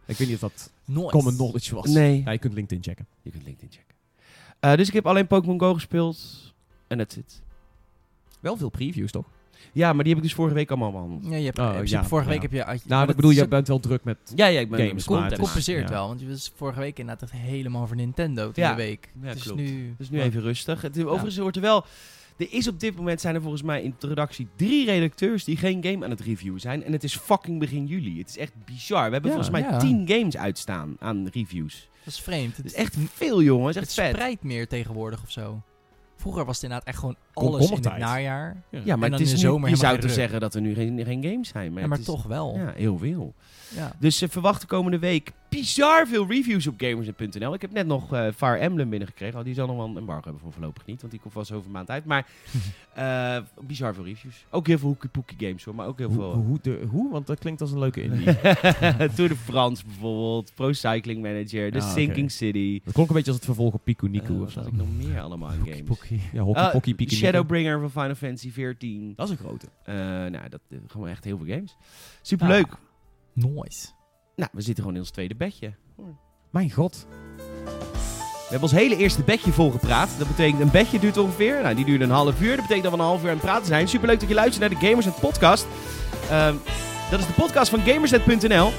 Ik 0.05 0.17
weet 0.17 0.27
niet 0.27 0.43
of 0.43 0.51
dat 0.51 0.71
Nooit. 0.85 1.11
common 1.11 1.35
knowledge 1.35 1.75
was. 1.75 1.85
Nee. 1.85 2.21
Ja, 2.25 2.31
je 2.31 2.37
kunt 2.37 2.53
LinkedIn 2.53 2.83
checken. 2.83 3.07
Je 3.21 3.31
kunt 3.31 3.43
LinkedIn 3.43 3.69
checken. 3.71 4.77
Dus 4.77 4.87
ik 4.87 4.93
heb 4.93 5.05
alleen 5.07 5.27
Pokémon 5.27 5.59
Go 5.59 5.73
gespeeld. 5.73 6.17
En 6.87 6.97
that's 6.97 7.15
it. 7.15 7.41
Wel 8.39 8.57
veel 8.57 8.69
previews, 8.69 9.11
toch? 9.11 9.25
Ja, 9.73 9.93
maar 9.93 10.03
die 10.03 10.13
heb 10.13 10.17
ik 10.21 10.27
dus 10.27 10.37
vorige 10.37 10.55
week 10.55 10.69
allemaal 10.69 10.91
behandeld. 10.91 11.25
Ja, 11.25 11.35
je 11.35 11.45
hebt, 11.45 11.59
Oh, 11.59 11.79
ja, 11.83 12.03
vorige 12.05 12.27
ja. 12.27 12.33
week 12.33 12.41
heb 12.41 12.51
je... 12.51 12.57
Nou, 12.65 12.81
maar 12.87 13.09
ik 13.09 13.15
bedoel, 13.15 13.31
je 13.31 13.41
is- 13.41 13.47
bent 13.47 13.67
wel 13.67 13.79
druk 13.79 14.03
met... 14.03 14.17
Ja, 14.35 14.45
ja, 14.45 14.59
ik 14.59 14.69
ben 14.69 14.79
Games, 14.87 15.05
het 15.05 15.31
is- 15.31 15.37
compenseert 15.39 15.87
ja. 15.87 15.93
wel, 15.95 16.07
want 16.07 16.19
je 16.19 16.27
was 16.27 16.51
vorige 16.55 16.79
week 16.79 16.99
inderdaad 16.99 17.29
echt 17.29 17.41
helemaal 17.41 17.87
voor 17.87 17.95
Nintendo 17.95 18.51
de 18.51 18.73
week. 18.75 19.11
Ja, 19.21 19.27
het 19.27 19.37
is 19.37 19.43
klopt. 19.43 19.59
nu... 19.59 19.95
Dus 19.97 20.09
nu 20.09 20.21
even 20.21 20.41
rustig. 20.41 20.81
Het, 20.81 21.03
overigens 21.05 21.37
wordt 21.37 21.55
er 21.55 21.61
wel... 21.61 21.85
Er 22.37 22.47
is 22.53 22.67
op 22.67 22.79
dit 22.79 22.95
moment 22.95 23.21
zijn 23.21 23.35
er 23.35 23.41
volgens 23.41 23.61
mij 23.63 23.81
in 23.81 23.95
de 23.99 24.07
redactie 24.07 24.47
drie 24.55 24.85
redacteurs 24.85 25.43
die 25.43 25.57
geen 25.57 25.83
game 25.83 26.03
aan 26.05 26.09
het 26.11 26.21
reviewen 26.21 26.59
zijn. 26.59 26.83
En 26.83 26.91
het 26.91 27.03
is 27.03 27.15
fucking 27.15 27.59
begin 27.59 27.85
juli. 27.85 28.19
Het 28.19 28.29
is 28.29 28.37
echt 28.37 28.53
bizar. 28.65 29.05
We 29.05 29.11
hebben 29.13 29.31
Ja. 29.31 29.35
volgens 29.37 29.49
mij 29.49 29.61
Ja. 29.71 29.77
tien 29.77 30.07
games 30.07 30.37
uitstaan 30.37 30.95
aan 30.99 31.27
reviews. 31.33 31.89
Dat 32.03 32.13
is 32.13 32.19
vreemd. 32.19 32.47
Het 32.57 32.65
Het, 32.65 32.65
is 32.65 32.73
echt 32.73 32.95
veel, 33.13 33.41
jongen. 33.41 33.67
Het 33.67 33.75
is 33.75 33.81
het 33.81 33.97
echt 33.97 34.07
vet. 34.07 34.15
spreidt 34.15 34.43
meer 34.43 34.67
tegenwoordig 34.67 35.23
of 35.23 35.31
zo. 35.31 35.61
Vroeger 36.17 36.45
was 36.45 36.55
het 36.55 36.63
inderdaad 36.63 36.87
echt 36.87 36.97
gewoon 36.99 37.15
alles 37.33 37.69
in 37.69 37.75
het 37.75 37.97
najaar. 37.97 38.55
Ja, 38.69 38.79
En 38.79 38.99
maar 38.99 39.09
dan 39.09 39.19
het 39.19 39.27
is 39.27 39.33
in 39.33 39.35
de 39.39 39.41
nu, 39.43 39.47
zomer 39.49 39.69
je 39.69 39.75
zou 39.75 39.99
toch 39.99 40.11
zeggen 40.11 40.39
dat 40.39 40.53
er 40.55 40.61
nu 40.61 40.73
geen, 40.73 41.05
geen 41.05 41.23
games 41.23 41.47
zijn. 41.49 41.71
Maar, 41.73 41.81
Ja, 41.81 41.87
maar 41.87 41.97
het 41.97 42.07
is- 42.07 42.13
toch 42.13 42.23
wel. 42.23 42.55
Ja, 42.55 42.73
heel 42.75 42.97
veel. 42.97 43.33
Ja. 43.75 43.91
Dus 43.99 44.17
ze 44.17 44.27
verwachten 44.27 44.67
komende 44.67 44.99
week 44.99 45.31
bizar 45.49 46.07
veel 46.07 46.27
reviews 46.27 46.67
op 46.67 46.73
gamersnet.nl. 46.77 47.53
Ik 47.53 47.61
heb 47.61 47.71
net 47.71 47.87
nog 47.87 48.13
eh, 48.13 48.27
Fire 48.35 48.57
Emblem 48.57 48.89
binnengekregen. 48.89 49.39
Oh, 49.39 49.45
die 49.45 49.53
zal 49.53 49.67
nog 49.67 49.75
wel 49.77 49.85
een 49.85 49.97
embargo 49.97 50.23
hebben 50.23 50.41
voor 50.41 50.51
voorlopig 50.53 50.85
niet, 50.85 50.99
want 50.99 51.11
die 51.11 51.21
komt 51.21 51.33
vast 51.33 51.51
over 51.51 51.65
een 51.65 51.71
maand 51.71 51.89
uit. 51.89 52.05
Maar 52.05 52.27
eh, 52.93 53.37
bizar 53.67 53.93
veel 53.93 54.03
reviews. 54.03 54.45
Ook 54.49 54.67
heel 54.67 54.77
veel 54.77 54.97
hoekie 55.13 55.37
games 55.47 55.63
hoor, 55.63 55.75
maar 55.75 55.87
ook 55.87 55.97
heel 55.97 56.07
Hoe, 56.07 56.15
veel... 56.17 56.33
hoe, 56.33 56.59
de, 56.61 56.85
hoe? 56.89 57.11
Want 57.11 57.27
dat 57.27 57.39
klinkt 57.39 57.61
als 57.61 57.71
een 57.71 57.79
leuke 57.79 58.01
indie. 58.01 58.25
Tour 59.15 59.29
de 59.29 59.35
France 59.35 59.83
bijvoorbeeld, 59.85 60.51
Pro 60.55 60.73
Cycling 60.73 61.21
Manager, 61.21 61.71
The 61.71 61.79
Ah. 61.79 61.93
Sinking 61.93 62.31
City. 62.31 62.81
dat 62.83 62.93
klonk 62.93 63.09
een 63.09 63.15
beetje 63.15 63.29
als 63.31 63.39
het 63.39 63.45
vervolg 63.49 63.73
op 63.73 63.81
Piku 63.83 64.09
Niku 64.09 64.33
Eh, 64.33 64.41
of 64.41 64.51
zo. 64.51 64.59
had 64.59 64.67
ik 64.67 64.75
nog 64.75 64.87
meer 64.97 65.21
allemaal 65.21 65.51
in 65.51 65.59
games? 65.63 65.81
Poekie. 65.83 66.21
Ja, 66.33 66.41
Hockey 66.41 66.63
Ah, 66.63 66.71
Pocky. 66.71 67.07
Shadowbringer 67.07 67.79
van 67.79 67.91
Final 67.91 68.15
Fantasy 68.15 68.51
14. 68.51 69.13
Dat 69.15 69.25
is 69.29 69.31
een 69.31 69.45
grote. 69.45 69.67
Eh, 69.83 69.95
nou, 69.95 70.49
dat 70.49 70.61
gewoon 70.87 71.07
echt 71.07 71.23
heel 71.23 71.37
veel 71.37 71.47
games. 71.55 71.75
Superleuk. 72.21 72.67
Nice. 73.37 73.87
Nou, 74.35 74.49
we 74.53 74.61
zitten 74.61 74.75
gewoon 74.75 74.93
in 74.93 74.99
ons 74.99 75.11
tweede 75.11 75.35
bedje. 75.35 75.73
Mijn 76.51 76.71
god. 76.71 77.07
We 78.47 78.53
hebben 78.53 78.69
ons 78.69 78.79
hele 78.79 78.97
eerste 78.97 79.21
bedje 79.21 79.51
volgepraat. 79.51 80.09
Dat 80.17 80.27
betekent 80.27 80.61
een 80.61 80.71
bedje 80.71 80.99
duurt 80.99 81.17
ongeveer. 81.17 81.61
Nou, 81.61 81.75
die 81.75 81.85
duurde 81.85 82.03
een 82.03 82.09
half 82.09 82.41
uur. 82.41 82.55
Dat 82.55 82.67
betekent 82.67 82.83
dat 82.83 82.91
we 82.91 82.99
een 82.99 83.05
half 83.05 83.23
uur 83.23 83.29
aan 83.29 83.35
het 83.35 83.45
praten 83.45 83.65
zijn. 83.65 83.87
Superleuk 83.87 84.19
dat 84.19 84.29
je 84.29 84.35
luistert 84.35 84.69
naar 84.69 84.79
de 84.79 84.87
Gamersnet 84.87 85.19
podcast. 85.19 85.67
Ehm, 86.29 86.55
dat 87.11 87.19
is 87.19 87.27
de 87.27 87.33
podcast 87.33 87.69
van 87.69 87.79
Gamersnet.nl. 87.79 88.71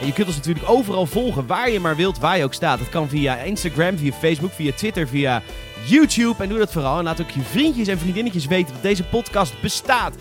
En 0.00 0.06
je 0.06 0.12
kunt 0.12 0.26
ons 0.26 0.36
natuurlijk 0.36 0.68
overal 0.68 1.06
volgen, 1.06 1.46
waar 1.46 1.70
je 1.70 1.80
maar 1.80 1.96
wilt, 1.96 2.18
waar 2.18 2.36
je 2.36 2.44
ook 2.44 2.54
staat. 2.54 2.78
Dat 2.78 2.88
kan 2.88 3.08
via 3.08 3.36
Instagram, 3.36 3.98
via 3.98 4.12
Facebook, 4.12 4.52
via 4.52 4.72
Twitter, 4.72 5.08
via 5.08 5.42
YouTube. 5.86 6.42
En 6.42 6.48
doe 6.48 6.58
dat 6.58 6.72
vooral. 6.72 6.98
En 6.98 7.04
laat 7.04 7.20
ook 7.20 7.30
je 7.30 7.42
vriendjes 7.42 7.88
en 7.88 7.98
vriendinnetjes 7.98 8.46
weten 8.46 8.72
dat 8.72 8.82
deze 8.82 9.04
podcast 9.04 9.60
bestaat. 9.60 10.14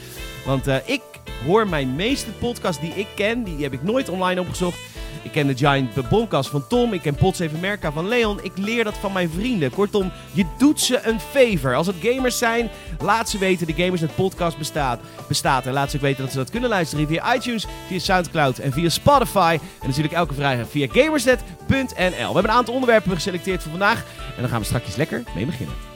Want 0.46 0.68
eh, 0.68 0.76
ik 0.86 1.02
hoor 1.45 1.67
mijn 1.67 1.95
meeste 1.95 2.32
podcasts 2.32 2.82
die 2.82 2.93
ik 2.95 3.08
ken, 3.15 3.43
die 3.43 3.63
heb 3.63 3.73
ik 3.73 3.84
nooit 3.84 4.10
online 4.10 4.41
opgezocht. 4.41 4.78
Ik 5.21 5.32
ken 5.32 5.47
de 5.47 5.58
Giant 5.58 6.10
Bombcast 6.10 6.49
van 6.49 6.67
Tom. 6.67 6.93
Ik 6.93 7.02
ken 7.02 7.15
Pots 7.15 7.39
Even 7.39 7.60
Merca 7.60 7.91
van 7.91 8.08
Leon. 8.08 8.39
Ik 8.43 8.52
leer 8.56 8.84
dat 8.84 8.97
van 8.97 9.13
mijn 9.13 9.30
vrienden. 9.30 9.71
Kortom, 9.71 10.12
je 10.32 10.45
doet 10.58 10.82
ze 10.82 10.99
een 11.04 11.19
favor. 11.19 11.75
Als 11.75 11.88
het 11.88 11.95
gamers 12.02 12.38
zijn, 12.38 12.69
laat 12.99 13.30
ze 13.30 13.38
weten 13.38 13.67
de 13.67 13.73
Gamersnet 13.73 14.15
podcast 14.15 14.58
bestaat. 14.58 14.99
bestaat. 15.28 15.65
En 15.65 15.73
laat 15.73 15.89
ze 15.89 15.95
ook 15.95 16.02
weten 16.02 16.23
dat 16.23 16.32
ze 16.32 16.38
dat 16.38 16.49
kunnen 16.49 16.69
luisteren 16.69 17.08
via 17.08 17.36
iTunes, 17.36 17.67
via 17.88 17.99
Soundcloud 17.99 18.58
en 18.58 18.71
via 18.71 18.89
Spotify. 18.89 19.58
En 19.82 19.88
natuurlijk 19.88 20.13
elke 20.13 20.34
vrijdag 20.34 20.69
via 20.69 20.88
gamersnet.nl. 20.91 21.88
We 21.97 22.34
hebben 22.34 22.43
een 22.43 22.49
aantal 22.49 22.73
onderwerpen 22.73 23.12
geselecteerd 23.12 23.62
voor 23.62 23.71
vandaag. 23.71 24.06
En 24.36 24.41
daar 24.41 24.49
gaan 24.49 24.60
we 24.60 24.65
straks 24.65 24.95
lekker 24.95 25.23
mee 25.36 25.45
beginnen. 25.45 25.88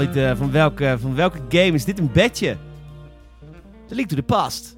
Ja, 0.00 0.06
van, 0.06 0.14
weet, 0.14 0.30
eh, 0.30 0.38
van, 0.38 0.50
welke, 0.50 0.96
van 1.00 1.14
welke 1.14 1.38
game 1.48 1.72
is 1.72 1.84
dit 1.84 1.98
een 1.98 2.12
bedje? 2.12 2.56
The 3.86 3.94
Link 3.94 4.08
to 4.08 4.16
the 4.16 4.22
Past. 4.22 4.76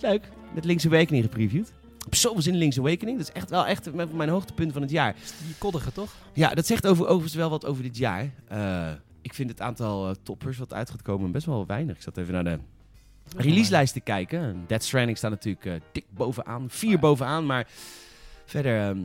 Leuk. 0.00 0.28
Met 0.54 0.64
Link's 0.64 0.86
Awakening 0.86 1.24
gepreviewd. 1.24 1.72
Heb 2.04 2.14
zoveel 2.14 2.42
zin 2.42 2.52
in 2.52 2.58
Link's 2.58 2.78
Awakening. 2.78 3.18
Dat 3.18 3.28
is 3.28 3.34
echt 3.34 3.50
wel 3.50 3.66
echt 3.66 4.12
mijn 4.12 4.28
hoogtepunt 4.28 4.72
van 4.72 4.82
het 4.82 4.90
jaar. 4.90 5.14
Die 5.46 5.54
koddige, 5.58 5.92
toch? 5.92 6.14
Ja, 6.32 6.54
dat 6.54 6.66
zegt 6.66 6.86
over, 6.86 7.04
overigens 7.04 7.34
wel 7.34 7.50
wat 7.50 7.66
over 7.66 7.82
dit 7.82 7.96
jaar. 7.96 8.30
Eh, 8.48 8.92
ik 9.22 9.34
vind 9.34 9.50
het 9.50 9.60
aantal 9.60 10.08
eh, 10.08 10.14
toppers 10.22 10.58
wat 10.58 10.72
uit 10.72 10.90
gaat 10.90 11.02
komen 11.02 11.32
best 11.32 11.46
wel 11.46 11.66
weinig. 11.66 11.96
Ik 11.96 12.02
zat 12.02 12.16
even 12.16 12.32
naar 12.32 12.44
de 12.44 12.58
releaselijst 13.36 13.92
te 13.92 14.00
kijken. 14.00 14.64
Dead 14.66 14.82
Stranding 14.82 15.16
staat 15.16 15.30
natuurlijk 15.30 15.66
eh, 15.66 15.74
dik 15.92 16.04
bovenaan. 16.10 16.64
Vier 16.68 16.98
bovenaan, 16.98 17.46
maar 17.46 17.66
verder 18.44 18.88
ehm, 18.88 18.98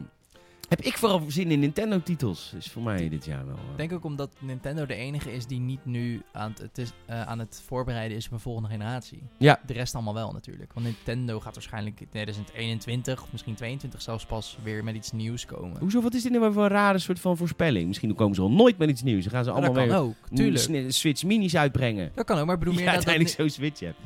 heb 0.69 0.81
ik 0.81 0.97
vooral 0.97 1.21
zin 1.27 1.51
in 1.51 1.59
Nintendo-titels. 1.59 2.51
Dus 2.53 2.67
voor 2.67 2.81
mij 2.81 3.09
dit 3.09 3.25
jaar 3.25 3.45
wel. 3.45 3.55
eh, 3.55 3.71
Ik 3.71 3.77
denk 3.77 3.91
ook 3.93 4.03
omdat 4.03 4.29
Nintendo 4.39 4.85
de 4.85 4.93
enige 4.95 5.33
is 5.33 5.45
die 5.45 5.59
niet 5.59 5.85
nu 5.85 6.21
aan 6.31 6.49
het, 6.49 6.59
het 6.59 6.77
is, 6.77 6.91
eh, 7.05 7.21
aan 7.21 7.39
het 7.39 7.63
voorbereiden 7.65 8.17
is 8.17 8.25
op 8.25 8.31
een 8.31 8.39
volgende 8.39 8.69
generatie. 8.69 9.19
Ja. 9.37 9.59
De 9.65 9.73
rest 9.73 9.93
allemaal 9.95 10.13
wel 10.13 10.31
natuurlijk. 10.31 10.73
Want 10.73 10.85
Nintendo 10.85 11.39
gaat 11.39 11.53
waarschijnlijk 11.53 11.99
in 11.99 12.07
2021 12.09 13.21
of 13.23 13.31
misschien 13.31 13.55
22 13.55 14.01
zelfs 14.01 14.25
pas 14.25 14.57
weer 14.63 14.83
met 14.83 14.95
iets 14.95 15.11
nieuws 15.11 15.45
komen. 15.45 15.79
Hoezo, 15.79 16.01
wat 16.01 16.13
is 16.13 16.23
dit 16.23 16.31
nou 16.31 16.53
voor 16.53 16.63
een 16.63 16.69
rare 16.69 16.99
soort 16.99 17.19
van 17.19 17.37
voorspelling? 17.37 17.87
Misschien 17.87 18.15
komen 18.15 18.35
ze 18.35 18.41
al 18.41 18.51
nooit 18.51 18.77
met 18.77 18.89
iets 18.89 19.01
nieuws. 19.03 19.23
Dan 19.23 19.31
gaan 19.33 19.43
ze 19.43 19.51
allemaal 19.51 19.73
dat 19.73 19.87
kan 19.87 19.91
weer 19.91 19.97
ook, 19.99 20.15
tuurlijk. 20.37 20.91
Switch 20.91 21.23
Minis 21.23 21.55
uitbrengen. 21.55 22.11
Dat 22.15 22.25
kan 22.25 22.37
ook, 22.39 22.45
maar 22.45 22.53
ik 22.53 22.59
bedoel 22.59 22.73
Ja, 22.73 22.79
meer 22.79 22.93
dat, 22.93 22.95
uiteindelijk 22.95 23.35
zo'n 23.35 23.49
Switch 23.49 23.79
hebt. 23.79 23.97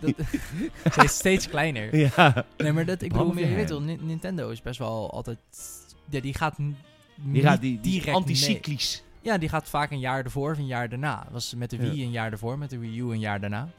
dat 0.95 1.09
steeds, 1.19 1.47
kleiner. 1.49 1.95
Ja. 2.15 2.45
Nee, 2.57 2.71
maar 2.71 2.85
dat, 2.85 3.01
ik 3.01 3.11
bedoel 3.11 3.33
meer, 3.33 3.49
je 3.49 3.55
weet 3.55 3.69
wel, 3.69 3.81
Ni- 3.81 3.97
Nintendo 4.01 4.49
is 4.49 4.61
best 4.61 4.79
wel 4.79 5.11
altijd... 5.11 5.37
Ja, 6.09 6.19
die 6.19 6.33
gaat 6.33 6.55
Die 6.57 6.75
niet 7.15 7.43
gaat 7.43 7.61
die, 7.61 7.79
die 7.81 7.91
direct 7.99 8.15
anticyclisch. 8.17 9.03
mee. 9.21 9.31
Ja, 9.31 9.37
die 9.37 9.49
gaat 9.49 9.69
vaak 9.69 9.91
een 9.91 9.99
jaar 9.99 10.23
ervoor 10.23 10.51
of 10.51 10.57
een 10.57 10.65
jaar 10.67 10.89
daarna. 10.89 11.27
Was 11.31 11.53
met 11.57 11.69
de 11.69 11.77
Ja. 11.77 11.83
Wii 11.91 12.03
een 12.03 12.11
jaar 12.11 12.31
ervoor, 12.31 12.57
met 12.57 12.69
de 12.69 12.77
Wii 12.77 12.99
U 12.99 13.03
een 13.11 13.19
jaar 13.19 13.39
daarna. 13.39 13.69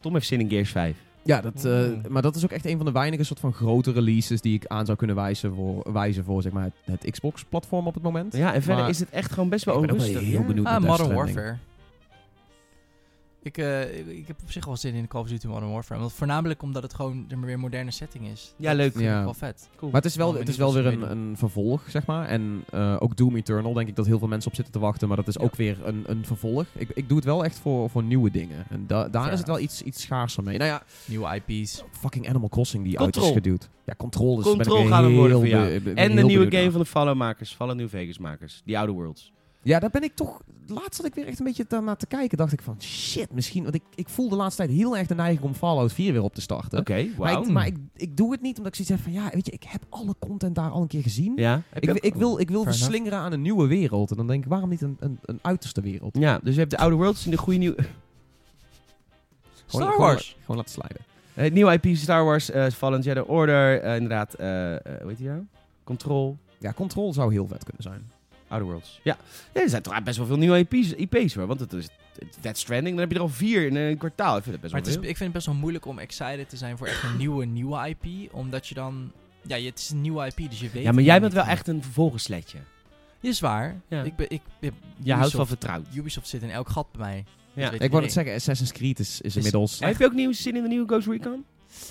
Tom 0.00 0.12
heeft 0.14 0.26
zin 0.26 0.40
in 0.40 0.48
Gears 0.48 0.70
5. 0.70 0.96
Ja, 1.22 1.40
dat, 1.40 1.64
eh, 1.64 1.72
Oeh. 1.72 2.06
maar 2.08 2.22
dat 2.22 2.36
is 2.36 2.44
ook 2.44 2.50
echt 2.50 2.66
een 2.66 2.76
van 2.76 2.86
de 2.86 2.92
weinige 2.92 3.24
soort 3.24 3.40
van 3.40 3.52
grote 3.52 3.92
releases 3.92 4.40
die 4.40 4.54
ik 4.54 4.66
aan 4.66 4.86
zou 4.86 4.98
kunnen 4.98 5.16
wijzen 5.16 5.54
voor, 5.54 5.92
wijzen 5.92 6.24
voor 6.24 6.42
zeg 6.42 6.52
maar, 6.52 6.64
het, 6.84 7.02
het 7.02 7.10
Xbox-platform 7.10 7.86
op 7.86 7.94
het 7.94 8.02
moment. 8.02 8.36
Ja, 8.36 8.54
en 8.54 8.62
verder 8.62 8.80
Maar 8.82 8.90
is 8.90 8.98
het 9.00 9.10
echt 9.10 9.32
gewoon 9.32 9.48
best 9.48 9.64
wel 9.64 9.74
ik 9.74 9.80
ben 9.80 9.90
ook 9.90 9.96
wel 9.96 10.06
onrustig. 10.06 10.30
heel 10.30 10.40
ja. 10.40 10.46
benieuwd 10.46 10.66
Ah, 10.66 10.72
naar 10.72 10.80
Modern 10.80 11.08
Stranding. 11.08 11.34
Warfare. 11.36 11.58
Ik, 13.44 13.58
eh, 13.58 13.98
ik, 13.98 14.06
ik 14.06 14.26
heb 14.26 14.36
op 14.42 14.50
zich 14.50 14.64
wel 14.64 14.76
zin 14.76 14.94
in 14.94 15.08
Call 15.08 15.20
of 15.20 15.28
Duty 15.28 15.46
Modern 15.46 15.72
Warfare. 15.72 16.00
Want 16.00 16.12
voornamelijk 16.12 16.62
omdat 16.62 16.82
het 16.82 16.94
gewoon 16.94 17.26
weer 17.40 17.52
een 17.54 17.60
moderne 17.60 17.90
setting 17.90 18.26
is. 18.28 18.54
Ja, 18.56 18.72
leuk. 18.74 18.92
Vind 18.92 19.04
Ja. 19.04 19.18
ik 19.18 19.24
wel 19.24 19.34
vet. 19.34 19.68
Cool. 19.76 19.90
Maar 19.92 20.00
het 20.00 20.10
is 20.10 20.16
wel, 20.16 20.28
Oh, 20.28 20.38
het 20.38 20.48
is 20.48 20.56
wel 20.56 20.72
weer 20.74 20.86
een, 20.86 21.10
een 21.10 21.36
vervolg, 21.36 21.82
zeg 21.88 22.06
maar. 22.06 22.26
En 22.28 22.64
eh, 22.70 22.96
ook 22.98 23.16
Doom 23.16 23.36
Eternal 23.36 23.72
denk 23.72 23.88
ik 23.88 23.96
dat 23.96 24.06
heel 24.06 24.18
veel 24.18 24.28
mensen 24.28 24.48
op 24.50 24.54
zitten 24.56 24.72
te 24.74 24.78
wachten. 24.80 25.08
Maar 25.08 25.16
dat 25.16 25.28
is 25.28 25.34
Ja. 25.34 25.44
ook 25.44 25.54
weer 25.54 25.78
een, 25.86 26.04
een 26.06 26.24
vervolg. 26.26 26.64
Ik, 26.72 26.90
ik 26.94 27.08
doe 27.08 27.16
het 27.16 27.26
wel 27.26 27.44
echt 27.44 27.58
voor, 27.58 27.90
voor 27.90 28.02
nieuwe 28.02 28.30
dingen. 28.30 28.64
En 28.68 28.84
da- 28.86 29.08
daar 29.08 29.20
Fair 29.22 29.32
is 29.32 29.38
het 29.38 29.48
wel 29.48 29.58
iets, 29.58 29.82
iets 29.82 30.02
schaarser 30.02 30.42
mee. 30.42 30.58
Nou 30.58 30.70
ja, 30.70 30.82
Nieuwe 31.06 31.40
IP's. 31.46 31.84
fucking 31.90 32.28
Animal 32.28 32.48
Crossing 32.48 32.84
die 32.84 32.96
Control. 32.96 33.24
uit 33.24 33.36
is 33.36 33.42
geduwd. 33.42 33.68
Ja, 33.84 33.94
Control 33.96 34.38
is 34.38 34.44
Control 34.44 34.76
ben 34.76 34.86
ik 34.86 34.92
hem 34.92 35.04
heel 35.06 35.14
worden 35.16 35.36
voor 35.38 35.46
jou. 35.48 35.94
En 35.94 36.16
de 36.16 36.22
nieuwe 36.22 36.50
game 36.50 36.62
naar. 36.62 36.70
van 36.70 36.80
de 36.80 36.86
Fallow-makers. 36.86 37.54
Fallout 37.54 37.76
New 37.76 37.88
Vegas-makers. 37.88 38.62
Die 38.64 38.78
Outer 38.78 38.94
Worlds. 38.94 39.32
Ja, 39.64 39.78
daar 39.78 39.90
ben 39.90 40.02
ik 40.02 40.14
toch... 40.14 40.42
Laatst 40.66 40.94
zat 40.94 41.06
ik 41.06 41.14
weer 41.14 41.26
echt 41.26 41.38
een 41.38 41.44
beetje 41.44 41.64
naar 41.80 41.96
te 41.96 42.06
kijken. 42.06 42.38
Dacht 42.38 42.52
ik 42.52 42.62
van, 42.62 42.76
shit, 42.82 43.32
misschien... 43.32 43.62
Want 43.62 43.74
ik, 43.74 43.82
ik 43.94 44.08
voel 44.08 44.28
de 44.28 44.36
laatste 44.36 44.62
tijd 44.64 44.76
heel 44.76 44.96
erg 44.96 45.06
de 45.06 45.14
neiging 45.14 45.42
om 45.42 45.54
Fallout 45.54 45.92
4 45.92 46.12
weer 46.12 46.22
op 46.22 46.34
te 46.34 46.40
starten. 46.40 46.78
Oké, 46.78 47.06
Maar, 47.18 47.32
ik, 47.40 47.48
maar 47.48 47.66
ik, 47.66 47.76
ik 47.96 48.16
doe 48.16 48.32
het 48.32 48.40
niet 48.40 48.56
omdat 48.58 48.78
ik 48.78 48.84
zoiets 48.86 49.04
heb 49.04 49.12
van... 49.14 49.22
Ja, 49.22 49.30
weet 49.34 49.46
je, 49.46 49.52
ik 49.52 49.62
heb 49.62 49.82
alle 49.88 50.14
content 50.18 50.54
daar 50.54 50.70
al 50.70 50.82
een 50.82 50.88
keer 50.88 51.02
gezien. 51.02 51.32
Ja, 51.36 51.62
Ik, 51.80 51.90
ook- 51.90 51.96
ik 51.96 52.14
wil, 52.14 52.38
ik 52.38 52.50
wil 52.50 52.62
verslingeren 52.62 53.18
aan 53.18 53.32
een 53.32 53.42
nieuwe 53.42 53.66
wereld. 53.66 54.10
En 54.10 54.16
dan 54.16 54.26
denk 54.26 54.44
ik, 54.44 54.50
waarom 54.50 54.68
niet 54.68 54.82
een, 54.82 54.96
een, 55.00 55.18
een 55.24 55.38
uiterste 55.42 55.80
wereld? 55.80 56.16
Ja, 56.18 56.40
dus 56.42 56.52
je 56.54 56.58
hebt 56.60 56.70
de 56.70 56.78
Outer 56.78 56.98
Worlds 56.98 57.24
en 57.24 57.30
de 57.30 57.36
goede 57.38 57.58
nieuwe... 57.58 57.76
Gewoon- 57.82 57.92
Star 59.66 59.82
gewoon- 59.92 59.98
Wars. 59.98 60.36
Gewoon 60.40 60.56
laten 60.56 60.72
sliden. 60.72 61.00
Eh, 61.34 61.52
nieuwe 61.52 61.72
IP 61.80 61.96
Star 61.96 62.24
Wars, 62.24 62.50
eh 62.50 62.66
Fallen 62.70 63.00
Jedi 63.00 63.20
Order, 63.20 63.80
eh, 63.80 63.94
inderdaad, 63.94 64.34
eh, 64.34 64.74
eh, 64.74 64.80
hoe 65.00 65.08
heet 65.08 65.18
die 65.18 65.28
nou? 65.28 65.42
Control, 65.84 66.36
Ja, 66.58 66.72
Control 66.72 67.12
zou 67.12 67.32
heel 67.32 67.46
vet 67.46 67.64
kunnen 67.64 67.82
zijn. 67.82 68.10
Outer 68.48 68.68
Worlds. 68.68 69.00
Ja. 69.02 69.16
ja, 69.54 69.60
er 69.60 69.68
zijn 69.68 69.82
toch 69.82 70.02
best 70.02 70.16
wel 70.16 70.26
veel 70.26 70.36
nieuwe 70.36 70.58
IP's, 70.58 70.92
IP's 70.92 71.34
hoor, 71.34 71.46
want 71.46 71.60
het 71.60 71.72
is 71.72 71.88
het 72.18 72.38
Death 72.40 72.58
Stranding, 72.58 72.90
dan 72.90 72.98
heb 72.98 73.10
je 73.10 73.16
er 73.16 73.22
al 73.22 73.28
vier 73.28 73.66
in 73.66 73.76
een 73.76 73.96
kwartaal. 73.96 74.36
Ik 74.36 74.42
vind 74.42 74.52
het 74.52 74.60
best 74.60 74.72
Maar 74.72 74.82
wel 74.82 74.90
het 74.92 75.00
is, 75.00 75.00
veel. 75.00 75.10
ik 75.10 75.16
vind 75.16 75.18
het 75.18 75.32
best 75.32 75.46
wel 75.46 75.54
moeilijk 75.54 75.86
om 75.86 75.98
excited 75.98 76.48
te 76.48 76.56
zijn 76.56 76.76
voor 76.78 76.86
echt 76.86 77.02
een 77.02 77.16
nieuwe, 77.16 77.44
nieuwe 77.44 77.88
IP. 77.88 78.32
Omdat 78.32 78.66
je 78.66 78.74
dan... 78.74 79.12
Ja, 79.46 79.56
het 79.58 79.78
is 79.78 79.90
een 79.90 80.00
nieuwe 80.00 80.26
IP, 80.26 80.50
dus 80.50 80.60
je 80.60 80.70
weet... 80.70 80.82
Ja, 80.82 80.88
maar 80.88 80.98
het 80.98 81.06
jij 81.06 81.20
bent 81.20 81.32
wel 81.32 81.42
van. 81.44 81.52
echt 81.52 81.68
een 81.68 81.82
vervolgensletje. 81.82 82.58
Je 83.20 83.28
is 83.28 83.40
waar. 83.40 83.80
Ja. 83.88 84.02
Ik 84.02 84.16
ben, 84.16 84.30
ik, 84.30 84.40
ik, 84.60 84.72
Je 85.02 85.12
houdt 85.12 85.32
van 85.32 85.46
vertrouwd. 85.46 85.86
Ubisoft 85.94 86.28
zit 86.28 86.42
in 86.42 86.50
elk 86.50 86.68
gat 86.68 86.86
bij 86.92 87.00
mij. 87.00 87.24
Ja. 87.52 87.62
Ik 87.62 87.68
wou 87.68 87.70
net 87.72 87.82
iedereen. 87.82 88.10
zeggen, 88.10 88.34
Assassin's 88.34 88.72
Creed 88.72 88.98
is, 88.98 89.20
is 89.20 89.36
inmiddels... 89.36 89.80
Maar 89.80 89.88
heb 89.88 89.98
je 89.98 90.04
ook 90.04 90.12
nieuwe 90.12 90.34
zin 90.34 90.56
in 90.56 90.62
de 90.62 90.68
nieuwe 90.68 90.86
Ghost 90.88 91.06
Recon? 91.06 91.44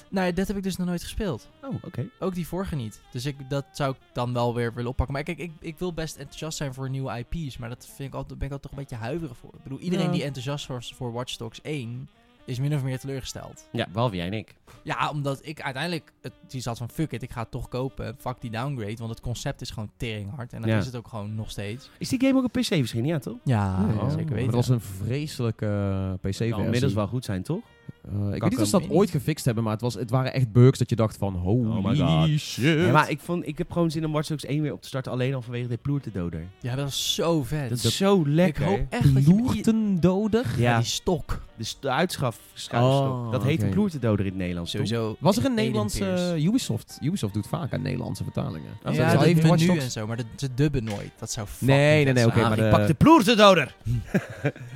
Nee, 0.09 0.33
dat 0.33 0.47
heb 0.47 0.57
ik 0.57 0.63
dus 0.63 0.75
nog 0.77 0.87
nooit 0.87 1.03
gespeeld. 1.03 1.49
Oh, 1.63 1.75
oké. 1.83 2.09
Ook 2.19 2.33
die 2.35 2.47
vorige 2.47 2.75
niet. 2.75 3.01
Dus 3.11 3.25
ik, 3.25 3.35
dat 3.49 3.65
zou 3.71 3.91
ik 3.93 3.99
dan 4.13 4.33
wel 4.33 4.53
weer 4.55 4.73
willen 4.73 4.89
oppakken. 4.89 5.15
Maar 5.15 5.23
kijk, 5.23 5.37
ik, 5.37 5.51
ik 5.59 5.77
wil 5.79 5.93
best 5.93 6.15
enthousiast 6.15 6.57
zijn 6.57 6.73
voor 6.73 6.89
nieuwe 6.89 7.25
IP's. 7.29 7.57
Maar 7.57 7.69
dat 7.69 7.85
vind 7.95 8.09
ik 8.09 8.15
altijd, 8.15 8.39
ben 8.39 8.47
ik 8.47 8.53
altijd 8.53 8.61
toch 8.61 8.71
een 8.71 8.87
beetje 8.89 9.05
huiverig 9.05 9.37
voor. 9.37 9.53
Ik 9.57 9.63
bedoel, 9.63 9.79
iedereen 9.79 10.05
Ja. 10.05 10.11
die 10.11 10.23
enthousiast 10.23 10.67
was 10.67 10.93
voor 10.95 11.11
Watch 11.11 11.35
Dogs 11.35 11.61
1... 11.61 12.09
is 12.45 12.59
min 12.59 12.73
of 12.75 12.83
meer 12.83 12.99
teleurgesteld. 12.99 13.67
Ja, 13.71 13.87
behalve 13.91 14.15
jij 14.15 14.25
en 14.25 14.33
ik. 14.33 14.55
Ja, 14.83 15.09
omdat 15.09 15.39
ik 15.45 15.61
uiteindelijk... 15.61 16.11
Het, 16.21 16.33
die 16.47 16.61
zat 16.61 16.77
van, 16.77 16.89
fuck 16.89 17.11
it, 17.11 17.21
ik 17.23 17.31
ga 17.31 17.41
het 17.41 17.51
toch 17.51 17.67
kopen. 17.67 18.15
Fuck 18.19 18.35
die 18.41 18.51
downgrade. 18.51 18.95
Want 18.97 19.09
het 19.09 19.21
concept 19.21 19.61
is 19.61 19.69
gewoon 19.69 19.91
teringhard. 19.97 20.53
En 20.53 20.61
dat 20.61 20.69
Ja. 20.69 20.77
is 20.77 20.85
het 20.85 20.95
ook 20.95 21.07
gewoon 21.07 21.35
nog 21.35 21.49
steeds. 21.51 21.89
Is 21.97 22.09
die 22.09 22.19
game 22.19 22.37
ook 22.37 22.43
op 22.45 22.51
PC 22.51 22.65
verschenen? 22.65 23.05
Ja, 23.05 23.19
toch? 23.19 23.37
Ja, 23.43 23.79
Ja, 23.79 24.09
zeker 24.09 24.25
Maar 24.25 24.33
weten. 24.33 24.45
dat 24.45 24.53
was 24.53 24.69
een 24.69 24.81
vreselijke 24.81 25.65
eh, 25.65 26.07
Kan 26.07 26.17
PC-versie. 26.17 26.63
inmiddels 26.63 26.93
wel 26.93 27.07
goed 27.07 27.25
zijn, 27.25 27.43
toch? 27.43 27.61
Ik 28.33 28.41
weet 28.41 28.49
niet 28.49 28.59
of 28.59 28.65
ze 28.67 28.79
dat 28.79 28.89
ooit 28.89 29.09
gefixt 29.09 29.45
hebben, 29.45 29.63
maar 29.63 29.73
het, 29.73 29.81
was, 29.81 29.93
het 29.93 30.09
waren 30.09 30.33
echt 30.33 30.51
bugs 30.51 30.79
dat 30.79 30.89
je 30.89 30.95
dacht 30.95 31.17
van, 31.17 31.35
holy 31.35 31.69
Oh 31.69 31.85
my 31.85 31.95
God. 31.95 32.39
shit. 32.39 32.63
Ja, 32.85 32.91
maar 32.91 33.09
ik, 33.09 33.19
vond, 33.19 33.47
ik 33.47 33.57
heb 33.57 33.71
gewoon 33.71 33.91
zin 33.91 34.05
om 34.05 34.11
Watch 34.11 34.27
Dogs 34.27 34.45
1 34.45 34.61
weer 34.61 34.73
op 34.73 34.81
te 34.81 34.87
starten. 34.87 35.11
Alleen 35.11 35.33
al 35.33 35.41
vanwege 35.41 35.67
de 35.67 35.77
ploertendoder. 35.77 36.43
Ja, 36.61 36.75
dat 36.75 36.83
was 36.85 37.13
zo 37.15 37.43
vet. 37.43 37.69
Dat 37.69 37.83
is 37.83 37.97
zo 37.97 38.23
lekker. 38.27 38.61
Ik 38.63 38.67
hoop 38.69 38.85
echt 38.89 39.13
dat 39.13 39.25
je 39.25 39.29
die, 39.33 39.35
Ploertendoder? 39.35 40.45
ja, 40.57 40.61
Ja, 40.61 40.77
die 40.77 40.85
stok. 40.85 41.41
de, 41.57 41.63
st- 41.63 41.81
de 41.81 41.89
uitschaf. 41.89 42.39
schuifstok. 42.53 43.07
Oh, 43.09 43.31
dat 43.31 43.43
heet 43.43 43.57
oké. 43.57 43.65
een 43.65 43.69
ploertendoder 43.73 44.19
in 44.25 44.31
het 44.31 44.39
Nederlands. 44.39 44.71
toch? 44.71 44.87
Sowieso. 44.87 45.15
Was 45.19 45.37
er 45.37 45.45
een 45.45 45.53
Nederlandse. 45.53 46.35
Ubisoft? 46.39 46.97
Ubisoft 47.01 47.33
doet 47.33 47.47
vaak 47.47 47.73
aan 47.73 47.81
Nederlandse 47.81 48.23
vertalingen. 48.23 48.71
Oh, 48.85 48.93
ja, 48.93 49.11
dat 49.13 49.21
is 49.21 49.27
even 49.27 49.49
menu 49.49 49.65
Dogs. 49.65 49.83
en 49.83 49.91
zo, 49.91 50.07
maar 50.07 50.17
dat, 50.17 50.25
ze 50.35 50.49
dubben 50.53 50.83
nooit. 50.83 51.11
Dat 51.19 51.31
zou 51.31 51.47
fucking 51.47 51.69
Nee, 51.71 52.03
nee, 52.03 52.13
nee, 52.13 52.25
oké, 52.25 52.33
zijn. 52.33 52.45
Ah, 52.51 52.57
maar 52.57 52.65
ik 52.65 52.71
pak 52.71 52.87
de 52.87 52.93
ploertendoder. 52.93 53.75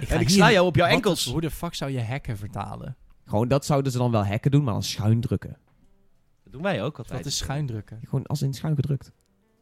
En 0.07 0.19
ik 0.19 0.29
sla 0.29 0.51
jou 0.51 0.65
op 0.67 0.75
jouw 0.75 0.87
enkels. 0.87 1.25
Hoe 1.25 1.41
de 1.41 1.51
fuck 1.51 1.73
zou 1.75 1.91
je 1.91 2.01
hacken 2.03 2.37
vertalen? 2.37 2.95
Gewoon, 3.27 3.47
dat 3.47 3.65
zouden 3.65 3.91
ze 3.91 3.97
dan 3.97 4.11
wel 4.11 4.25
hacken 4.25 4.51
doen, 4.51 4.63
maar 4.63 4.73
dan 4.73 4.83
schuin 4.83 5.21
drukken. 5.21 5.57
Dat 6.43 6.53
doen 6.53 6.61
wij 6.61 6.83
ook 6.83 6.97
altijd. 6.97 7.17
Wat 7.17 7.27
is 7.27 7.37
schuin 7.37 7.65
drukken? 7.65 7.99
Gewoon 8.03 8.25
als 8.25 8.41
in 8.41 8.53
schuin 8.53 8.75
gedrukt. 8.75 9.11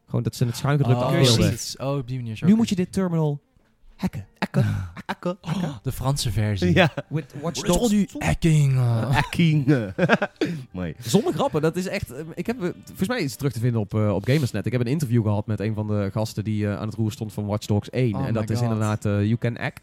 Gewoon 0.06 0.22
dat 0.22 0.34
ze 0.34 0.44
het 0.44 0.56
schuin 0.56 0.78
gedrukt 0.78 0.98
oh, 1.00 1.06
afbeelden. 1.06 1.58
Oh, 1.80 1.96
op 1.96 2.08
die 2.08 2.16
manier 2.18 2.36
zo. 2.36 2.46
Nu 2.46 2.54
moet 2.54 2.68
je 2.68 2.74
dit 2.74 2.92
terminal 2.92 3.40
hacken. 3.96 4.26
Akko. 4.38 4.62
Oh, 5.40 5.76
de 5.82 5.92
Franse 5.92 6.30
versie. 6.32 6.74
Ja. 6.74 6.92
With 7.08 7.34
Watch 7.42 7.88
die 7.88 8.08
hacking? 8.18 8.74
Hacking. 9.16 9.66
Mooi. 10.72 10.94
Zonder 10.98 11.32
grappen, 11.32 11.62
dat 11.62 11.76
is 11.76 11.86
echt... 11.86 12.10
eh, 12.12 12.24
Ik 12.34 12.46
heb, 12.46 12.62
eh, 12.62 12.68
volgens 12.84 13.08
mij 13.08 13.18
is 13.20 13.28
het 13.30 13.38
terug 13.38 13.52
te 13.52 13.60
vinden 13.60 13.80
op, 13.80 13.94
eh, 13.94 14.14
op 14.14 14.24
Gamersnet. 14.24 14.66
Ik 14.66 14.72
heb 14.72 14.80
een 14.80 14.86
interview 14.86 15.22
gehad 15.22 15.46
met 15.46 15.60
een 15.60 15.74
van 15.74 15.86
de 15.86 16.08
gasten 16.12 16.44
die 16.44 16.66
eh, 16.66 16.78
aan 16.78 16.86
het 16.86 16.96
roer 16.96 17.12
stond 17.12 17.32
van 17.32 17.46
Watch 17.46 17.66
Dogs 17.66 17.90
1. 17.90 18.14
Oh 18.14 18.26
en 18.26 18.34
dat 18.34 18.50
is 18.50 18.60
inderdaad 18.60 19.04
eh, 19.04 19.12
You 19.12 19.36
Can 19.36 19.56
Hack. 19.56 19.76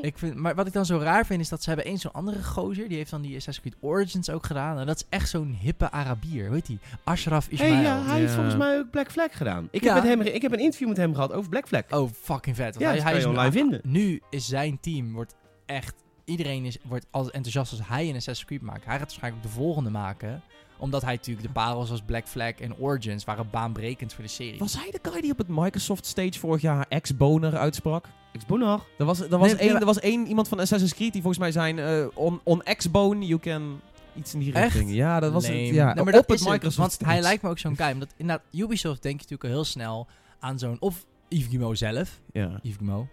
Ik 0.00 0.18
vind, 0.18 0.34
maar 0.34 0.54
wat 0.54 0.66
ik 0.66 0.72
dan 0.72 0.86
zo 0.86 0.98
raar 0.98 1.26
vind, 1.26 1.40
is 1.40 1.48
dat 1.48 1.62
ze 1.62 1.68
hebben 1.68 1.86
één 1.86 1.98
zo'n 1.98 2.12
andere 2.12 2.42
gozer. 2.42 2.88
Die 2.88 2.96
heeft 2.96 3.10
dan 3.10 3.22
die 3.22 3.36
Assassin's 3.36 3.60
Creed 3.74 3.90
Origins 3.90 4.30
ook 4.30 4.46
gedaan. 4.46 4.78
En 4.78 4.86
dat 4.86 4.96
is 4.96 5.04
echt 5.08 5.28
zo'n 5.28 5.56
hippe 5.60 5.90
Arabier. 5.90 6.50
Weet 6.50 6.66
die? 6.66 6.78
Ashraf 7.04 7.44
Hey, 7.50 7.54
Ismail. 7.54 7.82
ja, 7.82 8.02
hij 8.04 8.16
heeft 8.18 8.28
Ja. 8.28 8.34
volgens 8.34 8.56
mij 8.56 8.78
ook 8.78 8.90
Black 8.90 9.10
Flag 9.10 9.36
gedaan. 9.36 9.68
Ik, 9.70 9.82
Ja. 9.84 9.94
heb 9.94 10.02
met 10.18 10.26
hem, 10.26 10.34
ik 10.34 10.42
heb 10.42 10.52
een 10.52 10.58
interview 10.58 10.88
met 10.88 10.96
hem 10.96 11.14
gehad 11.14 11.32
over 11.32 11.50
Black 11.50 11.68
Flag. 11.68 11.82
Oh, 11.90 12.10
fucking 12.20 12.56
vet. 12.56 12.64
Want 12.64 12.78
Ja, 12.78 12.86
hij, 12.86 12.94
dat 12.94 13.02
hij 13.04 13.12
kan 13.12 13.20
is 13.20 13.26
online 13.26 13.52
vinden. 13.52 13.80
Nu 13.84 14.20
is 14.30 14.46
zijn 14.46 14.78
team 14.80 15.12
wordt 15.12 15.34
echt... 15.66 15.94
Iedereen 16.24 16.64
is, 16.64 16.78
wordt 16.84 17.06
als 17.10 17.30
enthousiast 17.30 17.70
als 17.72 17.80
hij 17.88 18.02
een 18.08 18.16
Assassin's 18.16 18.44
Creed 18.44 18.62
maakt. 18.62 18.84
Hij 18.84 18.92
gaat 18.98 19.00
waarschijnlijk 19.02 19.44
ook 19.44 19.50
de 19.50 19.56
volgende 19.58 19.90
maken. 19.90 20.42
Omdat 20.78 21.02
hij 21.02 21.14
natuurlijk 21.14 21.46
de 21.46 21.52
parels 21.52 21.90
als 21.90 22.02
Black 22.02 22.26
Flag 22.28 22.50
en 22.52 22.76
Origins 22.76 23.24
waren 23.24 23.50
baanbrekend 23.50 24.12
voor 24.12 24.24
de 24.24 24.30
serie. 24.30 24.58
Was 24.58 24.76
hij 24.76 24.90
de 24.90 25.10
guy 25.10 25.20
die 25.20 25.30
op 25.32 25.38
het 25.38 25.48
Microsoft 25.48 26.06
stage 26.06 26.38
vorig 26.38 26.62
jaar 26.62 26.86
ex-boner 26.88 27.56
uitsprak? 27.56 28.06
X-Boner. 28.38 28.80
Er 28.98 29.04
was, 29.04 29.20
er, 29.20 29.38
was 29.38 29.52
Nee, 29.52 29.56
één, 29.60 29.72
ja. 29.72 29.78
er 29.80 29.84
was 29.86 30.00
één 30.00 30.26
iemand 30.26 30.48
van 30.48 30.60
Assassin's 30.60 30.94
Creed 30.94 31.12
die 31.12 31.22
volgens 31.22 31.40
mij 31.42 31.52
zijn 31.52 31.78
eh, 31.78 32.06
on, 32.14 32.40
on 32.42 32.62
X-Bone, 32.76 33.26
you 33.26 33.40
can... 33.40 33.80
Iets 34.16 34.34
in 34.34 34.40
die 34.40 34.52
Echt? 34.52 34.72
richting. 34.74 34.94
Ja, 34.94 35.20
dat 35.20 35.32
was 35.32 35.46
Lame. 35.48 35.58
het. 35.58 35.74
Ja, 35.74 35.84
Nee, 35.84 36.04
maar 36.04 36.14
op 36.14 36.26
dat 36.26 36.38
het 36.38 36.48
Microsoft 36.48 36.76
Want 36.76 36.92
stage. 36.92 37.10
hij 37.10 37.20
lijkt 37.20 37.42
me 37.42 37.48
ook 37.48 37.58
zo'n 37.58 37.76
guy. 37.76 37.92
Omdat 37.92 38.14
inderdaad, 38.16 38.44
Ubisoft 38.52 39.02
denk 39.02 39.14
je 39.20 39.22
natuurlijk 39.22 39.44
al 39.44 39.50
heel 39.50 39.64
snel 39.64 40.06
aan 40.38 40.58
zo'n... 40.58 40.76
Of 40.80 41.04
Yves 41.28 41.46
Guillemot 41.46 41.78
zelf. 41.78 42.20
Ja. 42.32 42.58
Yves 42.62 42.76
Guillemot. 42.76 43.06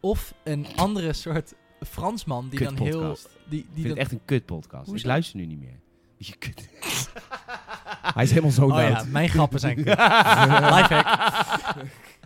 Of 0.00 0.34
een 0.44 0.66
andere 0.76 1.12
soort 1.12 1.54
Fransman 1.86 2.48
die 2.48 2.58
dan 2.64 2.76
heel... 2.76 3.16
Die, 3.48 3.58
Ik 3.60 3.64
die 3.64 3.64
vind 3.72 3.76
dan, 3.82 3.88
het 3.88 3.98
echt 3.98 4.12
een 4.12 4.20
kutpodcast. 4.24 4.82
Ik 4.84 4.88
Hoezo? 4.90 5.06
luister 5.06 5.36
nu 5.36 5.46
niet 5.46 5.58
meer. 5.60 5.78
Je. 6.18 6.32
Hij 8.14 8.24
is 8.24 8.30
helemaal 8.30 8.50
zo 8.50 8.66
oh 8.66 8.78
ja, 8.78 9.04
mijn 9.10 9.28
grappen 9.28 9.60
zijn 9.60 9.74
kut. 9.76 9.86
Lifehack. 9.86 11.76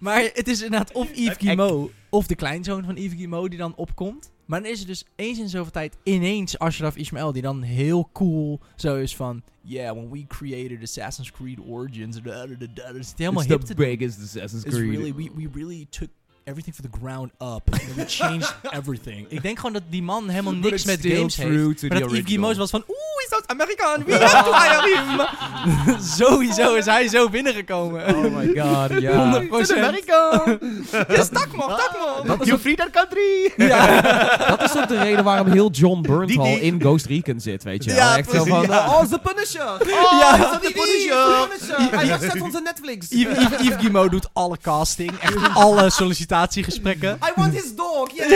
Maar 0.01 0.30
het 0.32 0.49
is 0.49 0.62
inderdaad 0.62 0.93
of 0.93 1.11
Yves 1.14 1.36
Guillemot 1.36 1.90
of 2.11 2.26
de 2.26 2.34
kleinzoon 2.34 2.84
van 2.84 2.97
Yves 2.97 3.12
Guillemot 3.12 3.51
die 3.51 3.59
dan 3.59 3.74
opkomt. 3.74 4.30
Maar 4.45 4.62
dan 4.62 4.70
is 4.70 4.80
er 4.80 4.86
dus 4.86 5.05
eens 5.16 5.38
in 5.38 5.49
zoveel 5.49 5.72
tijd 5.72 5.97
ineens 6.03 6.59
Ashraf 6.59 6.97
Ismail 6.97 7.32
die 7.32 7.43
dan 7.43 7.62
heel 7.62 8.09
cool 8.12 8.61
zo 8.76 8.97
is 8.97 9.16
van... 9.16 9.43
Yeah, 9.61 9.95
when 9.95 10.11
we 10.11 10.26
created 10.26 10.82
Assassin's 10.82 11.30
Creed 11.30 11.59
Origins... 11.68 12.22
Da, 12.22 12.47
da, 12.74 12.93
helemaal 13.16 13.43
hip 13.43 13.61
te 13.61 13.74
doen. 13.74 13.86
biggest 13.86 14.18
Assassin's 14.22 14.64
It's 14.64 14.76
really, 14.76 15.14
we, 15.14 15.30
we 15.34 15.49
really 15.55 15.86
took 15.90 16.09
everything 16.45 16.74
from 16.74 16.90
the 16.90 16.99
ground 16.99 17.30
up. 17.40 17.72
And 17.72 17.95
we 17.97 18.05
changed 18.05 18.55
everything. 18.78 19.26
Ik 19.28 19.43
denk 19.43 19.57
gewoon 19.57 19.72
dat 19.72 19.82
die 19.88 20.03
man 20.03 20.28
helemaal 20.28 20.55
niks 20.55 20.84
met 20.84 21.01
games 21.07 21.36
heeft. 21.36 21.82
Maar 21.88 22.01
dat 22.01 22.11
Yves 22.11 22.24
Guillemot 22.24 22.57
was 22.57 22.70
van... 22.70 22.84
Oeh, 22.88 23.11
is 23.33 23.39
dat 23.39 23.43
Amerikaan? 23.47 24.05
We 24.07 24.14
have 24.24 24.45
to 24.45 24.53
hire 24.59 24.97
him. 24.97 26.01
Sowieso 26.03 26.74
is 26.74 26.85
hij 26.85 27.09
zo 27.09 27.28
binnengekomen. 27.28 28.07
Oh 28.16 28.37
my 28.37 28.47
god, 28.47 29.01
ja. 29.01 29.41
100%. 29.43 29.72
America! 29.76 30.43
Yes, 31.09 31.28
tak 31.28 31.49
man, 31.57 31.68
tak 31.68 31.93
man. 31.99 32.26
Dat 32.26 32.41
is, 32.41 32.47
You 32.47 32.59
free 32.59 32.76
that 32.76 32.91
country! 32.91 33.53
dat 34.49 34.62
is 34.62 34.76
ook 34.76 34.89
de 34.89 34.99
reden 35.03 35.24
waarom 35.24 35.47
heel 35.51 35.70
John 35.70 36.24
die- 36.26 36.61
in 36.61 36.80
Ghost 36.80 37.07
Recon 37.07 37.41
zit, 37.41 37.62
weet 37.62 37.85
je 37.85 37.91
wel. 37.91 37.99
Ja, 37.99 38.16
Echt 38.16 38.30
zo 38.30 38.45
van, 38.45 38.62
ja. 38.62 38.87
oh, 38.87 39.01
The 39.05 39.18
Punisher! 39.18 39.70
Oh, 40.03 40.18
Ja. 40.20 40.35
is 40.35 40.51
dat 40.51 40.62
de 40.62 40.70
Punisher? 40.72 41.97
Hij 41.97 42.18
zegt 42.18 42.41
onze 42.41 42.61
Netflix! 42.61 43.07
Yves, 43.11 43.39
Yves, 43.39 43.61
Yves 43.61 43.76
Guillemot 43.80 44.11
doet 44.11 44.28
alle 44.33 44.57
casting. 44.62 45.12
Echt 45.20 45.37
alle 45.55 45.91
sollicitatiegesprekken. 45.91 47.18
I 47.28 47.33
want 47.37 47.53
his 47.55 47.74
dog, 47.74 48.09
yes! 48.14 48.28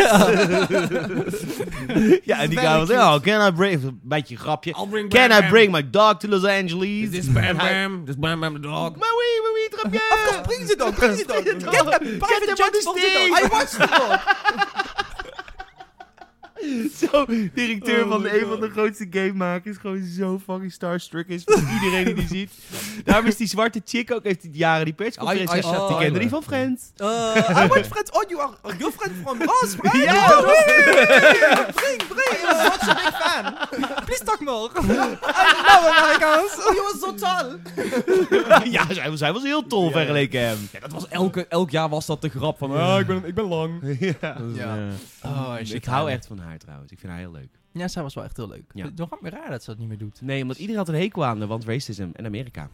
Ja, 2.24 2.38
en 2.38 2.48
die 2.50 2.58
guy 2.58 2.78
was, 2.78 2.90
oh, 2.90 3.14
can 3.22 3.46
I 3.48 3.52
bring... 3.52 3.82
Een 3.82 4.00
beetje 4.02 4.36
grapje. 4.36 4.74
I'll 4.86 4.90
bring 4.90 5.08
Can 5.10 5.30
Bam 5.30 5.38
I 5.38 5.40
Bam. 5.42 5.50
bring 5.50 5.72
my 5.72 5.82
dog 5.82 6.20
to 6.20 6.28
Los 6.28 6.44
Angeles? 6.44 7.06
Is 7.06 7.10
this 7.10 7.26
Bam 7.28 7.56
Bam? 7.64 8.04
This 8.06 8.16
Bam 8.16 8.40
Bam 8.40 8.54
the 8.54 8.60
dog? 8.60 8.96
Maar 8.96 9.08
oui, 9.18 9.30
oui, 9.42 9.50
oui, 9.54 9.68
trapje! 9.70 9.96
Of 9.96 10.18
course, 10.24 10.46
bring 10.46 10.66
the 10.68 10.76
dog, 10.76 10.96
bring 10.96 11.16
the 11.16 11.24
dog. 11.24 11.44
Get 11.44 11.60
Get 11.60 12.00
the 12.00 12.18
private 12.18 12.48
him 12.50 12.56
jet 12.56 12.74
on 12.86 12.94
the 12.94 13.00
the 13.02 13.08
dog. 13.14 13.42
I 13.42 13.48
watched 13.52 13.78
the 13.78 13.86
dog. 13.86 14.95
Zo, 17.10 17.24
directeur 17.54 18.04
Oh 18.04 18.10
van 18.10 18.26
een 18.26 18.46
van 18.48 18.60
de 18.60 18.70
grootste 18.70 19.06
gamemakers. 19.10 19.76
Gewoon 19.76 20.04
zo 20.04 20.40
fucking 20.44 20.72
starstruck 20.72 21.28
is 21.28 21.42
van 21.44 21.62
iedereen 21.74 22.04
die 22.04 22.14
die 22.14 22.26
ziet. 22.28 22.50
Daarom 23.04 23.26
is 23.26 23.36
die 23.36 23.46
zwarte 23.46 23.80
chick 23.84 24.12
ook, 24.12 24.24
heeft 24.24 24.42
die 24.42 24.50
jaren 24.52 24.84
die 24.84 24.94
persconferentie 24.94 25.62
gehad. 25.62 25.88
Die 25.88 25.98
kende 25.98 26.18
die 26.18 26.28
van 26.28 26.42
Friends. 26.42 26.82
Uh, 26.96 27.06
I 27.64 27.66
want 27.66 27.86
friends. 27.86 28.10
Oh, 28.10 28.22
you 28.28 28.40
are 28.40 28.52
good 28.78 28.92
friend 28.94 29.16
from 29.22 29.38
Ross, 29.42 29.76
right? 29.82 30.02
Ja, 30.04 30.28
Oh, 30.30 30.46
Bring, 31.74 32.02
bring. 32.08 32.40
I 32.40 32.46
was 32.46 32.62
such 32.72 32.88
a 32.88 32.94
big 32.94 33.14
fan. 33.20 33.54
Please 34.04 34.24
talk 34.24 34.40
more. 34.40 34.70
I 34.74 34.86
love 35.68 35.84
Americans. 35.96 36.52
Oh, 36.66 36.72
you 36.74 36.84
are 36.84 36.98
so 37.00 37.14
tall. 37.14 37.58
ja, 38.70 38.86
zij, 38.94 39.10
was- 39.10 39.18
zij 39.18 39.32
was 39.32 39.42
heel 39.42 39.66
tol 39.66 39.90
vergeleken 39.90 40.40
hem. 40.40 40.68
Ja, 40.72 40.80
dat 40.80 40.92
was 40.92 41.08
elke, 41.08 41.46
elk 41.48 41.70
jaar 41.70 41.88
was 41.88 42.06
dat 42.06 42.22
de 42.22 42.28
grap 42.28 42.58
van, 42.58 42.70
ah, 42.76 43.00
ik, 43.00 43.06
ben, 43.06 43.24
ik 43.24 43.34
ben 43.34 43.44
lang. 43.44 43.96
Ja. 44.00 44.36
Ja. 44.54 44.76
eh, 44.76 45.30
Oh, 45.30 45.54
Ik 45.60 45.84
hou 45.84 46.10
echt 46.10 46.26
van 46.26 46.38
haar 46.46 46.58
trouwens. 46.58 46.92
Ik 46.92 46.98
vind 46.98 47.12
haar 47.12 47.20
heel 47.20 47.30
leuk. 47.32 47.48
Ja, 47.72 47.88
zij 47.88 48.02
was 48.02 48.14
wel 48.14 48.24
echt 48.24 48.36
heel 48.36 48.48
leuk. 48.48 48.64
Ja. 48.74 48.84
Het 48.84 49.00
is 49.22 49.30
raar 49.30 49.50
dat 49.50 49.62
ze 49.62 49.70
dat 49.70 49.78
niet 49.78 49.88
meer 49.88 49.98
doet. 49.98 50.20
Nee, 50.20 50.42
omdat 50.42 50.56
iedereen 50.56 50.76
had 50.78 50.88
een 50.88 50.94
hekel 51.00 51.24
aan 51.24 51.38
de, 51.38 51.46
want 51.46 51.64
racism 51.64 52.08
en 52.12 52.26
Amerika. 52.26 52.68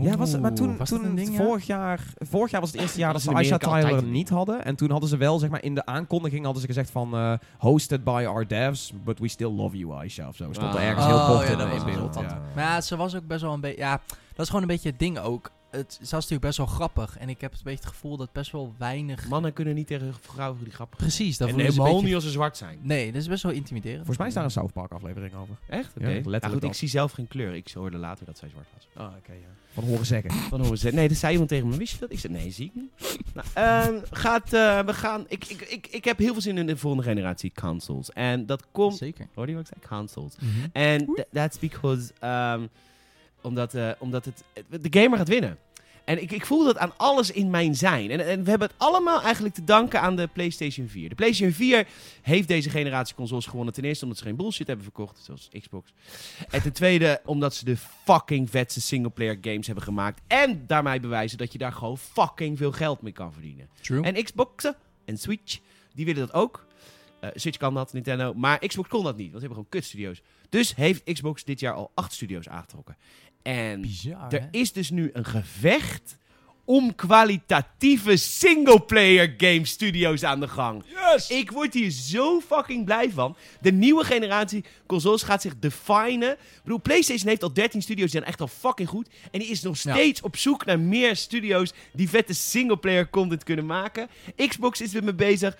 ja, 0.00 0.16
was 0.16 0.32
het, 0.32 0.40
maar 0.40 0.54
toen, 0.54 0.76
was 0.76 0.88
dat 0.90 0.98
toen 1.00 1.08
een 1.08 1.14
ding, 1.16 1.28
ja? 1.36 1.44
vorig, 1.44 1.66
jaar, 1.66 2.12
vorig 2.18 2.50
jaar 2.50 2.60
was 2.60 2.72
het 2.72 2.80
eerste 2.80 2.98
jaar 2.98 3.12
dat 3.12 3.22
ze 3.22 3.26
is 3.28 3.32
in 3.32 3.38
Aisha 3.38 3.58
Tyler 3.58 3.84
altijd. 3.84 4.06
niet 4.10 4.28
hadden. 4.28 4.64
En 4.64 4.76
toen 4.76 4.90
hadden 4.90 5.08
ze 5.08 5.16
wel, 5.16 5.38
zeg 5.38 5.50
maar, 5.50 5.62
in 5.62 5.74
de 5.74 5.86
aankondiging 5.86 6.42
hadden 6.44 6.60
ze 6.60 6.66
gezegd 6.68 6.90
van... 6.90 7.14
eh, 7.14 7.32
hosted 7.58 8.04
by 8.04 8.24
our 8.28 8.46
devs, 8.46 8.92
but 9.04 9.18
we 9.18 9.28
still 9.28 9.50
love 9.52 9.76
you, 9.76 9.92
Aisha. 9.94 10.28
Of 10.28 10.36
zo. 10.36 10.52
Stond 10.52 10.74
er 10.74 10.80
Ah. 10.80 10.86
ergens 10.86 11.06
heel 11.06 11.14
Oh, 11.14 11.26
kort 11.28 11.48
ja, 11.48 11.66
in, 11.70 11.78
in 11.78 11.84
beeld. 11.84 12.14
Ja. 12.14 12.40
Maar 12.54 12.64
ja, 12.64 12.80
ze 12.80 12.96
was 12.96 13.16
ook 13.16 13.26
best 13.26 13.40
wel 13.42 13.52
een 13.52 13.60
beetje... 13.60 13.78
Ja, 13.78 14.00
dat 14.34 14.38
is 14.38 14.46
gewoon 14.46 14.62
een 14.62 14.68
beetje 14.68 14.88
het 14.90 14.98
ding 14.98 15.18
ook. 15.18 15.50
Het, 15.70 15.98
was 16.00 16.10
natuurlijk 16.10 16.40
best 16.42 16.56
wel 16.56 16.66
grappig. 16.66 17.18
En 17.18 17.28
ik 17.28 17.40
heb 17.40 17.52
een 17.52 17.58
beetje 17.62 17.84
het 17.84 17.88
gevoel 17.88 18.16
dat 18.16 18.32
best 18.32 18.52
wel 18.52 18.74
weinig... 18.78 19.28
Mannen 19.28 19.52
kunnen 19.52 19.74
niet 19.74 19.86
tegen 19.86 20.14
vrouwen 20.20 20.64
die 20.64 20.72
grappig 20.72 20.98
Precies, 20.98 21.38
dat 21.38 21.48
En 21.48 21.54
voelen 21.54 21.72
ze 21.72 21.78
een 21.78 21.84
helemaal 21.84 22.02
beetje... 22.02 22.06
niet 22.06 22.14
als 22.14 22.24
ze 22.24 22.30
zwart 22.30 22.56
zijn. 22.56 22.78
Nee, 22.82 23.12
dat 23.12 23.20
is 23.20 23.28
best 23.28 23.42
wel 23.42 23.52
intimiderend. 23.52 23.98
Volgens 23.98 24.18
mij 24.18 24.26
is 24.26 24.34
daar 24.34 24.44
een 24.44 24.50
South 24.50 24.72
Park 24.72 24.92
aflevering 24.92 25.34
over. 25.34 25.54
Echt? 25.68 25.96
Oké. 25.96 26.08
Ja, 26.08 26.14
letterlijk 26.14 26.42
Ja, 26.42 26.48
goed, 26.48 26.62
ik 26.62 26.74
zie 26.74 26.88
zelf 26.88 27.12
geen 27.12 27.28
kleur. 27.28 27.54
Ik 27.54 27.70
hoorde 27.72 27.96
later 27.96 28.26
dat 28.26 28.38
zij 28.38 28.48
zwart 28.48 28.66
was. 28.74 29.04
Ah, 29.04 29.12
oké, 29.16 29.32
ja. 29.32 29.48
Van 29.72 29.84
horen 29.84 30.06
zeggen. 30.06 30.30
Van 30.30 30.60
horen 30.60 30.78
ze. 30.78 30.90
Nee, 30.90 31.08
dat 31.08 31.16
zei 31.16 31.32
iemand 31.32 31.50
tegen 31.50 31.68
me. 31.68 31.76
Wist 31.76 31.92
je 31.92 31.98
dat? 31.98 32.12
Ik 32.12 32.18
zei, 32.18 32.32
nee, 32.32 32.50
zie 32.50 32.66
ik 32.66 32.74
niet. 32.74 33.18
Nou, 33.34 33.46
ehm, 33.54 33.98
gaat, 34.10 34.52
eh, 34.52 34.80
we 34.80 34.94
gaan... 34.94 35.24
Ik, 35.28 35.44
ik, 35.44 35.60
ik, 35.60 35.86
ik 35.86 36.04
heb 36.04 36.18
heel 36.18 36.32
veel 36.32 36.42
zin 36.42 36.58
in 36.58 36.66
de 36.66 36.76
volgende 36.76 37.04
generatie 37.06 37.52
consoles. 37.60 38.12
En 38.12 38.46
dat 38.46 38.64
komt... 38.72 38.96
Zeker. 38.96 39.26
Hoor 39.34 39.48
je 39.48 39.54
wat 39.54 39.68
ik 39.68 39.72
zei? 39.78 40.00
Consoles. 40.00 40.34
Mhm. 40.36 40.66
En 40.72 41.06
tha- 41.14 41.24
that's 41.32 41.58
because... 41.58 42.12
ehm, 42.18 42.66
omdat, 43.42 43.74
eh, 43.74 43.90
omdat 43.98 44.24
het... 44.24 44.44
De 44.80 45.00
gamer 45.00 45.18
gaat 45.18 45.28
winnen. 45.28 45.58
En 46.10 46.22
ik, 46.22 46.32
ik 46.32 46.46
voel 46.46 46.64
dat 46.64 46.78
aan 46.78 46.92
alles 46.96 47.30
in 47.30 47.50
mijn 47.50 47.74
zijn. 47.74 48.10
En, 48.10 48.26
en 48.26 48.44
we 48.44 48.50
hebben 48.50 48.68
het 48.68 48.78
allemaal 48.78 49.22
eigenlijk 49.22 49.54
te 49.54 49.64
danken 49.64 50.00
aan 50.00 50.16
de 50.16 50.26
PlayStation 50.26 50.88
4. 50.88 51.08
De 51.08 51.14
PlayStation 51.14 51.52
4 51.52 51.86
heeft 52.22 52.48
deze 52.48 52.70
generatie 52.70 53.14
consoles 53.14 53.46
gewonnen. 53.46 53.74
Ten 53.74 53.84
eerste 53.84 54.04
omdat 54.04 54.18
ze 54.18 54.24
geen 54.24 54.36
bullshit 54.36 54.66
hebben 54.66 54.84
verkocht, 54.84 55.18
zoals 55.18 55.48
Xbox. 55.60 55.92
En 56.50 56.62
ten 56.62 56.72
tweede 56.72 57.20
omdat 57.24 57.54
ze 57.54 57.64
de 57.64 57.76
fucking 57.76 58.50
vetste 58.50 58.80
singleplayer 58.80 59.38
games 59.40 59.66
hebben 59.66 59.84
gemaakt. 59.84 60.20
En 60.26 60.64
daarmee 60.66 61.00
bewijzen 61.00 61.38
dat 61.38 61.52
je 61.52 61.58
daar 61.58 61.72
gewoon 61.72 61.98
fucking 61.98 62.58
veel 62.58 62.72
geld 62.72 63.02
mee 63.02 63.12
kan 63.12 63.32
verdienen. 63.32 63.68
True. 63.80 64.02
En 64.02 64.24
Xboxen 64.24 64.76
en 65.04 65.18
Switch, 65.18 65.58
die 65.94 66.04
willen 66.04 66.26
dat 66.26 66.32
ook. 66.34 66.66
Eh, 67.20 67.30
Switch 67.34 67.58
kan 67.58 67.74
dat, 67.74 67.92
Nintendo. 67.92 68.34
Maar 68.34 68.58
Xbox 68.66 68.88
kon 68.88 69.04
dat 69.04 69.16
niet, 69.16 69.30
want 69.30 69.42
ze 69.42 69.46
hebben 69.46 69.56
gewoon 69.56 69.68
kutstudio's. 69.68 70.22
Dus 70.48 70.74
heeft 70.74 71.12
Xbox 71.12 71.44
dit 71.44 71.60
jaar 71.60 71.74
al 71.74 71.90
acht 71.94 72.12
studio's 72.12 72.48
aangetrokken. 72.48 72.96
En 73.42 73.80
Bizar, 73.80 74.32
er 74.32 74.40
hè? 74.40 74.46
is 74.50 74.72
dus 74.72 74.90
nu 74.90 75.10
een 75.12 75.24
gevecht 75.24 76.18
om 76.64 76.94
kwalitatieve 76.94 78.16
singleplayer 78.16 79.34
game 79.36 79.64
studio's 79.66 80.22
aan 80.24 80.40
de 80.40 80.48
gang. 80.48 80.82
Ik 81.28 81.50
word 81.50 81.74
hier 81.74 81.90
zo 81.90 82.40
fucking 82.40 82.84
blij 82.84 83.10
van. 83.10 83.36
De 83.60 83.72
nieuwe 83.72 84.04
generatie 84.04 84.64
consoles 84.86 85.22
gaat 85.22 85.42
zich 85.42 85.58
definen. 85.58 86.30
Ik 86.32 86.60
bedoel, 86.62 86.80
PlayStation 86.80 87.28
heeft 87.28 87.42
al 87.42 87.52
13 87.52 87.82
studio's, 87.82 88.10
die 88.10 88.20
zijn 88.20 88.30
echt 88.30 88.40
al 88.40 88.48
fucking 88.48 88.88
goed. 88.88 89.08
En 89.30 89.38
die 89.40 89.48
is 89.48 89.62
nog 89.62 89.78
Ja. 89.82 89.94
steeds 89.94 90.20
op 90.20 90.36
zoek 90.36 90.64
naar 90.64 90.80
meer 90.80 91.16
studio's 91.16 91.72
die 91.92 92.08
vette 92.08 92.34
singleplayer 92.34 93.10
content 93.10 93.44
kunnen 93.44 93.66
maken. 93.66 94.08
Xbox 94.36 94.80
is 94.80 94.94
er 94.94 95.04
mee 95.04 95.14
bezig. 95.14 95.56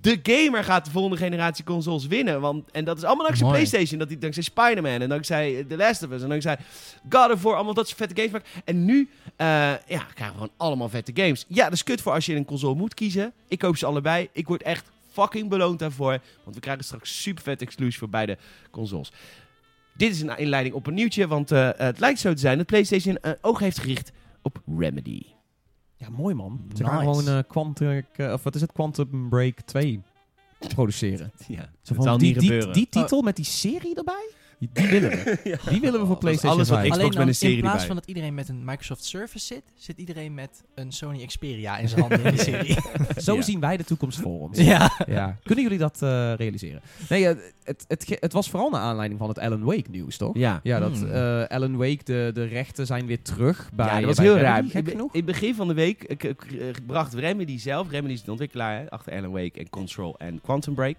De 0.00 0.20
gamer 0.22 0.64
gaat 0.64 0.84
de 0.84 0.90
volgende 0.90 1.16
generatie 1.16 1.64
consoles 1.64 2.06
winnen. 2.06 2.40
Want, 2.40 2.70
en 2.70 2.84
dat 2.84 2.96
is 2.96 3.04
allemaal 3.04 3.24
dankzij 3.24 3.46
Mooi. 3.46 3.58
PlayStation. 3.58 3.98
Dat 3.98 4.08
die 4.08 4.18
dankzij 4.18 4.42
Spider-Man 4.42 5.00
en 5.00 5.08
dankzij 5.08 5.58
eh, 5.58 5.64
The 5.66 5.76
Last 5.76 6.02
of 6.02 6.10
Us 6.10 6.22
en 6.22 6.28
dankzij 6.28 6.58
God 7.08 7.32
of 7.32 7.42
War. 7.42 7.54
Allemaal 7.54 7.74
dat 7.74 7.88
soort 7.88 7.98
vette 7.98 8.14
games 8.14 8.30
maken. 8.30 8.48
En 8.64 8.84
nu 8.84 9.08
eh, 9.36 9.46
ja, 9.46 9.78
krijgen 9.86 10.14
we 10.14 10.32
gewoon 10.32 10.50
allemaal 10.56 10.88
vette 10.88 11.12
games. 11.14 11.44
Ja, 11.48 11.64
dat 11.64 11.72
is 11.72 11.82
kut 11.82 12.00
voor 12.00 12.12
als 12.12 12.26
je 12.26 12.34
een 12.34 12.44
console 12.44 12.74
moet 12.74 12.94
kiezen. 12.94 13.32
Ik 13.48 13.58
koop 13.58 13.76
ze 13.76 13.86
allebei. 13.86 14.28
Ik 14.32 14.46
word 14.46 14.62
echt 14.62 14.90
fucking 15.12 15.48
beloond 15.48 15.78
daarvoor. 15.78 16.18
Want 16.44 16.54
we 16.54 16.60
krijgen 16.60 16.84
straks 16.84 17.22
super 17.22 17.42
vet 17.42 17.62
exclusies 17.62 17.98
voor 17.98 18.08
beide 18.08 18.38
consoles. 18.70 19.12
Dit 19.92 20.10
is 20.10 20.20
een 20.20 20.38
inleiding 20.38 20.74
op 20.74 20.86
een 20.86 20.94
nieuwtje. 20.94 21.26
Want 21.26 21.50
eh, 21.50 21.68
het 21.76 21.98
lijkt 21.98 22.20
zo 22.20 22.32
te 22.32 22.40
zijn 22.40 22.56
dat 22.56 22.66
PlayStation 22.66 23.18
een 23.20 23.36
oog 23.40 23.58
heeft 23.58 23.78
gericht 23.78 24.12
op 24.42 24.60
Remedy. 24.78 25.22
Ja, 26.00 26.08
mooi 26.10 26.34
man. 26.34 26.60
Ze 26.76 26.84
gaan 26.84 27.04
Nice. 27.04 27.20
gewoon 27.20 27.36
eh, 27.38 27.42
Quantum, 27.48 28.02
eh, 28.16 28.32
of 28.32 28.42
wat 28.42 28.54
is 28.54 28.60
het, 28.60 28.72
Quantum 28.72 29.28
Break 29.28 29.60
2 29.60 30.00
produceren. 30.74 31.32
Ja, 31.48 31.70
Zo 31.82 31.94
dat 31.94 32.04
zal 32.04 32.18
die, 32.18 32.26
niet 32.26 32.38
die, 32.40 32.48
gebeuren. 32.48 32.72
die 32.72 32.88
titel 32.88 33.22
met 33.22 33.36
die 33.36 33.44
serie 33.44 33.94
erbij, 33.94 34.30
die, 34.72 34.88
willen 34.88 35.10
we. 35.10 35.38
Die 35.70 35.80
willen 35.80 36.00
we 36.00 36.06
voor 36.06 36.16
PlayStation 36.18 36.52
alles 36.56 36.68
wat 36.68 36.78
5. 36.78 36.90
Xbox 36.90 37.04
Alleen 37.06 37.18
met 37.18 37.28
een 37.28 37.34
serie 37.34 37.54
in 37.56 37.60
plaats 37.62 37.84
van 37.84 37.96
dat 37.96 38.06
iedereen 38.06 38.34
met 38.34 38.48
een 38.48 38.64
Microsoft 38.64 39.04
Surface 39.04 39.46
zit, 39.46 39.62
zit 39.76 39.98
iedereen 39.98 40.34
met 40.34 40.62
een 40.74 40.92
Sony 40.92 41.26
Xperia 41.26 41.78
in 41.78 41.88
zijn 41.88 42.00
handen 42.00 42.24
in 42.24 42.30
die 42.30 42.40
serie. 42.42 42.76
Zo 43.16 43.34
Ja. 43.34 43.42
zien 43.42 43.60
wij 43.60 43.76
de 43.76 43.84
toekomst 43.84 44.20
voor 44.20 44.40
ons. 44.40 44.58
ja. 44.58 44.90
Ja. 45.06 45.36
Kunnen 45.42 45.64
jullie 45.64 45.78
dat 45.78 46.02
eh, 46.02 46.32
realiseren? 46.34 46.80
Nee, 47.08 47.26
eh, 47.28 47.36
het, 47.64 47.84
het, 47.88 48.16
het 48.20 48.32
was 48.32 48.50
vooral 48.50 48.70
naar 48.70 48.80
aanleiding 48.80 49.18
van 49.20 49.28
het 49.28 49.38
Alan 49.38 49.64
Wake 49.64 49.90
nieuws, 49.90 50.16
toch? 50.16 50.36
Ja. 50.36 50.60
Ja, 50.62 50.78
dat 50.78 50.98
Hmm. 50.98 51.10
eh, 51.10 51.44
Alan 51.44 51.76
Wake, 51.76 52.04
de, 52.04 52.30
de 52.34 52.44
rechten 52.44 52.86
zijn 52.86 53.06
weer 53.06 53.22
terug 53.22 53.70
bij 53.74 53.86
ja, 53.86 53.94
dat 53.96 54.04
was 54.04 54.18
heel 54.18 54.36
Remedy, 54.36 54.44
raar. 54.50 54.62
Gek 54.64 54.72
In, 54.72 54.84
in 54.84 54.90
genoeg. 54.90 55.12
het 55.12 55.24
begin 55.24 55.54
van 55.54 55.68
de 55.68 55.74
week 55.74 56.04
ik, 56.04 56.22
ik, 56.22 56.46
bracht 56.86 57.14
Remedy 57.14 57.58
zelf, 57.58 57.90
Remedy 57.90 58.12
is 58.14 58.22
de 58.22 58.30
ontwikkelaar 58.30 58.78
hè, 58.80 58.90
achter 58.90 59.12
Alan 59.12 59.30
Wake 59.30 59.58
en 59.58 59.68
Control 59.70 60.14
en 60.18 60.40
Quantum 60.42 60.74
Break. 60.74 60.96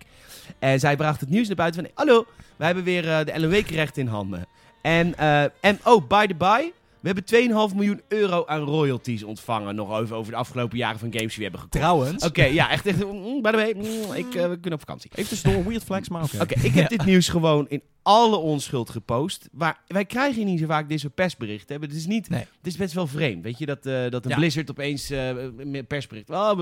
En 0.60 0.80
zij 0.80 0.96
bracht 0.96 1.20
het 1.20 1.30
nieuws 1.30 1.48
naar 1.48 1.56
buiten 1.56 1.82
van, 1.84 1.92
hallo, 1.96 2.26
wij 2.56 2.66
hebben 2.68 2.86
weer 2.86 3.10
eh, 3.10 3.26
de 3.26 3.34
Alan 3.34 3.50
Wake 3.52 3.76
rechten 3.76 4.02
in 4.02 4.08
handen. 4.08 4.46
En, 4.82 5.18
eh, 5.18 5.44
en 5.60 5.80
oh, 5.84 6.08
by 6.08 6.28
the 6.28 6.34
by, 6.34 6.74
we 7.02 7.10
hebben 7.14 7.70
2,5 7.70 7.76
miljoen 7.76 8.02
euro 8.08 8.44
aan 8.46 8.62
royalties 8.62 9.24
ontvangen 9.24 9.76
nog 9.76 9.92
over, 9.92 10.16
over 10.16 10.32
de 10.32 10.38
afgelopen 10.38 10.78
jaren 10.78 11.00
van 11.00 11.14
games 11.14 11.28
die 11.28 11.38
we 11.38 11.44
hebben 11.44 11.60
gekocht. 11.60 11.84
Trouwens, 11.84 12.26
Oké, 12.26 12.44
ja, 12.44 12.70
echt, 12.72 12.86
echt 12.86 13.06
mm, 13.06 13.42
by 13.42 13.50
the 13.52 13.56
way, 13.56 13.74
mm, 13.78 14.14
ik, 14.14 14.36
eh, 14.36 14.42
we 14.48 14.54
kunnen 14.54 14.74
op 14.74 14.80
vakantie. 14.80 15.12
Even 15.16 15.30
tussendoor, 15.30 15.64
weird 15.66 15.84
flex, 15.84 16.10
maar 16.10 16.24
oké. 16.24 16.42
Oké, 16.42 16.60
ik 16.62 16.74
heb 16.74 16.90
dit 16.90 17.06
nieuws 17.06 17.30
gewoon 17.30 17.66
in 17.70 17.82
alle 18.04 18.36
onschuld 18.38 18.90
gepost. 18.90 19.50
Maar 19.52 19.80
wij 19.88 20.06
krijgen 20.06 20.36
hier 20.36 20.46
niet 20.46 20.60
zo 20.60 20.66
vaak 20.66 20.90
dit 20.90 21.00
soort 21.00 21.14
persberichten. 21.14 21.82
Het 21.82 21.94
is 21.94 22.06
niet. 22.06 22.30
Nee. 22.30 22.40
Het 22.40 22.68
is 22.68 22.78
best 22.78 22.94
wel 22.94 23.08
vreemd. 23.08 23.44
Weet 23.44 23.58
je 23.58 23.66
dat, 23.66 23.86
eh, 23.86 24.10
dat 24.10 24.24
een 24.26 24.30
Ja. 24.32 24.36
Blizzard 24.38 24.70
opeens 24.70 25.10
eh, 25.10 25.28
een 25.58 25.86
persbericht. 25.88 26.30
Oh, 26.30 26.60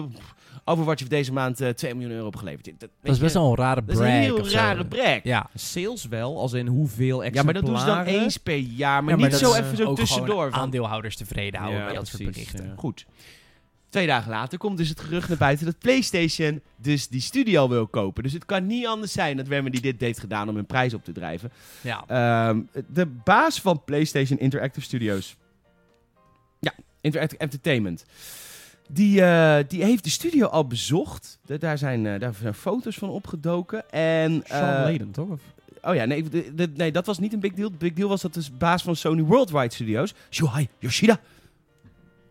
Overwatch 0.65 0.99
heeft 0.99 1.11
deze 1.11 1.33
maand 1.33 1.61
eh 1.61 1.69
2 1.69 1.93
miljoen 1.95 2.11
euro 2.11 2.27
opgeleverd. 2.27 2.65
Dat, 2.65 2.79
dat 2.79 2.89
is 3.01 3.15
je, 3.15 3.21
best 3.23 3.33
wel 3.33 3.49
een 3.49 3.55
rare 3.55 3.83
dat 3.85 3.95
is 3.95 4.01
een 4.01 4.05
heel 4.07 4.49
rare 4.49 4.85
brag. 4.85 5.19
Ja. 5.23 5.49
Sales 5.55 6.07
wel, 6.07 6.37
als 6.39 6.53
in 6.53 6.67
hoeveel 6.67 7.23
Ja, 7.23 7.43
maar 7.43 7.53
dat 7.53 7.65
doen 7.65 7.77
ze 7.79 7.85
dan 7.85 7.97
exemplaren- 7.97 8.23
eens 8.23 8.37
per 8.37 8.57
jaar. 8.57 9.03
Maar 9.03 9.17
Ja, 9.17 9.21
niet 9.23 9.31
dat 9.31 9.39
zo 9.39 9.53
even 9.53 9.77
zo 9.77 9.93
tussendoor. 9.93 10.28
Gewoon 10.29 10.51
Van, 10.51 10.59
aandeelhouders 10.59 11.15
tevreden 11.15 11.59
houden 11.59 11.79
Ja, 11.81 11.85
met 11.85 11.95
dat 11.95 12.07
soort 12.07 12.23
berichten. 12.23 12.65
ja. 12.65 12.73
Goed. 12.77 13.05
Twee 13.89 14.07
dagen 14.07 14.29
later 14.31 14.57
komt 14.57 14.77
dus 14.77 14.89
het 14.89 14.99
gerucht 14.99 15.29
naar 15.29 15.37
buiten 15.37 15.65
dat 15.65 15.79
PlayStation 15.79 16.61
dus 16.77 17.07
die 17.07 17.21
studio 17.21 17.69
wil 17.69 17.87
kopen. 17.87 18.23
Dus 18.23 18.33
het 18.33 18.45
kan 18.45 18.65
niet 18.67 18.85
anders 18.87 19.11
zijn 19.11 19.37
dat 19.37 19.47
Remedy 19.47 19.79
dit 19.79 20.01
heeft 20.01 20.19
gedaan 20.19 20.49
om 20.49 20.55
hun 20.55 20.65
prijs 20.65 20.93
op 20.93 21.03
te 21.03 21.11
drijven. 21.11 21.51
Ja. 21.81 22.03
Ehm, 22.07 22.61
de 22.87 23.05
baas 23.05 23.61
van 23.61 23.83
PlayStation 23.83 24.39
Interactive 24.39 24.85
Studios. 24.85 25.35
Ja, 26.59 26.73
Interactive 27.01 27.41
Entertainment. 27.41 28.05
Die, 28.89 29.21
eh, 29.21 29.57
die 29.67 29.83
heeft 29.83 30.03
de 30.03 30.09
studio 30.09 30.47
al 30.47 30.67
bezocht. 30.67 31.39
De- 31.45 31.57
daar, 31.57 31.77
zijn, 31.77 32.05
eh, 32.05 32.19
daar 32.19 32.33
zijn 32.41 32.53
foto's 32.53 32.95
van 32.95 33.09
opgedoken. 33.09 33.89
En, 33.89 34.43
Sean 34.45 34.81
Layden, 34.83 35.11
toch? 35.11 35.37
Oh 35.81 35.95
ja, 35.95 36.05
nee, 36.05 36.25
nee, 36.75 36.91
dat 36.91 37.05
was 37.05 37.19
niet 37.19 37.33
een 37.33 37.39
big 37.39 37.53
deal. 37.53 37.71
De 37.71 37.77
big 37.77 37.93
deal 37.93 38.09
was 38.09 38.21
dat 38.21 38.33
de 38.33 38.45
baas 38.57 38.83
van 38.83 38.95
Sony 38.95 39.21
Worldwide 39.21 39.73
Studios, 39.73 40.13
Shuhei 40.29 40.67
Yoshida. 40.79 41.19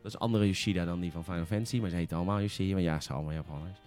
Dat 0.02 0.06
is 0.06 0.12
een 0.14 0.20
andere 0.20 0.46
Yoshida 0.46 0.84
dan 0.84 1.00
die 1.00 1.12
van 1.12 1.24
Final 1.24 1.44
Fantasy, 1.44 1.78
maar 1.80 1.90
ze 1.90 1.96
heten 1.96 2.16
allemaal 2.16 2.40
Yoshida. 2.40 2.72
Maar 2.72 2.82
ja, 2.82 2.96
ze 2.96 3.02
zijn 3.02 3.18
allemaal 3.18 3.34
Japanners. 3.34 3.78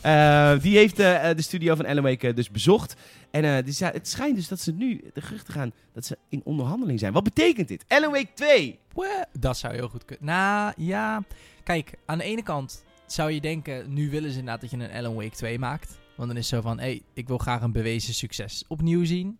Eh, 0.00 0.62
die 0.62 0.76
heeft 0.76 0.98
eh, 0.98 1.30
de 1.36 1.42
studio 1.42 1.74
van 1.74 1.86
Alan 1.86 2.02
Wake 2.02 2.28
eh, 2.28 2.34
dus 2.34 2.50
bezocht. 2.50 2.96
En 3.30 3.72
zei- 3.72 3.92
het 3.92 4.08
schijnt 4.08 4.36
dus 4.36 4.48
dat 4.48 4.60
ze 4.60 4.72
nu 4.72 5.10
de 5.12 5.20
geruchten 5.20 5.52
gaan 5.54 5.72
dat 5.92 6.04
ze 6.04 6.18
in 6.28 6.40
onderhandeling 6.44 6.98
zijn. 6.98 7.12
Wat 7.12 7.22
betekent 7.24 7.68
dit? 7.68 7.84
Alan 7.88 8.10
Wake 8.12 8.32
2. 8.34 8.78
Wah, 8.92 9.22
Dat 9.38 9.58
zou 9.58 9.74
heel 9.74 9.88
goed 9.88 10.04
kunnen. 10.04 10.26
Nou, 10.26 10.72
ja. 10.76 11.22
Kijk, 11.64 11.92
aan 12.06 12.18
de 12.18 12.24
ene 12.24 12.42
kant 12.42 12.84
zou 13.06 13.30
je 13.30 13.40
denken, 13.40 13.92
nu 13.92 14.10
willen 14.10 14.30
ze 14.30 14.38
inderdaad 14.38 14.60
dat 14.60 14.70
je 14.70 14.76
een 14.76 14.90
Alan 14.92 15.14
Wake 15.14 15.36
2 15.36 15.58
maakt. 15.58 15.98
Want 16.16 16.28
dan 16.28 16.38
is 16.38 16.50
het 16.50 16.60
zo 16.62 16.68
van, 16.68 16.78
hé, 16.78 16.84
hey, 16.84 17.02
ik 17.12 17.28
wil 17.28 17.38
graag 17.38 17.62
een 17.62 17.72
bewezen 17.72 18.14
succes 18.14 18.64
opnieuw 18.68 19.04
zien. 19.04 19.38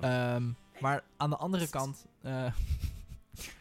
Ehm, 0.00 0.42
maar 0.80 1.02
aan 1.16 1.30
de 1.30 1.36
andere 1.36 1.68
kant, 1.68 2.06
eh, 2.22 2.32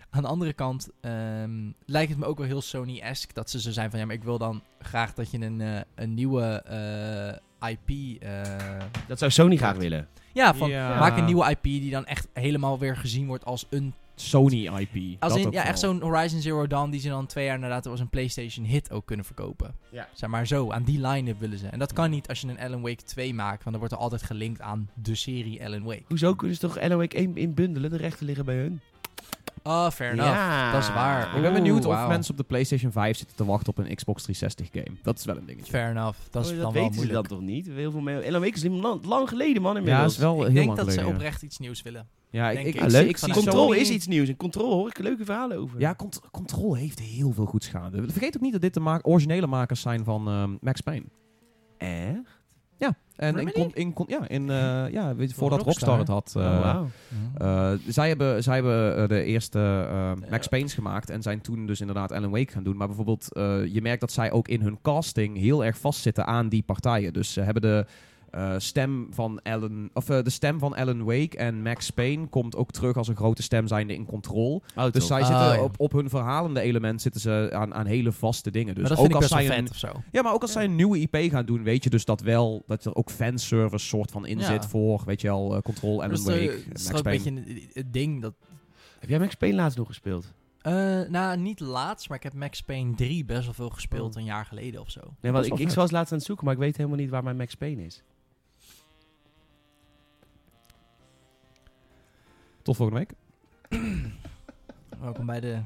aan 0.09 0.21
de 0.21 0.27
andere 0.27 0.53
kant 0.53 0.89
ehm, 1.01 1.71
lijkt 1.85 2.09
het 2.09 2.19
me 2.19 2.25
ook 2.25 2.37
wel 2.37 2.47
heel 2.47 2.61
Sony-esque 2.61 3.33
dat 3.33 3.49
ze 3.49 3.61
zo 3.61 3.71
zijn 3.71 3.89
van, 3.89 3.99
ja, 3.99 4.05
maar 4.05 4.15
ik 4.15 4.23
wil 4.23 4.37
dan 4.37 4.61
graag 4.79 5.13
dat 5.13 5.31
je 5.31 5.39
een, 5.39 5.61
eh, 5.61 5.79
een 5.95 6.13
nieuwe 6.13 6.43
eh, 7.59 7.69
IP... 7.69 8.21
eh, 8.23 8.41
Dat 9.07 9.19
zou 9.19 9.31
Sony 9.31 9.57
graag 9.57 9.77
willen. 9.77 10.07
ja, 10.33 10.53
van 10.53 10.69
Ja. 10.69 10.99
maak 10.99 11.17
een 11.17 11.25
nieuwe 11.25 11.49
IP 11.49 11.63
die 11.63 11.91
dan 11.91 12.05
echt 12.05 12.27
helemaal 12.33 12.79
weer 12.79 12.97
gezien 12.97 13.27
wordt 13.27 13.45
als 13.45 13.65
een 13.69 13.93
Sony 14.15 14.67
IP. 14.67 15.21
Als 15.21 15.35
in, 15.35 15.51
ja, 15.51 15.63
echt 15.63 15.79
zo'n 15.79 16.01
Horizon 16.01 16.41
Zero 16.41 16.67
Dawn 16.67 16.89
die 16.89 16.99
ze 16.99 17.09
dan 17.09 17.25
twee 17.25 17.45
jaar 17.45 17.59
nadat 17.59 17.85
als 17.85 17.99
een 17.99 18.09
PlayStation 18.09 18.65
hit 18.65 18.91
ook 18.91 19.05
kunnen 19.05 19.25
verkopen. 19.25 19.75
Ja. 19.91 20.07
Zeg 20.13 20.29
maar 20.29 20.47
zo, 20.47 20.71
aan 20.71 20.83
die 20.83 21.07
line-up 21.07 21.39
willen 21.39 21.57
ze. 21.57 21.67
En 21.67 21.79
dat 21.79 21.93
kan 21.93 22.09
niet 22.09 22.27
als 22.27 22.41
je 22.41 22.47
een 22.47 22.59
Alan 22.59 22.81
Wake 22.81 23.03
2 23.03 23.33
maakt, 23.33 23.63
want 23.63 23.71
dan 23.71 23.79
wordt 23.79 23.93
er 23.93 23.99
altijd 23.99 24.23
gelinkt 24.23 24.61
aan 24.61 24.89
de 24.93 25.15
serie 25.15 25.65
Alan 25.65 25.83
Wake. 25.83 26.03
Hoezo 26.07 26.33
kunnen 26.33 26.55
ze 26.55 26.61
toch 26.61 26.79
Alan 26.79 26.97
Wake 26.97 27.17
1 27.17 27.35
inbundelen? 27.35 27.89
De 27.89 27.97
rechten 27.97 28.25
liggen 28.25 28.45
bij 28.45 28.55
hun. 28.55 28.81
Oh, 29.63 29.89
fair 29.89 30.11
enough. 30.11 30.29
Ja. 30.31 30.71
Dat 30.71 30.81
is 30.81 30.87
waar. 30.93 31.25
Ik 31.25 31.31
ben 31.33 31.43
Oeh, 31.43 31.53
benieuwd 31.53 31.85
of 31.85 32.07
mensen 32.07 32.31
op 32.31 32.37
de 32.37 32.43
PlayStation 32.43 32.91
5 32.91 33.17
zitten 33.17 33.35
te 33.35 33.45
wachten 33.45 33.67
op 33.69 33.77
een 33.77 33.95
Xbox 33.95 34.21
360 34.23 34.83
game. 34.83 34.97
Dat 35.03 35.17
is 35.19 35.25
wel 35.25 35.37
een 35.37 35.45
dingetje. 35.45 35.71
Fair 35.71 35.89
enough. 35.89 36.17
Dat 36.31 36.45
is 36.45 36.51
Oh, 36.51 36.55
dan 36.61 36.63
wel 36.63 36.81
weten 36.81 36.93
ze 36.93 36.99
moeilijk. 36.99 37.29
dan 37.29 37.37
toch 37.37 37.47
niet? 37.47 37.67
Heel 37.67 37.91
veel 37.91 38.01
mee. 38.01 38.31
Wake 38.31 38.45
is 38.47 38.63
lang, 38.63 39.05
lang 39.05 39.29
geleden, 39.29 39.61
man. 39.61 39.73
Ja, 39.73 39.79
Inmiddels. 39.79 40.13
is 40.13 40.17
wel 40.19 40.33
ik 40.45 40.51
heel 40.51 40.65
denk 40.65 40.75
dat 40.75 40.91
ze 40.93 41.07
oprecht 41.07 41.41
iets 41.41 41.59
nieuws 41.59 41.81
willen. 41.81 42.07
Ja, 42.29 42.49
ik, 42.49 42.55
denk 42.55 42.67
ik. 42.67 42.73
Ja, 42.75 42.81
leuk. 42.81 42.91
zie- 43.01 43.09
ik 43.09 43.17
zie 43.17 43.33
Control 43.33 43.67
Sony- 43.67 43.77
is 43.79 43.89
iets 43.89 44.07
nieuws. 44.07 44.27
En 44.27 44.35
Control 44.37 44.73
hoor 44.73 44.87
ik 44.89 44.97
leuke 44.97 45.25
verhalen 45.25 45.57
over. 45.57 45.79
Ja, 45.79 45.95
Cont- 45.95 46.21
Control 46.31 46.75
heeft 46.75 46.99
heel 46.99 47.31
veel 47.31 47.45
goeds 47.45 47.67
gaande. 47.67 48.03
Vergeet 48.11 48.35
ook 48.35 48.41
niet 48.41 48.51
dat 48.51 48.61
dit 48.61 48.73
de 48.73 48.79
ma- 48.79 48.99
originele 49.01 49.47
makers 49.47 49.81
zijn 49.81 50.03
van 50.03 50.27
ehm, 50.27 50.51
Max 50.61 50.81
Payne. 50.81 51.05
Echt? 51.77 52.32
En 53.23 53.37
in, 53.37 53.51
con- 53.51 53.71
in, 53.73 53.93
con- 53.93 54.05
ja, 54.09 54.27
in, 54.27 54.49
eh, 54.49 54.85
ja, 54.91 55.15
weet 55.15 55.29
je, 55.29 55.35
voordat 55.35 55.61
Rockstar. 55.61 55.97
Rockstar 55.97 56.17
het 56.17 56.35
had. 56.35 56.35
Oh, 56.35 56.81
eh, 57.37 57.71
zij 57.87 58.07
hebben, 58.07 58.43
zij 58.43 58.53
hebben 58.55 59.09
de 59.09 59.23
eerste 59.23 59.87
eh, 59.89 60.11
Max 60.29 60.47
Payne's 60.47 60.73
gemaakt 60.73 61.09
en 61.09 61.21
zijn 61.21 61.41
toen 61.41 61.65
dus 61.65 61.79
inderdaad 61.79 62.11
Alan 62.11 62.31
Wake 62.31 62.51
gaan 62.51 62.63
doen. 62.63 62.77
Maar 62.77 62.87
bijvoorbeeld, 62.87 63.27
je 63.73 63.79
merkt 63.81 64.01
dat 64.01 64.11
zij 64.11 64.31
ook 64.31 64.47
in 64.47 64.61
hun 64.61 64.79
casting 64.81 65.37
heel 65.37 65.65
erg 65.65 65.77
vastzitten 65.77 66.25
aan 66.25 66.49
die 66.49 66.63
partijen. 66.63 67.13
Dus 67.13 67.33
ze 67.33 67.41
hebben 67.41 67.61
de 67.61 67.85
eh, 68.33 68.53
stem 68.57 69.07
van 69.11 69.39
Alan, 69.43 69.89
of 69.93 70.09
eh, 70.09 70.23
de 70.23 70.29
stem 70.29 70.59
van 70.59 70.75
Alan 70.75 71.03
Wake 71.03 71.37
en 71.37 71.61
Max 71.61 71.89
Payne 71.89 72.27
komt 72.27 72.55
ook 72.55 72.71
terug 72.71 72.97
als 72.97 73.07
een 73.07 73.15
grote 73.15 73.41
stem 73.41 73.67
zijnde 73.67 73.93
in 73.93 74.05
Control. 74.05 74.63
Oh, 74.75 74.91
Dus 74.91 75.07
zij 75.07 75.21
Ah, 75.21 75.27
zitten 75.27 75.45
ja. 75.55 75.63
op, 75.63 75.79
op 75.79 75.91
hun 75.91 76.09
verhalende 76.09 76.59
element 76.61 77.01
zitten 77.01 77.21
ze 77.21 77.49
aan, 77.53 77.73
aan 77.73 77.85
hele 77.85 78.11
vaste 78.11 78.51
dingen. 78.51 78.73
Dus 78.75 78.81
maar 78.83 78.89
dat 78.89 78.99
ook 78.99 79.05
vind 79.05 79.23
ik 79.23 79.29
als 79.31 79.41
zij 79.47 79.57
een, 79.57 79.69
of 79.69 79.77
zo. 79.77 79.91
ja, 80.11 80.21
maar 80.21 80.33
ook 80.33 80.41
als 80.41 80.51
zij 80.51 80.63
een 80.63 80.75
nieuwe 80.75 80.99
IP 80.99 81.15
gaan 81.31 81.45
doen, 81.45 81.63
weet 81.63 81.83
je 81.83 81.89
dus 81.89 82.05
dat 82.05 82.21
wel 82.21 82.63
dat 82.67 82.85
er 82.85 82.95
ook 82.95 83.09
fanservice 83.09 83.85
soort 83.85 84.11
van 84.11 84.25
in 84.25 84.39
Ja. 84.39 84.45
zit 84.45 84.65
voor, 84.65 85.01
weet 85.05 85.21
je 85.21 85.27
wel, 85.27 85.55
eh, 85.55 85.61
Control, 85.61 85.97
Alan 86.03 86.09
Dat 86.09 86.19
is, 86.19 86.25
Wake, 86.25 86.39
eh, 86.39 86.53
en 86.53 86.69
het 86.69 86.79
is 86.79 86.85
Max 86.85 86.97
een 86.97 87.03
Payne. 87.03 87.23
beetje 87.23 87.51
een- 87.53 87.69
het 87.73 87.93
ding 87.93 88.21
dat... 88.21 88.33
Heb 88.99 89.09
jij 89.09 89.19
Max 89.19 89.35
Payne 89.35 89.55
laatst 89.55 89.77
nog 89.77 89.87
gespeeld? 89.87 90.31
eh, 90.61 90.73
nou, 91.09 91.37
niet 91.37 91.59
laatst, 91.59 92.07
maar 92.09 92.17
ik 92.17 92.23
heb 92.23 92.33
Max 92.33 92.61
Payne 92.61 92.95
3 92.95 93.25
best 93.25 93.43
wel 93.43 93.53
veel 93.53 93.69
gespeeld 93.69 94.13
Oh. 94.15 94.19
een 94.21 94.27
jaar 94.27 94.45
geleden 94.45 94.81
of 94.81 94.89
zo. 94.89 94.99
Nee, 94.99 95.31
Dat 95.31 95.47
want 95.47 95.59
ik, 95.61 95.67
ik 95.69 95.75
was 95.75 95.91
laatst 95.91 96.11
aan 96.11 96.17
het 96.17 96.27
zoeken, 96.27 96.45
maar 96.45 96.53
ik 96.53 96.59
weet 96.59 96.77
helemaal 96.77 96.97
niet 96.97 97.09
waar 97.09 97.23
mijn 97.23 97.37
Max 97.37 97.55
Payne 97.55 97.85
is. 97.85 98.03
Tot 102.63 102.75
volgende 102.75 102.99
week. 102.99 103.11
Welkom 104.99 105.25
bij 105.25 105.39
de 105.39 105.57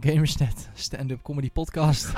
Gamersnet 0.00 0.68
stand-up 0.74 1.22
comedy 1.22 1.50
podcast. 1.50 2.12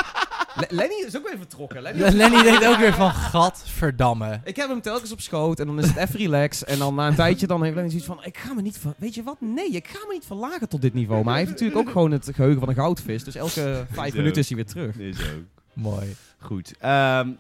Le- 0.57 0.67
Lenny 0.69 1.05
is 1.07 1.17
ook 1.17 1.29
weer 1.29 1.39
vertrokken. 1.39 1.83
Lenny 1.83 2.01
Lenny 2.03 2.43
denkt 2.43 2.67
ook 2.67 2.77
weer 2.77 2.95
van, 2.95 3.11
gadverdamme. 3.11 4.41
Ik 4.45 4.57
heb 4.57 4.69
hem 4.69 4.81
telkens 4.81 5.13
op 5.13 5.21
schoot 5.21 5.61
en 5.61 5.67
dan 5.67 5.79
is 5.79 5.87
het 5.89 5.97
even 5.97 6.19
relax. 6.19 6.65
En 6.65 6.79
dan 6.79 6.95
na 6.95 7.07
een 7.09 7.15
tijdje 7.15 7.47
dan 7.47 7.63
heeft 7.63 7.75
Lenny 7.75 7.91
zoiets 7.91 8.09
van... 8.09 8.25
Ik 8.25 8.39
ga 8.39 8.53
me 8.55 8.63
niet... 8.63 8.79
ver- 8.79 8.95
Weet 8.97 9.15
je 9.15 9.23
wat? 9.23 9.41
Nee, 9.41 9.71
ik 9.71 9.87
ga 9.89 9.99
me 10.07 10.13
niet 10.13 10.27
verlagen 10.27 10.69
tot 10.69 10.83
dit 10.83 10.95
niveau. 10.95 11.25
Maar 11.25 11.33
hij 11.35 11.43
heeft 11.43 11.53
natuurlijk 11.53 11.79
ook 11.81 11.93
gewoon 11.93 12.11
het 12.11 12.29
geheugen 12.35 12.61
van 12.61 12.69
een 12.69 12.75
goudvis. 12.75 13.25
Dus 13.25 13.35
elke 13.35 13.85
vijf 13.93 14.11
Zo. 14.13 14.17
minuten 14.17 14.41
is 14.43 14.49
hij 14.49 14.57
weer 14.57 14.67
terug. 14.67 14.97
Is 14.99 15.19
ook. 15.21 15.43
Mooi. 15.73 16.17
Goed. 16.39 16.75
Ehm, 16.79 17.31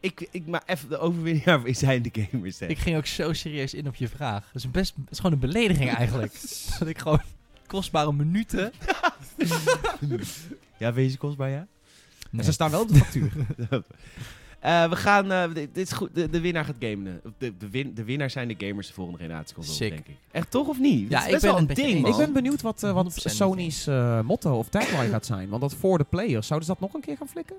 ik, 0.00 0.28
ik 0.30 0.46
maar 0.46 0.62
even 0.66 0.88
de 0.88 0.98
overwinning 0.98 1.44
ja, 1.44 1.62
we 1.62 1.72
zijn 1.72 2.02
de 2.02 2.10
gamers. 2.30 2.58
hè. 2.58 2.66
Ik 2.66 2.78
ging 2.78 2.96
ook 2.96 3.06
zo 3.06 3.32
serieus 3.32 3.74
in 3.74 3.86
op 3.86 3.94
je 3.94 4.08
vraag. 4.08 4.44
Dat 4.52 4.62
is, 4.62 4.70
best, 4.70 4.92
dat 4.96 5.10
is 5.10 5.16
gewoon 5.16 5.32
een 5.32 5.38
belediging 5.38 5.90
eigenlijk. 5.94 6.32
dat 6.78 6.88
ik 6.88 6.98
gewoon 6.98 7.20
kostbare 7.66 8.12
minuten... 8.12 8.72
Ja, 10.78 10.92
wees 10.92 11.12
je 11.12 11.18
kostbaar, 11.18 11.50
ja? 11.50 11.66
En 12.32 12.44
ze 12.44 12.52
staan 12.52 12.70
wel 12.70 12.80
op 12.80 12.88
de 12.88 12.94
factuur. 12.94 13.32
Eh, 14.58 14.88
we 14.88 14.96
gaan, 14.96 15.32
eh, 15.32 15.54
dit, 15.54 15.74
dit 15.74 15.86
is 15.86 15.92
goed, 15.92 16.14
de, 16.14 16.30
de 16.30 16.40
winnaar 16.40 16.64
gaat 16.64 16.74
gamen. 16.80 17.20
De, 17.38 17.56
de, 17.58 17.68
win, 17.68 17.94
de 17.94 18.04
winnaar 18.04 18.30
zijn 18.30 18.48
de 18.48 18.66
gamers 18.66 18.86
de 18.86 18.92
volgende 18.92 19.18
generatie 19.20 19.54
console, 19.54 19.76
Sick. 19.76 19.90
denk 19.90 20.06
ik. 20.06 20.16
Echt 20.30 20.50
toch 20.50 20.68
of 20.68 20.78
niet? 20.78 21.08
Ja, 21.08 21.08
Dat 21.08 21.18
is 21.18 21.24
ik 21.26 21.30
best 21.30 21.42
ben 21.42 21.50
wel 21.52 21.60
het 21.60 21.78
een 21.78 21.84
ding, 21.84 22.00
man. 22.00 22.10
ik 22.10 22.16
ben 22.16 22.32
benieuwd 22.32 22.62
wat, 22.62 22.82
eh, 22.82 22.92
wat 22.92 23.04
100% 23.04 23.34
Sony's 23.34 23.86
eh, 23.86 24.20
motto 24.20 24.58
of 24.58 24.68
tagline 24.68 25.08
gaat 25.08 25.26
zijn. 25.26 25.48
Want 25.48 25.62
dat 25.62 25.74
voor 25.74 25.98
de 25.98 26.04
players, 26.04 26.46
zouden 26.46 26.68
ze 26.68 26.74
dat 26.74 26.82
nog 26.82 26.94
een 26.94 27.00
keer 27.06 27.16
gaan 27.16 27.28
flikken? 27.28 27.56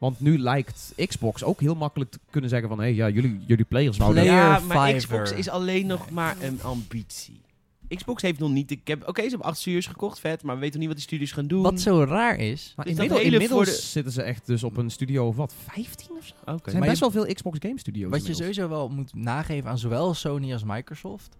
Want 0.00 0.20
nu 0.20 0.38
lijkt 0.38 0.92
Xbox 1.06 1.44
ook 1.44 1.60
heel 1.60 1.74
makkelijk 1.74 2.10
te 2.10 2.18
kunnen 2.30 2.50
zeggen 2.50 2.68
van... 2.68 2.78
Hé, 2.78 2.84
hey, 2.84 2.94
ja, 2.94 3.08
jullie, 3.08 3.40
jullie 3.46 3.64
players 3.64 3.96
wouden... 3.96 4.22
Player 4.22 4.40
Ja, 4.42 4.58
maar 4.58 4.86
Fiverr. 4.86 4.96
Xbox 5.22 5.32
is 5.32 5.48
alleen 5.48 5.86
nog 5.86 6.10
maar 6.10 6.36
een 6.42 6.62
ambitie. 6.62 7.40
Xbox 7.88 8.22
heeft 8.22 8.38
nog 8.38 8.50
niet... 8.50 8.68
de- 8.68 8.74
Ik 8.74 8.86
heb, 8.88 9.08
Oké, 9.08 9.22
ze 9.22 9.28
hebben 9.28 9.46
acht 9.46 9.58
studios 9.58 9.86
gekocht, 9.86 10.18
vet. 10.20 10.42
Maar 10.42 10.54
we 10.54 10.60
weten 10.60 10.80
nog 10.80 10.88
niet 10.88 10.88
wat 10.88 10.96
die 10.96 11.06
studios 11.06 11.32
gaan 11.32 11.46
doen. 11.46 11.62
Wat 11.62 11.80
zo 11.80 12.02
raar 12.04 12.36
is... 12.38 12.72
Maar 12.76 12.84
Dus 12.86 12.94
inmiddels, 12.94 13.22
inmiddels 13.22 13.64
de- 13.66 13.72
zitten 13.82 14.12
ze 14.12 14.22
echt 14.22 14.46
dus 14.46 14.64
op 14.64 14.76
een 14.76 14.90
studio 14.90 15.26
of 15.26 15.36
wat, 15.36 15.54
15 15.66 16.10
of 16.18 16.26
zo? 16.26 16.34
Oké. 16.40 16.50
Er 16.52 16.60
zijn 16.64 16.78
Maar 16.78 16.88
best 16.88 17.02
je- 17.04 17.10
wel 17.12 17.24
veel 17.24 17.34
Xbox 17.34 17.58
Game 17.60 17.78
Studios 17.78 18.10
Wat 18.10 18.26
je 18.26 18.34
sowieso 18.34 18.68
wel 18.68 18.88
moet 18.88 19.14
nageven 19.14 19.70
aan 19.70 19.78
zowel 19.78 20.14
Sony 20.14 20.52
als 20.52 20.64
Microsoft... 20.64 21.36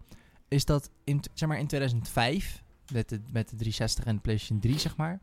is 0.49 0.65
dat 0.65 0.91
in, 1.05 1.21
zeg 1.35 1.49
maar 1.49 1.59
in 1.59 1.67
2005, 1.67 2.63
met 2.93 3.09
de, 3.09 3.21
met 3.33 3.49
de 3.51 3.57
360 3.57 4.05
en 4.05 4.15
de 4.15 4.21
PlayStation 4.21 4.61
3, 4.61 4.79
zeg 4.79 4.97
maar... 4.97 5.21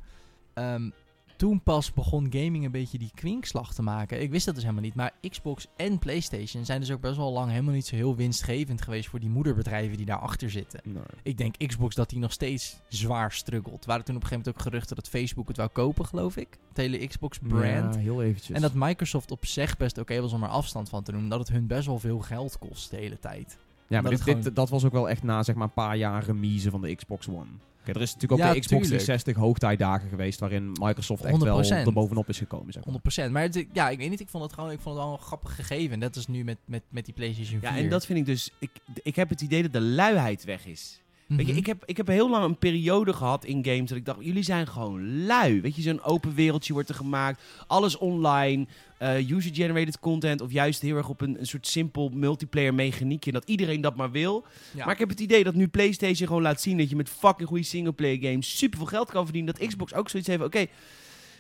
ehm, 0.54 0.90
toen 1.38 1.62
pas 1.62 1.94
begon 1.94 2.28
gaming 2.30 2.66
een 2.66 2.72
beetje 2.72 2.98
die 2.98 3.12
kwinkslag 3.16 3.74
te 3.74 3.82
maken. 3.82 4.22
Ik 4.22 4.32
wist 4.32 4.46
dat 4.46 4.54
dus 4.54 4.64
helemaal 4.64 4.86
niet. 4.86 4.96
Maar 4.96 5.12
Xbox 5.30 5.68
en 5.76 6.00
PlayStation 6.00 6.66
zijn 6.66 6.80
dus 6.80 6.92
ook 6.92 7.02
best 7.02 7.18
wel 7.18 7.32
lang 7.32 7.50
helemaal 7.50 7.74
niet 7.74 7.86
zo 7.86 7.96
heel 7.96 8.16
winstgevend 8.16 8.82
geweest... 8.82 9.10
voor 9.10 9.20
die 9.20 9.30
moederbedrijven 9.30 9.98
die 9.98 10.06
daarachter 10.06 10.50
zitten. 10.50 10.80
Nee. 10.84 11.04
Ik 11.24 11.38
denk 11.38 11.68
Xbox 11.68 11.96
dat 11.96 12.10
die 12.10 12.20
nog 12.20 12.32
steeds 12.32 12.80
zwaar 12.88 13.32
struggelt. 13.32 13.86
Waren 13.86 14.06
toen 14.06 14.16
op 14.16 14.22
een 14.22 14.28
gegeven 14.28 14.38
moment 14.38 14.56
ook 14.56 14.62
geruchten 14.62 14.96
dat 14.96 15.10
Facebook 15.10 15.48
het 15.48 15.58
wou 15.58 15.70
kopen, 15.70 16.06
geloof 16.06 16.38
ik. 16.38 16.58
Het 16.68 16.78
hele 16.78 17.08
Xbox 17.08 17.40
brand. 17.40 17.94
Ja, 17.96 18.00
heel 18.00 18.22
eventjes. 18.22 18.56
En 18.56 18.62
dat 18.62 18.74
Microsoft 18.74 19.32
op 19.32 19.46
zich 19.46 19.78
best 19.78 19.98
oké 19.98 20.22
was 20.22 20.34
om 20.34 20.44
er 20.44 20.50
afstand 20.50 20.90
van 20.90 21.04
te 21.04 21.12
doen. 21.12 21.22
Omdat 21.22 21.40
het 21.40 21.50
hun 21.50 21.68
best 21.68 21.86
wel 21.86 22.00
veel 22.00 22.20
geld 22.20 22.58
kost 22.58 22.90
de 22.90 22.98
hele 22.98 23.20
tijd. 23.20 23.58
ja, 23.88 24.02
maar 24.02 24.12
dat 24.12 24.24
dit, 24.24 24.56
dat 24.56 24.70
was 24.70 24.86
ook 24.86 24.92
wel 24.92 25.10
echt 25.10 25.24
na 25.24 25.44
zeg 25.44 25.56
maar 25.56 25.68
een 25.68 25.74
paar 25.74 25.98
jaar 25.98 26.24
remise 26.24 26.70
van 26.70 26.82
de 26.82 26.96
Xbox 26.96 27.28
One. 27.30 27.50
Er 27.96 28.02
is 28.02 28.14
natuurlijk 28.14 28.42
ook 28.42 28.48
Ja, 28.48 28.54
de 28.54 28.60
Xbox 28.60 28.68
tuurlijk. 28.82 29.04
360 29.04 29.36
hoogtijdagen 29.36 30.10
geweest 30.10 30.40
waarin 30.40 30.72
Microsoft 30.72 31.24
echt 31.24 31.38
wel 31.44 31.64
100%. 31.64 31.70
er 31.86 31.94
bovenop 31.94 32.30
is 32.30 32.38
gekomen. 32.38 32.74
Zeg 32.74 32.86
maar. 32.86 32.94
100%. 33.30 33.32
Maar 33.32 33.42
het- 33.42 33.66
ja, 33.74 33.90
ik 33.90 33.98
weet 33.98 34.10
niet. 34.10 34.20
Ik 34.20 34.30
vond 34.30 34.44
het 34.44 34.54
gewoon 34.54 34.72
ik 34.72 34.80
vond 34.80 34.96
het 34.96 35.04
wel 35.06 35.14
een 35.14 35.20
grappig 35.20 35.56
gegeven. 35.56 35.94
En 35.94 36.00
dat 36.00 36.16
is 36.16 36.28
nu 36.28 36.44
met, 36.44 36.58
met, 36.66 36.84
met 36.90 37.06
die 37.06 37.14
PlayStation 37.14 37.60
4. 37.60 37.70
Ja, 37.70 37.78
en 37.78 37.90
dat 37.90 38.06
vind 38.06 38.20
ik 38.20 38.26
dus... 38.26 38.52
Ik, 38.60 38.70
ik 39.04 39.16
heb 39.16 39.30
het 39.30 39.42
idee 39.42 39.62
dat 39.62 39.74
de 39.74 39.82
luiheid 39.82 40.44
weg 40.44 40.66
is. 40.66 41.02
Weet 41.28 41.40
je, 41.46 41.46
Mhm. 41.52 41.58
ik 41.58 41.66
heb, 41.66 41.84
ik 41.86 41.98
heb 41.98 42.08
heel 42.08 42.30
lang 42.30 42.44
een 42.44 42.58
periode 42.58 43.14
gehad 43.14 43.46
in 43.46 43.66
games 43.66 43.90
dat 43.90 43.98
ik 43.98 44.06
dacht, 44.06 44.18
jullie 44.22 44.44
zijn 44.44 44.68
gewoon 44.68 45.26
lui. 45.26 45.62
Weet 45.62 45.76
je, 45.76 45.82
zo'n 45.82 46.04
open 46.04 46.36
wereldje 46.36 46.74
wordt 46.74 46.90
er 46.90 46.96
gemaakt. 46.96 47.42
Alles 47.68 47.98
online, 47.98 48.66
eh, 48.98 49.30
user-generated 49.30 50.00
content 50.00 50.42
of 50.42 50.52
juist 50.52 50.82
heel 50.82 50.96
erg 50.96 51.10
op 51.10 51.22
een, 51.22 51.40
een 51.40 51.48
soort 51.48 51.68
simpel 51.68 52.10
multiplayer 52.14 52.74
mechaniekje. 52.74 53.32
Dat 53.32 53.50
iedereen 53.50 53.82
dat 53.82 53.96
maar 53.96 54.12
wil. 54.12 54.46
Ja. 54.76 54.84
Maar 54.86 54.94
ik 54.94 55.00
heb 55.00 55.10
het 55.10 55.20
idee 55.20 55.44
dat 55.44 55.54
nu 55.56 55.68
PlayStation 55.68 56.28
gewoon 56.28 56.42
laat 56.42 56.62
zien 56.62 56.78
dat 56.78 56.90
je 56.90 56.96
met 56.96 57.10
fucking 57.10 57.48
goede 57.50 57.64
singleplayer 57.64 58.18
games 58.30 58.58
super 58.58 58.78
veel 58.78 58.88
geld 58.88 59.12
kan 59.12 59.24
verdienen. 59.24 59.54
Dat 59.58 59.68
Xbox 59.68 59.94
ook 59.94 60.10
zoiets 60.10 60.30
heeft, 60.30 60.44
oké, 60.44 60.66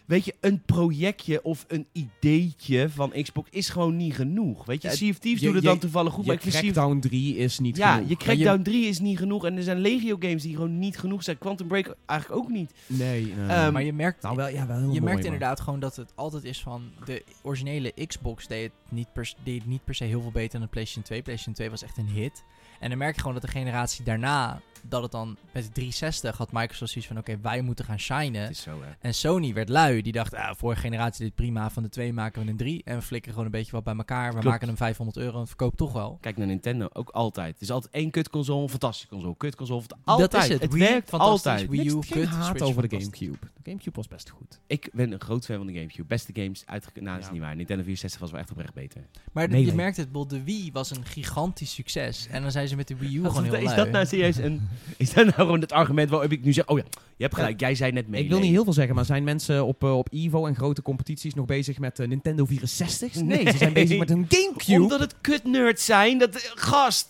weet 0.07 0.25
je, 0.25 0.35
een 0.39 0.61
projectje 0.61 1.43
of 1.43 1.65
een 1.67 1.87
ideetje 1.91 2.89
van 2.89 3.11
Xbox 3.21 3.49
is 3.51 3.69
gewoon 3.69 3.95
niet 3.97 4.13
genoeg. 4.15 4.65
Weet 4.65 4.81
je, 4.81 4.87
Ja, 4.87 4.93
Sea 4.95 5.09
of 5.09 5.17
Thieves 5.17 5.39
je- 5.41 5.45
doet 5.45 5.55
het 5.55 5.63
je- 5.63 5.69
dan 5.69 5.79
toevallig 5.79 6.13
goed, 6.13 6.25
maar 6.25 6.35
Je 6.41 6.47
ik 6.49 6.53
Crackdown 6.53 6.99
3 6.99 7.37
is 7.37 7.59
niet 7.59 7.77
ja, 7.77 7.93
genoeg. 7.93 8.09
je 8.09 8.15
Maar 8.15 8.23
Crackdown 8.23 8.61
3 8.61 8.85
is 8.87 8.99
niet 8.99 9.17
genoeg. 9.17 9.45
En 9.45 9.57
er 9.57 9.63
zijn 9.63 9.77
legio 9.79 10.15
games 10.19 10.41
die 10.43 10.53
gewoon 10.55 10.79
niet 10.79 10.97
genoeg 10.97 11.23
zijn. 11.23 11.37
Quantum 11.37 11.67
Break 11.67 11.95
eigenlijk 12.05 12.41
ook 12.41 12.49
niet. 12.49 12.71
Nee, 12.85 13.25
nee. 13.35 13.47
Ehm, 13.47 13.73
maar 13.73 13.83
je 13.83 13.93
merkt, 13.93 14.21
nou 14.21 14.35
wel, 14.35 14.47
ja, 14.47 14.67
wel 14.67 14.75
heel 14.77 14.85
je 14.85 14.87
mooi, 14.91 15.01
merkt 15.01 15.25
inderdaad 15.25 15.59
gewoon 15.59 15.79
dat 15.79 15.95
het 15.95 16.11
altijd 16.15 16.43
is 16.43 16.61
van... 16.61 16.91
De 17.05 17.23
originele 17.41 17.93
Xbox 18.07 18.47
deed 18.47 18.63
het 18.63 18.91
niet 18.91 19.13
per, 19.13 19.33
deed 19.43 19.59
het 19.59 19.67
niet 19.67 19.83
per 19.83 19.95
se 19.95 20.03
heel 20.03 20.21
veel 20.21 20.31
beter 20.31 20.51
dan 20.51 20.61
de 20.61 20.67
PlayStation 20.67 21.03
2. 21.03 21.21
PlayStation 21.21 21.55
2 21.55 21.69
was 21.69 21.83
echt 21.83 21.97
een 21.97 22.07
hit. 22.09 22.43
En 22.79 22.89
dan 22.89 22.97
merk 22.97 23.13
je 23.15 23.19
gewoon 23.19 23.33
dat 23.35 23.43
de 23.45 23.51
generatie 23.51 24.03
daarna... 24.03 24.61
Dat 24.89 25.01
het 25.01 25.11
dan 25.11 25.37
met 25.51 25.63
de 25.63 25.69
360 25.69 26.37
had 26.37 26.51
Microsoft 26.51 26.91
zoiets 26.91 27.09
van... 27.11 27.17
Oké, 27.19 27.37
wij 27.41 27.61
moeten 27.61 27.85
gaan 27.85 27.99
shinen. 27.99 28.49
is 28.49 28.61
zo, 28.61 28.81
hè. 28.81 28.89
En 28.99 29.13
Sony 29.13 29.53
werd 29.53 29.69
lui. 29.69 30.01
Die 30.01 30.11
dacht, 30.11 30.33
ah, 30.35 30.51
vorige 30.55 30.81
generatie 30.81 31.23
dit 31.25 31.35
prima. 31.35 31.69
Van 31.69 31.83
de 31.83 31.89
twee 31.89 32.13
maken 32.13 32.43
we 32.45 32.49
een 32.51 32.57
drie. 32.57 32.81
En 32.85 32.95
we 32.95 33.01
flikken 33.01 33.31
gewoon 33.31 33.45
een 33.45 33.51
beetje 33.51 33.71
wat 33.71 33.83
bij 33.83 33.95
elkaar. 33.95 34.25
We 34.25 34.31
Klopt. 34.31 34.45
maken 34.45 34.67
hem 34.67 34.77
500 34.77 35.17
euro 35.17 35.39
en 35.39 35.47
verkoopt 35.47 35.77
toch 35.77 35.93
wel. 35.93 36.17
Kijk 36.21 36.37
naar 36.37 36.47
Nintendo, 36.47 36.87
ook 36.93 37.09
altijd. 37.09 37.53
Het 37.53 37.61
is 37.61 37.71
altijd 37.71 37.93
één 37.93 38.11
kutconsole, 38.11 38.63
een 38.63 38.69
fantastische 38.69 39.07
console. 39.07 39.35
Kutconsole, 39.37 39.81
altijd. 40.03 40.31
Dat 40.31 40.43
is 40.43 40.49
het. 40.49 40.61
Het 40.61 40.73
Wii, 40.73 40.83
werkt 40.89 41.09
fantastisch. 41.09 41.45
altijd. 41.51 41.69
Wii 41.69 41.87
U, 41.87 41.99
kut, 41.99 42.27
haat 42.27 42.45
Switch, 42.45 42.61
over 42.63 42.87
de. 42.89 42.99
Gamecube. 42.99 43.37
De 43.39 43.69
Gamecube 43.69 43.95
was 43.95 44.07
best 44.07 44.29
goed. 44.29 44.59
Ik 44.67 44.89
ben 44.93 45.11
een 45.11 45.19
groot 45.21 45.45
fan 45.45 45.57
van 45.57 45.67
de 45.67 45.73
Gamecube. 45.73 46.07
Beste 46.07 46.31
games 46.33 46.63
uitgekomen. 46.65 47.03
Nou, 47.03 47.15
dat 47.15 47.21
is 47.23 47.27
Ja. 47.27 47.33
niet 47.33 47.41
waar. 47.47 47.55
Nintendo 47.55 47.83
64 47.83 48.19
was 48.21 48.31
wel 48.31 48.39
echt 48.39 48.51
oprecht 48.51 48.73
beter. 48.73 49.01
Maar 49.31 49.57
je 49.57 49.73
merkt 49.73 49.97
het, 49.97 50.13
de 50.27 50.43
Wii 50.43 50.71
was 50.71 50.89
een 50.91 51.05
gigantisch 51.05 51.73
succes. 51.73 52.27
En 52.27 52.41
dan 52.41 52.51
zijn 52.51 52.67
ze 52.67 52.75
met 52.75 52.87
de 52.87 52.95
Wii 52.95 53.17
U 53.17 53.25
gewoon 53.25 53.45
is, 53.45 53.49
heel 53.51 53.59
is 53.59 53.65
lui. 53.65 53.75
dat 53.75 53.89
nou 53.89 54.05
serieus 54.05 54.37
een... 54.37 54.67
Is 54.97 55.13
dat 55.13 55.25
nou 55.25 55.35
gewoon 55.37 55.61
het 55.61 55.71
argument 55.71 56.09
waarop 56.09 56.31
ik 56.31 56.43
nu 56.43 56.53
zeg... 56.53 56.67
Oh 56.67 56.77
ja, 56.77 56.83
je 57.15 57.23
hebt 57.23 57.35
gelijk. 57.35 57.59
Jij 57.59 57.75
zei 57.75 57.91
net 57.91 58.07
mee. 58.07 58.23
Ik 58.23 58.29
wil 58.29 58.39
niet 58.39 58.51
heel 58.51 58.63
veel 58.63 58.73
zeggen, 58.73 58.95
maar 58.95 59.05
zijn 59.05 59.23
mensen 59.23 59.65
op, 59.65 59.83
eh, 59.83 59.97
op 59.97 60.07
Evo 60.11 60.45
en 60.45 60.55
grote 60.55 60.81
competities 60.81 61.33
nog 61.33 61.45
bezig 61.45 61.79
met 61.79 61.99
eh, 61.99 62.07
Nintendo 62.07 62.45
64? 62.45 63.13
Nee, 63.15 63.23
Nee. 63.43 63.51
ze 63.51 63.57
zijn 63.57 63.73
bezig 63.73 63.99
met 63.99 64.09
een 64.09 64.25
Gamecube. 64.29 64.81
Omdat 64.81 64.99
het 64.99 65.15
kutnerds 65.21 65.85
zijn. 65.85 66.17
Dat, 66.17 66.35
eh, 66.35 66.41
gast. 66.55 67.09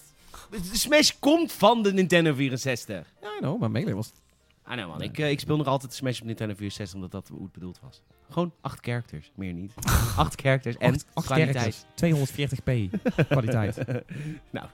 De 0.49 0.59
Smash 0.77 1.11
komt 1.19 1.51
van 1.51 1.83
de 1.83 1.93
Nintendo 1.93 2.33
64. 2.33 3.05
Ja, 3.21 3.29
know, 3.39 3.59
maar 3.59 3.71
Melee 3.71 3.95
was... 3.95 4.11
Ah 4.63 4.75
nee 4.75 4.85
man, 4.85 5.01
ik, 5.01 5.17
ik 5.17 5.39
speel 5.39 5.57
nog 5.57 5.67
altijd 5.67 5.93
Smash 5.93 6.19
op 6.19 6.25
Nintendo 6.25 6.53
64 6.55 6.95
omdat 6.95 7.11
dat 7.11 7.27
hoe 7.27 7.43
het 7.43 7.51
bedoeld 7.51 7.79
was. 7.83 8.01
Gewoon 8.29 8.51
acht 8.61 8.79
characters, 8.81 9.31
meer 9.35 9.53
niet. 9.53 9.73
acht 10.17 10.41
characters 10.41 10.77
en 10.77 10.93
acht, 10.93 11.05
acht 11.13 11.25
kwaliteit. 11.25 11.85
characters, 11.95 12.59
240p 12.59 12.89
kwaliteit. 13.29 13.77
nou, 14.49 14.67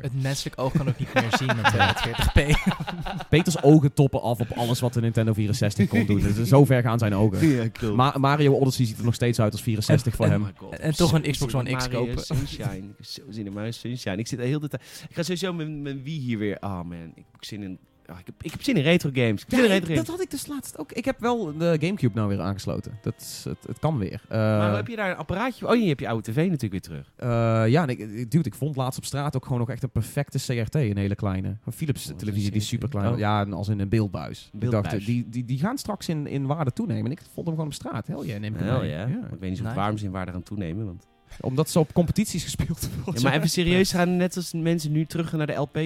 Het 0.00 0.22
menselijk 0.22 0.60
oog 0.60 0.72
kan 0.72 0.88
ook 0.88 0.98
niet 0.98 1.14
meer 1.14 1.36
zien 1.36 1.46
met 1.46 1.72
240p. 1.74 2.40
Peters 3.28 3.62
ogen 3.62 3.92
toppen 3.92 4.22
af 4.22 4.40
op 4.40 4.50
alles 4.50 4.80
wat 4.80 4.92
de 4.92 5.00
Nintendo 5.00 5.32
64 5.32 5.88
kon 5.88 6.06
doen. 6.06 6.20
Dus 6.20 6.48
zo 6.48 6.64
ver 6.64 6.82
gaan 6.82 6.98
zijn 6.98 7.14
ogen. 7.14 7.48
Ja, 7.48 7.68
klopt. 7.68 7.96
Ma- 7.96 8.14
Mario 8.18 8.52
Odyssey 8.54 8.84
ziet 8.86 8.98
er 8.98 9.04
nog 9.04 9.14
steeds 9.14 9.40
uit 9.40 9.52
als 9.52 9.62
64 9.62 10.14
voor 10.14 10.24
En- 10.24 10.30
hem. 10.32 10.46
Oh 10.60 10.74
en 10.80 10.96
toch 10.96 11.12
een 11.12 11.22
Xbox 11.30 11.54
One 11.54 11.76
X 11.76 11.88
kopen. 11.88 12.18
Sunshine. 12.24 12.76
Ik 12.76 12.84
heb 12.96 13.06
zo 13.06 13.22
zin 13.28 13.46
in 13.46 13.52
Mario 13.52 13.70
Sunshine. 13.70 14.16
Ik 14.16 14.26
zit 14.26 14.38
de 14.38 14.44
hele 14.44 14.68
tijd... 14.68 14.82
Ik 15.08 15.14
ga 15.16 15.22
sowieso 15.22 15.52
mijn, 15.52 15.82
mijn 15.82 16.02
Wii 16.02 16.18
hier 16.20 16.38
weer... 16.38 16.56
Oh 16.60 16.82
man, 16.82 17.12
ik 17.14 17.24
heb 17.32 17.44
zin 17.44 17.62
in... 17.62 17.78
ik, 18.18 18.26
heb, 18.26 18.34
ik 18.42 18.50
heb 18.50 18.62
zin 18.62 18.76
in 18.76 18.82
retro 18.82 19.10
games. 19.12 19.42
Ik 19.42 19.50
heb 19.50 19.58
zin 19.60 19.64
in 19.64 19.64
retro 19.70 19.76
ik- 19.76 19.84
games. 19.86 19.98
dat 20.06 20.06
had 20.16 20.20
ik 20.24 20.30
dus 20.30 20.46
laatst 20.46 20.78
ook. 20.78 20.92
Ik 20.92 21.04
heb 21.04 21.20
wel 21.20 21.56
de 21.58 21.76
Gamecube 21.80 22.14
nou 22.14 22.28
weer 22.28 22.40
aangesloten. 22.40 22.98
Dat 23.02 23.14
is, 23.18 23.44
het, 23.48 23.56
het 23.66 23.78
kan 23.78 23.98
weer. 23.98 24.22
Eh, 24.28 24.38
maar 24.38 24.74
heb 24.76 24.86
je 24.86 24.96
daar 24.96 25.10
een 25.10 25.16
apparaatje... 25.16 25.68
Oh, 25.68 25.76
je 25.76 25.88
hebt 25.88 26.00
je 26.00 26.08
oude 26.08 26.30
tv 26.32 26.36
natuurlijk 26.36 26.70
weer 26.70 26.80
terug. 26.80 27.12
eh, 27.16 27.28
ja, 27.68 27.86
ik, 27.86 27.98
ik, 27.98 28.30
dude, 28.30 28.48
ik 28.48 28.54
vond 28.54 28.76
laatst 28.76 28.98
op 28.98 29.04
straat 29.04 29.36
ook 29.36 29.44
gewoon 29.44 29.58
nog 29.58 29.70
echt 29.70 29.82
een 29.82 29.90
perfecte 29.90 30.38
CRT. 30.38 30.74
Een 30.74 30.96
hele 30.96 31.14
kleine. 31.14 31.56
Een 31.64 31.72
Philips 31.72 32.00
is 32.10 32.12
televisie 32.16 32.46
een 32.46 32.52
die 32.52 32.60
is 32.60 32.68
super 32.68 32.88
klein. 32.88 33.12
Oh. 33.12 33.18
Ja, 33.18 33.42
als 33.44 33.68
in 33.68 33.80
een 33.80 33.88
beeldbuis. 33.88 34.50
Ik 34.52 34.58
Beeldbuis. 34.60 34.84
dacht, 34.92 35.06
die, 35.06 35.28
die, 35.28 35.44
die 35.44 35.58
gaan 35.58 35.78
straks 35.78 36.08
in, 36.08 36.26
in 36.26 36.46
waarde 36.46 36.72
toenemen. 36.72 37.04
En 37.04 37.10
ik 37.10 37.20
vond 37.32 37.46
hem 37.46 37.54
gewoon 37.54 37.66
op 37.70 37.74
straat. 37.74 38.06
Hell 38.06 38.24
yeah, 38.26 38.40
neem 38.40 38.54
ik 38.54 38.60
hem 38.60 38.68
Hell 38.68 38.78
mee. 38.80 38.90
ja. 38.90 39.06
Ik 39.06 39.12
weet 39.40 39.48
niet 39.48 39.58
zo 39.58 39.64
Nice. 39.64 39.76
waarom 39.76 39.96
ze 39.98 40.04
in 40.04 40.10
waarde 40.10 40.32
gaan 40.32 40.42
toenemen. 40.42 40.84
Want... 40.86 41.06
Omdat 41.40 41.70
ze 41.70 41.78
op 41.78 41.92
competities 41.92 42.42
gespeeld 42.48 42.88
worden. 43.04 43.22
Ja, 43.22 43.28
maar 43.28 43.36
even 43.38 43.50
serieus, 43.50 43.92
gaan 43.92 44.16
net 44.16 44.36
als 44.36 44.52
mensen 44.52 44.92
nu 44.92 45.06
terug 45.06 45.32
naar 45.32 45.46
de 45.46 45.52
LP... 45.52 45.78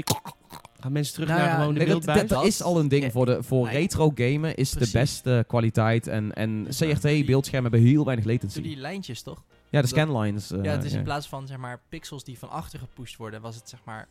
Gaan 0.84 0.92
mensen 0.92 1.14
terug 1.14 1.28
Nou 1.28 1.40
naar 1.40 1.48
ja, 1.50 1.54
gewoon 1.56 1.72
de 1.74 1.78
Nee, 1.80 1.88
dat, 1.88 1.96
beeldbuis? 2.04 2.28
dat, 2.28 2.38
dat 2.38 2.46
is 2.48 2.62
al 2.62 2.78
een 2.80 2.88
ding 2.88 3.12
voor, 3.12 3.26
de, 3.26 3.42
voor 3.42 3.66
Nee. 3.66 3.74
retro 3.76 4.12
gamen 4.14 4.54
is 4.54 4.70
Precies. 4.74 4.92
de 4.92 4.98
beste 4.98 5.44
kwaliteit 5.48 6.06
en, 6.06 6.32
en 6.34 6.66
Ja, 6.70 6.86
CRT 6.94 7.02
die- 7.02 7.24
beeldschermen 7.24 7.70
hebben 7.70 7.88
heel 7.90 8.04
weinig 8.04 8.24
latency. 8.26 8.62
Die 8.62 8.76
lijntjes 8.76 9.22
toch? 9.22 9.42
ja, 9.70 9.80
de 9.80 9.86
scanlines. 9.86 10.50
eh, 10.50 10.62
ja, 10.62 10.70
het 10.70 10.84
is 10.84 10.92
ja. 10.92 10.98
in 10.98 11.04
plaats 11.04 11.28
van 11.28 11.46
zeg 11.46 11.56
maar 11.56 11.80
pixels 11.88 12.24
die 12.24 12.38
van 12.38 12.50
achter 12.50 12.78
gepusht 12.78 13.16
worden, 13.16 13.40
was 13.40 13.54
het 13.56 13.68
zeg 13.68 13.80
maar, 13.84 14.08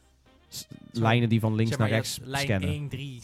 S- 0.49 0.67
lijnen 0.91 1.29
die 1.29 1.39
van 1.39 1.55
links 1.55 1.69
zeg 1.69 1.79
maar 1.79 1.87
naar 1.89 1.97
rechts 1.97 2.19
lijn 2.23 2.43
scannen. 2.45 2.69
1, 2.69 2.87
3, 2.89 3.19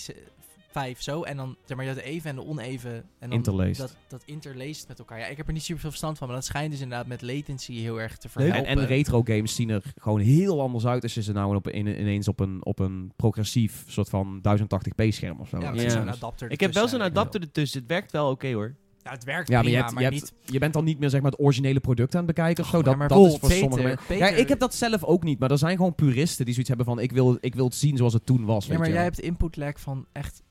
5 0.71 1.01
zo 1.01 1.23
en 1.23 1.37
dan 1.37 1.55
zeg 1.65 1.77
maar 1.77 1.85
je 1.85 1.91
had 1.91 1.99
de 2.01 2.05
even 2.05 2.29
en 2.29 2.35
de 2.35 2.45
oneven 2.45 2.91
en 2.93 3.03
dan 3.19 3.31
Interlaced. 3.31 3.77
dat 3.77 3.95
dat 4.07 4.23
interlaced 4.25 4.87
met 4.87 4.99
elkaar. 4.99 5.19
Ja, 5.19 5.25
ik 5.25 5.37
heb 5.37 5.47
er 5.47 5.53
niet 5.53 5.63
super 5.63 5.79
veel 5.81 5.89
verstand 5.89 6.17
van, 6.17 6.27
maar 6.27 6.35
dat 6.35 6.45
schijnt 6.45 6.71
dus 6.71 6.79
inderdaad 6.81 7.07
met 7.07 7.21
latency 7.21 7.73
heel 7.73 8.01
erg 8.01 8.17
te 8.17 8.23
En, 8.27 8.29
verhelpen. 8.29 8.65
en 8.65 8.85
retro 8.85 9.21
games 9.23 9.55
zien 9.55 9.69
er 9.69 9.83
gewoon 9.97 10.19
heel 10.19 10.61
anders 10.61 10.85
uit 10.85 11.03
als 11.03 11.13
je 11.13 11.21
ze 11.23 11.31
nou 11.31 11.55
op, 11.55 11.67
in, 11.67 11.87
ineens 11.87 12.27
op 12.27 12.39
een, 12.39 12.65
op 12.65 12.79
een 12.79 13.11
progressief 13.15 13.83
soort 13.87 14.09
van 14.09 14.41
1080p 14.41 15.07
scherm 15.07 15.39
of 15.39 15.49
zo. 15.49 15.59
ja, 15.59 15.73
Ja. 15.73 15.89
zo'n 15.89 16.09
adapter. 16.09 16.51
Ik 16.51 16.59
heb 16.59 16.73
wel 16.73 16.87
zo'n 16.87 17.01
adapter 17.01 17.41
ertussen. 17.41 17.79
Het 17.79 17.89
werkt 17.89 18.11
wel 18.11 18.29
oké 18.29 18.53
hoor. 18.53 18.75
Nou, 19.03 19.15
het 19.15 19.23
werkt 19.23 19.47
Ja, 19.47 19.53
maar 19.55 19.63
je, 19.63 19.69
prima, 19.69 19.83
hebt, 19.85 19.93
maar 19.95 20.03
je, 20.03 20.09
niet... 20.09 20.33
hebt, 20.39 20.51
je 20.53 20.59
bent 20.59 20.73
dan 20.73 20.83
niet 20.83 20.99
meer 20.99 21.09
zeg 21.09 21.21
maar, 21.21 21.31
het 21.31 21.39
originele 21.39 21.79
product 21.79 22.15
aan 22.15 22.25
het 22.25 22.35
bekijken 22.35 22.63
of 22.63 22.69
zo. 22.69 22.77
ja, 22.77 22.83
Dat, 22.83 22.95
maar 22.97 23.07
dat 23.07 23.17
is 23.17 23.23
Peter, 23.33 23.39
voor 23.39 23.51
sommige 23.51 23.81
mensen. 23.83 24.05
Peter- 24.07 24.27
Ja, 24.29 24.35
ik 24.35 24.47
heb 24.47 24.59
dat 24.59 24.75
zelf 24.75 25.03
ook 25.03 25.23
niet, 25.23 25.39
maar 25.39 25.51
er 25.51 25.57
zijn 25.57 25.77
gewoon 25.77 25.95
puristen 25.95 26.43
die 26.45 26.53
zoiets 26.53 26.69
hebben 26.69 26.87
van: 26.87 26.99
ik 26.99 27.11
wil, 27.11 27.37
ik 27.41 27.55
wil 27.55 27.65
het 27.65 27.75
zien 27.75 27.97
zoals 27.97 28.13
het 28.13 28.25
toen 28.25 28.45
was. 28.45 28.63
Ja, 28.63 28.69
weet 28.69 28.79
maar 28.79 28.87
je 28.87 28.93
jij 28.93 29.03
hebt 29.03 29.19
input 29.19 29.55
lag 29.57 29.79
van 29.79 30.05
echt... 30.11 30.41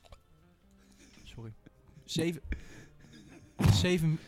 Sorry. 2.09 2.41
7... 3.73 3.75
7... 3.75 4.19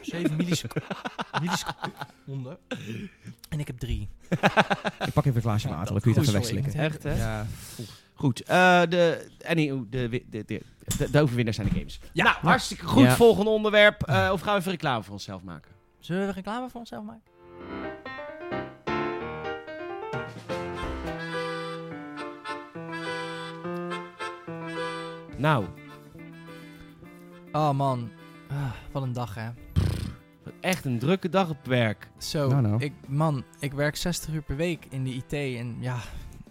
7 0.00 0.36
milliseconden. 0.36 2.58
En 3.48 3.60
ik 3.60 3.66
heb 3.66 3.78
3. 3.78 4.08
Ik 4.28 5.12
pak 5.12 5.24
even 5.24 5.36
een 5.36 5.42
glaasje 5.42 5.68
water, 5.68 5.92
dan 5.92 6.00
kun 6.00 6.12
je 6.12 6.18
het 6.18 6.28
even 6.28 6.40
wegslikken. 6.40 6.72
Echt, 6.72 7.02
hè? 7.02 7.16
Ja. 7.16 7.46
Goed, 8.14 8.42
eh, 8.42 8.82
de, 8.88 9.30
anyway, 9.44 9.84
de, 9.90 10.08
de, 10.08 10.24
de, 10.30 10.44
de, 10.98 11.10
de 11.10 11.20
overwinnaars 11.20 11.56
zijn 11.56 11.68
de 11.68 11.74
games. 11.74 12.00
Ja. 12.12 12.24
nou, 12.24 12.36
hartstikke 12.40 12.84
goed. 12.84 13.02
Ja. 13.02 13.14
Volgende 13.14 13.50
onderwerp. 13.50 14.02
Eh, 14.02 14.30
of 14.32 14.40
gaan 14.40 14.54
we 14.54 14.60
even 14.60 14.72
reclame 14.72 15.02
voor 15.02 15.12
onszelf 15.12 15.42
maken? 15.42 15.72
Zullen 15.98 16.26
we 16.26 16.32
reclame 16.32 16.70
voor 16.70 16.80
onszelf 16.80 17.04
maken? 17.04 17.22
Nou, 25.36 25.64
Oh 27.52 27.70
man. 27.70 28.10
Ah, 28.50 28.70
wat 28.92 29.02
een 29.02 29.12
dag 29.12 29.34
hè. 29.34 29.48
echt 30.60 30.84
een 30.84 30.98
drukke 30.98 31.28
dag 31.28 31.50
op 31.50 31.56
werk. 31.64 32.08
Zo, 32.18 32.48
Nou, 32.48 32.62
nou. 32.62 32.82
Ik, 32.82 32.92
man, 33.06 33.44
ik 33.60 33.72
werk 33.72 33.96
60 33.96 34.32
uur 34.34 34.42
per 34.42 34.56
week 34.56 34.86
in 34.90 35.04
de 35.04 35.10
IT 35.10 35.32
en 35.32 35.76
ja, 35.80 35.96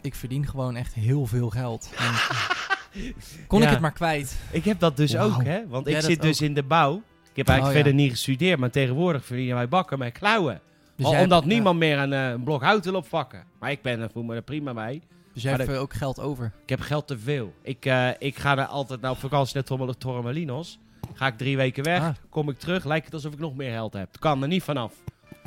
ik 0.02 0.16
verdien 0.16 0.48
gewoon 0.48 0.76
echt 0.76 0.93
heel 0.93 1.26
veel 1.26 1.50
geld. 1.50 1.89
En 1.98 2.14
kon 3.48 3.62
ik 3.64 3.70
het 3.70 3.80
maar 3.80 3.91
kwijt. 3.91 4.38
Ik 4.52 4.64
heb 4.66 4.80
dat 4.80 4.98
dus 4.98 5.18
ook, 5.18 5.43
hè? 5.43 5.68
Want 5.68 5.88
ik 5.88 6.02
zit 6.02 6.22
dus 6.22 6.41
ook? 6.41 6.48
in 6.48 6.54
de 6.54 6.64
bouw. 6.64 6.95
Ik 7.32 7.36
heb 7.45 7.48
eigenlijk 7.48 7.60
Oh, 7.60 7.66
ja. 7.68 7.72
verder 7.74 7.93
niet 7.93 8.12
gestudeerd, 8.12 8.60
maar 8.60 8.72
tegenwoordig 8.72 9.26
verdienen 9.26 9.56
wij 9.56 9.68
bakken 9.68 10.00
met 10.00 10.12
klauwen. 10.12 10.62
Dus 10.95 11.06
Al- 11.06 11.12
omdat 11.22 11.39
hebt- 11.39 11.45
niemand 11.54 11.80
meer 11.80 11.98
een, 11.98 12.14
eh, 12.14 12.30
een 12.30 12.43
blok 12.43 12.64
hout 12.64 12.86
wil 12.86 12.95
opvakken. 12.95 13.43
Maar 13.60 13.72
ik 13.72 13.82
ben 13.82 14.00
er 14.00 14.10
voel 14.14 14.24
me 14.24 14.36
er 14.36 14.41
prima 14.41 14.74
bij. 14.74 14.93
ja, 14.93 15.00
dus 15.34 15.41
jij 15.43 15.52
maar 15.52 15.60
hebt 15.60 15.72
dat- 15.72 15.78
eh, 15.78 15.84
ook 15.84 15.93
geld 15.93 16.20
over. 16.20 16.52
Ik 16.64 16.70
heb 16.70 16.80
geld 16.80 17.08
te 17.08 17.18
veel. 17.18 17.54
Ik, 17.62 17.86
eh, 17.86 18.10
ik 18.20 18.38
ga 18.38 18.58
er 18.58 18.66
altijd 18.66 19.02
naar 19.02 19.12
op 19.12 19.18
vakantie 19.18 19.56
naar 19.56 19.98
Torremolinos. 19.98 20.80
Ga 21.18 21.28
ik 21.28 21.38
drie 21.38 21.57
weken 21.57 21.84
weg, 21.84 22.01
Ah. 22.01 22.09
kom 22.30 22.49
ik 22.49 22.59
terug, 22.59 22.86
lijkt 22.86 23.05
het 23.05 23.13
alsof 23.13 23.34
ik 23.34 23.39
nog 23.39 23.55
meer 23.55 23.72
geld 23.72 23.93
heb. 23.93 24.09
Kan 24.20 24.41
er 24.41 24.47
niet 24.47 24.63
vanaf. 24.63 24.93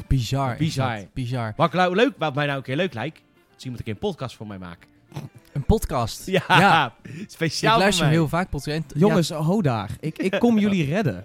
Bizar. 0.08 0.56
Bizar. 0.58 0.98
Bizar. 1.14 1.52
Wat, 1.56 1.72
nou 1.72 1.94
leuk, 1.94 2.12
wat 2.18 2.34
mij 2.34 2.46
nou 2.46 2.56
een 2.58 2.64
keer 2.64 2.76
leuk 2.76 2.94
lijkt, 2.94 3.20
is 3.56 3.62
iemand 3.62 3.78
een 3.78 3.84
keer 3.84 3.94
een 3.94 3.98
podcast 4.10 4.36
voor 4.36 4.46
mij 4.46 4.58
maken. 4.58 4.88
Een 5.52 5.64
podcast. 5.64 6.26
Ja, 6.26 6.42
Ja. 6.48 6.94
speciaal 7.26 7.74
ik 7.74 7.78
luister 7.80 8.04
voor 8.04 8.12
mij. 8.12 8.20
heel 8.22 8.28
vaak 8.28 8.50
podcast. 8.50 8.76
En 8.76 8.86
t- 8.86 8.92
Jongens, 8.96 9.30
ho 9.30 9.62
daar. 9.62 9.90
Ik, 10.00 10.18
ik 10.18 10.36
kom 10.38 10.58
jullie 10.64 10.84
redden. 10.84 11.24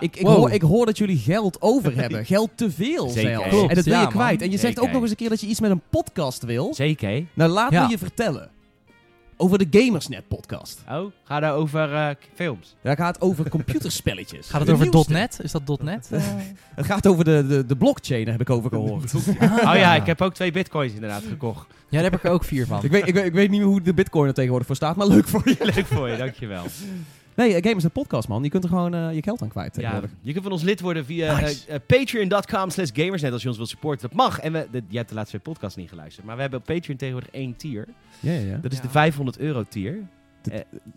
Ik, 0.00 0.16
ik, 0.16 0.22
Wow. 0.26 0.36
hoor, 0.36 0.50
ik 0.50 0.62
hoor 0.62 0.86
dat 0.86 0.98
jullie 0.98 1.18
geld 1.18 1.62
over 1.62 1.96
hebben. 1.96 2.24
Geld 2.34 2.50
te 2.54 2.70
veel. 2.70 3.06
Klopt, 3.48 3.68
en 3.68 3.74
dat 3.74 3.84
wil 3.84 3.94
ja, 3.94 4.00
je 4.00 4.06
kwijt. 4.08 4.42
En 4.42 4.50
je 4.50 4.58
zegt 4.58 4.80
ook 4.80 4.90
nog 4.92 5.00
eens 5.02 5.10
een 5.10 5.16
keer 5.16 5.28
dat 5.28 5.40
je 5.40 5.46
iets 5.46 5.60
met 5.60 5.70
een 5.70 5.82
podcast 5.90 6.42
wil. 6.44 6.74
Zeker. 6.74 7.24
Nou, 7.34 7.50
laat 7.50 7.70
Ja. 7.72 7.84
me 7.84 7.90
je 7.90 7.98
vertellen. 7.98 8.50
Over 9.42 9.58
de 9.58 9.78
Gamersnet 9.78 10.28
podcast. 10.28 10.82
Oh, 10.90 11.12
ga 11.24 11.40
daar 11.40 11.54
over 11.54 11.94
eh, 11.94 12.08
films. 12.34 12.74
Daar 12.82 12.96
gaat 12.96 13.20
over 13.20 13.48
computerspelletjes. 13.48 14.46
Gaat 14.50 14.58
het 14.60 14.68
De 14.68 14.74
over 14.74 14.88
nieuwste. 14.88 15.12
.net? 15.12 15.38
Is 15.42 15.52
dat 15.52 15.82
.net? 15.82 16.08
Eh, 16.12 16.22
Het 16.74 16.86
gaat 16.86 17.06
over 17.06 17.24
de, 17.24 17.46
de, 17.48 17.66
de 17.66 17.76
blockchain, 17.76 18.22
daar 18.24 18.32
heb 18.32 18.40
ik 18.40 18.50
over 18.50 18.70
gehoord. 18.70 19.14
ah. 19.14 19.56
Oh 19.72 19.74
ja, 19.78 19.94
ik 19.94 20.06
heb 20.06 20.20
ook 20.20 20.34
twee 20.34 20.52
bitcoins 20.52 20.92
inderdaad 20.92 21.22
gekocht. 21.28 21.66
Ja, 21.68 21.74
daar 22.00 22.02
heb 22.10 22.14
ik 22.14 22.24
er 22.24 22.30
ook 22.30 22.44
vier 22.44 22.66
van. 22.66 22.84
ik, 22.84 22.90
weet, 22.90 23.06
ik, 23.08 23.14
weet, 23.14 23.24
ik 23.24 23.32
weet 23.32 23.50
niet 23.50 23.60
meer 23.60 23.68
hoe 23.68 23.82
de 23.82 23.94
bitcoin 23.94 24.26
er 24.28 24.34
tegenwoordig 24.34 24.66
voor 24.66 24.76
staat, 24.76 24.96
maar 24.96 25.06
leuk 25.06 25.28
voor 25.28 25.42
je. 25.44 25.56
Leuk 25.74 25.86
voor 25.86 26.08
je, 26.08 26.16
dankjewel. 26.16 26.64
Nee, 27.36 27.54
eh, 27.54 27.62
Gamersnet 27.62 27.92
podcast, 27.92 28.28
man. 28.28 28.42
Je 28.42 28.48
kunt 28.48 28.62
er 28.64 28.68
gewoon 28.68 28.94
eh, 28.94 29.14
je 29.14 29.22
geld 29.22 29.42
aan 29.42 29.48
kwijt 29.48 29.76
Ja, 29.76 30.00
je 30.20 30.32
kunt 30.32 30.42
van 30.44 30.52
ons 30.52 30.62
lid 30.62 30.80
worden 30.80 31.04
via 31.04 31.40
Nice. 31.40 31.66
eh, 31.68 31.78
patreon.com 31.86 32.70
slash 32.70 32.90
gamersnet 32.92 33.32
als 33.32 33.42
je 33.42 33.48
ons 33.48 33.56
wilt 33.56 33.68
supporten. 33.68 34.08
Dat 34.08 34.16
mag. 34.16 34.38
En 34.40 34.52
we, 34.52 34.68
de, 34.70 34.82
je 34.88 34.96
hebt 34.96 35.08
de 35.08 35.14
laatste 35.14 35.38
twee 35.38 35.52
podcasts 35.54 35.76
niet 35.76 35.88
geluisterd. 35.88 36.26
Maar 36.26 36.34
we 36.34 36.40
hebben 36.42 36.58
op 36.60 36.66
Patreon 36.66 36.96
tegenwoordig 36.98 37.30
één 37.32 37.56
tier. 37.56 37.88
Ja, 38.20 38.32
ja, 38.32 38.38
ja. 38.38 38.56
Dat 38.56 38.70
is 38.72 38.76
Ja. 38.78 38.82
de 38.84 38.90
500 38.90 39.38
euro 39.38 39.62
tier. 39.68 39.98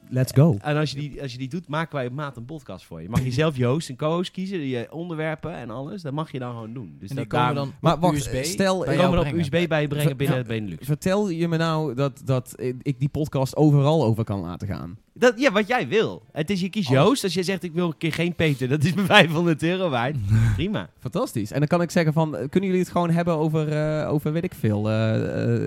Let's 0.10 0.32
go. 0.34 0.58
En 0.62 0.78
als 0.78 0.92
je, 0.92 1.00
die, 1.00 1.22
als 1.22 1.32
je 1.32 1.38
die 1.38 1.48
doet, 1.48 1.68
maken 1.68 1.96
wij 1.96 2.06
op 2.08 2.14
maat 2.14 2.38
een 2.38 2.46
podcast 2.46 2.86
voor 2.86 3.02
je. 3.02 3.10
Mag 3.10 3.24
je 3.24 3.32
zelf 3.32 3.58
je 3.58 3.66
host 3.66 3.90
en 3.90 3.96
co-host 3.96 4.32
kiezen, 4.32 4.60
je 4.60 4.88
onderwerpen 4.92 5.56
en 5.56 5.70
alles. 5.70 6.02
Dat 6.02 6.14
mag 6.14 6.32
je 6.32 6.40
dan 6.40 6.52
gewoon 6.52 6.74
doen. 6.74 6.96
Dus 7.00 7.10
en 7.10 7.16
die 7.16 7.26
dat 7.28 7.40
komen 7.40 7.56
dan 7.56 7.74
Maar 7.82 7.94
op 7.94 8.02
wacht, 8.02 8.16
USB 8.16 8.44
stel- 8.44 8.80
bij 8.80 8.88
we 8.88 8.94
jou 8.96 9.06
komen 9.12 9.26
er 9.26 9.34
op. 9.34 9.40
USB 9.40 9.68
bij 9.68 9.82
je 9.82 9.88
brengen 9.88 10.08
Ver- 10.08 10.16
binnen 10.16 10.38
ja. 10.38 10.44
Benelux. 10.44 10.86
Vertel 10.86 11.30
je 11.30 11.48
me 11.48 11.58
nou 11.58 11.94
dat, 11.94 12.22
dat 12.26 12.54
ik 12.82 13.00
die 13.00 13.10
podcast 13.10 13.56
overal 13.56 14.04
over 14.04 14.24
kan 14.24 14.40
laten 14.40 14.68
gaan? 14.68 14.98
Dat, 15.18 15.34
ja, 15.40 15.52
wat 15.52 15.68
jij 15.68 15.88
wil. 15.88 16.24
Het 16.32 16.50
is, 16.50 16.62
je 16.62 16.70
kiest 16.70 16.90
Alles. 16.90 17.04
host. 17.04 17.24
Als 17.24 17.34
je 17.34 17.44
zegt, 17.44 17.64
ik 17.64 17.74
wil 17.74 17.86
een 17.88 17.98
keer 17.98 18.14
geen 18.14 18.36
Peter, 18.36 18.68
dat 18.68 18.84
is 18.84 18.94
me 18.94 19.04
500 19.16 19.64
euro 19.64 19.90
waard. 19.90 20.16
Prima. 20.56 20.90
Fantastisch. 21.00 21.52
En 21.52 21.60
dan 21.60 21.68
kan 21.68 21.82
ik 21.82 21.92
zeggen 21.92 22.14
van, 22.14 22.32
kunnen 22.32 22.70
jullie 22.70 22.80
het 22.80 22.90
gewoon 22.92 23.10
hebben 23.10 23.34
over, 23.36 23.72
eh, 23.72 24.12
over 24.12 24.32
weet 24.34 24.44
ik 24.44 24.54
veel, 24.60 24.90
eh, 24.90 25.16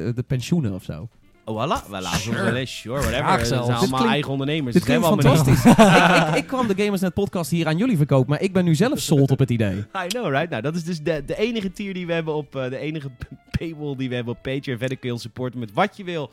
eh, 0.09 0.14
de 0.14 0.24
pensioenen 0.26 0.72
of 0.74 0.82
zo? 0.84 1.09
Oh, 1.44 1.76
voilà. 1.86 2.16
Sure. 2.18 2.66
sure, 2.66 3.01
whatever. 3.01 3.46
Zelfs. 3.46 3.49
zijn 3.49 3.61
allemaal 3.61 3.86
klinkt- 3.88 4.07
eigen 4.12 4.30
ondernemers. 4.32 4.74
Dit 4.74 4.84
klinkt 4.84 5.07
fantastisch. 5.07 5.64
ik, 5.72 5.78
ik, 5.78 6.34
ik 6.34 6.46
kwam 6.46 6.66
de 6.66 6.82
Gamersnet 6.82 7.14
podcast 7.14 7.51
hier 7.51 7.66
aan 7.66 7.76
jullie 7.76 7.96
verkopen, 7.96 8.30
maar 8.30 8.42
ik 8.42 8.53
ben 8.53 8.64
nu 8.64 8.74
zelf 8.74 8.99
sold 9.01 9.30
op 9.30 9.38
het 9.38 9.51
idee. 9.51 9.76
I 9.76 10.07
know, 10.09 10.30
right? 10.30 10.51
Nou, 10.51 10.62
dat 10.62 10.74
is 10.74 10.84
dus 10.84 11.03
de, 11.03 11.22
de 11.26 11.38
enige 11.38 11.72
tier 11.72 11.94
die 11.94 12.07
we 12.07 12.12
hebben 12.12 12.34
op... 12.34 12.53
de 12.53 12.78
enige 12.78 13.11
paywall 13.59 13.96
die 13.96 14.09
we 14.09 14.14
hebben 14.14 14.34
op 14.34 14.42
Patreon. 14.42 14.78
Verder 14.78 14.96
kun 14.96 15.07
je 15.09 15.12
ons 15.14 15.22
supporten 15.22 15.61
met 15.61 15.72
wat 15.72 15.96
je 15.96 16.05
wil. 16.05 16.30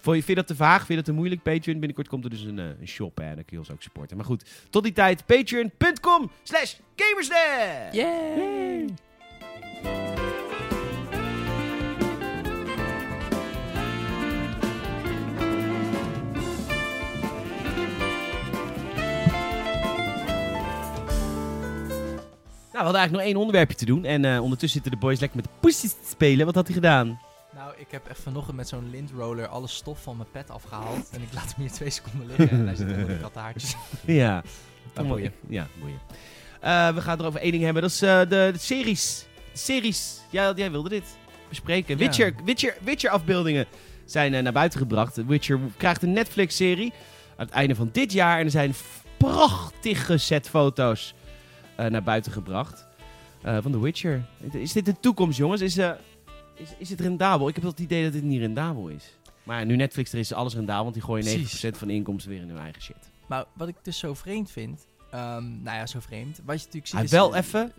Vond 0.00 0.16
je, 0.16 0.22
vind 0.22 0.26
je 0.26 0.34
dat 0.34 0.46
te 0.46 0.56
vaag? 0.56 0.76
Vind 0.76 0.88
je 0.88 0.94
dat 0.94 1.04
te 1.04 1.12
moeilijk, 1.12 1.42
Patreon? 1.42 1.78
Binnenkort 1.78 2.08
komt 2.08 2.24
er 2.24 2.30
dus 2.30 2.42
een, 2.42 2.58
eh, 2.58 2.64
een 2.80 2.88
shop 2.88 3.20
en 3.20 3.34
dan 3.34 3.44
kun 3.44 3.44
je 3.48 3.58
ons 3.58 3.70
ook 3.70 3.82
supporten. 3.82 4.16
Maar 4.16 4.26
goed, 4.26 4.44
tot 4.70 4.82
die 4.82 4.92
tijd, 4.92 5.26
patreon.com 5.26 6.30
slash 6.42 6.74
gamersnet! 6.96 7.94
Yay! 7.94 8.84
Nou, 22.72 22.90
we 22.90 22.92
hadden 22.92 23.08
eigenlijk 23.08 23.12
nog 23.12 23.22
één 23.22 23.36
onderwerpje 23.36 23.76
te 23.76 23.84
doen. 23.84 24.04
En 24.04 24.24
eh, 24.24 24.42
ondertussen 24.42 24.80
zitten 24.80 24.90
de 25.00 25.06
boys 25.06 25.20
lekker 25.20 25.36
met 25.36 25.46
de 25.46 25.52
poesjes 25.60 25.90
te 25.90 26.08
spelen. 26.08 26.46
Wat 26.46 26.54
had 26.54 26.66
hij 26.66 26.74
gedaan? 26.74 27.27
Ik 27.78 27.90
heb 27.90 28.06
echt 28.06 28.20
vanochtend 28.20 28.56
met 28.56 28.68
zo'n 28.68 28.90
lindroller 28.90 29.46
alle 29.46 29.66
stof 29.66 30.02
van 30.02 30.16
mijn 30.16 30.28
pet 30.30 30.50
afgehaald. 30.50 31.10
En 31.10 31.22
ik 31.22 31.32
laat 31.32 31.54
hem 31.54 31.64
hier 31.64 31.72
twee 31.72 31.90
seconden 31.90 32.26
liggen. 32.26 32.50
En 32.50 32.66
daar 32.66 32.76
zitten 32.76 33.06
de 33.06 33.18
kattenhaartjes. 33.22 33.76
Ja. 34.04 34.42
Ah, 34.94 35.08
boeien. 35.08 35.32
Ja, 35.48 35.66
boeien. 35.80 35.98
Eh, 36.60 36.94
we 36.94 37.00
gaan 37.00 37.10
het 37.10 37.20
er 37.20 37.26
over 37.26 37.40
één 37.40 37.50
ding 37.50 37.64
hebben. 37.64 37.82
Dat 37.82 37.90
is 37.90 38.02
eh, 38.02 38.18
de, 38.18 38.50
de 38.52 38.58
series. 38.58 39.26
De 39.52 39.58
series. 39.58 40.20
Jij, 40.30 40.52
jij 40.56 40.70
wilde 40.70 40.88
dit 40.88 41.16
bespreken. 41.48 41.98
Ja. 41.98 42.04
Witcher, 42.04 42.34
Witcher, 42.44 42.76
Witcher 42.80 43.10
afbeeldingen 43.10 43.66
zijn 44.04 44.34
eh, 44.34 44.42
naar 44.42 44.52
buiten 44.52 44.78
gebracht. 44.78 45.26
Witcher 45.26 45.60
krijgt 45.76 46.02
een 46.02 46.12
Netflix 46.12 46.56
serie 46.56 46.92
aan 47.36 47.46
het 47.46 47.54
einde 47.54 47.74
van 47.74 47.88
dit 47.92 48.12
jaar. 48.12 48.38
En 48.38 48.44
er 48.44 48.50
zijn 48.50 48.74
prachtige 49.16 50.16
set 50.16 50.48
foto's 50.48 51.14
naar 51.76 52.02
buiten 52.02 52.32
gebracht. 52.32 52.86
van 53.42 53.72
The 53.72 53.80
Witcher. 53.80 54.24
Is 54.52 54.72
dit 54.72 54.84
de 54.84 55.00
toekomst, 55.00 55.38
jongens? 55.38 55.60
Is, 55.60 55.78
is, 56.58 56.68
is 56.78 56.90
het 56.90 57.00
rendabel? 57.00 57.48
Ik 57.48 57.54
heb 57.54 57.64
het 57.64 57.80
idee 57.80 58.02
dat 58.04 58.12
dit 58.12 58.22
niet 58.22 58.40
rendabel 58.40 58.88
is. 58.88 59.16
Maar 59.42 59.66
nu 59.66 59.76
Netflix 59.76 60.12
er 60.12 60.18
is, 60.18 60.32
alles 60.32 60.54
rendabel. 60.54 60.82
Want 60.82 60.94
die 60.94 61.02
gooien 61.04 61.24
90% 61.24 61.28
Precies. 61.28 61.78
van 61.78 61.88
de 61.88 61.94
inkomsten 61.94 62.30
weer 62.30 62.40
in 62.40 62.48
hun 62.48 62.58
eigen 62.58 62.82
shit. 62.82 63.10
Maar 63.26 63.44
wat 63.54 63.68
ik 63.68 63.74
dus 63.82 63.98
zo 63.98 64.14
vreemd 64.14 64.50
vind. 64.50 64.86
ehm, 65.10 65.62
nou 65.62 65.76
ja, 65.76 65.86
zo 65.86 66.00
vreemd. 66.00 66.40
Wat 66.44 66.56
je 66.60 66.64
natuurlijk 66.66 66.86
ziet. 66.86 66.94
Hij 66.94 67.04
is- 67.04 67.10
wel 67.10 67.34
even. 67.34 67.72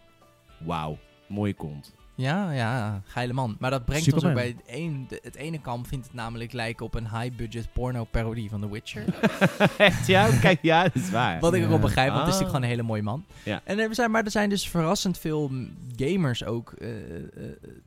Wauw, 0.58 0.98
mooie 1.28 1.54
kont. 1.54 1.94
Ja, 2.20 2.52
ja, 2.52 3.02
geile 3.06 3.34
man. 3.34 3.56
Maar 3.60 3.72
dat 3.72 3.86
brengt 3.86 4.14
ons 4.14 4.26
ook 4.26 4.34
bij 4.34 4.48
het, 4.48 4.62
een, 4.68 5.06
de- 5.10 5.20
het 5.24 5.36
ene 5.36 5.62
kamp 5.62 5.88
vindt 5.88 6.06
het 6.06 6.16
namelijk 6.16 6.52
lijken 6.54 6.86
op 6.86 6.94
een 6.96 7.10
high-budget 7.20 7.74
porno-parodie 7.74 8.50
van 8.50 8.62
The 8.62 8.72
Witcher. 8.72 9.04
Echt, 9.78 10.08
ja? 10.08 10.30
Kijk, 10.42 10.60
ja, 10.62 10.84
dat 10.84 10.96
is 10.96 11.10
waar. 11.10 11.40
Wat 11.40 11.54
ik 11.54 11.62
ook 11.62 11.68
wel 11.68 11.78
Ja. 11.78 11.84
begrijp, 11.84 12.10
want 12.14 12.26
het 12.26 12.28
is 12.34 12.34
Ah. 12.34 12.40
natuurlijk 12.42 12.50
gewoon 12.50 12.62
een 12.64 12.70
hele 12.70 12.84
mooie 12.84 13.02
man. 13.02 13.26
Ja. 13.44 13.62
En 13.64 13.80
er 13.80 13.96
zijn, 13.96 14.12
maar 14.12 14.24
er 14.24 14.32
zijn 14.32 14.50
dus 14.50 14.68
verrassend 14.70 15.18
veel 15.18 15.52
gamers 15.96 16.44
ook, 16.44 16.72
eh, 16.72 17.16
eh, 17.16 17.24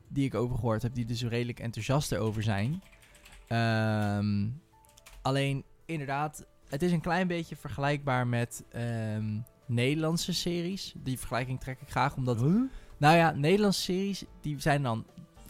die 0.07 0.25
ik 0.25 0.35
over 0.35 0.55
gehoord 0.55 0.81
heb, 0.81 0.93
die 0.93 1.05
dus 1.05 1.23
redelijk 1.23 1.59
enthousiast 1.59 2.11
erover 2.11 2.43
zijn. 2.43 2.81
Ehm, 3.47 4.47
alleen, 5.21 5.63
inderdaad, 5.85 6.45
het 6.69 6.81
is 6.81 6.91
een 6.91 7.01
klein 7.01 7.27
beetje 7.27 7.55
vergelijkbaar 7.55 8.27
met 8.27 8.63
ehm, 8.71 9.25
Nederlandse 9.65 10.33
series. 10.33 10.93
Die 10.97 11.17
vergelijking 11.19 11.59
trek 11.59 11.81
ik 11.81 11.89
graag, 11.89 12.15
omdat... 12.15 12.43
Nou 13.03 13.15
ja, 13.15 13.31
Nederlandse 13.31 13.81
series, 13.81 14.23
die 14.41 14.61
zijn 14.61 14.83
dan 14.83 15.05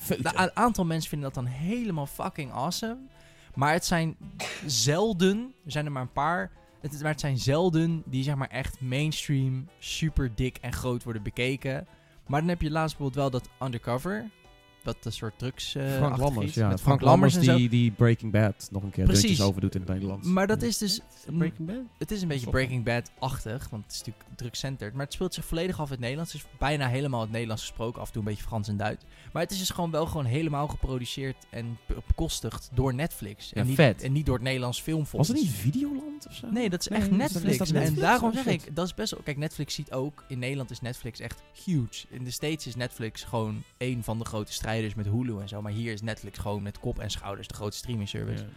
nou, 0.07 0.37
een 0.37 0.55
aantal 0.55 0.85
mensen 0.85 1.09
vinden 1.09 1.33
dat 1.33 1.43
dan 1.43 1.53
helemaal 1.53 2.05
fucking 2.05 2.51
awesome. 2.51 2.97
Maar 3.55 3.73
het 3.73 3.85
zijn 3.85 4.17
zelden, 4.65 5.53
er 5.65 5.71
zijn 5.71 5.85
er 5.85 5.91
maar 5.91 6.01
een 6.01 6.11
paar, 6.11 6.51
het, 6.81 7.01
maar 7.01 7.11
het 7.11 7.19
zijn 7.19 7.37
zelden 7.37 8.03
die 8.05 8.23
zeg 8.23 8.35
maar 8.35 8.47
echt 8.49 8.81
mainstream, 8.81 9.67
super 9.79 10.35
dik 10.35 10.57
en 10.61 10.73
groot 10.73 11.03
worden 11.03 11.23
bekeken. 11.23 11.87
Maar 12.27 12.39
dan 12.39 12.49
heb 12.49 12.61
je 12.61 12.71
laatst 12.71 12.97
bijvoorbeeld 12.97 13.31
wel 13.31 13.41
dat 13.41 13.67
Undercover. 13.67 14.29
Wat 14.83 14.97
een 15.03 15.11
soort 15.11 15.33
drugs 15.37 15.75
eh, 15.75 15.95
Frank 15.95 16.17
Lammers, 16.17 16.53
ja. 16.53 16.67
met 16.67 16.81
Frank 16.81 17.01
Lammers 17.01 17.35
en 17.35 17.43
zo. 17.43 17.55
die, 17.55 17.69
die 17.69 17.91
Breaking 17.91 18.31
Bad 18.31 18.67
nog 18.71 18.83
een 18.83 18.89
keer 18.89 19.05
Precies. 19.05 19.41
over 19.41 19.61
doet 19.61 19.75
in 19.75 19.81
het 19.81 19.89
Nederlands. 19.89 20.27
Maar 20.27 20.47
dat 20.47 20.61
is 20.61 20.77
dus... 20.77 20.99
Breaking 21.37 21.67
Bad? 21.67 21.77
Het 21.97 22.11
is 22.11 22.21
een 22.21 22.27
beetje. 22.27 22.49
Breaking 22.49 22.83
Bad-achtig, 22.83 23.69
want 23.69 23.83
het 23.83 23.91
is 23.93 23.97
natuurlijk 23.97 24.25
drug-centered. 24.35 24.93
Maar 24.93 25.05
het 25.05 25.13
speelt 25.13 25.33
zich 25.33 25.45
volledig 25.45 25.79
af 25.79 25.85
in 25.85 25.91
het 25.91 25.99
Nederlands. 25.99 26.33
Het 26.33 26.41
is 26.41 26.47
bijna 26.59 26.87
helemaal 26.87 27.21
het 27.21 27.31
Nederlands 27.31 27.61
gesproken, 27.61 28.01
af 28.01 28.07
en 28.07 28.13
toe 28.13 28.21
een 28.21 28.27
beetje 28.27 28.43
Frans 28.43 28.67
en 28.67 28.77
Duits. 28.77 29.03
Maar 29.33 29.41
het 29.41 29.51
is 29.51 29.59
dus 29.59 29.69
gewoon 29.69 29.91
wel 29.91 30.05
gewoon 30.05 30.25
helemaal 30.25 30.67
geproduceerd 30.67 31.35
en 31.49 31.77
be- 31.87 32.01
bekostigd 32.07 32.69
door 32.73 32.93
Netflix. 32.93 33.49
Ja, 33.49 33.61
en, 33.61 33.67
niet, 33.67 33.75
vet. 33.75 34.01
en 34.01 34.11
niet 34.11 34.25
door 34.25 34.35
het 34.35 34.43
Nederlands 34.43 34.81
Filmfonds. 34.81 35.27
Was 35.27 35.37
het 35.37 35.47
niet 35.47 35.55
Videoland 35.55 36.27
of 36.27 36.33
zo? 36.33 36.49
Nee, 36.49 36.69
dat 36.69 36.79
is 36.79 36.87
Nee, 36.87 36.99
echt 36.99 37.11
Netflix. 37.11 37.45
is 37.45 37.57
dat 37.57 37.69
En 37.83 37.95
daarom 37.95 38.29
Oh, 38.29 38.35
zeg 38.35 38.45
ik, 38.45 38.75
dat 38.75 38.85
is 38.85 38.93
best 38.93 39.11
wel... 39.11 39.21
Kijk, 39.23 39.37
Netflix 39.37 39.73
ziet 39.73 39.91
ook... 39.91 40.23
In 40.27 40.39
Nederland 40.39 40.71
is 40.71 40.81
Netflix 40.81 41.19
echt 41.19 41.41
huge. 41.65 42.05
In 42.09 42.23
de 42.23 42.31
States 42.31 42.67
is 42.67 42.75
Netflix 42.75 43.23
gewoon 43.23 43.63
een 43.77 44.03
van 44.03 44.17
de 44.19 44.25
grote 44.25 44.51
strijders 44.53 44.71
met 44.95 45.05
Hulu 45.05 45.39
en 45.39 45.47
zo. 45.47 45.61
Maar 45.61 45.71
hier 45.71 45.93
is 45.93 46.01
Netflix 46.01 46.39
gewoon 46.39 46.63
met 46.63 46.79
kop 46.79 46.99
en 46.99 47.09
schouders 47.09 47.47
de 47.47 47.53
grootste 47.53 47.77
streaming 47.77 48.09
service. 48.09 48.43
Ja. 48.43 48.49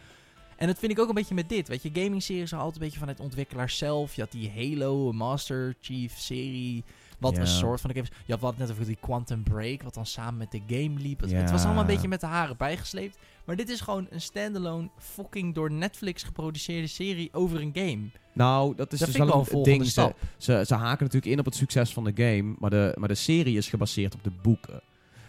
En 0.56 0.66
dat 0.66 0.78
vind 0.78 0.92
ik 0.92 0.98
ook 0.98 1.08
een 1.08 1.14
beetje 1.14 1.34
met 1.34 1.48
dit. 1.48 1.68
Weet 1.68 1.82
je, 1.82 1.90
gaming 1.92 2.22
series 2.22 2.48
zijn 2.48 2.60
altijd 2.60 2.80
een 2.80 2.86
beetje 2.86 3.00
vanuit 3.00 3.20
ontwikkelaars 3.20 3.78
zelf. 3.78 4.14
Je 4.14 4.20
had 4.20 4.32
die 4.32 4.50
Halo 4.56 5.12
Master 5.12 5.74
Chief 5.80 6.18
serie. 6.18 6.84
Wat 7.18 7.36
een 7.36 7.46
soort 7.46 7.80
van 7.80 7.90
de 7.90 7.96
games. 7.96 8.12
Je 8.24 8.32
had 8.32 8.40
wat 8.40 8.56
net 8.56 8.70
over 8.70 8.86
die 8.86 8.96
Quantum 9.00 9.42
Break. 9.42 9.82
Wat 9.82 9.94
dan 9.94 10.06
samen 10.06 10.36
met 10.36 10.50
de 10.50 10.62
game 10.66 11.00
liep. 11.00 11.20
Het, 11.20 11.32
het 11.32 11.50
was 11.50 11.64
allemaal 11.64 11.80
een 11.80 11.88
beetje 11.88 12.08
met 12.08 12.20
de 12.20 12.26
haren 12.26 12.56
bijgesleept. 12.56 13.18
Maar 13.44 13.56
dit 13.56 13.68
is 13.68 13.80
gewoon 13.80 14.06
een 14.10 14.20
standalone, 14.20 14.88
fucking 14.98 15.54
door 15.54 15.72
Netflix 15.72 16.22
geproduceerde 16.22 16.86
serie 16.86 17.28
over 17.32 17.60
een 17.60 17.70
game. 17.74 18.08
Nou, 18.32 18.74
dat 18.74 18.92
is 18.92 18.98
dat 18.98 19.08
dus 19.08 19.16
ik 19.16 19.22
wel 19.22 19.44
wel 19.44 19.58
een 19.58 19.62
ding. 19.62 19.86
stap. 19.86 20.18
ze, 20.36 20.62
ze 20.66 20.74
haken 20.74 21.04
natuurlijk 21.04 21.32
in 21.32 21.38
op 21.38 21.44
het 21.44 21.54
succes 21.54 21.92
van 21.92 22.04
de 22.04 22.12
game, 22.14 22.54
maar 22.58 22.70
de, 22.70 22.94
maar 22.98 23.08
de 23.08 23.14
serie 23.14 23.56
is 23.56 23.68
gebaseerd 23.68 24.14
op 24.14 24.24
de 24.24 24.32
boeken. 24.42 24.80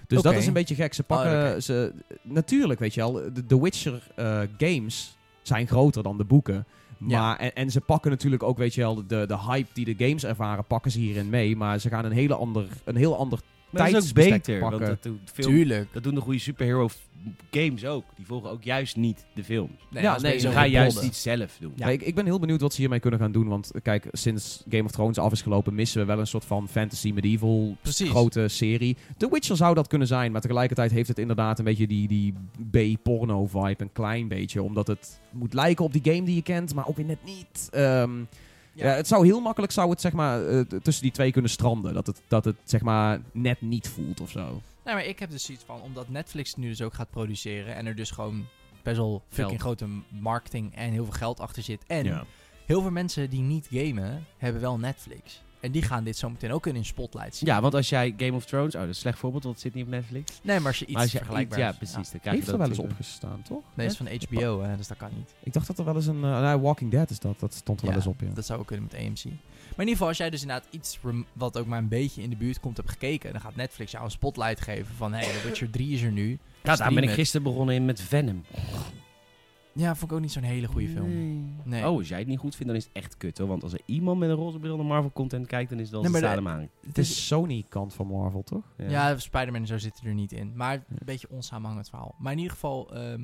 Dus 0.08 0.22
dat 0.22 0.34
is 0.34 0.47
een 0.47 0.53
beetje 0.53 0.76
gek. 0.76 0.93
Ze 0.93 1.03
pakken 1.03 1.43
Oh, 1.43 1.49
oké. 1.49 1.60
ze 1.60 1.93
natuurlijk, 2.22 2.80
weet 2.80 2.93
je 2.93 2.99
wel, 2.99 3.14
de, 3.14 3.45
de 3.45 3.60
Witcher 3.60 4.08
eh, 4.16 4.39
games 4.58 5.18
zijn 5.41 5.68
groter 5.68 6.03
dan 6.03 6.18
de 6.18 6.24
boeken. 6.24 6.66
Ja. 6.97 7.22
Maar, 7.22 7.38
en, 7.38 7.55
en 7.55 7.72
ze 7.72 7.82
pakken 7.82 8.12
natuurlijk 8.12 8.43
ook, 8.43 8.58
weet 8.58 8.74
je 8.74 8.82
wel, 8.82 8.95
de, 9.08 9.26
de 9.28 9.38
hype 9.39 9.70
die 9.74 9.95
de 9.95 10.05
games 10.05 10.24
ervaren, 10.24 10.66
pakken 10.66 10.91
ze 10.91 10.99
hierin 10.99 11.30
mee. 11.30 11.55
Maar 11.55 11.80
ze 11.80 11.89
gaan 11.89 12.05
een, 12.05 12.12
hele 12.12 12.36
ander, 12.36 12.68
een 12.84 12.95
heel 12.95 13.18
ander 13.18 13.39
Maar 13.70 13.91
dat 13.91 14.03
is 14.03 14.09
ook 14.09 14.15
beter, 14.15 14.59
want 14.59 14.80
dat 14.80 15.03
doen, 15.03 15.20
film, 15.34 15.51
Tuurlijk. 15.51 15.93
dat 15.93 16.03
doen 16.03 16.15
de 16.15 16.22
goede 16.22 16.39
superhero 16.39 16.88
games 17.51 17.86
ook. 17.86 18.03
Die 18.15 18.26
volgen 18.26 18.49
ook 18.49 18.63
juist 18.63 18.95
niet 18.95 19.26
de 19.34 19.43
films. 19.43 19.72
Nee, 19.89 20.03
Ja, 20.03 20.20
nee, 20.20 20.39
Ze 20.39 20.51
gaan 20.51 20.70
juist 20.70 21.01
iets 21.01 21.22
zelf 21.22 21.57
doen. 21.59 21.72
Ja. 21.76 21.88
Ik, 21.88 22.01
ik 22.01 22.15
ben 22.15 22.26
heel 22.26 22.39
benieuwd 22.39 22.61
wat 22.61 22.74
ze 22.74 22.80
hiermee 22.80 22.99
kunnen 22.99 23.20
gaan 23.20 23.32
doen. 23.32 23.47
Want 23.47 23.72
kijk, 23.82 24.07
sinds 24.11 24.63
Game 24.70 24.84
of 24.84 24.91
Thrones 24.91 25.18
af 25.18 25.32
is 25.32 25.41
gelopen, 25.41 25.76
missen 25.76 25.99
we 25.99 26.05
wel 26.05 26.20
een 26.20 26.28
soort 26.28 26.45
van 26.45 26.68
fantasy 26.68 27.11
medieval 27.11 27.78
Precies. 27.82 28.09
grote 28.09 28.47
serie. 28.47 28.97
The 29.18 29.30
Witcher 29.32 29.55
zou 29.57 29.76
dat 29.76 29.88
kunnen 29.88 30.07
zijn, 30.07 30.32
maar 30.32 30.41
tegelijkertijd 30.41 30.91
heeft 30.91 31.07
het 31.07 31.20
inderdaad 31.20 31.59
een 31.59 31.65
beetje 31.65 31.88
die, 31.88 32.07
die 32.07 32.34
B-porno 32.72 33.45
vibe, 33.45 33.76
een 33.84 33.91
klein 33.93 34.28
beetje. 34.28 34.61
Omdat 34.63 34.88
het 34.88 35.20
moet 35.32 35.53
lijken 35.53 35.86
op 35.86 35.93
die 35.93 36.13
game 36.13 36.24
die 36.26 36.36
je 36.36 36.43
kent, 36.43 36.74
maar 36.76 36.88
ook 36.88 36.95
weer 36.97 37.05
net 37.05 37.24
niet. 37.26 37.68
Ehm, 37.72 38.11
ja. 38.86 38.88
het 38.88 39.08
zou 39.08 39.26
heel 39.26 39.40
makkelijk 39.40 39.72
zou 39.72 39.90
het, 39.90 40.02
zeg 40.02 40.14
maar, 40.14 40.48
eh, 40.48 40.60
tussen 40.60 41.04
die 41.04 41.12
twee 41.12 41.32
kunnen 41.32 41.52
stranden. 41.52 41.94
Dat 41.94 42.08
het, 42.08 42.22
dat 42.28 42.46
het 42.46 42.56
zeg 42.64 42.82
maar, 42.82 43.22
net 43.32 43.62
niet 43.62 43.90
voelt 43.90 44.20
of 44.22 44.30
zo. 44.30 44.62
Nee, 44.86 44.94
maar 44.96 45.06
ik 45.06 45.20
heb 45.20 45.30
dus 45.30 45.44
zoiets 45.44 45.64
van, 45.64 45.82
omdat 45.82 46.10
Netflix 46.10 46.56
nu 46.56 46.68
dus 46.68 46.82
ook 46.82 46.94
gaat 46.94 47.10
produceren 47.10 47.76
en 47.76 47.86
er 47.86 47.96
dus 47.96 48.12
gewoon 48.12 48.46
best 48.84 48.98
wel 48.98 49.24
fucking 49.30 49.60
grote 49.60 49.86
marketing 50.10 50.76
en 50.76 50.92
heel 50.92 51.04
veel 51.04 51.14
geld 51.14 51.40
achter 51.40 51.64
zit. 51.64 51.84
En 51.88 52.06
Ja. 52.06 52.26
heel 52.66 52.82
veel 52.82 52.92
mensen 52.92 53.30
die 53.30 53.42
niet 53.42 53.68
gamen, 53.72 54.26
hebben 54.38 54.62
wel 54.62 54.78
Netflix. 54.78 55.42
En 55.60 55.72
die 55.72 55.82
gaan 55.82 56.03
dit 56.03 56.18
zo 56.18 56.30
meteen 56.30 56.51
ook 56.51 56.68
in 56.68 56.74
hun 56.76 56.86
spotlight 56.86 57.36
zien. 57.36 57.49
Ja, 57.49 57.62
want 57.62 57.74
als 57.74 57.89
jij 57.89 58.14
Game 58.18 58.34
of 58.34 58.45
Thrones... 58.45 58.76
Oh, 58.76 58.82
dat 58.82 58.89
is 58.89 58.95
een 58.95 59.01
slecht 59.01 59.20
voorbeeld, 59.20 59.43
want 59.43 59.55
het 59.55 59.64
zit 59.66 59.74
niet 59.74 59.84
op 59.84 59.89
Netflix. 59.89 60.39
Nee, 60.43 60.58
maar 60.60 60.68
als 60.68 60.80
je 60.80 60.86
iets 60.86 60.93
maar 60.93 61.01
als 61.01 61.12
je 61.12 61.18
vergelijkbaars... 61.18 61.62
iets- 61.62 61.72
Ja, 61.72 61.78
precies. 61.78 62.12
Dan 62.12 62.20
krijg 62.20 62.36
Heeft 62.36 62.47
er 62.47 62.58
dat 62.58 62.62
wel 62.68 62.70
eens 62.70 62.91
opgestaan, 62.91 63.41
toch? 63.41 63.62
Nee, 63.74 63.88
dat 63.88 63.99
is 64.01 64.20
van 64.30 64.39
HBO, 64.39 64.62
hè, 64.62 64.78
dus 64.78 64.88
dat 64.88 64.97
kan 64.97 65.10
niet. 65.16 65.34
Ik 65.43 65.53
dacht 65.53 65.68
dat 65.68 65.80
er 65.80 65.86
wel 65.86 65.95
eens 65.95 66.08
een... 66.08 66.16
eh, 66.16 66.22
nou, 66.22 66.62
Walking 66.62 66.91
Dead 66.91 67.10
is 67.10 67.20
dat. 67.20 67.39
Dat 67.39 67.53
stond 67.53 67.80
er 67.80 67.86
Ja, 67.86 67.91
wel 67.91 68.01
eens 68.01 68.10
op, 68.10 68.20
ja. 68.22 68.34
Dat 68.34 68.45
zou 68.45 68.60
ook 68.60 68.68
kunnen 68.68 68.88
met 68.91 68.99
AMC. 69.01 69.24
Maar 69.24 69.86
in 69.86 69.91
ieder 69.91 69.91
geval, 69.91 70.08
als 70.08 70.18
jij 70.18 70.30
dus 70.30 70.41
inderdaad 70.41 70.68
iets 70.70 70.99
wat 71.34 71.58
ook 71.58 71.66
maar 71.66 71.80
een 71.80 71.88
beetje 71.88 72.22
in 72.22 72.30
de 72.30 72.36
buurt 72.36 72.60
komt 72.60 72.78
hebt 72.78 72.89
gekeken, 72.89 73.32
dan 73.32 73.41
gaat 73.41 73.55
Netflix 73.55 73.91
jou 73.91 74.03
een 74.03 74.12
spotlight 74.12 74.62
geven 74.62 74.95
van, 74.95 75.14
hé, 75.14 75.26
hey, 75.26 75.34
The 75.41 75.47
Witcher 75.47 75.70
3 75.70 75.93
is 75.93 76.01
er 76.01 76.12
nu. 76.12 76.39
Ja, 76.64 76.76
daar 76.76 76.93
ben 76.93 77.03
ik 77.03 77.10
gisteren 77.10 77.43
begonnen 77.43 77.76
in 77.76 77.86
met 77.86 78.01
Venom. 78.01 78.43
Ja, 79.78 79.96
vond 79.96 80.12
ik 80.12 80.18
ook 80.18 80.24
niet 80.24 80.32
zo'n 80.32 80.44
hele 80.44 80.68
goede 80.68 80.88
film. 80.88 81.08
Nee. 81.08 81.56
Nee. 81.64 81.90
Oh, 81.90 81.98
als 81.98 82.08
jij 82.08 82.20
het 82.20 82.28
niet 82.28 82.40
goed 82.40 82.56
vindt, 82.56 82.68
dan 82.68 82.76
is 82.76 82.84
het 82.84 82.94
echt 82.94 83.18
kut 83.18 83.38
hoor. 83.38 83.48
Want 83.48 83.64
als 83.64 83.74
er 83.74 83.82
iemand 83.86 84.20
met 84.20 84.30
een 84.30 84.36
roze 84.36 84.60
bril 84.60 84.76
naar 84.78 84.86
Marvel 84.86 85.12
content 85.12 85.48
kijkt, 85.48 85.70
dan 85.70 85.80
is 85.80 85.90
dat 85.90 86.02
Nee, 86.02 86.12
de 86.12 86.68
Het 86.88 86.98
is 86.98 87.28
Sony-kant 87.28 87.94
van 87.94 88.08
Marvel, 88.08 88.44
toch? 88.44 88.74
Ja, 88.78 89.18
Spider-Man 89.18 89.62
en 89.62 89.68
zo 89.68 89.78
zitten 89.78 90.08
er 90.08 90.14
niet 90.14 90.32
in. 90.32 90.52
Maar 90.56 90.74
een 90.74 90.98
beetje 91.06 91.30
onsamenhangend 91.30 91.90
verhaal. 91.90 92.16
Maar 92.20 92.32
in 92.32 92.38
ieder 92.38 92.54
geval, 92.54 92.94
ehm, 92.96 93.22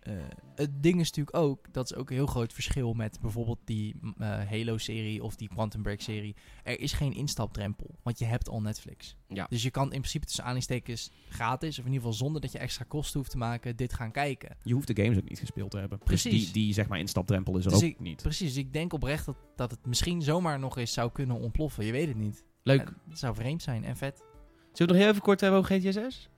eh, 0.00 0.12
het 0.54 0.82
ding 0.82 1.00
is 1.00 1.06
natuurlijk 1.10 1.36
ook, 1.36 1.72
dat 1.72 1.90
is 1.90 1.96
ook 1.96 2.10
een 2.10 2.16
heel 2.16 2.26
groot 2.26 2.52
verschil 2.52 2.92
met 2.92 3.18
bijvoorbeeld 3.20 3.58
die 3.64 3.96
mm, 4.00 4.14
eh, 4.18 4.28
Halo-serie 4.48 5.22
of 5.24 5.36
die 5.36 5.48
Quantum 5.48 5.82
Break-serie. 5.82 6.36
Er 6.64 6.80
is 6.80 6.92
geen 6.92 7.12
instapdrempel, 7.12 7.98
want 8.02 8.18
je 8.18 8.24
hebt 8.24 8.48
al 8.48 8.60
Netflix. 8.60 9.16
Ja. 9.28 9.46
Dus 9.48 9.62
je 9.62 9.70
kan 9.70 9.84
in 9.84 9.98
principe 9.98 10.24
tussen 10.24 10.42
aanhalingstekens 10.42 11.10
gratis, 11.28 11.78
of 11.78 11.84
in 11.84 11.92
ieder 11.92 12.00
geval 12.06 12.12
zonder 12.12 12.40
dat 12.40 12.52
je 12.52 12.58
extra 12.58 12.84
kosten 12.88 13.18
hoeft 13.18 13.30
te 13.30 13.38
maken, 13.38 13.76
dit 13.76 13.92
gaan 13.92 14.10
kijken. 14.12 14.56
Je 14.62 14.74
hoeft 14.74 14.86
de 14.96 15.02
games 15.02 15.16
ook 15.18 15.28
niet 15.28 15.38
gespeeld 15.38 15.70
te 15.70 15.78
hebben. 15.78 15.98
Precies. 15.98 16.32
Dus 16.32 16.52
die, 16.52 16.52
die 16.64 16.72
zeg 16.72 16.88
maar 16.88 16.98
instapdrempel 16.98 17.56
is 17.58 17.64
er 17.64 17.70
Dus 17.70 17.82
ook 17.82 17.88
ik- 17.88 18.00
niet. 18.00 18.22
Precies, 18.22 18.56
ik 18.56 18.72
denk 18.72 18.92
oprecht 18.92 19.26
dat, 19.26 19.36
dat 19.56 19.70
het 19.70 19.86
misschien 19.86 20.22
zomaar 20.22 20.58
nog 20.58 20.76
eens 20.78 20.92
zou 20.92 21.10
kunnen 21.12 21.40
ontploffen. 21.40 21.84
Je 21.84 21.92
weet 21.92 22.08
het 22.08 22.16
niet. 22.16 22.44
Leuk. 22.62 22.80
En 22.80 22.96
Het 23.08 23.18
zou 23.18 23.34
vreemd 23.34 23.62
zijn 23.62 23.84
en 23.84 23.96
vet. 23.96 24.16
Zullen 24.16 24.28
we 24.72 24.78
het 24.82 24.88
nog 24.88 24.96
heel 24.96 25.08
even 25.08 25.22
kort 25.22 25.40
hebben 25.40 25.58
over 25.60 25.78
GTA 25.80 25.90
6? 25.92 26.28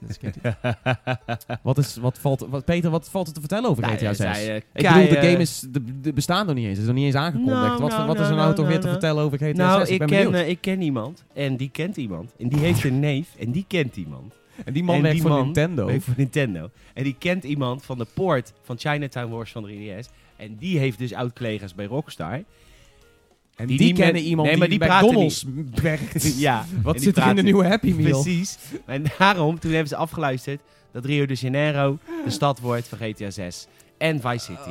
Dat 0.00 0.10
is 0.10 0.18
kut. 0.24 0.36
Wat 1.62 1.78
is, 1.78 1.96
wat 1.96 2.18
valt, 2.18 2.46
wat, 2.48 2.64
Peter, 2.64 2.90
wat 2.90 3.10
valt 3.10 3.26
er 3.26 3.32
te 3.32 3.40
vertellen 3.40 3.70
over 3.70 3.82
Nou, 3.82 3.94
GTA 3.94 4.14
6? 4.14 4.16
zij, 4.16 4.48
eh, 4.48 4.56
ik 4.56 4.64
bedoel, 4.72 5.08
de 5.08 5.16
eh, 5.16 5.30
game 5.30 5.40
is, 5.42 5.66
de, 5.70 6.00
de 6.00 6.12
bestaan 6.12 6.46
nog 6.46 6.54
niet 6.54 6.64
eens. 6.64 6.72
Het 6.72 6.80
is 6.80 6.86
nog 6.86 6.96
niet 6.96 7.04
eens 7.04 7.14
aangekondigd. 7.14 7.60
Nou, 7.60 7.80
wat 7.80 7.90
nou, 7.90 8.06
wat 8.06 8.20
is 8.20 8.28
er 8.28 8.34
nou, 8.34 8.54
toch 8.54 8.66
weer 8.66 8.80
te 8.80 8.88
vertellen 8.88 9.22
over 9.24 9.38
GTA 9.38 9.52
Nou, 9.52 9.80
6? 9.80 9.88
ik 9.90 9.98
ben 9.98 10.08
ken, 10.08 10.34
eh, 10.34 10.48
ik 10.48 10.60
ken 10.60 10.82
iemand 10.82 11.24
en 11.34 11.56
die 11.56 11.70
kent 11.70 11.96
iemand. 11.96 12.34
En 12.38 12.48
die 12.48 12.58
heeft 12.58 12.84
een 12.84 13.00
neef 13.10 13.28
en 13.38 13.50
die 13.50 13.64
kent 13.68 13.96
iemand. 13.96 14.34
en 14.64 14.72
die 14.72 14.84
man 14.84 14.96
en 14.96 15.02
werkt 15.02 15.16
die 15.16 15.26
voor 15.26 15.36
man 15.36 15.44
Nintendo. 15.44 15.86
Werkt 15.86 16.04
voor 16.04 16.14
Nintendo. 16.16 16.70
En 16.94 17.04
die 17.04 17.16
kent 17.18 17.44
iemand 17.44 17.84
van 17.84 17.98
de 17.98 18.06
poort 18.14 18.52
van 18.62 18.78
Chinatown 18.78 19.30
Wars 19.32 19.52
van 19.52 19.62
de 19.62 20.02
3DS. 20.02 20.08
En 20.36 20.56
die 20.56 20.78
heeft 20.78 20.98
dus 20.98 21.12
oud-collega's 21.14 21.74
bij 21.74 21.86
Rockstar. 21.86 22.42
En 23.60 23.66
die 23.66 23.92
kennen 23.92 24.14
met- 24.14 24.22
iemand 24.22 24.48
Nee, 24.48 24.56
maar 24.56 24.68
die, 24.68 24.78
die 24.78 24.88
bij 24.88 25.02
McDonald's 25.02 25.44
werkt. 25.82 26.38
ja. 26.38 26.66
Wat 26.82 27.00
zit 27.00 27.16
er 27.16 27.28
in 27.28 27.36
de 27.36 27.42
nieuwe 27.42 27.66
Happy 27.66 27.92
Meal? 27.92 28.22
Precies. 28.22 28.58
En 28.86 29.04
daarom, 29.18 29.58
toen 29.58 29.70
hebben 29.70 29.88
ze 29.88 29.96
afgeluisterd 29.96 30.60
dat 30.92 31.04
Rio 31.04 31.26
de 31.26 31.34
Janeiro 31.34 31.98
de 32.24 32.30
stad 32.30 32.60
wordt 32.60 32.88
van 32.88 32.98
GTA 32.98 33.30
6. 33.30 33.66
En 33.98 34.20
Vice 34.20 34.44
City. 34.44 34.70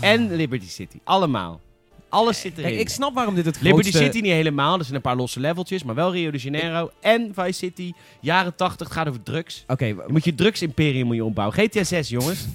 En 0.00 0.34
Liberty 0.36 0.68
City. 0.68 0.96
Allemaal. 1.04 1.60
Alles 2.08 2.40
zit 2.40 2.52
erin. 2.58 2.70
Kijk, 2.70 2.80
ik 2.80 2.88
snap 2.88 3.14
waarom 3.14 3.34
dit 3.34 3.44
het 3.44 3.60
Liberty 3.60 3.90
grootste... 3.90 4.04
City 4.04 4.20
niet 4.20 4.32
helemaal. 4.32 4.78
Er 4.78 4.84
zijn 4.84 4.96
een 4.96 5.02
paar 5.02 5.16
losse 5.16 5.40
leveltjes. 5.40 5.82
Maar 5.82 5.94
wel 5.94 6.12
Rio 6.12 6.30
de 6.30 6.38
Janeiro 6.38 6.90
en 7.00 7.30
Vice 7.34 7.52
City. 7.52 7.92
Jaren 8.20 8.54
80. 8.56 8.86
Het 8.86 8.96
gaat 8.96 9.08
over 9.08 9.22
drugs. 9.22 9.64
Oké, 9.66 9.84
Je 9.84 10.04
moet 10.06 10.24
je 10.24 10.34
drugsimperium 10.34 11.06
moet 11.06 11.16
je 11.16 11.24
opbouwen. 11.24 11.56
GTA 11.58 11.84
6, 11.84 12.08
jongens. 12.08 12.46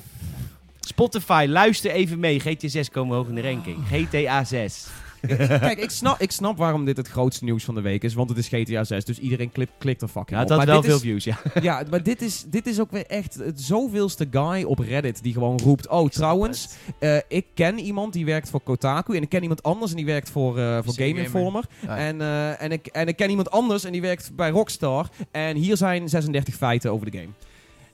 Spotify, 0.79 1.45
luister 1.49 1.91
even 1.91 2.19
mee. 2.19 2.39
GTA 2.39 2.67
6 2.67 2.89
komen 2.89 3.15
hoog 3.15 3.27
in 3.27 3.35
de 3.35 3.41
ranking. 3.41 3.77
GTA 3.91 4.43
6. 4.43 4.87
Kijk, 5.67 5.79
ik 5.79 5.89
snap, 5.89 6.19
ik 6.19 6.31
snap 6.31 6.57
waarom 6.57 6.85
dit 6.85 6.97
het 6.97 7.07
grootste 7.07 7.43
nieuws 7.43 7.63
van 7.63 7.75
de 7.75 7.81
week 7.81 8.03
is. 8.03 8.13
Want 8.13 8.29
het 8.29 8.37
is 8.37 8.47
GTA 8.47 8.83
6. 8.83 9.05
Dus 9.05 9.19
iedereen 9.19 9.51
klip, 9.51 9.69
klikt 9.77 10.01
er 10.01 10.07
fucking 10.07 10.37
Ja, 10.37 10.41
op. 10.43 10.47
dat 10.47 10.57
had 10.57 10.65
Maar 10.67 10.75
wel 10.75 10.83
veel 10.83 10.95
is- 10.95 11.01
views, 11.01 11.23
ja. 11.23 11.37
Ja, 11.61 11.83
maar 11.89 12.03
dit 12.03 12.21
is, 12.21 12.45
dit 12.47 12.67
is 12.67 12.79
ook 12.79 12.91
weer 12.91 13.05
echt 13.05 13.33
het 13.35 13.61
zoveelste 13.61 14.27
guy 14.31 14.63
op 14.63 14.79
Reddit 14.79 15.23
die 15.23 15.33
gewoon 15.33 15.59
roept... 15.63 15.87
Oh, 15.87 16.09
trouwens, 16.09 16.69
eh, 16.99 17.17
ik 17.27 17.45
ken 17.53 17.79
iemand 17.79 18.13
die 18.13 18.25
werkt 18.25 18.49
voor 18.49 18.61
Kotaku. 18.61 19.15
En 19.15 19.21
ik 19.21 19.29
ken 19.29 19.41
iemand 19.41 19.63
anders 19.63 19.91
en 19.91 19.97
die 19.97 20.05
werkt 20.05 20.29
voor, 20.29 20.59
eh 20.59 20.77
voor 20.83 20.93
Game. 20.93 21.13
Informer. 21.21 21.63
Ja. 21.81 21.97
En, 21.97 22.21
eh, 22.21 22.61
en, 22.61 22.71
ik, 22.71 22.87
en 22.87 23.07
ik 23.07 23.15
ken 23.15 23.29
iemand 23.29 23.51
anders 23.51 23.83
en 23.83 23.91
die 23.91 24.01
werkt 24.01 24.31
bij 24.35 24.49
Rockstar. 24.49 25.09
En 25.31 25.55
hier 25.55 25.77
zijn 25.77 26.09
36 26.09 26.55
feiten 26.55 26.91
over 26.91 27.11
de 27.11 27.17
game. 27.17 27.29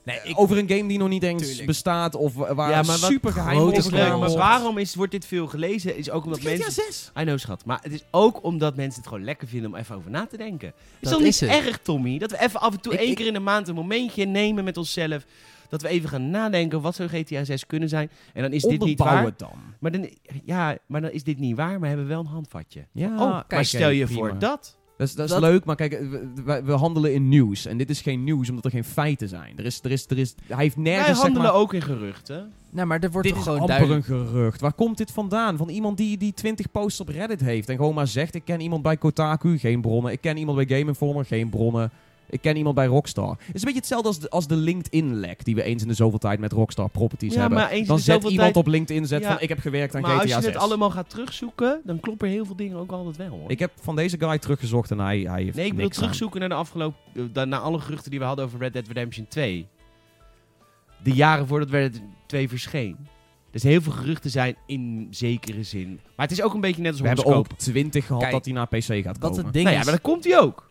Nee, 0.04 0.20
ik, 0.24 0.38
over 0.40 0.58
een 0.58 0.68
game 0.68 0.88
die 0.88 0.98
nog 0.98 1.08
niet 1.08 1.22
eens 1.22 1.42
Tuurlijk. 1.46 1.66
bestaat 1.66 2.14
of 2.14 2.34
wa- 2.34 2.54
waar 2.54 2.70
Ja, 2.70 2.82
maar 2.82 2.96
super 2.96 3.32
geheim 3.32 3.70
is 3.70 3.90
leuk, 3.90 4.18
maar 4.18 4.30
waarom 4.32 4.78
is, 4.78 4.94
wordt 4.94 5.12
dit 5.12 5.26
veel 5.26 5.46
gelezen? 5.46 5.96
Is 5.96 6.10
ook 6.10 6.24
omdat 6.24 6.38
GTA 6.40 6.48
mensen... 6.48 6.72
6. 6.72 7.10
I 7.18 7.22
know, 7.22 7.38
schat. 7.38 7.64
Maar 7.64 7.78
het 7.82 7.92
is 7.92 8.02
ook 8.10 8.44
omdat 8.44 8.76
mensen 8.76 9.00
het 9.00 9.08
gewoon 9.08 9.24
lekker 9.24 9.48
vinden 9.48 9.70
om 9.70 9.76
even 9.76 9.96
over 9.96 10.10
na 10.10 10.26
te 10.26 10.36
denken. 10.36 10.66
Het 10.68 10.76
is 11.00 11.08
Dat 11.10 11.20
niet 11.20 11.40
het. 11.40 11.50
erg, 11.50 11.78
Tommy? 11.78 12.18
Dat 12.18 12.30
we 12.30 12.40
even 12.40 12.60
af 12.60 12.72
en 12.72 12.80
toe 12.80 12.92
Ik- 12.92 12.98
één 13.00 13.14
keer 13.14 13.26
in 13.26 13.32
de 13.32 13.38
maand 13.40 13.68
een 13.68 13.74
momentje 13.74 14.24
nemen 14.24 14.64
met 14.64 14.76
onszelf. 14.76 15.24
Dat 15.68 15.82
we 15.82 15.88
even 15.88 16.08
gaan 16.08 16.30
nadenken 16.30 16.80
wat 16.80 16.94
zou 16.94 17.08
GTA 17.08 17.44
6 17.44 17.66
kunnen 17.66 17.88
zijn. 17.88 18.10
En 18.34 18.42
dan 18.42 18.52
is 18.52 18.62
dit 18.62 18.80
niet 18.84 18.98
waar. 18.98 19.24
het 19.24 19.38
dan. 19.38 19.52
Maar 19.78 19.90
dan, 19.90 20.08
ja, 20.44 20.76
maar 20.86 21.00
dan 21.00 21.10
is 21.10 21.22
dit 21.24 21.38
niet 21.38 21.56
waar, 21.56 21.78
maar 21.78 21.88
hebben 21.88 22.06
we 22.06 22.12
wel 22.12 22.20
een 22.22 22.26
handvatje. 22.26 22.86
Ja, 22.92 23.08
oh, 23.12 23.18
maar 23.18 23.44
kijk, 23.46 23.64
stel 23.66 23.88
je 23.90 24.04
prima. 24.04 24.18
voor 24.20 24.38
dat. 24.38 24.76
Dat 24.96 25.08
is, 25.08 25.14
dat 25.14 25.24
is 25.24 25.30
Dat- 25.32 25.40
leuk, 25.40 25.64
maar 25.64 25.76
kijk, 25.76 26.00
we, 26.44 26.72
handelen 26.72 27.14
in 27.14 27.28
nieuws. 27.28 27.66
En 27.66 27.76
dit 27.78 27.90
is 27.90 28.00
geen 28.00 28.24
nieuws, 28.24 28.48
omdat 28.48 28.64
er 28.64 28.70
geen 28.70 28.84
feiten 28.84 29.28
zijn. 29.28 29.52
Er 29.58 29.64
is, 29.64 29.80
er 29.82 29.90
is, 29.90 30.06
er 30.08 30.18
is, 30.18 30.34
hij 30.46 30.56
heeft 30.62 30.76
nergens, 30.76 31.04
Wij 31.06 31.14
zeg 31.14 31.22
handelen 31.22 31.50
maar... 31.52 31.60
ook 31.60 31.74
in 31.74 31.82
geruchten. 31.82 32.52
nou, 32.70 32.86
maar 32.86 33.00
er 33.00 33.10
wordt 33.10 33.26
Dit 33.28 33.36
toch 33.36 33.46
is 33.46 33.52
gewoon 33.52 33.60
amper 33.70 33.76
duidelijk... 33.86 34.08
een 34.08 34.26
gerucht. 34.26 34.60
Waar 34.60 34.72
komt 34.72 34.96
dit 34.98 35.10
vandaan? 35.10 35.56
Van 35.56 35.68
iemand 35.68 35.96
die, 35.96 36.18
die 36.18 36.34
20 36.34 36.70
posts 36.70 37.00
op 37.00 37.08
Reddit 37.08 37.40
heeft. 37.40 37.68
En 37.68 37.76
gewoon 37.76 37.94
maar 37.94 38.06
zegt, 38.06 38.34
ik 38.34 38.44
ken 38.44 38.60
iemand 38.60 38.82
bij 38.82 38.96
Kotaku, 38.96 39.58
geen 39.58 39.80
bronnen. 39.80 40.12
Ik 40.12 40.20
ken 40.20 40.36
iemand 40.36 40.56
bij 40.66 40.78
Game 40.78 40.88
Informer, 40.90 41.24
geen 41.24 41.48
bronnen. 41.48 41.90
Ik 42.32 42.40
ken 42.40 42.56
iemand 42.56 42.74
bij 42.74 42.86
Rockstar. 42.86 43.28
Het 43.30 43.38
is 43.40 43.46
een 43.54 43.60
beetje 43.60 43.78
hetzelfde 43.78 44.08
als 44.08 44.18
de, 44.18 44.30
als 44.30 44.46
de 44.46 44.56
LinkedIn-lek 44.56 45.44
die 45.44 45.54
we 45.54 45.62
eens 45.62 45.82
in 45.82 45.88
de 45.88 45.94
zoveel 45.94 46.18
tijd 46.18 46.38
met 46.38 46.52
Rockstar 46.52 46.88
Properties 46.90 47.34
Ja, 47.34 47.40
hebben. 47.40 47.58
maar 47.58 47.70
eens 47.70 47.80
in 47.80 47.86
Dan 47.86 47.96
de 47.96 48.02
zet 48.02 48.16
iemand 48.22 48.38
tijd- 48.38 48.56
op 48.56 48.66
LinkedIn 48.66 49.06
zet 49.06 49.22
Ja. 49.22 49.28
van 49.32 49.40
ik 49.40 49.48
heb 49.48 49.58
gewerkt 49.58 49.94
aan 49.94 50.00
Maar 50.00 50.10
GTA 50.10 50.20
als 50.22 50.30
je 50.30 50.40
6. 50.40 50.44
het 50.52 50.56
allemaal 50.56 50.90
gaat 50.90 51.10
terugzoeken, 51.10 51.80
dan 51.84 52.00
kloppen 52.00 52.28
heel 52.28 52.44
veel 52.44 52.56
dingen 52.56 52.76
ook 52.78 52.92
altijd 52.92 53.16
wel 53.16 53.28
hoor. 53.28 53.50
Ik 53.50 53.58
heb 53.58 53.70
van 53.80 53.96
deze 53.96 54.16
guy 54.18 54.38
teruggezocht 54.38 54.90
en 54.90 54.98
hij, 54.98 55.18
hij 55.20 55.42
heeft 55.42 55.56
nee, 55.56 55.66
ik 55.66 55.72
wil 55.72 55.82
niks 55.82 55.96
aan. 55.96 56.02
terugzoeken 56.02 56.40
naar 56.40 56.48
de 56.48 56.54
afgelopen, 56.54 56.98
eh, 57.34 57.42
naar 57.44 57.60
alle 57.60 57.78
geruchten 57.78 58.10
die 58.10 58.18
we 58.20 58.24
hadden 58.24 58.44
over 58.44 58.58
Red 58.58 58.72
Dead 58.72 58.86
Redemption 58.86 59.26
2. 59.28 59.66
De 61.02 61.12
jaren 61.12 61.46
voordat 61.46 61.70
Red 61.70 61.92
Dead 61.92 62.02
2 62.26 62.48
verscheen. 62.48 62.96
Dus 63.50 63.62
heel 63.62 63.82
veel 63.82 63.92
geruchten 63.92 64.30
zijn 64.30 64.56
in 64.66 65.06
zekere 65.10 65.62
zin. 65.62 66.00
Maar 66.16 66.26
het 66.26 66.38
is 66.38 66.42
ook 66.42 66.54
een 66.54 66.60
beetje 66.60 66.82
net 66.82 66.90
als 66.92 67.00
We 67.00 67.06
hebben 67.06 67.24
ook 67.24 67.32
horoscoop. 67.32 67.58
20 67.58 68.06
gehad 68.06 68.20
Kijk, 68.22 68.32
dat 68.34 68.44
hij 68.44 68.54
naar 68.54 68.66
PC 68.68 68.82
gaat 68.84 69.04
Wat 69.18 69.18
komen. 69.30 69.44
het 69.44 69.52
ding 69.52 69.64
Nou 69.64 69.74
ja, 69.76 69.80
is... 69.80 69.84
maar 69.84 70.00
dan 70.00 70.12
komt 70.12 70.24
hij 70.24 70.40
ook. 70.40 70.70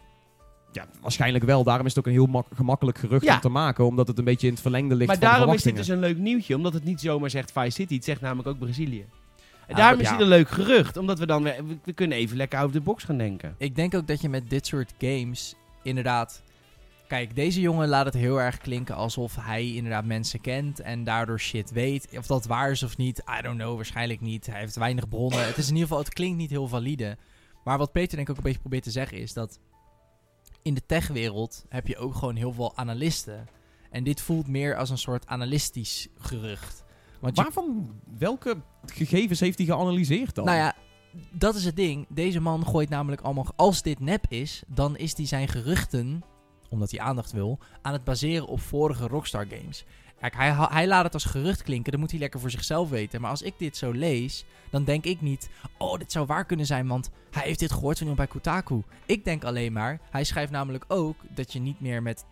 Ja, 0.72 0.86
waarschijnlijk 1.02 1.44
wel. 1.44 1.64
Daarom 1.64 1.86
is 1.86 1.96
het 1.96 2.00
ook 2.00 2.06
een 2.14 2.20
heel 2.20 2.26
mak- 2.32 2.48
gemakkelijk 2.56 2.98
gerucht 2.98 3.26
Ja. 3.26 3.34
om 3.36 3.40
te 3.42 3.50
maken. 3.50 3.86
Omdat 3.86 4.08
het 4.08 4.18
een 4.18 4.24
beetje 4.24 4.48
in 4.48 4.54
het 4.54 4.62
verlengde 4.62 4.96
ligt 4.96 5.08
Maar 5.08 5.18
van 5.18 5.26
de 5.30 5.34
daarom 5.36 5.54
is 5.56 5.62
dit 5.64 5.76
dus 5.76 5.88
een 5.88 6.00
leuk 6.00 6.18
nieuwtje. 6.18 6.56
Omdat 6.56 6.74
het 6.74 6.84
niet 6.84 7.00
zomaar 7.02 7.30
zegt 7.30 7.52
Vice 7.52 7.70
City. 7.72 7.96
Het 7.96 8.04
zegt 8.04 8.22
namelijk 8.22 8.48
ook 8.48 8.60
Brazilië. 8.60 9.06
En 9.68 9.78
Ah, 9.78 9.82
daarom 9.82 10.00
is 10.00 10.10
dit 10.10 10.20
een 10.20 10.28
leuk 10.28 10.50
gerucht. 10.50 10.98
Omdat 10.98 11.20
we 11.20 11.26
dan 11.26 11.44
weer, 11.44 11.66
we, 11.68 11.78
we 11.84 11.94
kunnen 11.94 12.18
even 12.18 12.38
lekker 12.38 12.60
out 12.60 12.68
of 12.68 12.74
the 12.74 12.82
box 12.82 13.04
gaan 13.04 13.18
denken. 13.18 13.56
Ik 13.58 13.76
denk 13.76 13.96
ook 13.96 14.08
dat 14.08 14.22
je 14.22 14.30
met 14.30 14.50
dit 14.50 14.68
soort 14.68 14.94
games 15.00 15.56
inderdaad... 15.84 16.42
Kijk, 17.08 17.36
deze 17.36 17.62
jongen 17.62 17.88
laat 17.88 18.06
het 18.06 18.14
heel 18.14 18.42
erg 18.42 18.58
klinken 18.58 18.96
alsof 18.96 19.36
hij 19.40 19.74
inderdaad 19.74 20.06
mensen 20.06 20.42
kent 20.42 20.80
en 20.80 21.04
daardoor 21.04 21.40
shit 21.40 21.72
weet. 21.72 22.08
Of 22.18 22.26
dat 22.26 22.46
waar 22.46 22.72
is 22.72 22.84
of 22.84 22.98
niet, 22.98 23.24
I 23.40 23.42
don't 23.42 23.58
know, 23.58 23.76
waarschijnlijk 23.76 24.22
niet. 24.22 24.46
Hij 24.46 24.60
heeft 24.60 24.76
weinig 24.76 25.10
bronnen. 25.10 25.46
Het 25.46 25.58
is 25.58 25.64
in 25.68 25.74
ieder 25.74 25.88
geval, 25.88 26.04
het 26.04 26.14
klinkt 26.14 26.38
niet 26.38 26.50
heel 26.50 26.68
valide. 26.68 27.18
Maar 27.64 27.78
wat 27.78 27.92
Peter 27.92 28.16
denk 28.16 28.22
ik 28.22 28.30
ook 28.30 28.38
een 28.38 28.44
beetje 28.44 28.60
probeert 28.60 28.84
te 28.84 28.92
zeggen 28.92 29.18
is 29.18 29.34
dat 29.34 29.60
in 30.62 30.74
de 30.74 30.86
techwereld 30.86 31.66
heb 31.70 31.88
je 31.88 31.98
ook 31.98 32.16
gewoon 32.16 32.36
heel 32.36 32.54
veel 32.54 32.78
analisten. 32.78 33.48
En 33.90 34.04
dit 34.04 34.22
voelt 34.22 34.48
meer 34.48 34.76
als 34.76 34.90
een 34.90 34.98
soort 34.98 35.28
analistisch 35.28 36.08
gerucht. 36.18 36.84
Want 37.20 37.36
je 37.36 37.44
Waarvan, 37.44 37.90
welke 38.18 38.62
gegevens 38.86 39.40
heeft 39.40 39.58
hij 39.58 39.68
geanalyseerd 39.68 40.36
dan? 40.36 40.46
Nou 40.46 40.58
ja, 40.58 40.76
dat 41.32 41.56
is 41.56 41.66
het 41.66 41.76
ding. 41.76 42.06
Deze 42.10 42.40
man 42.40 42.66
gooit 42.66 42.90
namelijk 42.90 43.22
allemaal... 43.22 43.48
Als 43.56 43.82
dit 43.82 44.00
nep 44.00 44.26
is, 44.30 44.64
dan 44.68 44.98
is 44.98 45.18
hij 45.18 45.26
zijn 45.26 45.48
geruchten, 45.48 46.24
omdat 46.70 46.92
hij 46.92 47.00
aandacht 47.00 47.32
wil, 47.32 47.60
aan 47.82 47.94
het 47.94 48.04
baseren 48.04 48.48
op 48.48 48.60
vorige 48.60 49.08
Rockstar 49.08 49.46
games. 49.50 49.86
Kijk, 50.22 50.36
hij, 50.72 50.88
laat 50.88 51.04
het 51.04 51.14
als 51.14 51.26
gerucht 51.26 51.64
klinken, 51.64 51.92
dan 51.92 52.02
moet 52.02 52.12
hij 52.12 52.20
lekker 52.20 52.40
voor 52.40 52.52
zichzelf 52.52 52.90
weten. 52.90 53.22
Maar 53.22 53.30
als 53.30 53.42
ik 53.42 53.54
dit 53.58 53.78
zo 53.78 53.92
lees, 53.92 54.46
dan 54.70 54.84
denk 54.84 55.06
ik 55.06 55.22
niet... 55.22 55.50
Oh, 55.78 55.98
dit 55.98 56.12
zou 56.12 56.26
waar 56.26 56.46
kunnen 56.46 56.66
zijn, 56.66 56.88
want 56.88 57.10
hij 57.32 57.44
heeft 57.44 57.60
dit 57.60 57.72
gehoord 57.72 57.98
van 57.98 58.08
iemand 58.08 58.18
bij 58.30 58.42
Kotaku. 58.42 58.82
Ik 59.06 59.26
denk 59.26 59.44
alleen 59.44 59.74
maar, 59.74 60.00
hij 60.10 60.24
schrijft 60.24 60.52
namelijk 60.52 60.86
ook 60.88 61.16
dat 61.30 61.54
je 61.54 61.60
niet 61.60 61.80
meer 61.80 62.02
met 62.02 62.24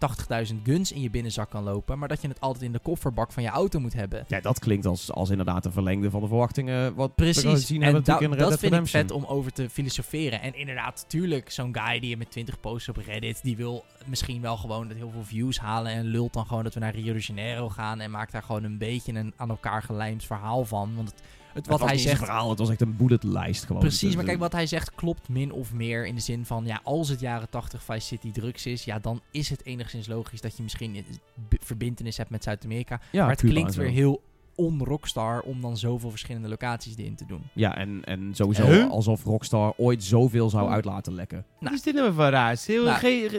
80.000 0.52 0.56
guns 0.64 0.92
in 0.92 1.02
je 1.02 1.10
binnenzak 1.10 1.50
kan 1.50 1.64
lopen, 1.64 2.00
maar 2.00 2.08
dat 2.08 2.22
je 2.22 2.28
het 2.28 2.42
altijd 2.42 2.64
in 2.64 2.72
de 2.72 2.80
kofferbak 2.80 3.32
van 3.32 3.44
je 3.44 3.50
auto 3.50 3.80
moet 3.80 3.94
hebben. 3.94 4.26
Ja, 4.28 4.40
dat 4.42 4.60
klinkt 4.60 4.86
als, 4.86 5.12
als 5.12 5.30
inderdaad 5.30 5.66
een 5.66 5.72
verlengde 5.72 6.10
van 6.10 6.22
de 6.22 6.28
verwachtingen. 6.28 6.96
Wat 6.96 7.08
we 7.08 7.14
Precies, 7.16 7.44
gezien 7.44 7.78
en 7.78 7.84
hebben 7.84 8.04
da- 8.04 8.20
in 8.20 8.30
Red 8.30 8.40
dat 8.40 8.50
Dead 8.50 8.60
vind 8.60 8.74
ik 8.74 8.88
vet 8.88 9.12
om 9.12 9.26
over 9.26 9.52
te 9.52 9.70
filosoferen. 9.70 10.42
En 10.42 10.56
inderdaad, 10.56 11.06
tuurlijk, 11.08 11.52
zo'n 11.52 11.78
guy 11.78 12.00
die 12.00 12.10
je 12.10 12.18
met 12.18 12.32
20 12.32 12.60
posts 12.60 12.90
op 12.90 12.98
Reddit, 12.98 13.40
die 13.44 13.58
wil 13.58 13.86
misschien 14.06 14.42
wel 14.42 14.58
gewoon 14.58 14.88
dat 14.88 14.98
heel 14.98 15.12
veel 15.12 15.24
views 15.24 15.60
halen 15.60 15.92
en 15.92 16.06
lult 16.06 16.34
dan 16.34 16.46
gewoon 16.46 16.64
dat 16.64 16.74
we 16.74 16.80
naar 16.80 16.96
Rio 16.96 17.14
de 17.14 17.20
Janeiro 17.20 17.70
gaan 17.70 17.79
en 17.80 18.12
maakt 18.12 18.32
daar 18.32 18.44
gewoon 18.44 18.64
een 18.64 18.78
beetje 18.78 19.14
een 19.14 19.34
aan 19.36 19.50
elkaar 19.50 19.84
gelijmd 19.84 20.24
verhaal 20.26 20.66
van. 20.66 20.96
Want 20.96 21.08
het, 21.10 21.18
het, 21.20 21.56
Het 21.56 21.68
wat 21.68 21.80
was 21.80 21.90
hij 21.90 21.98
zegt... 21.98 22.18
verhaal, 22.18 22.50
het 22.50 22.60
was 22.60 22.70
echt 22.70 22.82
een 22.82 22.96
bulletlijst 22.98 23.66
gewoon. 23.66 23.82
Precies, 23.82 24.02
Dus, 24.02 24.16
maar 24.16 24.26
kijk, 24.26 24.40
wat 24.40 24.52
hij 24.52 24.68
zegt 24.68 24.96
klopt 24.96 25.30
min 25.30 25.52
of 25.52 25.74
meer 25.74 26.06
in 26.08 26.16
de 26.16 26.22
zin 26.22 26.46
van, 26.46 26.66
ja, 26.66 26.80
als 26.84 27.10
het 27.10 27.20
jaren 27.20 27.50
80 27.50 27.84
Vice 27.84 28.00
City 28.08 28.32
drugs 28.32 28.66
is, 28.66 28.84
ja, 28.84 29.00
dan 29.00 29.22
is 29.32 29.50
het 29.50 29.66
enigszins 29.66 30.08
logisch 30.08 30.42
dat 30.42 30.58
je 30.58 30.64
misschien 30.64 31.06
verbintenis 31.50 32.18
hebt 32.18 32.30
met 32.30 32.44
Zuid-Amerika. 32.44 33.00
ja, 33.12 33.22
maar 33.22 33.30
het 33.32 33.40
Cuba 33.40 33.54
klinkt 33.54 33.76
weer 33.76 33.90
heel 33.90 34.22
on-rockstar 34.56 35.42
om 35.42 35.62
dan 35.62 35.78
zoveel 35.78 36.10
verschillende 36.10 36.48
locaties 36.48 36.98
erin 36.98 37.16
te 37.16 37.26
doen. 37.26 37.42
Ja, 37.54 37.76
en, 37.78 38.04
en 38.04 38.30
sowieso 38.36 38.66
Huh? 38.66 38.90
alsof 38.90 39.24
Rockstar 39.24 39.74
ooit 39.78 40.04
zoveel 40.04 40.50
zou 40.50 40.66
Oh. 40.66 40.72
uit 40.72 40.86
laten 40.86 41.14
lekken. 41.14 41.46
Wat 41.60 41.72
is 41.74 41.82
dit 41.82 41.94
nou 41.96 42.14
raar? 42.14 42.58
Heel, 42.66 42.84
Nou. 42.84 42.98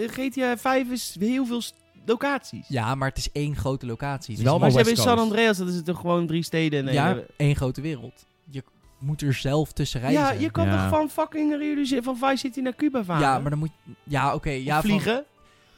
GTA 0.09 0.57
5 0.57 0.91
is 0.91 1.17
heel 1.19 1.47
veel 1.47 1.61
locaties. 2.11 2.69
Ja, 2.69 2.95
maar 2.95 3.09
het 3.09 3.19
is 3.19 3.33
één 3.33 3.57
grote 3.57 3.87
locatie. 3.87 4.37
is 4.37 4.43
wel 4.43 4.59
maar 4.59 4.71
ze 4.71 4.77
hebben 4.77 4.95
in 4.95 5.03
San. 5.03 5.19
Andreas, 5.19 5.57
dat 5.59 5.69
is 5.69 5.83
toch 5.85 6.01
gewoon 6.01 6.27
drie 6.27 6.43
steden 6.43 6.79
en 6.81 6.87
een 6.87 6.93
ja, 6.93 7.07
hele- 7.07 7.27
één 7.37 7.57
grote 7.57 7.81
wereld. 7.81 8.25
Je 8.51 8.63
moet 8.99 9.23
er 9.23 9.35
zelf 9.35 9.73
tussen 9.73 10.01
reizen. 10.01 10.23
Ja, 10.23 10.31
je 10.31 10.51
kan 10.51 10.67
Ja. 10.67 10.81
toch 10.89 10.99
van 10.99 11.11
fucking 11.11 11.51
Rio 11.57 11.75
de 11.75 11.83
Janeiro- 11.85 12.03
van 12.17 12.29
Vice 12.31 12.37
City 12.37 12.61
naar 12.61 12.75
Cuba 12.75 13.05
varen? 13.05 13.23
Ja, 13.23 13.39
maar 13.39 13.51
dan 13.51 13.59
moet 13.59 13.71
Ja, 14.05 14.35
oké. 14.35 14.51
ja, 14.51 14.81
van- 14.81 14.91
vliegen? 14.91 15.25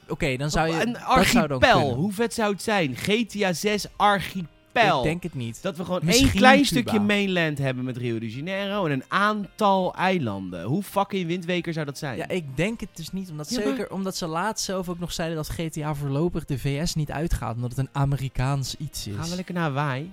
Oké, 0.08 0.36
dan 0.36 0.50
zou 0.50 0.68
je... 0.68 0.80
een 0.86 0.92
dat 0.92 1.26
zou 1.26 1.46
dan 1.48 1.60
archipel. 1.60 1.94
Hoe 1.94 2.12
vet 2.12 2.34
zou 2.34 2.52
het 2.52 2.62
zijn? 2.62 2.96
GTA 2.96 3.52
6 3.52 3.86
archipel. 3.96 4.50
Ik 4.74 5.02
denk 5.02 5.22
het 5.22 5.34
niet. 5.34 5.62
Dat 5.62 5.76
we 5.76 5.84
gewoon 5.84 6.00
Misschien 6.04 6.26
één 6.28 6.36
klein 6.36 6.54
Cuba. 6.62 6.66
stukje 6.66 7.00
mainland 7.00 7.58
hebben 7.58 7.84
met 7.84 7.96
Rio 7.96 8.18
de 8.18 8.30
Janeiro 8.30 8.86
en 8.86 8.92
een 8.92 9.04
aantal 9.08 9.94
eilanden. 9.94 10.62
Hoe 10.64 10.82
fucking 10.82 11.26
windweker 11.26 11.72
zou 11.72 11.86
dat 11.86 11.98
zijn? 11.98 12.16
Ja, 12.16 12.28
ik 12.28 12.56
denk 12.56 12.80
het 12.80 12.88
dus 12.92 13.12
niet. 13.12 13.30
Omdat, 13.30 13.50
Ja, 13.50 13.56
maar- 13.58 13.66
zeker, 13.68 13.90
omdat 13.90 14.16
ze 14.16 14.26
laatst 14.26 14.64
zelf 14.64 14.88
ook 14.88 14.98
nog 14.98 15.12
zeiden 15.12 15.36
dat 15.36 15.48
GTA 15.48 15.94
voorlopig 15.94 16.44
de 16.44 16.58
VS 16.58 16.94
niet 16.94 17.10
uitgaat. 17.10 17.54
Omdat 17.54 17.70
het 17.70 17.78
een 17.78 17.88
Amerikaans 17.92 18.76
iets 18.78 19.06
is. 19.06 19.14
Gaan 19.16 19.28
we 19.28 19.36
lekker 19.36 19.54
naar 19.54 19.62
Hawaii? 19.64 20.12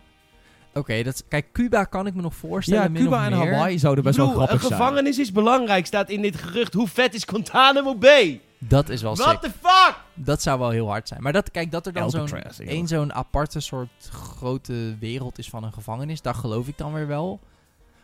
Oké, 0.74 1.04
dat 1.04 1.24
kijk, 1.28 1.52
Cuba 1.52 1.84
kan 1.84 2.08
ik 2.08 2.14
me 2.14 2.22
nog 2.22 2.36
voorstellen. 2.36 2.94
Ja, 2.94 3.00
Cuba 3.00 3.26
en 3.26 3.38
meer. 3.38 3.52
Hawaii 3.54 3.80
zouden 3.80 4.04
best 4.04 4.18
wel 4.18 4.28
grappig 4.30 4.54
een 4.62 4.68
zijn. 4.68 4.72
gevangenis 4.82 5.18
is 5.20 5.32
belangrijk, 5.32 5.86
staat 5.86 6.10
in 6.10 6.22
dit 6.22 6.36
gerucht. 6.36 6.74
Hoe 6.74 6.88
vet 6.88 7.14
is 7.14 7.24
Guantanamo 7.24 7.96
Bay? 7.96 8.42
Dat 8.60 8.90
is 8.90 9.02
wel 9.02 9.16
What 9.16 9.30
sick. 9.30 9.40
the 9.52 9.58
fuck? 9.62 9.96
Dat 10.14 10.42
zou 10.42 10.60
wel 10.60 10.70
heel 10.70 10.88
hard 10.88 11.08
zijn. 11.08 11.22
Maar 11.22 11.34
dat, 11.34 11.52
kijk, 11.52 11.72
dat 11.72 11.86
er 11.86 11.94
dan 11.94 12.10
zo'n 12.10 12.30
één 12.58 12.88
zo'n 12.88 13.14
aparte 13.14 13.60
soort 13.60 13.90
grote 14.12 14.96
wereld 15.00 15.38
is 15.38 15.50
van 15.50 15.64
een 15.64 15.74
gevangenis, 15.74 16.22
daar 16.22 16.36
geloof 16.36 16.68
ik 16.68 16.78
dan 16.78 16.94
weer 16.94 17.08
wel. 17.08 17.40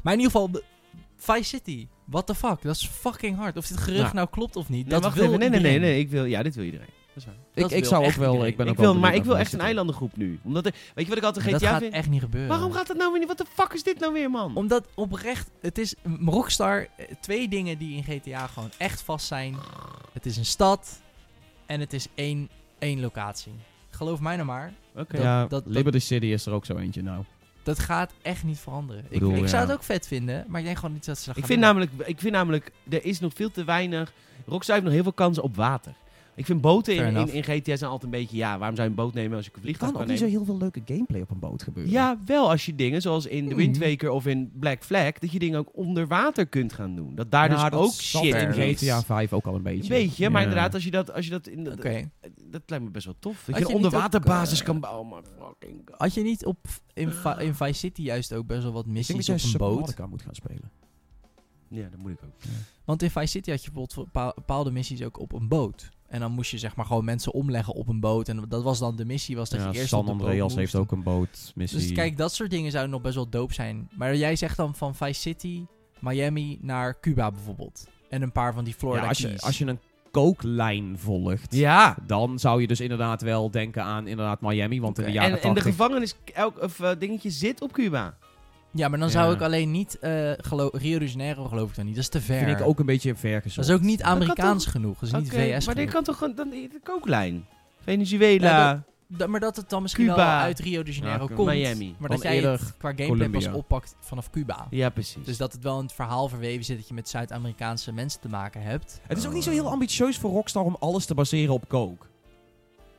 Maar 0.01 0.13
in 0.13 0.19
ieder 0.19 0.31
geval, 0.35 0.61
Vice 1.17 1.43
City, 1.43 1.87
what 2.05 2.25
the 2.27 2.35
fuck, 2.35 2.61
dat 2.61 2.75
is 2.75 2.87
fucking 2.87 3.37
hard. 3.37 3.57
Of 3.57 3.67
dit 3.67 3.77
gerucht 3.77 4.01
Nou. 4.01 4.15
nou 4.15 4.27
klopt 4.29 4.55
of 4.55 4.69
niet, 4.69 4.87
Nee, 4.87 4.99
dat 4.99 5.13
wil 5.13 5.23
even. 5.23 5.39
Nee, 5.39 5.49
nee, 5.49 5.59
nee, 5.59 5.79
nee. 5.79 5.99
Ik 5.99 6.09
wil, 6.09 6.25
ja, 6.25 6.43
dit 6.43 6.55
wil 6.55 6.63
iedereen. 6.65 6.89
Dat 7.07 7.15
is 7.15 7.25
waar. 7.25 7.35
Ik, 7.55 7.61
Dat 7.61 7.71
ik 7.71 7.79
wil 7.79 7.89
zou 7.89 8.05
ook 8.05 8.11
wel... 8.11 8.45
Ik, 8.45 8.57
ben 8.57 8.65
Ik 8.65 8.71
ook 8.71 8.77
wil, 8.77 8.91
wel 8.91 9.01
maar 9.01 9.15
ik 9.15 9.23
wil 9.23 9.37
echt 9.37 9.53
een 9.53 9.59
eilandengroep 9.59 10.17
nu. 10.17 10.39
Omdat, 10.43 10.65
er- 10.65 10.71
weet 10.93 11.03
je 11.05 11.09
wat 11.09 11.17
ik 11.17 11.23
altijd 11.23 11.43
Maar 11.45 11.53
dat 11.53 11.61
GTA 11.63 11.71
gaat 11.71 11.81
vind? 11.81 11.93
echt 11.93 12.09
niet 12.09 12.21
gebeuren. 12.21 12.49
Waarom 12.49 12.71
gaat 12.71 12.87
dat 12.87 12.97
nou 12.97 13.09
weer 13.11 13.19
niet? 13.19 13.27
Wat 13.27 13.37
de 13.37 13.45
fuck 13.53 13.73
is 13.73 13.83
dit 13.83 13.99
nou 13.99 14.13
weer, 14.13 14.29
man? 14.29 14.55
Omdat 14.55 14.85
oprecht, 14.93 15.49
het 15.61 15.77
is 15.77 15.95
Rockstar, 16.25 16.87
eh, 16.97 17.05
twee 17.21 17.47
dingen 17.47 17.77
die 17.77 17.95
in 17.95 18.03
GTA 18.03 18.47
gewoon 18.47 18.69
echt 18.77 19.01
vast 19.01 19.27
zijn. 19.27 19.55
Het 20.13 20.25
is 20.25 20.37
een 20.37 20.45
stad 20.45 21.01
en 21.65 21.79
het 21.79 21.93
is 21.93 22.07
één, 22.15 22.49
één 22.79 22.99
locatie. 22.99 23.53
Geloof 23.89 24.19
mij 24.19 24.35
nou 24.35 24.47
maar, 24.47 24.73
Oké. 24.95 25.13
dat- 25.15 25.21
Ja, 25.21 25.41
dat- 25.41 25.49
dat- 25.49 25.63
Liberty 25.73 25.99
City 25.99 26.25
is 26.25 26.45
er 26.45 26.53
ook 26.53 26.65
zo 26.65 26.77
eentje 26.77 27.01
nou. 27.03 27.23
dat 27.63 27.79
gaat 27.79 28.11
echt 28.21 28.43
niet 28.43 28.59
veranderen. 28.59 29.03
Ik, 29.03 29.09
bedoel, 29.09 29.31
ik 29.35 29.47
zou 29.47 29.61
ja. 29.63 29.67
het 29.69 29.77
ook 29.77 29.83
vet 29.83 30.07
vinden, 30.07 30.45
maar 30.47 30.59
ik 30.59 30.65
denk 30.65 30.77
gewoon 30.77 30.93
niet 30.93 31.05
dat 31.05 31.17
ze 31.19 31.25
dat 31.25 31.35
Ik 31.37 31.39
gaan 31.45 31.49
vind, 31.51 31.61
doen. 31.61 31.69
namelijk, 31.75 32.07
ik 32.09 32.19
vind 32.19 32.33
namelijk, 32.33 32.71
er 32.89 33.05
is 33.05 33.19
nog 33.19 33.31
veel 33.35 33.51
te 33.51 33.63
weinig... 33.63 34.13
Rockstar 34.47 34.73
heeft 34.75 34.85
nog 34.87 34.95
heel 34.95 35.03
veel 35.03 35.13
kansen 35.13 35.43
op 35.43 35.55
water. 35.55 35.93
Ik 36.35 36.45
vind 36.45 36.61
boten 36.61 36.95
in, 36.95 37.15
in, 37.15 37.33
in 37.33 37.43
GTA 37.43 37.75
zijn 37.75 37.91
altijd 37.91 38.13
een 38.13 38.19
beetje... 38.19 38.37
Ja, 38.37 38.57
waarom 38.57 38.75
zou 38.75 38.89
je 38.89 38.95
een 38.95 39.03
boot 39.03 39.13
nemen 39.13 39.35
als 39.35 39.45
je 39.45 39.51
een 39.51 39.57
Er 39.57 39.61
vliegtuig 39.63 39.91
kan 39.91 40.01
kan 40.01 40.11
ook 40.11 40.19
niet 40.19 40.29
zo 40.29 40.35
heel 40.37 40.45
veel 40.45 40.57
leuke 40.57 40.81
gameplay 40.85 41.21
op 41.21 41.29
een 41.31 41.39
boot 41.39 41.63
gebeuren. 41.63 41.91
Ja, 41.91 42.17
wel 42.25 42.49
als 42.49 42.65
je 42.65 42.75
dingen 42.75 43.01
zoals 43.01 43.25
in 43.25 43.47
The. 43.49 43.55
Wind 43.55 43.77
Waker 43.77 44.09
of 44.09 44.25
in 44.25 44.51
Black 44.59 44.83
Flag... 44.83 45.11
dat 45.11 45.31
je 45.31 45.39
dingen 45.39 45.59
ook 45.59 45.69
onder 45.73 46.07
water 46.07 46.45
kunt 46.47 46.73
gaan 46.73 46.95
doen. 46.95 47.15
Dat 47.15 47.31
daar 47.31 47.49
dus 47.49 47.61
dat 47.61 47.73
ook 47.73 47.91
shit 47.91 48.33
er 48.33 48.57
in 48.59 48.69
is. 48.69 48.81
GTA 48.81 49.01
5 49.03 49.33
ook 49.33 49.45
al 49.45 49.55
een 49.55 49.61
beetje. 49.61 49.81
Een 49.95 50.01
beetje, 50.05 50.29
maar 50.29 50.41
Ja. 50.41 50.47
inderdaad, 50.47 50.73
als 50.73 50.83
je 50.83 50.91
dat, 50.91 51.13
als 51.13 51.25
je 51.25 51.31
dat 51.31 51.47
in... 51.47 51.71
Oké. 51.71 52.09
Dat 52.45 52.61
lijkt 52.65 52.85
me 52.85 52.91
best 52.91 53.05
wel 53.05 53.15
tof. 53.19 53.43
Dat 53.45 53.55
je 53.55 53.61
je 53.61 53.67
een 53.69 53.75
onderwaterbasis 53.75 54.59
eh, 54.59 54.65
kan 54.65 54.79
bouwen, 54.79 55.07
maar 55.07 55.21
fucking... 55.39 55.81
god. 55.85 55.99
Had 55.99 56.13
je 56.13 56.21
niet 56.21 56.45
op, 56.45 56.57
in, 56.93 57.11
in 57.39 57.55
Vice 57.55 57.73
City 57.73 58.01
juist 58.01 58.33
ook 58.33 58.47
best 58.47 58.63
wel 58.63 58.71
wat 58.71 58.85
Ik 58.85 58.93
denk 58.93 59.07
dat 59.07 59.15
missies 59.15 59.55
op 59.55 59.61
een 59.61 59.67
boot? 59.67 60.07
Moet 60.09 60.21
gaan 60.21 60.35
spelen. 60.35 60.71
Ja, 61.67 61.87
dat 61.89 61.99
moet 61.99 62.11
ik 62.11 62.19
ook. 62.23 62.31
Want 62.85 63.01
in 63.01 63.09
Vice 63.09 63.27
City 63.27 63.49
had 63.49 63.63
je 63.63 63.71
bijvoorbeeld 63.71 64.05
bepa- 64.13 64.33
bepaalde 64.35 64.71
missies 64.71 65.03
ook 65.03 65.19
op 65.19 65.33
een 65.33 65.47
boot. 65.47 65.89
En 66.07 66.19
dan 66.19 66.31
moest 66.31 66.51
je 66.51 66.57
zeg 66.57 66.75
maar 66.75 66.85
gewoon 66.85 67.05
mensen 67.05 67.33
omleggen 67.33 67.73
op 67.73 67.87
een 67.87 67.99
boot. 67.99 68.29
En 68.29 68.45
dat 68.47 68.63
was 68.63 68.79
dan 68.79 68.95
de 68.95 69.05
missie, 69.05 69.35
was 69.35 69.49
dat 69.49 69.59
Ja, 69.59 69.69
je 69.71 69.77
eerst 69.77 69.89
San 69.89 69.99
op 69.99 70.05
de 70.05 70.11
boot 70.11 70.21
Andreas 70.21 70.55
heeft 70.55 70.75
ook 70.75 70.91
een 70.91 71.03
bootmissie. 71.03 71.79
Dus 71.79 71.91
kijk, 71.91 72.17
dat 72.17 72.33
soort 72.33 72.49
dingen 72.49 72.71
zouden 72.71 72.91
nog 72.93 73.01
best 73.01 73.15
wel 73.15 73.29
dope 73.29 73.53
zijn. 73.53 73.89
Maar 73.95 74.15
jij 74.15 74.35
zegt 74.35 74.57
dan 74.57 74.75
van 74.75 74.95
Vice 74.95 75.21
City, 75.21 75.65
Miami 75.99 76.57
naar 76.61 76.99
Cuba 76.99 77.31
bijvoorbeeld. 77.31 77.87
En 78.09 78.21
een 78.21 78.31
paar 78.31 78.53
van 78.53 78.63
die 78.63 78.73
Florida 78.73 79.01
ja, 79.01 79.07
als, 79.09 79.17
je, 79.17 79.27
Keys. 79.27 79.41
als 79.41 79.57
je 79.57 79.65
een 79.65 79.79
kooklijn 80.11 80.95
volgt, 80.97 81.55
Ja, 81.55 81.97
dan 82.07 82.39
zou 82.39 82.61
je 82.61 82.67
dus 82.67 82.79
inderdaad 82.79 83.21
wel 83.21 83.51
denken 83.51 83.83
aan 83.83 84.07
inderdaad 84.07 84.41
Miami. 84.41 84.81
Want 84.81 84.99
in 84.99 85.05
de 85.05 85.11
jaren 85.11 85.29
en, 85.29 85.41
en 85.41 85.53
de 85.53 85.61
80... 85.61 85.63
gevangenis, 85.63 86.15
elk 86.33 86.61
of, 86.61 86.79
eh, 86.79 86.91
dingetje 86.99 87.29
zit 87.29 87.61
op 87.61 87.71
Cuba. 87.71 88.17
Ja, 88.75 88.87
maar 88.87 88.99
dan 88.99 89.07
Ja. 89.07 89.13
zou 89.13 89.33
ik 89.33 89.41
alleen 89.41 89.71
niet... 89.71 89.99
eh, 89.99 90.31
gelo- 90.37 90.69
Rio 90.73 90.99
de 90.99 91.07
Janeiro 91.07 91.45
geloof 91.45 91.69
ik 91.69 91.75
dan 91.75 91.85
niet. 91.85 91.95
Dat 91.95 92.03
is 92.03 92.09
te 92.09 92.21
ver. 92.21 92.45
vind 92.45 92.59
ik 92.59 92.65
ook 92.65 92.79
een 92.79 92.85
beetje 92.85 93.15
ver 93.15 93.41
gezocht. 93.41 93.67
Dat 93.67 93.75
is 93.75 93.81
ook 93.81 93.87
niet 93.87 94.03
Amerikaans 94.03 94.65
genoeg. 94.65 94.99
Dat 94.99 95.03
is 95.09 95.11
niet 95.15 95.33
Oké, 95.33 95.41
VS 95.59 95.65
maar 95.65 95.75
dit 95.75 95.89
kan 95.91 96.03
toch 96.03 96.17
gewoon 96.17 96.35
dan 96.35 96.49
de 96.49 96.79
kooklijn? 96.83 97.45
Venezuela. 97.83 98.83
Maar 99.27 99.39
dat 99.39 99.55
het 99.55 99.69
dan 99.69 99.81
misschien 99.81 100.05
Cuba. 100.05 100.15
wel 100.17 100.25
uit 100.25 100.59
Rio 100.59 100.83
de 100.83 100.91
Janeiro 100.91 101.25
Ja, 101.29 101.35
komt. 101.35 101.47
Miami. 101.49 101.95
Maar 101.99 102.09
Dan 102.09 102.17
dat 102.19 102.21
jij 102.31 102.37
het 102.41 102.73
qua 102.77 102.93
gameplay 102.95 103.29
pas 103.29 103.47
oppakt 103.51 103.95
vanaf 103.99 104.29
Cuba. 104.29 104.67
Ja, 104.69 104.89
precies. 104.89 105.25
Dus 105.25 105.37
dat 105.37 105.53
het 105.53 105.63
wel 105.63 105.77
in 105.77 105.83
het 105.83 105.93
verhaal 105.93 106.27
verweven 106.29 106.65
zit 106.65 106.77
dat 106.77 106.87
je 106.87 106.93
met 106.93 107.09
Zuid-Amerikaanse 107.09 107.91
mensen 107.93 108.21
te 108.21 108.29
maken 108.29 108.61
hebt. 108.61 108.99
Het 109.07 109.17
is 109.17 109.25
ook 109.27 109.33
niet 109.33 109.43
zo 109.43 109.51
heel 109.51 109.69
ambitieus 109.69 110.17
voor 110.17 110.31
Rockstar 110.31 110.63
om 110.63 110.75
alles 110.79 111.05
te 111.05 111.13
baseren 111.13 111.53
op 111.53 111.67
coke. 111.69 112.05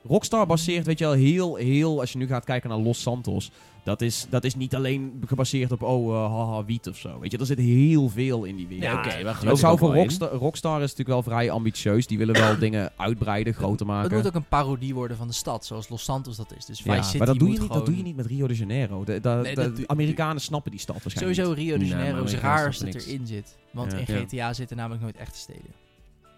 Rockstar 0.09 0.47
baseert, 0.47 0.87
weet 0.87 0.99
je 0.99 1.05
wel, 1.05 1.15
heel, 1.15 1.55
heel... 1.57 2.01
Als 2.01 2.13
je 2.13 2.19
nu 2.19 2.27
gaat 2.27 2.45
kijken 2.45 2.69
naar 2.71 2.79
Los 2.79 3.03
Santos... 3.03 3.51
Dat 3.87 4.01
is, 4.01 4.27
dat 4.31 4.45
is 4.45 4.55
niet 4.55 4.75
alleen 4.75 5.23
gebaseerd 5.27 5.73
op, 5.73 5.83
oh, 5.83 6.15
eh, 6.15 6.33
haha, 6.33 6.65
wiet 6.65 6.89
of 6.89 6.97
zo. 6.97 7.19
Weet 7.21 7.31
je, 7.33 7.39
er 7.39 7.47
zit 7.47 7.59
heel 7.59 8.09
veel 8.09 8.45
in 8.45 8.57
die 8.57 8.67
wereld. 8.67 8.85
Ja, 8.93 8.99
oké, 8.99 9.09
maar 9.23 9.33
Het 9.33 9.37
geloof 9.37 9.59
zou 9.59 9.79
voor. 9.79 9.95
Rockstar, 9.95 10.31
Rockstar 10.33 10.75
is 10.77 10.81
natuurlijk 10.81 11.09
wel 11.09 11.23
vrij 11.23 11.51
ambitieus. 11.51 12.07
Die 12.07 12.19
willen 12.19 12.35
wel 12.35 12.59
dingen 12.59 12.93
uitbreiden, 12.97 13.55
groter 13.55 13.79
Het 13.79 13.87
maken. 13.97 14.17
moet 14.17 14.27
ook 14.27 14.35
een 14.35 14.49
parodie 14.49 14.95
worden 14.95 15.17
van 15.17 15.27
de 15.27 15.33
stad, 15.33 15.65
zoals 15.65 15.89
Los 15.89 16.05
Santos 16.05 16.37
dat 16.37 16.55
is. 16.57 16.65
Dus 16.65 16.81
Vice 16.81 16.95
Ja, 16.97 17.03
City 17.03 17.17
maar 17.19 17.27
dat 17.27 17.39
doe, 17.39 17.51
je 17.53 17.59
niet, 17.61 17.73
dat 17.73 17.87
doe 17.87 17.97
je 17.97 18.03
niet 18.03 18.17
met 18.17 18.27
Rio 18.27 18.47
de 18.47 18.55
Janeiro. 18.55 19.05
De, 19.05 19.21
de, 19.21 19.29
Nee, 19.29 19.55
de- 19.55 19.61
dat 19.63 19.65
de 19.71 19.73
doe- 19.73 19.89
Amerikanen 19.89 20.41
snappen 20.41 20.71
die 20.71 20.81
stad 20.81 21.03
waarschijnlijk 21.03 21.37
Sowieso 21.41 21.63
Rio 21.63 21.73
de 21.73 21.79
Nee, 21.81 21.89
Janeiro 21.89 22.17
maar 22.23 22.33
is 22.33 22.35
raar 22.39 22.67
als 22.67 22.79
het 22.79 23.07
erin 23.07 23.27
zit. 23.27 23.57
Want 23.71 23.93
Ja. 23.93 23.99
in 23.99 24.05
Ja. 24.15 24.21
GTA 24.25 24.53
zitten 24.53 24.77
namelijk 24.77 25.03
nooit 25.03 25.17
echte 25.17 25.39
steden. 25.39 25.71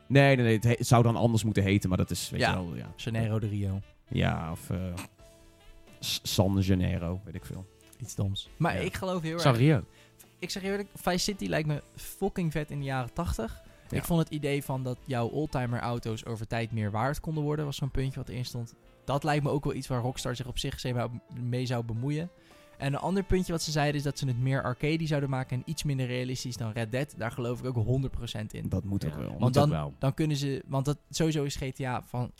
Nee, 0.08 0.36
nee, 0.36 0.44
nee. 0.44 0.54
Het, 0.54 0.64
he- 0.64 0.74
het 0.78 0.86
zou 0.86 1.02
dan 1.02 1.16
anders 1.16 1.44
moeten 1.44 1.62
heten, 1.62 1.88
maar 1.88 1.98
dat 1.98 2.10
is, 2.10 2.28
weet 2.30 2.40
Ja. 2.40 2.50
je 2.50 2.54
wel, 2.56 2.74
ja. 2.76 2.86
Janeiro 2.96 3.38
de 3.38 3.48
Rio. 3.48 3.80
Ja, 4.08 4.50
of 4.52 4.70
eh, 4.70 4.76
San 6.00 6.58
Janeiro, 6.60 7.20
weet 7.24 7.34
ik 7.34 7.44
veel. 7.44 7.66
Iets 8.00 8.14
doms. 8.14 8.48
Maar 8.56 8.74
Ja. 8.74 8.80
ik 8.80 8.94
geloof 8.94 9.22
heel 9.22 9.32
erg... 9.32 9.40
Sanrio. 9.42 9.82
Ik 10.38 10.50
zeg 10.50 10.62
eerlijk, 10.62 10.88
Vice 10.94 11.18
City 11.18 11.46
lijkt 11.46 11.68
me 11.68 11.82
fucking 11.96 12.52
vet 12.52 12.70
in 12.70 12.78
de 12.78 12.84
jaren 12.84 13.12
80. 13.12 13.62
Ja. 13.90 13.96
Ik 13.96 14.04
vond 14.04 14.20
het 14.20 14.28
idee 14.32 14.62
van 14.64 14.82
dat 14.82 14.98
jouw 15.04 15.28
oldtimer 15.28 15.80
auto's 15.80 16.24
over 16.24 16.46
tijd 16.46 16.72
meer 16.72 16.90
waard 16.90 17.20
konden 17.20 17.42
worden, 17.42 17.64
was 17.64 17.76
zo'n 17.76 17.90
puntje 17.90 18.18
wat 18.18 18.28
erin 18.28 18.44
stond. 18.44 18.74
Dat 19.04 19.24
lijkt 19.24 19.44
me 19.44 19.50
ook 19.50 19.64
wel 19.64 19.74
iets 19.74 19.86
waar 19.86 20.00
Rockstar 20.00 20.36
zich 20.36 20.46
op 20.46 20.58
zich 20.58 20.84
mee 21.40 21.66
zou 21.66 21.84
bemoeien. 21.84 22.30
En 22.78 22.86
een 22.92 22.98
ander 22.98 23.22
puntje 23.22 23.52
wat 23.52 23.62
ze 23.62 23.70
zeiden 23.70 23.94
is 23.94 24.02
dat 24.02 24.18
ze 24.18 24.26
het 24.26 24.38
meer 24.38 24.62
arcade 24.62 25.06
zouden 25.06 25.30
maken 25.30 25.56
en 25.56 25.62
iets 25.66 25.82
minder 25.82 26.06
realistisch 26.06 26.56
dan 26.56 26.72
Red 26.72 26.90
Dead. 26.92 27.14
Daar 27.16 27.30
geloof 27.30 27.62
ik 27.62 27.76
ook 27.76 27.86
100% 27.86 28.46
in. 28.50 28.68
Dat 28.68 28.84
moet 28.84 29.04
ook 29.06 29.12
Ja. 29.12 29.18
wel. 29.18 29.38
Want 29.38 29.54
dan, 29.54 29.70
wel. 29.70 29.94
dan 29.98 30.14
kunnen 30.14 30.36
ze, 30.36 30.62
want 30.66 30.84
dat, 30.84 30.98
sowieso 31.10 31.44
is 31.44 31.56
GTA 31.56 32.02
van, 32.02 32.32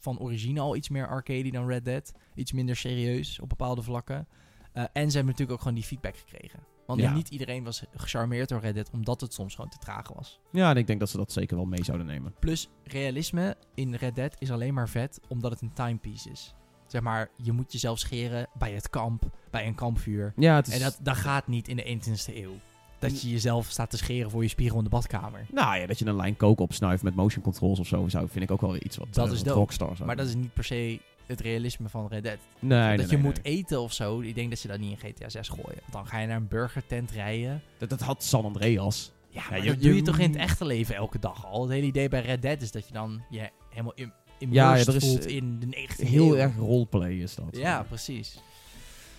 van 0.00 0.18
origine 0.18 0.60
al 0.60 0.76
iets 0.76 0.88
meer 0.88 1.08
arcade 1.08 1.50
dan 1.50 1.66
Red 1.68 1.84
Dead. 1.84 2.12
Iets 2.34 2.52
minder 2.52 2.76
serieus 2.76 3.40
op 3.40 3.48
bepaalde 3.48 3.82
vlakken. 3.82 4.28
Eh, 4.72 4.82
en 4.82 5.10
ze 5.10 5.16
hebben 5.16 5.24
natuurlijk 5.24 5.50
ook 5.50 5.58
gewoon 5.58 5.74
die 5.74 5.84
feedback 5.84 6.16
gekregen. 6.16 6.60
Want 6.86 7.00
Ja. 7.00 7.14
niet 7.14 7.28
iedereen 7.28 7.64
was 7.64 7.82
gecharmeerd 7.94 8.48
door 8.48 8.60
Red 8.60 8.74
Dead, 8.74 8.90
omdat 8.90 9.20
het 9.20 9.32
soms 9.34 9.54
gewoon 9.54 9.70
te 9.70 9.78
traag 9.78 10.08
was. 10.14 10.40
Ja, 10.52 10.70
en 10.70 10.76
ik 10.76 10.86
denk 10.86 11.00
dat 11.00 11.10
ze 11.10 11.16
dat 11.16 11.32
zeker 11.32 11.56
wel 11.56 11.64
mee 11.66 11.84
zouden 11.84 12.06
nemen. 12.06 12.34
Plus, 12.40 12.68
realisme 12.84 13.56
in 13.74 13.94
Red 13.94 14.14
Dead 14.14 14.36
is 14.38 14.50
alleen 14.50 14.74
maar 14.74 14.88
vet 14.88 15.20
omdat 15.28 15.50
het 15.50 15.60
een 15.60 15.72
timepiece 15.72 16.30
is. 16.30 16.54
Zeg 16.86 17.00
maar, 17.02 17.30
je 17.36 17.52
moet 17.52 17.72
jezelf 17.72 17.98
scheren 17.98 18.46
bij 18.58 18.72
het 18.72 18.90
kamp, 18.90 19.30
bij 19.50 19.66
een 19.66 19.74
kampvuur. 19.74 20.32
Ja, 20.36 20.54
het 20.56 20.66
is... 20.66 20.74
En 20.74 20.80
dat, 20.80 20.98
dat 21.02 21.16
gaat 21.16 21.46
niet 21.46 21.68
in 21.68 21.76
de 21.76 21.84
21ste 21.84 22.34
eeuw. 22.36 22.54
Dat 22.98 23.22
je 23.22 23.30
jezelf 23.30 23.70
staat 23.70 23.90
te 23.90 23.96
scheren 23.96 24.30
voor 24.30 24.42
je 24.42 24.48
spiegel 24.48 24.78
in 24.78 24.84
de 24.84 24.90
badkamer. 24.90 25.46
Nou 25.52 25.76
ja, 25.80 25.86
dat 25.86 25.98
je 25.98 26.06
een 26.06 26.16
lijn 26.16 26.36
kook 26.36 26.60
opsnuift 26.60 27.02
met 27.02 27.14
motion 27.14 27.42
controls 27.42 27.78
of 27.78 27.86
zo, 27.86 28.08
zou, 28.08 28.28
vind 28.28 28.44
ik 28.44 28.50
ook 28.50 28.60
wel 28.60 28.72
weer 28.72 28.84
iets 28.84 28.96
wat, 28.96 29.06
Dat 29.14 29.26
eh, 29.26 29.32
is 29.32 29.38
wat 29.38 29.46
dope. 29.46 29.58
Rockstar 29.58 29.94
zou 29.96 30.06
Maar 30.06 30.16
dat 30.16 30.26
is 30.26 30.34
niet 30.34 30.52
per 30.54 30.64
se 30.64 30.98
het 31.26 31.40
realisme 31.40 31.88
van 31.88 32.06
Red 32.08 32.22
Dead. 32.22 32.38
Nee, 32.58 32.78
dat 32.96 32.96
nee, 32.96 33.06
je 33.06 33.12
nee. 33.22 33.24
moet 33.24 33.40
eten 33.44 33.80
of 33.80 33.92
zo. 33.92 34.20
Ik 34.20 34.34
denk 34.34 34.50
dat 34.50 34.60
je 34.60 34.68
dat 34.68 34.78
niet 34.78 35.02
in 35.02 35.10
GTA 35.12 35.28
6 35.28 35.48
gooien. 35.48 35.64
Want 35.80 35.92
dan 35.92 36.06
ga 36.06 36.18
je 36.18 36.26
naar 36.26 36.36
een 36.36 36.48
burgertent 36.48 37.10
rijden. 37.10 37.62
Dat, 37.78 37.88
dat 37.90 38.00
had 38.00 38.22
San 38.24 38.44
Andreas. 38.44 39.12
Ja, 39.30 39.40
Ja, 39.42 39.50
maar 39.50 39.64
je- 39.64 39.70
dat 39.70 39.82
doe 39.82 39.94
je 39.94 40.02
toch 40.02 40.18
in 40.18 40.30
het 40.30 40.38
echte 40.40 40.64
leven 40.64 40.94
elke 40.94 41.18
dag 41.18 41.46
al. 41.46 41.62
Het 41.62 41.70
hele 41.72 41.86
idee 41.86 42.08
bij 42.08 42.20
Red 42.20 42.42
Dead 42.42 42.62
is 42.62 42.70
dat 42.70 42.86
je 42.86 42.92
dan 42.92 43.22
je 43.30 43.50
helemaal 43.70 43.92
im 43.94 44.12
Ja, 44.38 44.38
immersed 44.38 44.86
ja, 44.86 44.92
er 44.92 44.96
is, 44.96 45.04
voelt 45.08 45.26
eh, 45.26 45.36
in 45.36 45.58
de 45.60 45.66
19e 45.66 46.06
Heel 46.06 46.26
eeuw. 46.26 46.36
erg 46.36 46.56
roleplay 46.56 47.12
is 47.12 47.34
dat. 47.34 47.44
Ja, 47.50 47.82
precies. 47.82 48.38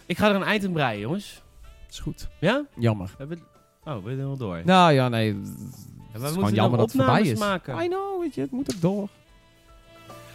Ik 0.06 0.18
ga 0.18 0.30
er 0.30 0.36
een 0.36 0.44
eind 0.44 0.64
in 0.64 0.72
breien, 0.72 1.00
jongens. 1.00 1.42
Is 1.90 2.00
goed. 2.00 2.28
Ja? 2.40 2.66
Jammer. 2.78 3.08
We 3.08 3.16
hebben... 3.18 3.42
Oh, 3.90 3.96
we 3.96 4.02
zijn 4.02 4.16
helemaal 4.16 4.38
door. 4.38 4.62
Nou 4.66 4.94
ja, 4.94 5.10
nee. 5.10 5.28
Het 5.34 5.36
we 5.36 5.48
is 5.48 6.12
moeten 6.12 6.30
gewoon 6.30 6.42
nog 6.44 6.52
jammer 6.54 6.78
dat 6.80 6.88
het 6.92 6.96
voorbij 6.96 7.20
opnames 7.20 7.32
is. 7.32 7.40
maken. 7.40 7.84
I 7.84 7.88
know, 7.88 8.20
weet 8.22 8.36
je, 8.36 8.42
het 8.42 8.52
moet 8.52 8.76
ook 8.76 8.82
door. 8.82 9.10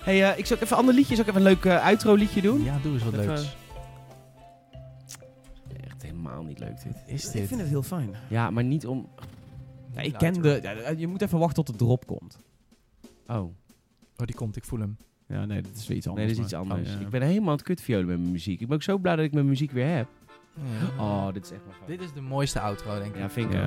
hey, 0.03 0.31
eh, 0.33 0.39
ik 0.39 0.45
ook 0.53 0.61
even 0.61 0.67
een 0.71 0.77
ander 0.77 0.95
liedje. 0.95 1.15
Zal 1.15 1.25
ik 1.25 1.31
even 1.31 1.41
een 1.47 1.53
leuk 1.53 1.65
eh, 1.65 1.85
outro 1.85 2.15
liedje 2.15 2.41
doen? 2.41 2.63
Ja, 2.65 2.79
doe 2.83 2.93
eens 2.93 3.05
wat 3.05 3.13
Even- 3.13 3.27
leuks. 3.27 3.57
Echt 5.81 6.03
helemaal 6.03 6.43
niet 6.43 6.59
leuk 6.59 6.83
dit. 6.83 7.03
Is 7.07 7.35
Ik 7.35 7.47
vind 7.47 7.61
het 7.61 7.69
heel 7.69 7.83
fijn. 7.83 8.15
Ja, 8.29 8.51
maar 8.51 8.65
niet 8.65 8.87
om... 8.87 9.09
Ja, 9.95 10.01
ik 10.01 10.13
ken 10.19 10.43
de... 10.43 10.59
ja, 10.63 10.91
je 10.97 11.07
moet 11.07 11.23
even 11.23 11.39
wachten 11.39 11.65
tot 11.65 11.79
de 11.79 11.85
drop 11.85 12.07
komt. 12.07 12.39
Oh. 13.27 13.37
Oh, 13.37 14.27
die 14.27 14.35
komt. 14.35 14.57
Ik 14.57 14.65
voel 14.65 14.81
hem. 14.81 14.97
Ja, 15.29 15.45
nee, 15.45 15.63
dat 15.63 15.73
is 15.77 15.87
weer 15.87 15.97
iets 15.97 16.07
Nee, 16.07 16.15
anders. 16.15 16.37
dat 16.37 16.39
is 16.47 16.53
iets 16.53 16.61
anders. 16.61 16.89
Oh, 16.89 16.95
ja. 16.95 17.01
Ik 17.01 17.09
ben 17.11 17.23
helemaal 17.23 17.49
aan 17.49 17.55
het 17.57 17.63
kutviolen 17.65 18.07
met 18.07 18.19
mijn 18.19 18.31
muziek. 18.31 18.61
Ik 18.61 18.67
ben 18.67 18.77
ook 18.77 18.83
zo 18.83 18.99
blij 18.99 19.17
dat 19.17 19.25
ik 19.25 19.33
mijn 19.33 19.47
muziek 19.47 19.71
weer 19.71 19.97
heb. 19.97 20.09
Oh, 20.99 21.27
dit 21.33 21.45
is 21.45 21.51
echt 21.51 21.61
maar 21.67 21.77
Dit 21.87 22.01
is 22.01 22.13
de 22.13 22.21
mooiste 22.21 22.61
outro, 22.61 22.99
denk 22.99 23.15
ik. 23.15 23.21
Ja, 23.21 23.31
vind 23.31 23.55
ik. 23.55 23.61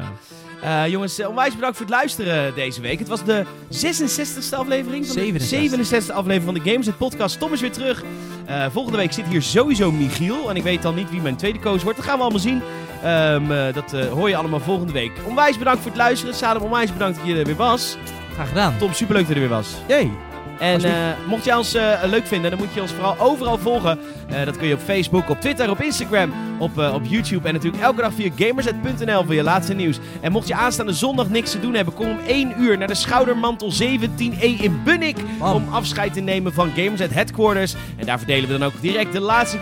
Ja. 0.61 0.83
Eh, 0.83 0.91
jongens, 0.91 1.19
eh, 1.19 1.29
onwijs 1.29 1.55
bedankt 1.55 1.77
voor 1.77 1.85
het 1.85 1.95
luisteren 1.95 2.55
deze 2.55 2.81
week. 2.81 2.99
Het 2.99 3.07
was 3.07 3.23
de 3.23 3.45
66e 3.69 4.55
aflevering. 4.55 5.05
Van 5.05 5.15
de 5.15 5.21
67e. 5.21 5.85
67e 5.85 6.13
aflevering 6.13 6.43
van 6.43 6.63
de 6.63 6.71
Games 6.71 6.85
Net 6.85 6.97
Podcast. 6.97 7.39
Tom 7.39 7.53
is 7.53 7.61
weer 7.61 7.71
terug. 7.71 8.03
Eh, 8.45 8.65
volgende 8.71 8.97
week 8.97 9.11
zit 9.11 9.25
hier 9.25 9.41
sowieso 9.41 9.91
Michiel. 9.91 10.49
En 10.49 10.55
ik 10.55 10.63
weet 10.63 10.81
dan 10.81 10.95
niet 10.95 11.09
wie 11.09 11.21
mijn 11.21 11.35
tweede 11.35 11.59
coach 11.59 11.83
wordt. 11.83 11.97
Dat 11.97 12.07
gaan 12.07 12.15
we 12.15 12.21
allemaal 12.21 12.39
zien. 12.39 12.61
Ehm, 13.03 13.51
eh, 13.51 13.73
dat 13.73 13.93
eh, 13.93 14.07
hoor 14.07 14.29
je 14.29 14.35
allemaal 14.35 14.59
volgende 14.59 14.93
week. 14.93 15.11
Onwijs 15.25 15.57
bedankt 15.57 15.81
voor 15.81 15.91
het 15.91 15.99
luisteren. 15.99 16.35
Salem, 16.35 16.61
onwijs 16.61 16.93
bedankt 16.93 17.17
dat 17.17 17.27
je 17.27 17.35
er 17.35 17.45
weer 17.45 17.55
was. 17.55 17.97
Graag 18.33 18.47
gedaan. 18.47 18.77
Tom, 18.77 18.93
superleuk 18.93 19.27
dat 19.27 19.35
je 19.35 19.41
er 19.41 19.47
weer 19.47 19.57
was. 19.57 19.75
Yay! 19.87 20.26
En 20.59 20.83
eh, 20.83 20.91
mocht 21.27 21.45
jij 21.45 21.55
ons 21.55 21.73
eh, 21.73 22.03
leuk 22.05 22.27
vinden, 22.27 22.51
dan 22.51 22.59
moet 22.59 22.73
je 22.73 22.81
ons 22.81 22.91
vooral 22.91 23.19
overal 23.19 23.57
volgen. 23.57 23.99
Eh, 24.29 24.45
dat 24.45 24.57
kun 24.57 24.67
je 24.67 24.73
op 24.73 24.79
Facebook, 24.79 25.29
op 25.29 25.41
Twitter, 25.41 25.69
op 25.69 25.81
Instagram, 25.81 26.33
op, 26.59 26.77
op 26.77 27.01
YouTube 27.03 27.47
en 27.47 27.53
natuurlijk 27.53 27.83
elke 27.83 28.01
dag 28.01 28.13
via 28.13 28.29
gamersnet.nl 28.35 29.23
voor 29.23 29.33
je 29.33 29.43
laatste 29.43 29.73
nieuws. 29.73 29.99
En 30.21 30.31
mocht 30.31 30.47
je 30.47 30.55
aanstaande 30.55 30.93
zondag 30.93 31.29
niks 31.29 31.51
te 31.51 31.59
doen 31.59 31.73
hebben, 31.73 31.93
kom 31.93 32.09
om 32.09 32.19
1 32.27 32.53
uur 32.61 32.77
naar 32.77 32.87
de 32.87 32.95
Schoudermantel 32.95 33.71
17E 33.71 34.61
in 34.61 34.81
Bunnik 34.83 35.17
om 35.39 35.67
afscheid 35.71 36.13
te 36.13 36.19
nemen 36.19 36.53
van 36.53 36.71
Gamersnet 36.75 37.13
Headquarters. 37.13 37.75
En 37.97 38.05
daar 38.05 38.17
verdelen 38.17 38.49
we 38.49 38.57
dan 38.57 38.67
ook 38.67 38.81
direct 38.81 39.13
de 39.13 39.19
laatste 39.19 39.57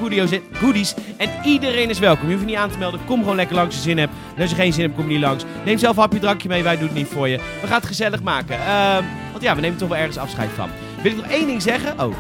goodies-. 0.53 0.95
En 1.17 1.29
iedereen 1.43 1.89
is 1.89 1.99
welkom. 1.99 2.25
Je 2.25 2.33
hoeft 2.33 2.45
je 2.45 2.51
niet 2.51 2.59
aan 2.59 2.69
te 2.69 2.77
melden. 2.77 2.99
Kom 3.05 3.19
gewoon 3.19 3.35
lekker 3.35 3.55
langs 3.55 3.75
als 3.75 3.83
je 3.83 3.89
zin 3.89 3.97
hebt. 3.97 4.13
En 4.35 4.41
als 4.41 4.49
je 4.49 4.55
geen 4.55 4.73
zin 4.73 4.83
hebt, 4.83 4.95
kom 4.95 5.05
je 5.05 5.11
niet 5.11 5.21
langs. 5.21 5.43
Neem 5.65 5.77
zelf 5.77 5.95
een 5.95 6.01
hapje 6.01 6.19
drankje 6.19 6.49
mee. 6.49 6.63
Wij 6.63 6.77
doen 6.77 6.87
het 6.87 6.97
niet 6.97 7.07
voor 7.07 7.27
je. 7.27 7.37
We 7.61 7.67
gaan 7.67 7.77
het 7.77 7.85
gezellig 7.85 8.23
maken. 8.23 8.55
Ehm, 8.59 9.03
want 9.31 9.43
ja, 9.43 9.55
we 9.55 9.61
nemen 9.61 9.77
toch 9.77 9.89
wel 9.89 9.97
ergens 9.97 10.17
afscheid 10.17 10.49
van. 10.55 10.69
Wil 11.06 11.14
ik 11.14 11.18
nog 11.24 11.32
één 11.32 11.47
ding 11.47 11.62
zeggen? 11.62 11.99
Oh, 12.06 12.14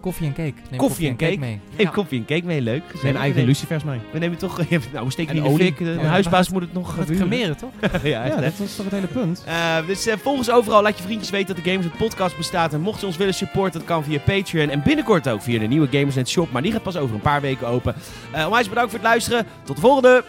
Koffie 0.00 0.26
en 0.26 0.32
cake. 0.32 0.52
Neem 0.70 0.78
Koffie 0.78 1.08
en 1.08 1.16
cake. 1.16 1.38
mee. 1.38 1.60
Neem 1.76 1.86
Ja. 1.86 1.90
koffie 1.90 2.18
en 2.18 2.24
cake 2.24 2.44
mee. 2.44 2.60
Leuk. 2.60 2.78
Zijn 2.82 2.90
Gezellig. 2.90 3.14
eigen 3.16 3.28
we, 3.34 3.40
nemen, 3.40 3.46
lucifers 3.46 3.84
mee. 3.84 4.00
we 4.12 4.18
nemen 4.18 4.38
toch... 4.38 4.56
nou, 4.92 5.04
we 5.06 5.10
steken 5.12 5.30
En 5.36 5.42
niet 5.42 5.44
de 5.44 5.50
olie. 5.50 5.74
De 5.78 5.84
Ja, 6.02 6.06
huisbaas 6.08 6.48
moet 6.48 6.62
het 6.62 6.72
nog 6.72 6.94
duren. 7.04 7.16
cremeren, 7.28 7.56
toch? 7.56 7.70
ja, 7.80 7.88
echt, 7.92 8.02
Ja, 8.04 8.22
hè? 8.22 8.40
dat 8.40 8.58
is 8.58 8.76
toch 8.76 8.84
het 8.84 8.94
hele 8.94 9.06
punt. 9.06 9.44
Eh, 9.46 9.86
dus 9.86 10.06
eh, 10.06 10.16
volg 10.22 10.36
ons 10.38 10.50
overal. 10.50 10.82
Laat 10.82 10.96
je 10.96 11.02
vriendjes 11.04 11.30
weten 11.30 11.54
dat 11.54 11.64
de 11.64 11.70
Gamers 11.70 11.86
Net 11.88 11.96
podcast 11.96 12.36
bestaat. 12.36 12.72
En 12.72 12.80
mocht 12.80 13.00
je 13.00 13.06
ons 13.06 13.16
willen 13.16 13.34
supporten, 13.34 13.78
dat 13.80 13.88
kan 13.88 14.04
via 14.04 14.18
Patreon. 14.18 14.68
En 14.68 14.82
binnenkort 14.82 15.28
ook 15.28 15.42
via 15.42 15.58
de 15.58 15.66
nieuwe 15.66 15.88
Gamers 15.90 16.14
Net 16.14 16.28
shop. 16.28 16.52
Maar 16.52 16.62
die 16.62 16.72
gaat 16.72 16.82
pas 16.82 16.96
over 16.96 17.14
een 17.14 17.20
paar 17.20 17.40
weken 17.40 17.66
open. 17.66 17.94
Eh 18.32 18.44
onwijs 18.44 18.68
bedankt 18.68 18.90
voor 18.90 18.98
het 19.00 19.08
luisteren. 19.08 19.46
Tot 19.64 19.76
de 19.76 19.82
volgende. 19.82 20.24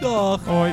Dag. 0.00 0.40
Hoi. 0.44 0.72